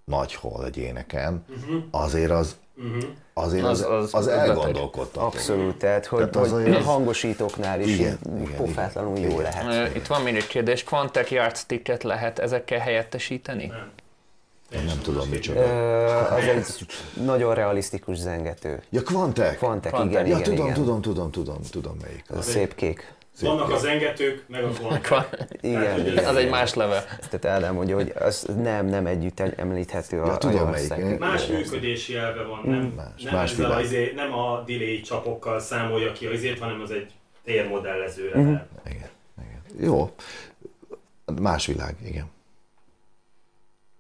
nagy 0.06 0.34
hol 0.36 0.66
egy 0.66 0.78
éneken, 0.78 1.46
uh-huh. 1.50 1.84
azért 1.92 2.32
az, 2.32 2.56
uh-huh. 2.78 3.04
azért 3.34 3.66
az, 3.66 3.80
Az- 3.82 3.86
az, 3.90 4.04
az 4.04 4.14
az, 4.14 4.28
elgondolkodtató. 4.28 5.26
Abszolút, 5.26 5.76
tehát 5.78 6.06
hogy, 6.06 6.20
Tehát 6.30 6.36
az 6.48 6.52
hogy 6.52 6.64
olyan- 6.64 6.84
hangosítóknál 6.84 7.82
is 7.82 7.94
Igen, 8.00 8.20
igen, 8.36 8.56
pofátlanul 8.56 9.18
igen, 9.18 9.30
jó 9.32 9.40
igen. 9.40 9.52
lehet. 9.68 9.96
Itt 9.96 10.08
van 10.08 10.22
még 10.22 10.36
egy 10.36 10.48
kérdés, 10.48 10.84
Quantec 10.84 11.32
Yardsticket 11.32 12.04
lehet 12.04 12.40
ezekkel 12.40 12.80
helyettesíteni? 12.80 13.66
Nem. 13.66 13.92
Én 14.74 14.84
nem 14.86 15.00
tudom 15.02 15.30
micsoda. 15.30 15.60
Ö, 15.60 16.06
az 16.36 16.44
egy 16.44 16.86
nagyon 17.26 17.54
realisztikus 17.54 18.18
zengető. 18.18 18.82
Ja, 18.90 19.02
Quantec? 19.04 19.58
Quantec, 19.58 19.92
Quantec. 19.92 20.12
igen, 20.12 20.26
Ja, 20.26 20.32
igen, 20.38 20.44
tudom, 20.44 20.66
igen. 20.66 20.74
tudom, 20.74 21.02
tudom, 21.02 21.32
tudom, 21.32 21.58
tudom 21.72 21.98
melyik. 22.02 22.24
Az 22.28 22.36
a 22.36 22.40
Az. 22.40 22.46
szép 22.46 22.76
kék. 22.76 23.14
Vannak 23.42 23.72
az 23.72 23.84
engetők, 23.86 24.44
meg 24.48 24.64
a 24.64 24.70
kvant. 25.02 25.48
Igen, 25.62 26.06
igen. 26.08 26.26
Az 26.26 26.36
egy 26.36 26.50
más 26.50 26.74
level. 26.74 27.04
Tehát 27.30 27.46
Ádám 27.46 27.74
mondja, 27.74 27.96
hogy 27.96 28.14
az 28.20 28.48
nem, 28.62 28.86
nem 28.86 29.06
együtt 29.06 29.40
említhető 29.40 30.22
a, 30.22 30.26
Ja, 30.26 30.38
tudom, 30.38 30.68
a 30.68 30.70
melyik. 30.70 31.20
Más 31.20 31.48
működési 31.48 32.16
elve 32.16 32.44
van, 32.44 32.62
nem, 32.66 32.94
Más- 32.96 33.24
nem, 33.24 33.34
más 33.34 33.56
világ. 33.56 33.72
a, 33.72 33.82
izé, 33.82 34.12
nem 34.16 34.34
a 34.34 34.64
delay 34.68 35.02
csapokkal 35.02 35.60
számolja 35.60 36.12
ki 36.12 36.26
a 36.26 36.32
izét, 36.32 36.60
hanem 36.60 36.82
az 36.82 36.92
egy 36.92 37.12
térmodellezőre. 37.44 38.40
Uh-huh. 38.40 38.60
Igen, 38.86 39.10
igen. 39.40 39.90
Jó. 39.90 40.12
Más 41.42 41.66
világ, 41.66 41.96
igen. 42.06 42.26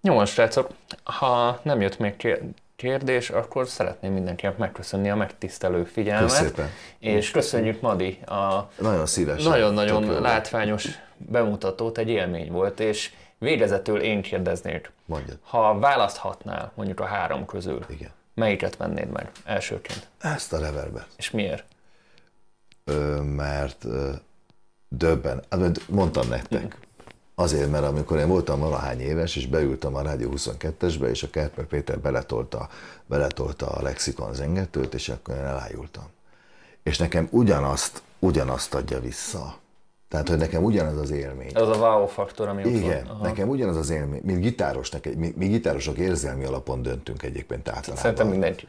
Jó, 0.02 0.26
srácok, 0.26 0.70
ha 1.04 1.60
nem 1.64 1.82
jött 1.82 1.98
még 2.00 2.16
kér- 2.16 2.42
kérdés, 2.76 3.30
akkor 3.30 3.68
szeretném 3.68 4.14
mindenkinek 4.14 4.58
megköszönni 4.58 5.10
a 5.10 5.16
megtisztelő 5.16 5.84
figyelmet. 5.84 6.30
Kösz 6.30 6.38
szépen. 6.40 6.70
És 7.00 7.32
köszönjük 7.32 7.82
Madi 7.82 8.20
a 8.26 8.70
Nagyon 8.80 9.06
szívesen. 9.06 9.50
Nagyon-nagyon 9.50 10.22
látványos 10.22 10.88
bemutatót, 11.18 11.98
egy 11.98 12.10
élmény 12.10 12.52
volt, 12.52 12.80
és 12.80 13.12
végezetül 13.38 14.00
én 14.02 14.22
kérdeznék, 14.22 14.92
Mondjad. 15.06 15.38
ha 15.42 15.80
választhatnál 15.80 16.72
mondjuk 16.76 17.00
a 17.00 17.06
három 17.06 17.46
közül, 17.46 17.86
Igen. 17.90 18.10
melyiket 18.34 18.78
vennéd 18.78 19.10
meg 19.10 19.32
elsőként? 19.46 20.08
Ezt 20.20 20.54
a 20.54 20.60
reverbe. 20.60 21.06
És 21.18 21.32
miért? 21.32 21.64
Ö, 22.84 23.22
mert 23.22 23.84
ö, 23.84 24.12
döbben, 24.88 25.44
mondtam 25.88 26.28
nektek. 26.28 26.78
Azért, 27.42 27.72
mert 27.72 27.86
amikor 27.86 28.18
én 28.18 28.28
voltam 28.28 28.60
valahány 28.60 29.00
éves, 29.00 29.36
és 29.36 29.48
beültem 29.48 29.96
a 29.96 30.02
Rádió 30.02 30.32
22-esbe, 30.36 31.10
és 31.10 31.24
a 31.24 31.30
Kerper 31.30 31.66
Péter 31.66 32.00
beletolta, 32.00 32.70
beletolta 33.06 33.66
a 33.68 33.82
lexikon 33.82 34.34
zengetőt, 34.34 34.94
és 34.94 35.10
akkor 35.10 35.36
én 35.36 35.44
elájultam. 35.44 36.04
És 36.84 36.98
nekem 36.98 37.28
ugyanazt, 37.32 38.02
ugyanazt 38.20 38.74
adja 38.74 39.00
vissza. 39.00 39.56
Tehát, 40.08 40.28
hogy 40.30 40.38
nekem 40.38 40.64
ugyanaz 40.64 40.98
az 40.98 41.12
élmény. 41.12 41.52
Ez 41.54 41.68
a 41.68 41.76
wow 41.76 42.06
faktor, 42.06 42.48
ami 42.48 42.66
ott 42.66 42.72
Igen, 42.72 43.06
van. 43.08 43.20
Nekem 43.22 43.50
ugyanaz 43.50 43.78
az 43.78 43.90
élmény, 43.90 44.22
mint 44.24 44.42
gitárosnak, 44.42 45.16
mi, 45.16 45.34
mi 45.38 45.48
gitárosok 45.48 45.98
érzelmi 45.98 46.44
alapon 46.44 46.82
döntünk 46.82 47.24
egyébként 47.24 47.68
általában. 47.68 48.02
Szerintem 48.02 48.28
mindenki. 48.28 48.68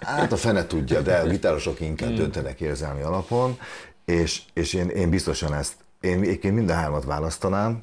Hát 0.00 0.32
a 0.32 0.36
fene 0.36 0.66
tudja, 0.66 1.00
de 1.00 1.16
a 1.16 1.26
gitárosok 1.26 1.80
inkább 1.80 2.12
döntenek 2.12 2.60
érzelmi 2.60 3.02
alapon, 3.02 3.58
és, 4.04 4.42
és 4.52 4.72
én, 4.72 4.88
én 4.88 5.10
biztosan 5.10 5.54
ezt, 5.54 5.83
én 6.04 6.20
egyébként 6.20 6.54
mind 6.54 6.70
a 6.70 6.74
hármat 6.74 7.04
választanám, 7.04 7.82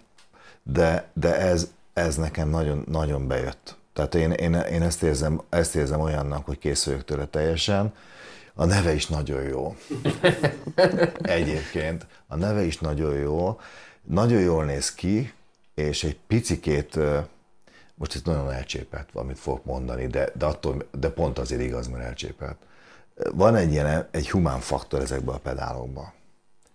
de, 0.64 1.10
de 1.14 1.35
ez, 1.38 1.72
ez 1.93 2.15
nekem 2.15 2.49
nagyon, 2.49 2.84
nagyon 2.88 3.27
bejött. 3.27 3.77
Tehát 3.93 4.15
én, 4.15 4.31
én, 4.31 4.53
én 4.53 4.81
ezt, 4.81 5.03
érzem, 5.03 5.41
ezt 5.49 5.76
érzem 5.76 5.99
olyannak, 5.99 6.45
hogy 6.45 6.57
kész 6.57 6.85
vagyok 6.85 7.06
tőle 7.06 7.26
teljesen. 7.26 7.93
A 8.53 8.65
neve 8.65 8.93
is 8.93 9.07
nagyon 9.07 9.43
jó. 9.43 9.76
Egyébként. 11.22 12.06
A 12.27 12.35
neve 12.35 12.64
is 12.64 12.80
nagyon 12.80 13.14
jó. 13.14 13.60
Nagyon 14.02 14.41
jól 14.41 14.65
néz 14.65 14.93
ki, 14.93 15.34
és 15.76 16.03
egy 16.03 16.18
picikét, 16.27 16.99
most 17.95 18.15
ez 18.15 18.22
nagyon 18.23 18.52
elcsépelt, 18.52 19.10
amit 19.14 19.39
fogok 19.39 19.65
mondani, 19.65 20.07
de, 20.07 20.31
de, 20.34 20.45
attól, 20.45 20.88
de 20.99 21.10
pont 21.10 21.39
azért 21.39 21.61
igaz, 21.61 21.88
mert 21.88 22.03
elcsépelt. 22.03 22.57
Van 23.34 23.56
egy 23.56 23.72
ilyen, 23.72 24.07
egy 24.11 24.30
humán 24.30 24.60
faktor 24.60 25.02
ezekben 25.02 25.35
a 25.35 25.39
pedálokban. 25.39 26.14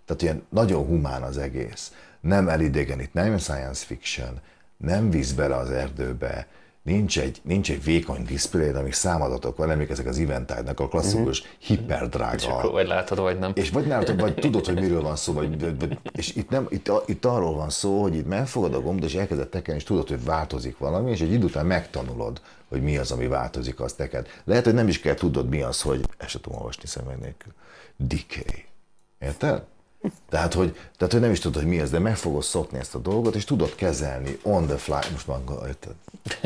Tehát 0.06 0.22
ilyen 0.22 0.46
nagyon 0.48 0.86
humán 0.86 1.22
az 1.22 1.38
egész. 1.38 1.92
Nem 2.20 2.48
elidegenít, 2.48 3.14
nem 3.14 3.38
science 3.38 3.84
fiction, 3.84 4.40
nem 4.76 5.10
visz 5.10 5.32
bele 5.32 5.56
az 5.56 5.70
erdőbe, 5.70 6.46
nincs 6.86 7.18
egy, 7.18 7.40
nincs 7.42 7.70
egy 7.70 7.84
vékony 7.84 8.24
diszpléd, 8.24 8.76
amik 8.76 8.92
számadatok 8.92 9.56
van, 9.56 9.70
emlékezek 9.70 10.06
ezek 10.06 10.20
az 10.20 10.30
eventide 10.30 10.72
a 10.76 10.88
klasszikus 10.88 11.40
uh-huh. 11.40 11.54
hiperdrága. 11.58 12.34
És 12.34 12.44
akkor 12.44 12.70
vagy 12.70 12.86
látod, 12.86 13.18
vagy 13.18 13.38
nem. 13.38 13.52
És 13.54 13.70
vagy 13.70 13.86
látod, 13.86 14.20
vagy 14.20 14.34
tudod, 14.34 14.66
hogy 14.66 14.80
miről 14.80 15.02
van 15.02 15.16
szó, 15.16 15.32
vagy, 15.32 15.78
vagy, 15.78 15.98
és 16.12 16.36
itt, 16.36 16.48
nem, 16.48 16.66
itt, 16.68 16.90
itt, 17.06 17.24
arról 17.24 17.54
van 17.54 17.70
szó, 17.70 18.02
hogy 18.02 18.14
itt 18.14 18.26
megfogad 18.26 18.74
a 18.74 18.80
gombot, 18.80 19.04
és 19.04 19.14
elkezded 19.14 19.48
tekerni, 19.48 19.80
és 19.80 19.86
tudod, 19.86 20.08
hogy 20.08 20.24
változik 20.24 20.78
valami, 20.78 21.10
és 21.10 21.20
egy 21.20 21.32
idő 21.32 21.44
után 21.44 21.66
megtanulod, 21.66 22.40
hogy 22.68 22.82
mi 22.82 22.96
az, 22.96 23.10
ami 23.10 23.26
változik, 23.26 23.80
az 23.80 23.92
teked. 23.92 24.26
Lehet, 24.44 24.64
hogy 24.64 24.74
nem 24.74 24.88
is 24.88 25.00
kell 25.00 25.14
tudod, 25.14 25.48
mi 25.48 25.62
az, 25.62 25.82
hogy 25.82 26.00
ezt 26.16 26.30
sem 26.30 26.40
tudom 26.40 26.58
olvasni 26.58 26.86
szemek 26.86 27.20
nélkül. 27.20 27.52
Decay. 27.96 28.64
Érted? 29.18 29.62
Tehát 30.28 30.54
hogy, 30.54 30.76
tehát, 30.96 31.12
hogy 31.12 31.22
nem 31.22 31.30
is 31.30 31.38
tudod, 31.38 31.62
hogy 31.62 31.70
mi 31.70 31.80
ez, 31.80 31.90
de 31.90 31.98
meg 31.98 32.16
fogod 32.16 32.42
szokni 32.42 32.78
ezt 32.78 32.94
a 32.94 32.98
dolgot, 32.98 33.34
és 33.34 33.44
tudod 33.44 33.74
kezelni 33.74 34.38
on 34.42 34.66
the 34.66 34.76
fly, 34.76 35.10
most 35.12 35.26
már 35.26 35.38
érted? 35.66 35.94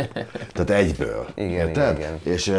Tehát 0.52 0.70
egyből. 0.70 1.28
Igen, 1.34 1.50
érted? 1.50 1.98
igen, 1.98 2.14
igen. 2.14 2.32
És 2.32 2.54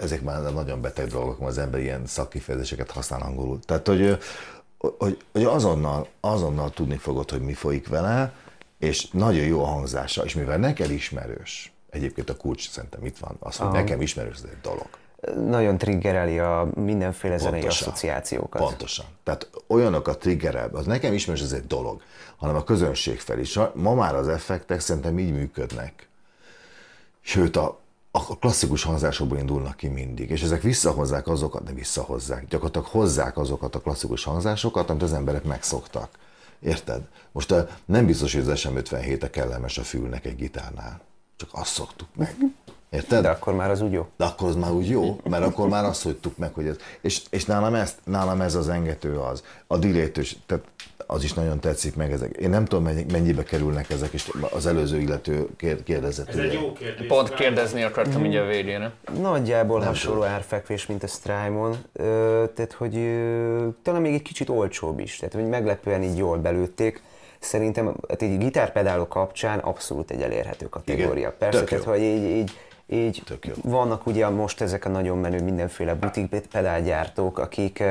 ezek 0.00 0.22
már 0.22 0.52
nagyon 0.52 0.80
beteg 0.80 1.06
dolgok, 1.06 1.38
mert 1.38 1.50
az 1.50 1.58
ember 1.58 1.80
ilyen 1.80 2.06
szakkifejezéseket 2.06 2.90
használ 2.90 3.20
angolul. 3.20 3.58
Tehát, 3.60 3.86
hogy, 3.86 4.18
hogy, 4.78 5.18
hogy 5.32 5.44
azonnal, 5.44 6.08
azonnal 6.20 6.70
tudni 6.70 6.96
fogod, 6.96 7.30
hogy 7.30 7.40
mi 7.40 7.52
folyik 7.52 7.88
vele, 7.88 8.32
és 8.78 9.08
nagyon 9.10 9.44
jó 9.44 9.62
a 9.62 9.66
hangzása, 9.66 10.24
és 10.24 10.34
mivel 10.34 10.58
neked 10.58 10.90
ismerős, 10.90 11.72
egyébként 11.90 12.30
a 12.30 12.36
kulcs 12.36 12.70
szerintem 12.70 13.04
itt 13.04 13.18
van, 13.18 13.36
az, 13.38 13.56
hogy 13.56 13.66
Aha. 13.66 13.76
nekem 13.76 14.00
ismerős, 14.00 14.36
ez 14.36 14.48
egy 14.50 14.60
dolog. 14.62 14.88
Nagyon 15.48 15.78
triggereli 15.78 16.38
a 16.38 16.68
mindenféle 16.74 17.38
zenei 17.38 17.60
Pontosan. 17.60 17.88
asszociációkat. 17.88 18.62
Pontosan. 18.62 19.06
Tehát 19.22 19.50
olyanok 19.66 20.08
a 20.08 20.16
triggerel, 20.16 20.70
az 20.72 20.86
nekem 20.86 21.12
ismerős, 21.12 21.42
ez 21.42 21.52
egy 21.52 21.66
dolog, 21.66 22.02
hanem 22.36 22.56
a 22.56 22.64
közönség 22.64 23.20
fel 23.20 23.38
is. 23.38 23.58
Ma 23.74 23.94
már 23.94 24.14
az 24.14 24.28
effektek 24.28 24.80
szerintem 24.80 25.18
így 25.18 25.32
működnek. 25.32 26.08
Sőt, 27.20 27.56
a, 27.56 27.78
a 28.10 28.38
klasszikus 28.38 28.82
hangzásokból 28.82 29.38
indulnak 29.38 29.76
ki 29.76 29.88
mindig, 29.88 30.30
és 30.30 30.42
ezek 30.42 30.62
visszahozzák 30.62 31.26
azokat, 31.26 31.62
de 31.62 31.72
visszahozzák, 31.72 32.46
gyakorlatilag 32.48 32.86
hozzák 32.86 33.38
azokat 33.38 33.74
a 33.74 33.80
klasszikus 33.80 34.24
hangzásokat, 34.24 34.90
amit 34.90 35.02
az 35.02 35.12
emberek 35.12 35.44
megszoktak. 35.44 36.08
Érted? 36.60 37.02
Most 37.32 37.50
a, 37.50 37.68
nem 37.84 38.06
biztos, 38.06 38.34
hogy 38.34 38.48
az 38.48 38.60
SM57 38.62 39.22
a 39.22 39.30
kellemes 39.30 39.78
a 39.78 39.82
fülnek 39.82 40.24
egy 40.24 40.36
gitárnál. 40.36 41.00
Csak 41.36 41.48
azt 41.52 41.72
szoktuk 41.72 42.08
meg. 42.14 42.36
Érted? 42.94 43.22
De 43.22 43.28
akkor 43.28 43.54
már 43.54 43.70
az 43.70 43.80
úgy 43.80 43.92
jó. 43.92 44.06
De 44.16 44.24
akkor 44.24 44.48
az 44.48 44.56
már 44.56 44.70
úgy 44.70 44.88
jó, 44.88 45.20
mert 45.28 45.44
akkor 45.44 45.68
már 45.68 45.84
azt 45.84 46.02
hagytuk 46.02 46.36
meg, 46.38 46.54
hogy 46.54 46.66
ez. 46.66 46.76
És, 47.00 47.22
és 47.30 47.44
nálam, 47.44 47.74
ezt, 47.74 47.98
nálam 48.04 48.40
ez 48.40 48.54
az 48.54 48.68
engető 48.68 49.16
az. 49.18 49.42
A 49.66 49.76
dilétős, 49.76 50.36
tehát 50.46 50.64
az 51.06 51.24
is 51.24 51.32
nagyon 51.32 51.60
tetszik 51.60 51.96
meg 51.96 52.12
ezek. 52.12 52.36
Én 52.36 52.50
nem 52.50 52.64
tudom, 52.64 52.84
mennyi- 52.84 53.12
mennyibe 53.12 53.42
kerülnek 53.42 53.90
ezek, 53.90 54.12
és 54.12 54.30
az 54.50 54.66
előző 54.66 55.00
illető 55.00 55.46
kér- 55.56 55.82
kérdezett. 55.82 56.28
Ez 56.28 56.34
ugye. 56.34 56.44
egy 56.44 56.52
jó 56.52 56.72
kérdés. 56.72 57.06
Pont 57.06 57.34
kérdezni 57.34 57.82
akartam 57.82 58.24
így 58.24 58.36
a 58.36 58.44
végére. 58.44 58.92
Nagyjából 59.20 59.80
hasonló 59.80 60.22
árfekvés, 60.22 60.86
mint 60.86 61.02
a 61.02 61.06
Strymon, 61.06 61.76
tehát 62.54 62.74
hogy 62.78 62.96
ö, 62.96 63.66
talán 63.82 64.00
még 64.00 64.14
egy 64.14 64.22
kicsit 64.22 64.48
olcsóbb 64.48 64.98
is, 64.98 65.16
tehát 65.16 65.34
hogy 65.34 65.46
meglepően 65.46 66.02
így 66.02 66.16
jól 66.16 66.38
belőtték. 66.38 67.02
Szerintem 67.38 67.94
hát 68.08 68.22
így 68.22 68.38
gitárpedálok 68.38 69.08
kapcsán 69.08 69.58
abszolút 69.58 70.10
egy 70.10 70.20
elérhető 70.22 70.68
kategória. 70.68 71.16
Igen, 71.16 71.34
Persze, 71.38 71.58
tök 71.58 71.68
tehát 71.68 71.84
jó. 71.84 71.90
hogy 71.90 72.00
így, 72.00 72.22
így, 72.36 72.50
így 72.86 73.22
Tök 73.24 73.46
jó. 73.46 73.52
vannak 73.62 74.06
ugye 74.06 74.28
most 74.28 74.60
ezek 74.60 74.84
a 74.84 74.88
nagyon 74.88 75.18
menő 75.18 75.42
mindenféle 75.42 75.94
butik 75.94 76.28
pedálgyártók, 76.52 77.38
akik 77.38 77.82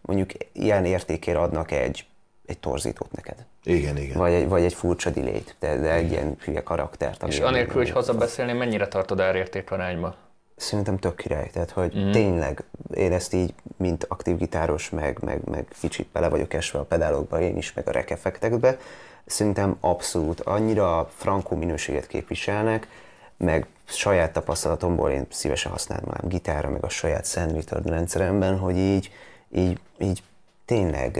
mondjuk 0.00 0.30
ilyen 0.52 0.84
értékért 0.84 1.38
adnak 1.38 1.70
egy, 1.70 2.06
egy 2.46 2.58
torzítót 2.58 3.12
neked. 3.12 3.44
Igen, 3.64 3.96
igen. 3.96 4.18
Vagy 4.18 4.32
egy, 4.32 4.48
vagy 4.48 4.62
egy 4.62 4.74
furcsa 4.74 5.10
delay-t, 5.10 5.56
de, 5.58 5.76
de 5.76 5.92
egy 5.92 6.10
ilyen 6.10 6.36
hülye 6.44 6.62
karaktert. 6.62 7.22
És 7.26 7.40
anélkül, 7.40 7.74
hogy 7.74 7.90
hazabeszélni, 7.90 8.52
mennyire 8.52 8.88
tartod 8.88 9.20
árérték 9.20 9.70
arányba? 9.70 10.14
Szerintem 10.56 10.98
tök 10.98 11.16
király, 11.16 11.50
tehát 11.52 11.70
hogy 11.70 11.96
mm. 11.98 12.10
tényleg 12.10 12.64
én 12.94 13.12
ezt 13.12 13.32
így, 13.34 13.54
mint 13.76 14.04
aktív 14.08 14.36
gitáros, 14.36 14.90
meg, 14.90 15.18
meg, 15.20 15.40
meg 15.44 15.66
kicsit 15.80 16.06
bele 16.12 16.28
vagyok 16.28 16.54
esve 16.54 16.78
a 16.78 16.84
pedálokba, 16.84 17.40
én 17.40 17.56
is, 17.56 17.72
meg 17.72 17.88
a 17.88 17.90
rek 17.90 18.10
effektekbe, 18.10 18.78
szerintem 19.24 19.76
abszolút 19.80 20.40
annyira 20.40 21.10
frankó 21.16 21.56
minőséget 21.56 22.06
képviselnek, 22.06 22.88
meg 23.36 23.66
saját 23.92 24.32
tapasztalatomból 24.32 25.10
én 25.10 25.26
szívesen 25.30 25.72
használnám 25.72 26.20
gitárra, 26.22 26.68
meg 26.70 26.84
a 26.84 26.88
saját 26.88 27.26
Sand 27.26 27.64
rendszeremben, 27.84 28.58
hogy 28.58 28.76
így, 28.76 29.10
így, 29.50 29.80
így 29.98 30.22
tényleg, 30.64 31.18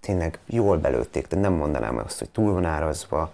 tényleg 0.00 0.38
jól 0.46 0.76
belőtték, 0.76 1.26
de 1.26 1.36
nem 1.36 1.52
mondanám 1.52 1.98
azt, 1.98 2.18
hogy 2.18 2.30
túl 2.30 2.52
van 2.52 2.64
árazva, 2.64 3.32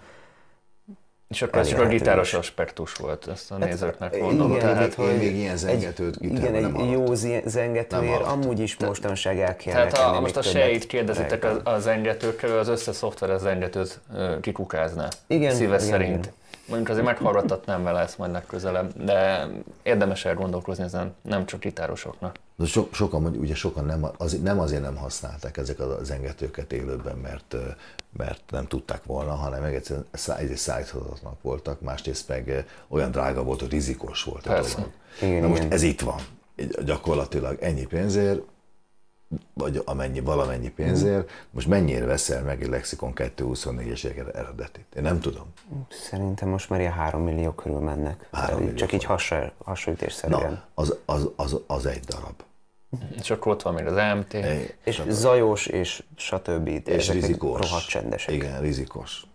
És 1.27 1.41
akkor 1.41 1.59
ez 1.59 1.67
csak 1.67 1.79
a 1.79 1.87
gitáros 1.87 2.33
aspektus 2.33 2.93
volt, 2.93 3.27
ezt 3.27 3.51
a 3.51 3.57
nézőknek 3.57 4.19
mondom. 4.19 4.49
Igen, 4.49 4.59
tehát, 4.59 4.95
én 4.97 5.05
hogy 5.05 5.17
még 5.17 5.35
ilyen 5.35 5.57
zengetőt 5.57 6.15
egy, 6.21 6.23
igen, 6.23 6.51
nem 6.51 6.75
egy 6.75 6.79
jó 6.79 6.89
hallottam. 6.89 7.15
zi- 7.15 7.41
zengetőért 7.45 8.19
Nem 8.19 8.29
amúgy 8.31 8.59
is 8.59 8.77
mostanság 8.77 9.39
el 9.39 9.55
kéne 9.55 9.75
tehát 9.75 9.97
ha 9.97 10.19
most 10.19 10.37
a 10.37 10.41
sejt 10.41 10.87
kérdezitek 10.87 11.43
reggel. 11.43 11.61
az, 11.63 11.73
az 11.73 11.87
engetőkről, 11.87 12.57
az 12.59 12.67
összes 12.67 12.95
szoftver 12.95 13.29
az 13.29 13.45
engetőt 13.45 13.99
ö, 14.13 14.39
kikukázná. 14.39 15.07
Igen, 15.27 15.53
Szíve 15.53 15.75
igen, 15.75 15.79
szerint. 15.79 16.25
igen. 16.25 16.33
Mondjuk 16.65 16.89
azért 16.89 17.05
meghallgattatnám 17.05 17.83
vele 17.83 17.99
ezt 17.99 18.17
majd 18.17 18.31
legközelebb, 18.31 19.03
de 19.03 19.47
érdemes 19.83 20.25
elgondolkozni 20.25 20.83
ezen, 20.83 21.15
nem 21.21 21.45
csak 21.45 21.59
gitárosoknak. 21.59 22.35
De 22.55 22.65
so, 22.65 22.87
sokan, 22.91 23.21
mondjuk, 23.21 23.43
ugye 23.43 23.55
sokan 23.55 23.85
nem, 23.85 24.05
az, 24.17 24.41
nem 24.41 24.59
azért 24.59 24.81
nem 24.81 24.95
használták 24.95 25.57
ezek 25.57 25.79
az 25.79 26.11
engetőket 26.11 26.73
élőben, 26.73 27.17
mert, 27.17 27.55
mert 28.17 28.41
nem 28.49 28.67
tudták 28.67 29.03
volna, 29.03 29.31
hanem 29.31 29.61
meg 29.61 29.75
egyszerűen 29.75 30.05
egyrészt 30.37 30.63
szállíthatatlanak 30.63 31.41
voltak, 31.41 31.81
másrészt 31.81 32.27
meg 32.27 32.65
olyan 32.87 33.11
drága 33.11 33.43
volt, 33.43 33.59
hogy 33.59 33.69
rizikós 33.69 34.23
volt 34.23 34.45
a 34.45 34.53
Persze. 34.53 34.75
dolog. 34.75 34.91
Igen, 35.21 35.41
Na 35.41 35.47
most 35.47 35.61
igen. 35.61 35.73
ez 35.73 35.81
itt 35.81 36.01
van. 36.01 36.19
Gyakorlatilag 36.85 37.57
ennyi 37.61 37.85
pénzért, 37.85 38.41
vagy 39.53 39.81
amennyi, 39.85 40.19
valamennyi 40.19 40.69
pénzért, 40.69 41.29
most 41.51 41.67
mennyire 41.67 42.05
veszel 42.05 42.43
meg 42.43 42.61
egy 42.61 42.69
Lexikon 42.69 43.13
224-es 43.15 44.35
eredetit? 44.35 44.85
Én 44.95 45.03
nem 45.03 45.19
tudom. 45.19 45.45
Szerintem 45.89 46.49
most 46.49 46.69
már 46.69 46.79
ilyen 46.79 46.91
3 46.91 47.23
millió 47.23 47.51
körül 47.51 47.79
mennek. 47.79 48.27
Három 48.31 48.47
Tehát 48.47 48.59
millió 48.59 48.75
Csak 48.75 48.93
így 48.93 49.03
hasra, 49.03 49.51
hasonlítésszerűen. 49.63 50.51
Na, 50.51 50.63
az, 50.73 50.97
az, 51.05 51.29
az, 51.35 51.59
az 51.67 51.85
egy 51.85 52.03
darab. 52.03 52.41
És 53.21 53.29
akkor 53.29 53.51
ott 53.51 53.61
van 53.61 53.73
még 53.73 53.85
az 53.85 53.95
AMT. 53.95 54.37
És 54.83 55.01
zajos, 55.09 55.65
és 55.65 56.03
stb. 56.15 56.67
és 56.67 56.81
Ezek 56.85 57.13
rizikós. 57.13 57.59
Rohadt 57.59 57.87
csendesek. 57.87 58.35
Igen, 58.35 58.61
rizikos. 58.61 59.25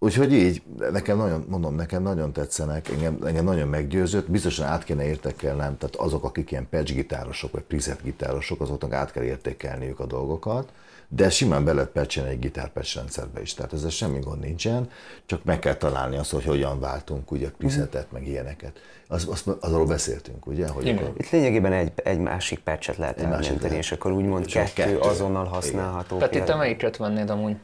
Úgyhogy 0.00 0.32
így, 0.32 0.62
nekem 0.92 1.16
nagyon, 1.16 1.44
mondom, 1.48 1.74
nekem 1.74 2.02
nagyon 2.02 2.32
tetszenek, 2.32 2.88
engem, 2.88 3.18
engem 3.26 3.44
nagyon 3.44 3.68
meggyőzött, 3.68 4.30
biztosan 4.30 4.66
át 4.66 4.84
kéne 4.84 5.04
értékelnem, 5.04 5.78
tehát 5.78 5.96
azok, 5.96 6.24
akik 6.24 6.50
ilyen 6.50 6.68
patch 6.70 6.94
gitárosok, 6.94 7.52
vagy 7.52 7.62
preset 7.62 8.02
gitárosok, 8.02 8.60
azoknak 8.60 8.92
át 8.92 9.12
kell 9.12 9.22
értékelniük 9.22 10.00
a 10.00 10.06
dolgokat, 10.06 10.72
de 11.08 11.30
simán 11.30 11.64
be 11.64 11.72
lehet 11.72 11.90
patchelni 11.90 12.30
egy 12.30 12.38
gitárpatch 12.38 12.96
rendszerbe 12.96 13.40
is, 13.40 13.54
tehát 13.54 13.72
ezzel 13.72 13.90
semmi 13.90 14.18
gond 14.18 14.40
nincsen, 14.40 14.90
csak 15.26 15.44
meg 15.44 15.58
kell 15.58 15.74
találni 15.74 16.16
azt, 16.16 16.30
hogy 16.30 16.44
hogyan 16.44 16.80
váltunk 16.80 17.30
ugye 17.30 17.50
presetet, 17.50 18.12
meg 18.12 18.26
ilyeneket. 18.26 18.78
Az, 19.08 19.28
az, 19.30 19.44
arról 19.60 19.86
beszéltünk, 19.86 20.46
ugye? 20.46 20.68
Hogy 20.68 20.86
Igen. 20.86 20.96
akkor- 21.04 21.20
Itt 21.20 21.30
lényegében 21.30 21.72
egy, 21.72 21.92
egy 21.96 22.18
másik 22.18 22.58
patchet 22.58 22.96
lehet 22.96 23.18
Egy 23.18 23.24
elmenteni, 23.24 23.76
és 23.76 23.92
akkor 23.92 24.12
úgymond 24.12 24.46
kettő, 24.46 24.70
kettő. 24.74 24.98
azonnal 24.98 25.44
használható. 25.44 26.16
Peti, 26.16 26.42
te 26.42 26.54
melyiket 26.54 26.96
vennéd 26.96 27.30
amúgy? 27.30 27.56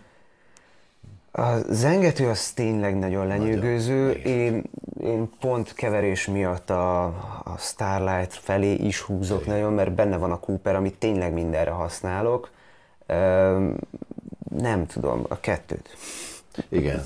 A 1.37 1.57
zengető 1.71 2.29
az 2.29 2.51
tényleg 2.51 2.99
nagyon 2.99 3.27
lenyűgöző. 3.27 4.11
igen. 4.11 4.33
Én, 4.33 4.63
én 5.01 5.31
pont 5.41 5.73
keverés 5.75 6.27
miatt 6.27 6.71
a, 6.71 7.05
a 7.45 7.57
Starlight 7.59 8.35
felé 8.35 8.73
is 8.73 9.01
húzok 9.01 9.47
nagyon, 9.47 9.73
mert 9.73 9.93
benne 9.93 10.17
van 10.17 10.31
a 10.33 10.41
Cooper, 10.41 10.75
amit 10.75 10.99
tényleg 10.99 11.33
mindenre 11.33 11.71
használok. 11.71 12.51
Nem 14.59 14.87
tudom, 14.87 15.25
a 15.29 15.41
kettőt. 15.41 15.97
Igen. 16.69 17.05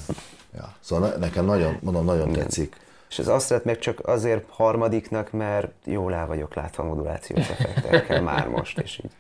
Ja. 0.55 0.75
Szóval 0.81 1.09
ne- 1.09 1.17
nekem 1.17 1.45
nagyon, 1.45 1.79
mondom, 1.83 2.05
nagyon 2.05 2.33
tetszik. 2.33 2.77
És 3.09 3.19
az 3.19 3.29
azt 3.29 3.65
meg 3.65 3.79
csak 3.79 4.07
azért 4.07 4.45
harmadiknak, 4.51 5.31
mert 5.33 5.73
jól 5.85 6.15
el 6.15 6.27
vagyok 6.27 6.55
látva 6.55 6.85
modulációs 6.85 7.49
effektekkel 7.49 8.23
már 8.23 8.49
most, 8.49 8.79
és 8.79 9.01
így. 9.05 9.11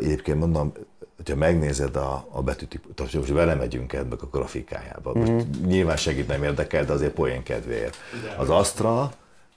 Egyébként 0.00 0.38
mondom, 0.38 0.72
hogyha 1.18 1.36
megnézed 1.36 1.96
a, 1.96 2.26
a 2.30 2.42
betűtípus, 2.42 2.90
tehát 2.94 3.12
most 3.12 3.28
vele 3.28 3.54
megyünk 3.54 3.92
ebbe 3.92 4.16
a 4.20 4.26
grafikájába, 4.26 5.14
most 5.14 5.30
Mhm. 5.30 5.64
nyilván 5.66 5.96
segít 5.96 6.28
nem 6.28 6.42
érdekel, 6.42 6.84
de 6.84 6.92
azért 6.92 7.12
poén 7.12 7.42
kedvéért. 7.42 7.96
Az 8.38 8.50
Astra, 8.50 9.12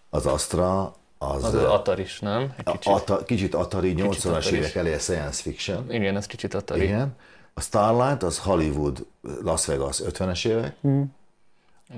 az 0.10 0.26
Astra, 0.26 0.96
az, 1.18 1.44
Az 1.44 1.54
az 1.54 1.64
Atari 1.64 2.02
is, 2.02 2.20
nem? 2.20 2.54
Egy 2.58 2.66
kicsit. 2.66 2.94
Ata, 2.94 3.24
kicsit 3.24 3.54
Atari, 3.56 3.94
80-as 3.98 4.26
Atari 4.26 4.46
is. 4.46 4.52
évek 4.52 4.76
eleje 4.76 5.00
science 5.00 5.42
fiction. 5.42 5.92
Igen, 5.92 6.16
ez 6.18 6.26
kicsit 6.26 6.54
Atari. 6.54 6.84
Igen. 6.84 7.16
A 7.54 7.62
Starlight 7.62 8.24
az 8.24 8.40
Hollywood, 8.40 9.06
Las 9.44 9.66
Vegas 9.66 10.02
50-es 10.02 10.46
évek. 10.48 10.76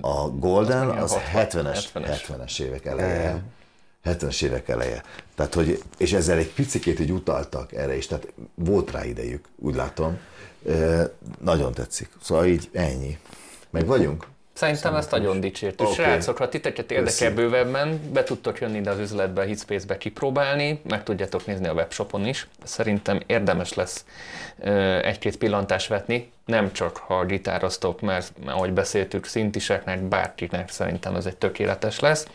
A 0.02 0.28
Golden 0.30 0.90
az 0.90 1.14
60, 1.14 1.66
70-es, 1.66 1.86
70-es. 1.94 2.18
70-es 2.28 2.60
évek 2.60 2.86
eleje. 2.86 3.44
70-es 4.06 4.42
évek 4.44 4.68
eleje. 4.70 5.04
Tehát, 5.36 5.54
hogy, 5.54 5.84
és 5.98 6.14
ezzel 6.14 6.38
egy 6.38 6.54
picikét 6.54 7.00
így 7.00 7.12
utaltak 7.12 7.74
erre 7.74 7.96
is, 7.96 8.08
tehát 8.08 8.34
volt 8.56 8.92
rá 8.92 9.06
idejük, 9.06 9.46
úgy 9.56 9.76
látom. 9.76 10.20
E, 10.70 11.10
nagyon 11.44 11.74
tetszik. 11.74 12.10
Szóval 12.22 12.46
így 12.46 12.70
ennyi. 12.74 13.18
Meg 13.70 13.86
vagyunk? 13.86 14.28
Szerintem 14.54 14.96
ezt 14.96 15.12
nagyon 15.12 15.40
dicsértük. 15.40 15.88
Okay. 15.88 16.06
Srácok, 16.06 16.38
ha 16.38 16.50
titeket 16.50 16.92
érdekel 16.92 17.30
Köszi. 17.30 17.34
bővebben, 17.34 18.12
be 18.12 18.24
tudtok 18.24 18.60
jönni 18.60 18.78
ide 18.78 18.90
az 18.90 19.00
üzletbe, 19.00 19.42
a 19.42 19.46
Hitspace-be 19.46 19.98
kipróbálni, 19.98 20.82
meg 20.90 21.04
tudjátok 21.04 21.46
nézni 21.46 21.68
a 21.68 21.74
webshopon 21.74 22.26
is. 22.26 22.48
Szerintem 22.64 23.20
érdemes 23.26 23.74
lesz 23.74 24.06
egy-két 25.02 25.38
pillantást 25.38 25.88
vetni, 25.88 26.32
nem 26.46 26.72
csak 26.72 26.98
ha 26.98 27.26
gitároztok, 27.26 28.02
mert 28.02 28.32
ahogy 28.46 28.74
beszéltük, 28.74 29.26
szintiseknek, 29.26 30.02
bárkinek 30.02 30.70
szerintem 30.70 31.16
ez 31.16 31.26
egy 31.26 31.38
tökéletes 31.38 32.00
lesz. 32.00 32.28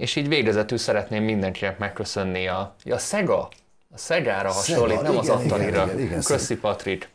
És 0.00 0.16
így 0.16 0.28
végezetül 0.28 0.78
szeretném 0.78 1.24
mindenkinek 1.24 1.78
megköszönni 1.78 2.48
a, 2.48 2.74
a 2.90 2.98
Sega, 2.98 3.48
a 3.94 3.98
Sega-ra 3.98 4.52
hasonlít, 4.52 5.02
nem 5.02 5.18
az 5.18 5.26
igen, 5.26 5.40
igen, 5.40 5.52
Atari-ra. 5.52 5.84
igen, 5.84 5.98
igen, 6.00 6.22
Köszi 6.22 6.56
Patrik. 6.56 7.08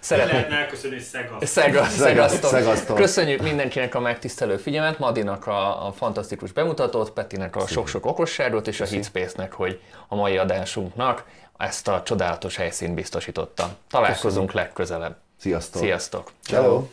Szeretnék 0.00 0.46
elköszönni. 0.52 0.98
Szega. 1.44 2.94
Köszönjük 2.94 3.42
mindenkinek 3.42 3.94
a 3.94 4.00
megtisztelő 4.00 4.56
figyelmet, 4.56 4.98
Madinak 4.98 5.46
a, 5.46 5.86
a 5.86 5.92
fantasztikus 5.92 6.52
bemutatót, 6.52 7.10
Petinek 7.10 7.56
a 7.56 7.66
sok-sok 7.66 8.06
okosságot, 8.06 8.68
és 8.68 8.80
a 8.80 8.84
Hitspace-nek, 8.84 9.52
hogy 9.52 9.80
a 10.08 10.14
mai 10.14 10.36
adásunknak 10.36 11.24
ezt 11.58 11.88
a 11.88 12.02
csodálatos 12.02 12.56
helyszínt 12.56 12.94
biztosította. 12.94 13.76
Találkozunk 13.90 14.52
legközelebb. 14.52 15.16
Sziasztok! 15.36 15.82
Sziasztok! 15.82 16.30
Ciao. 16.42 16.86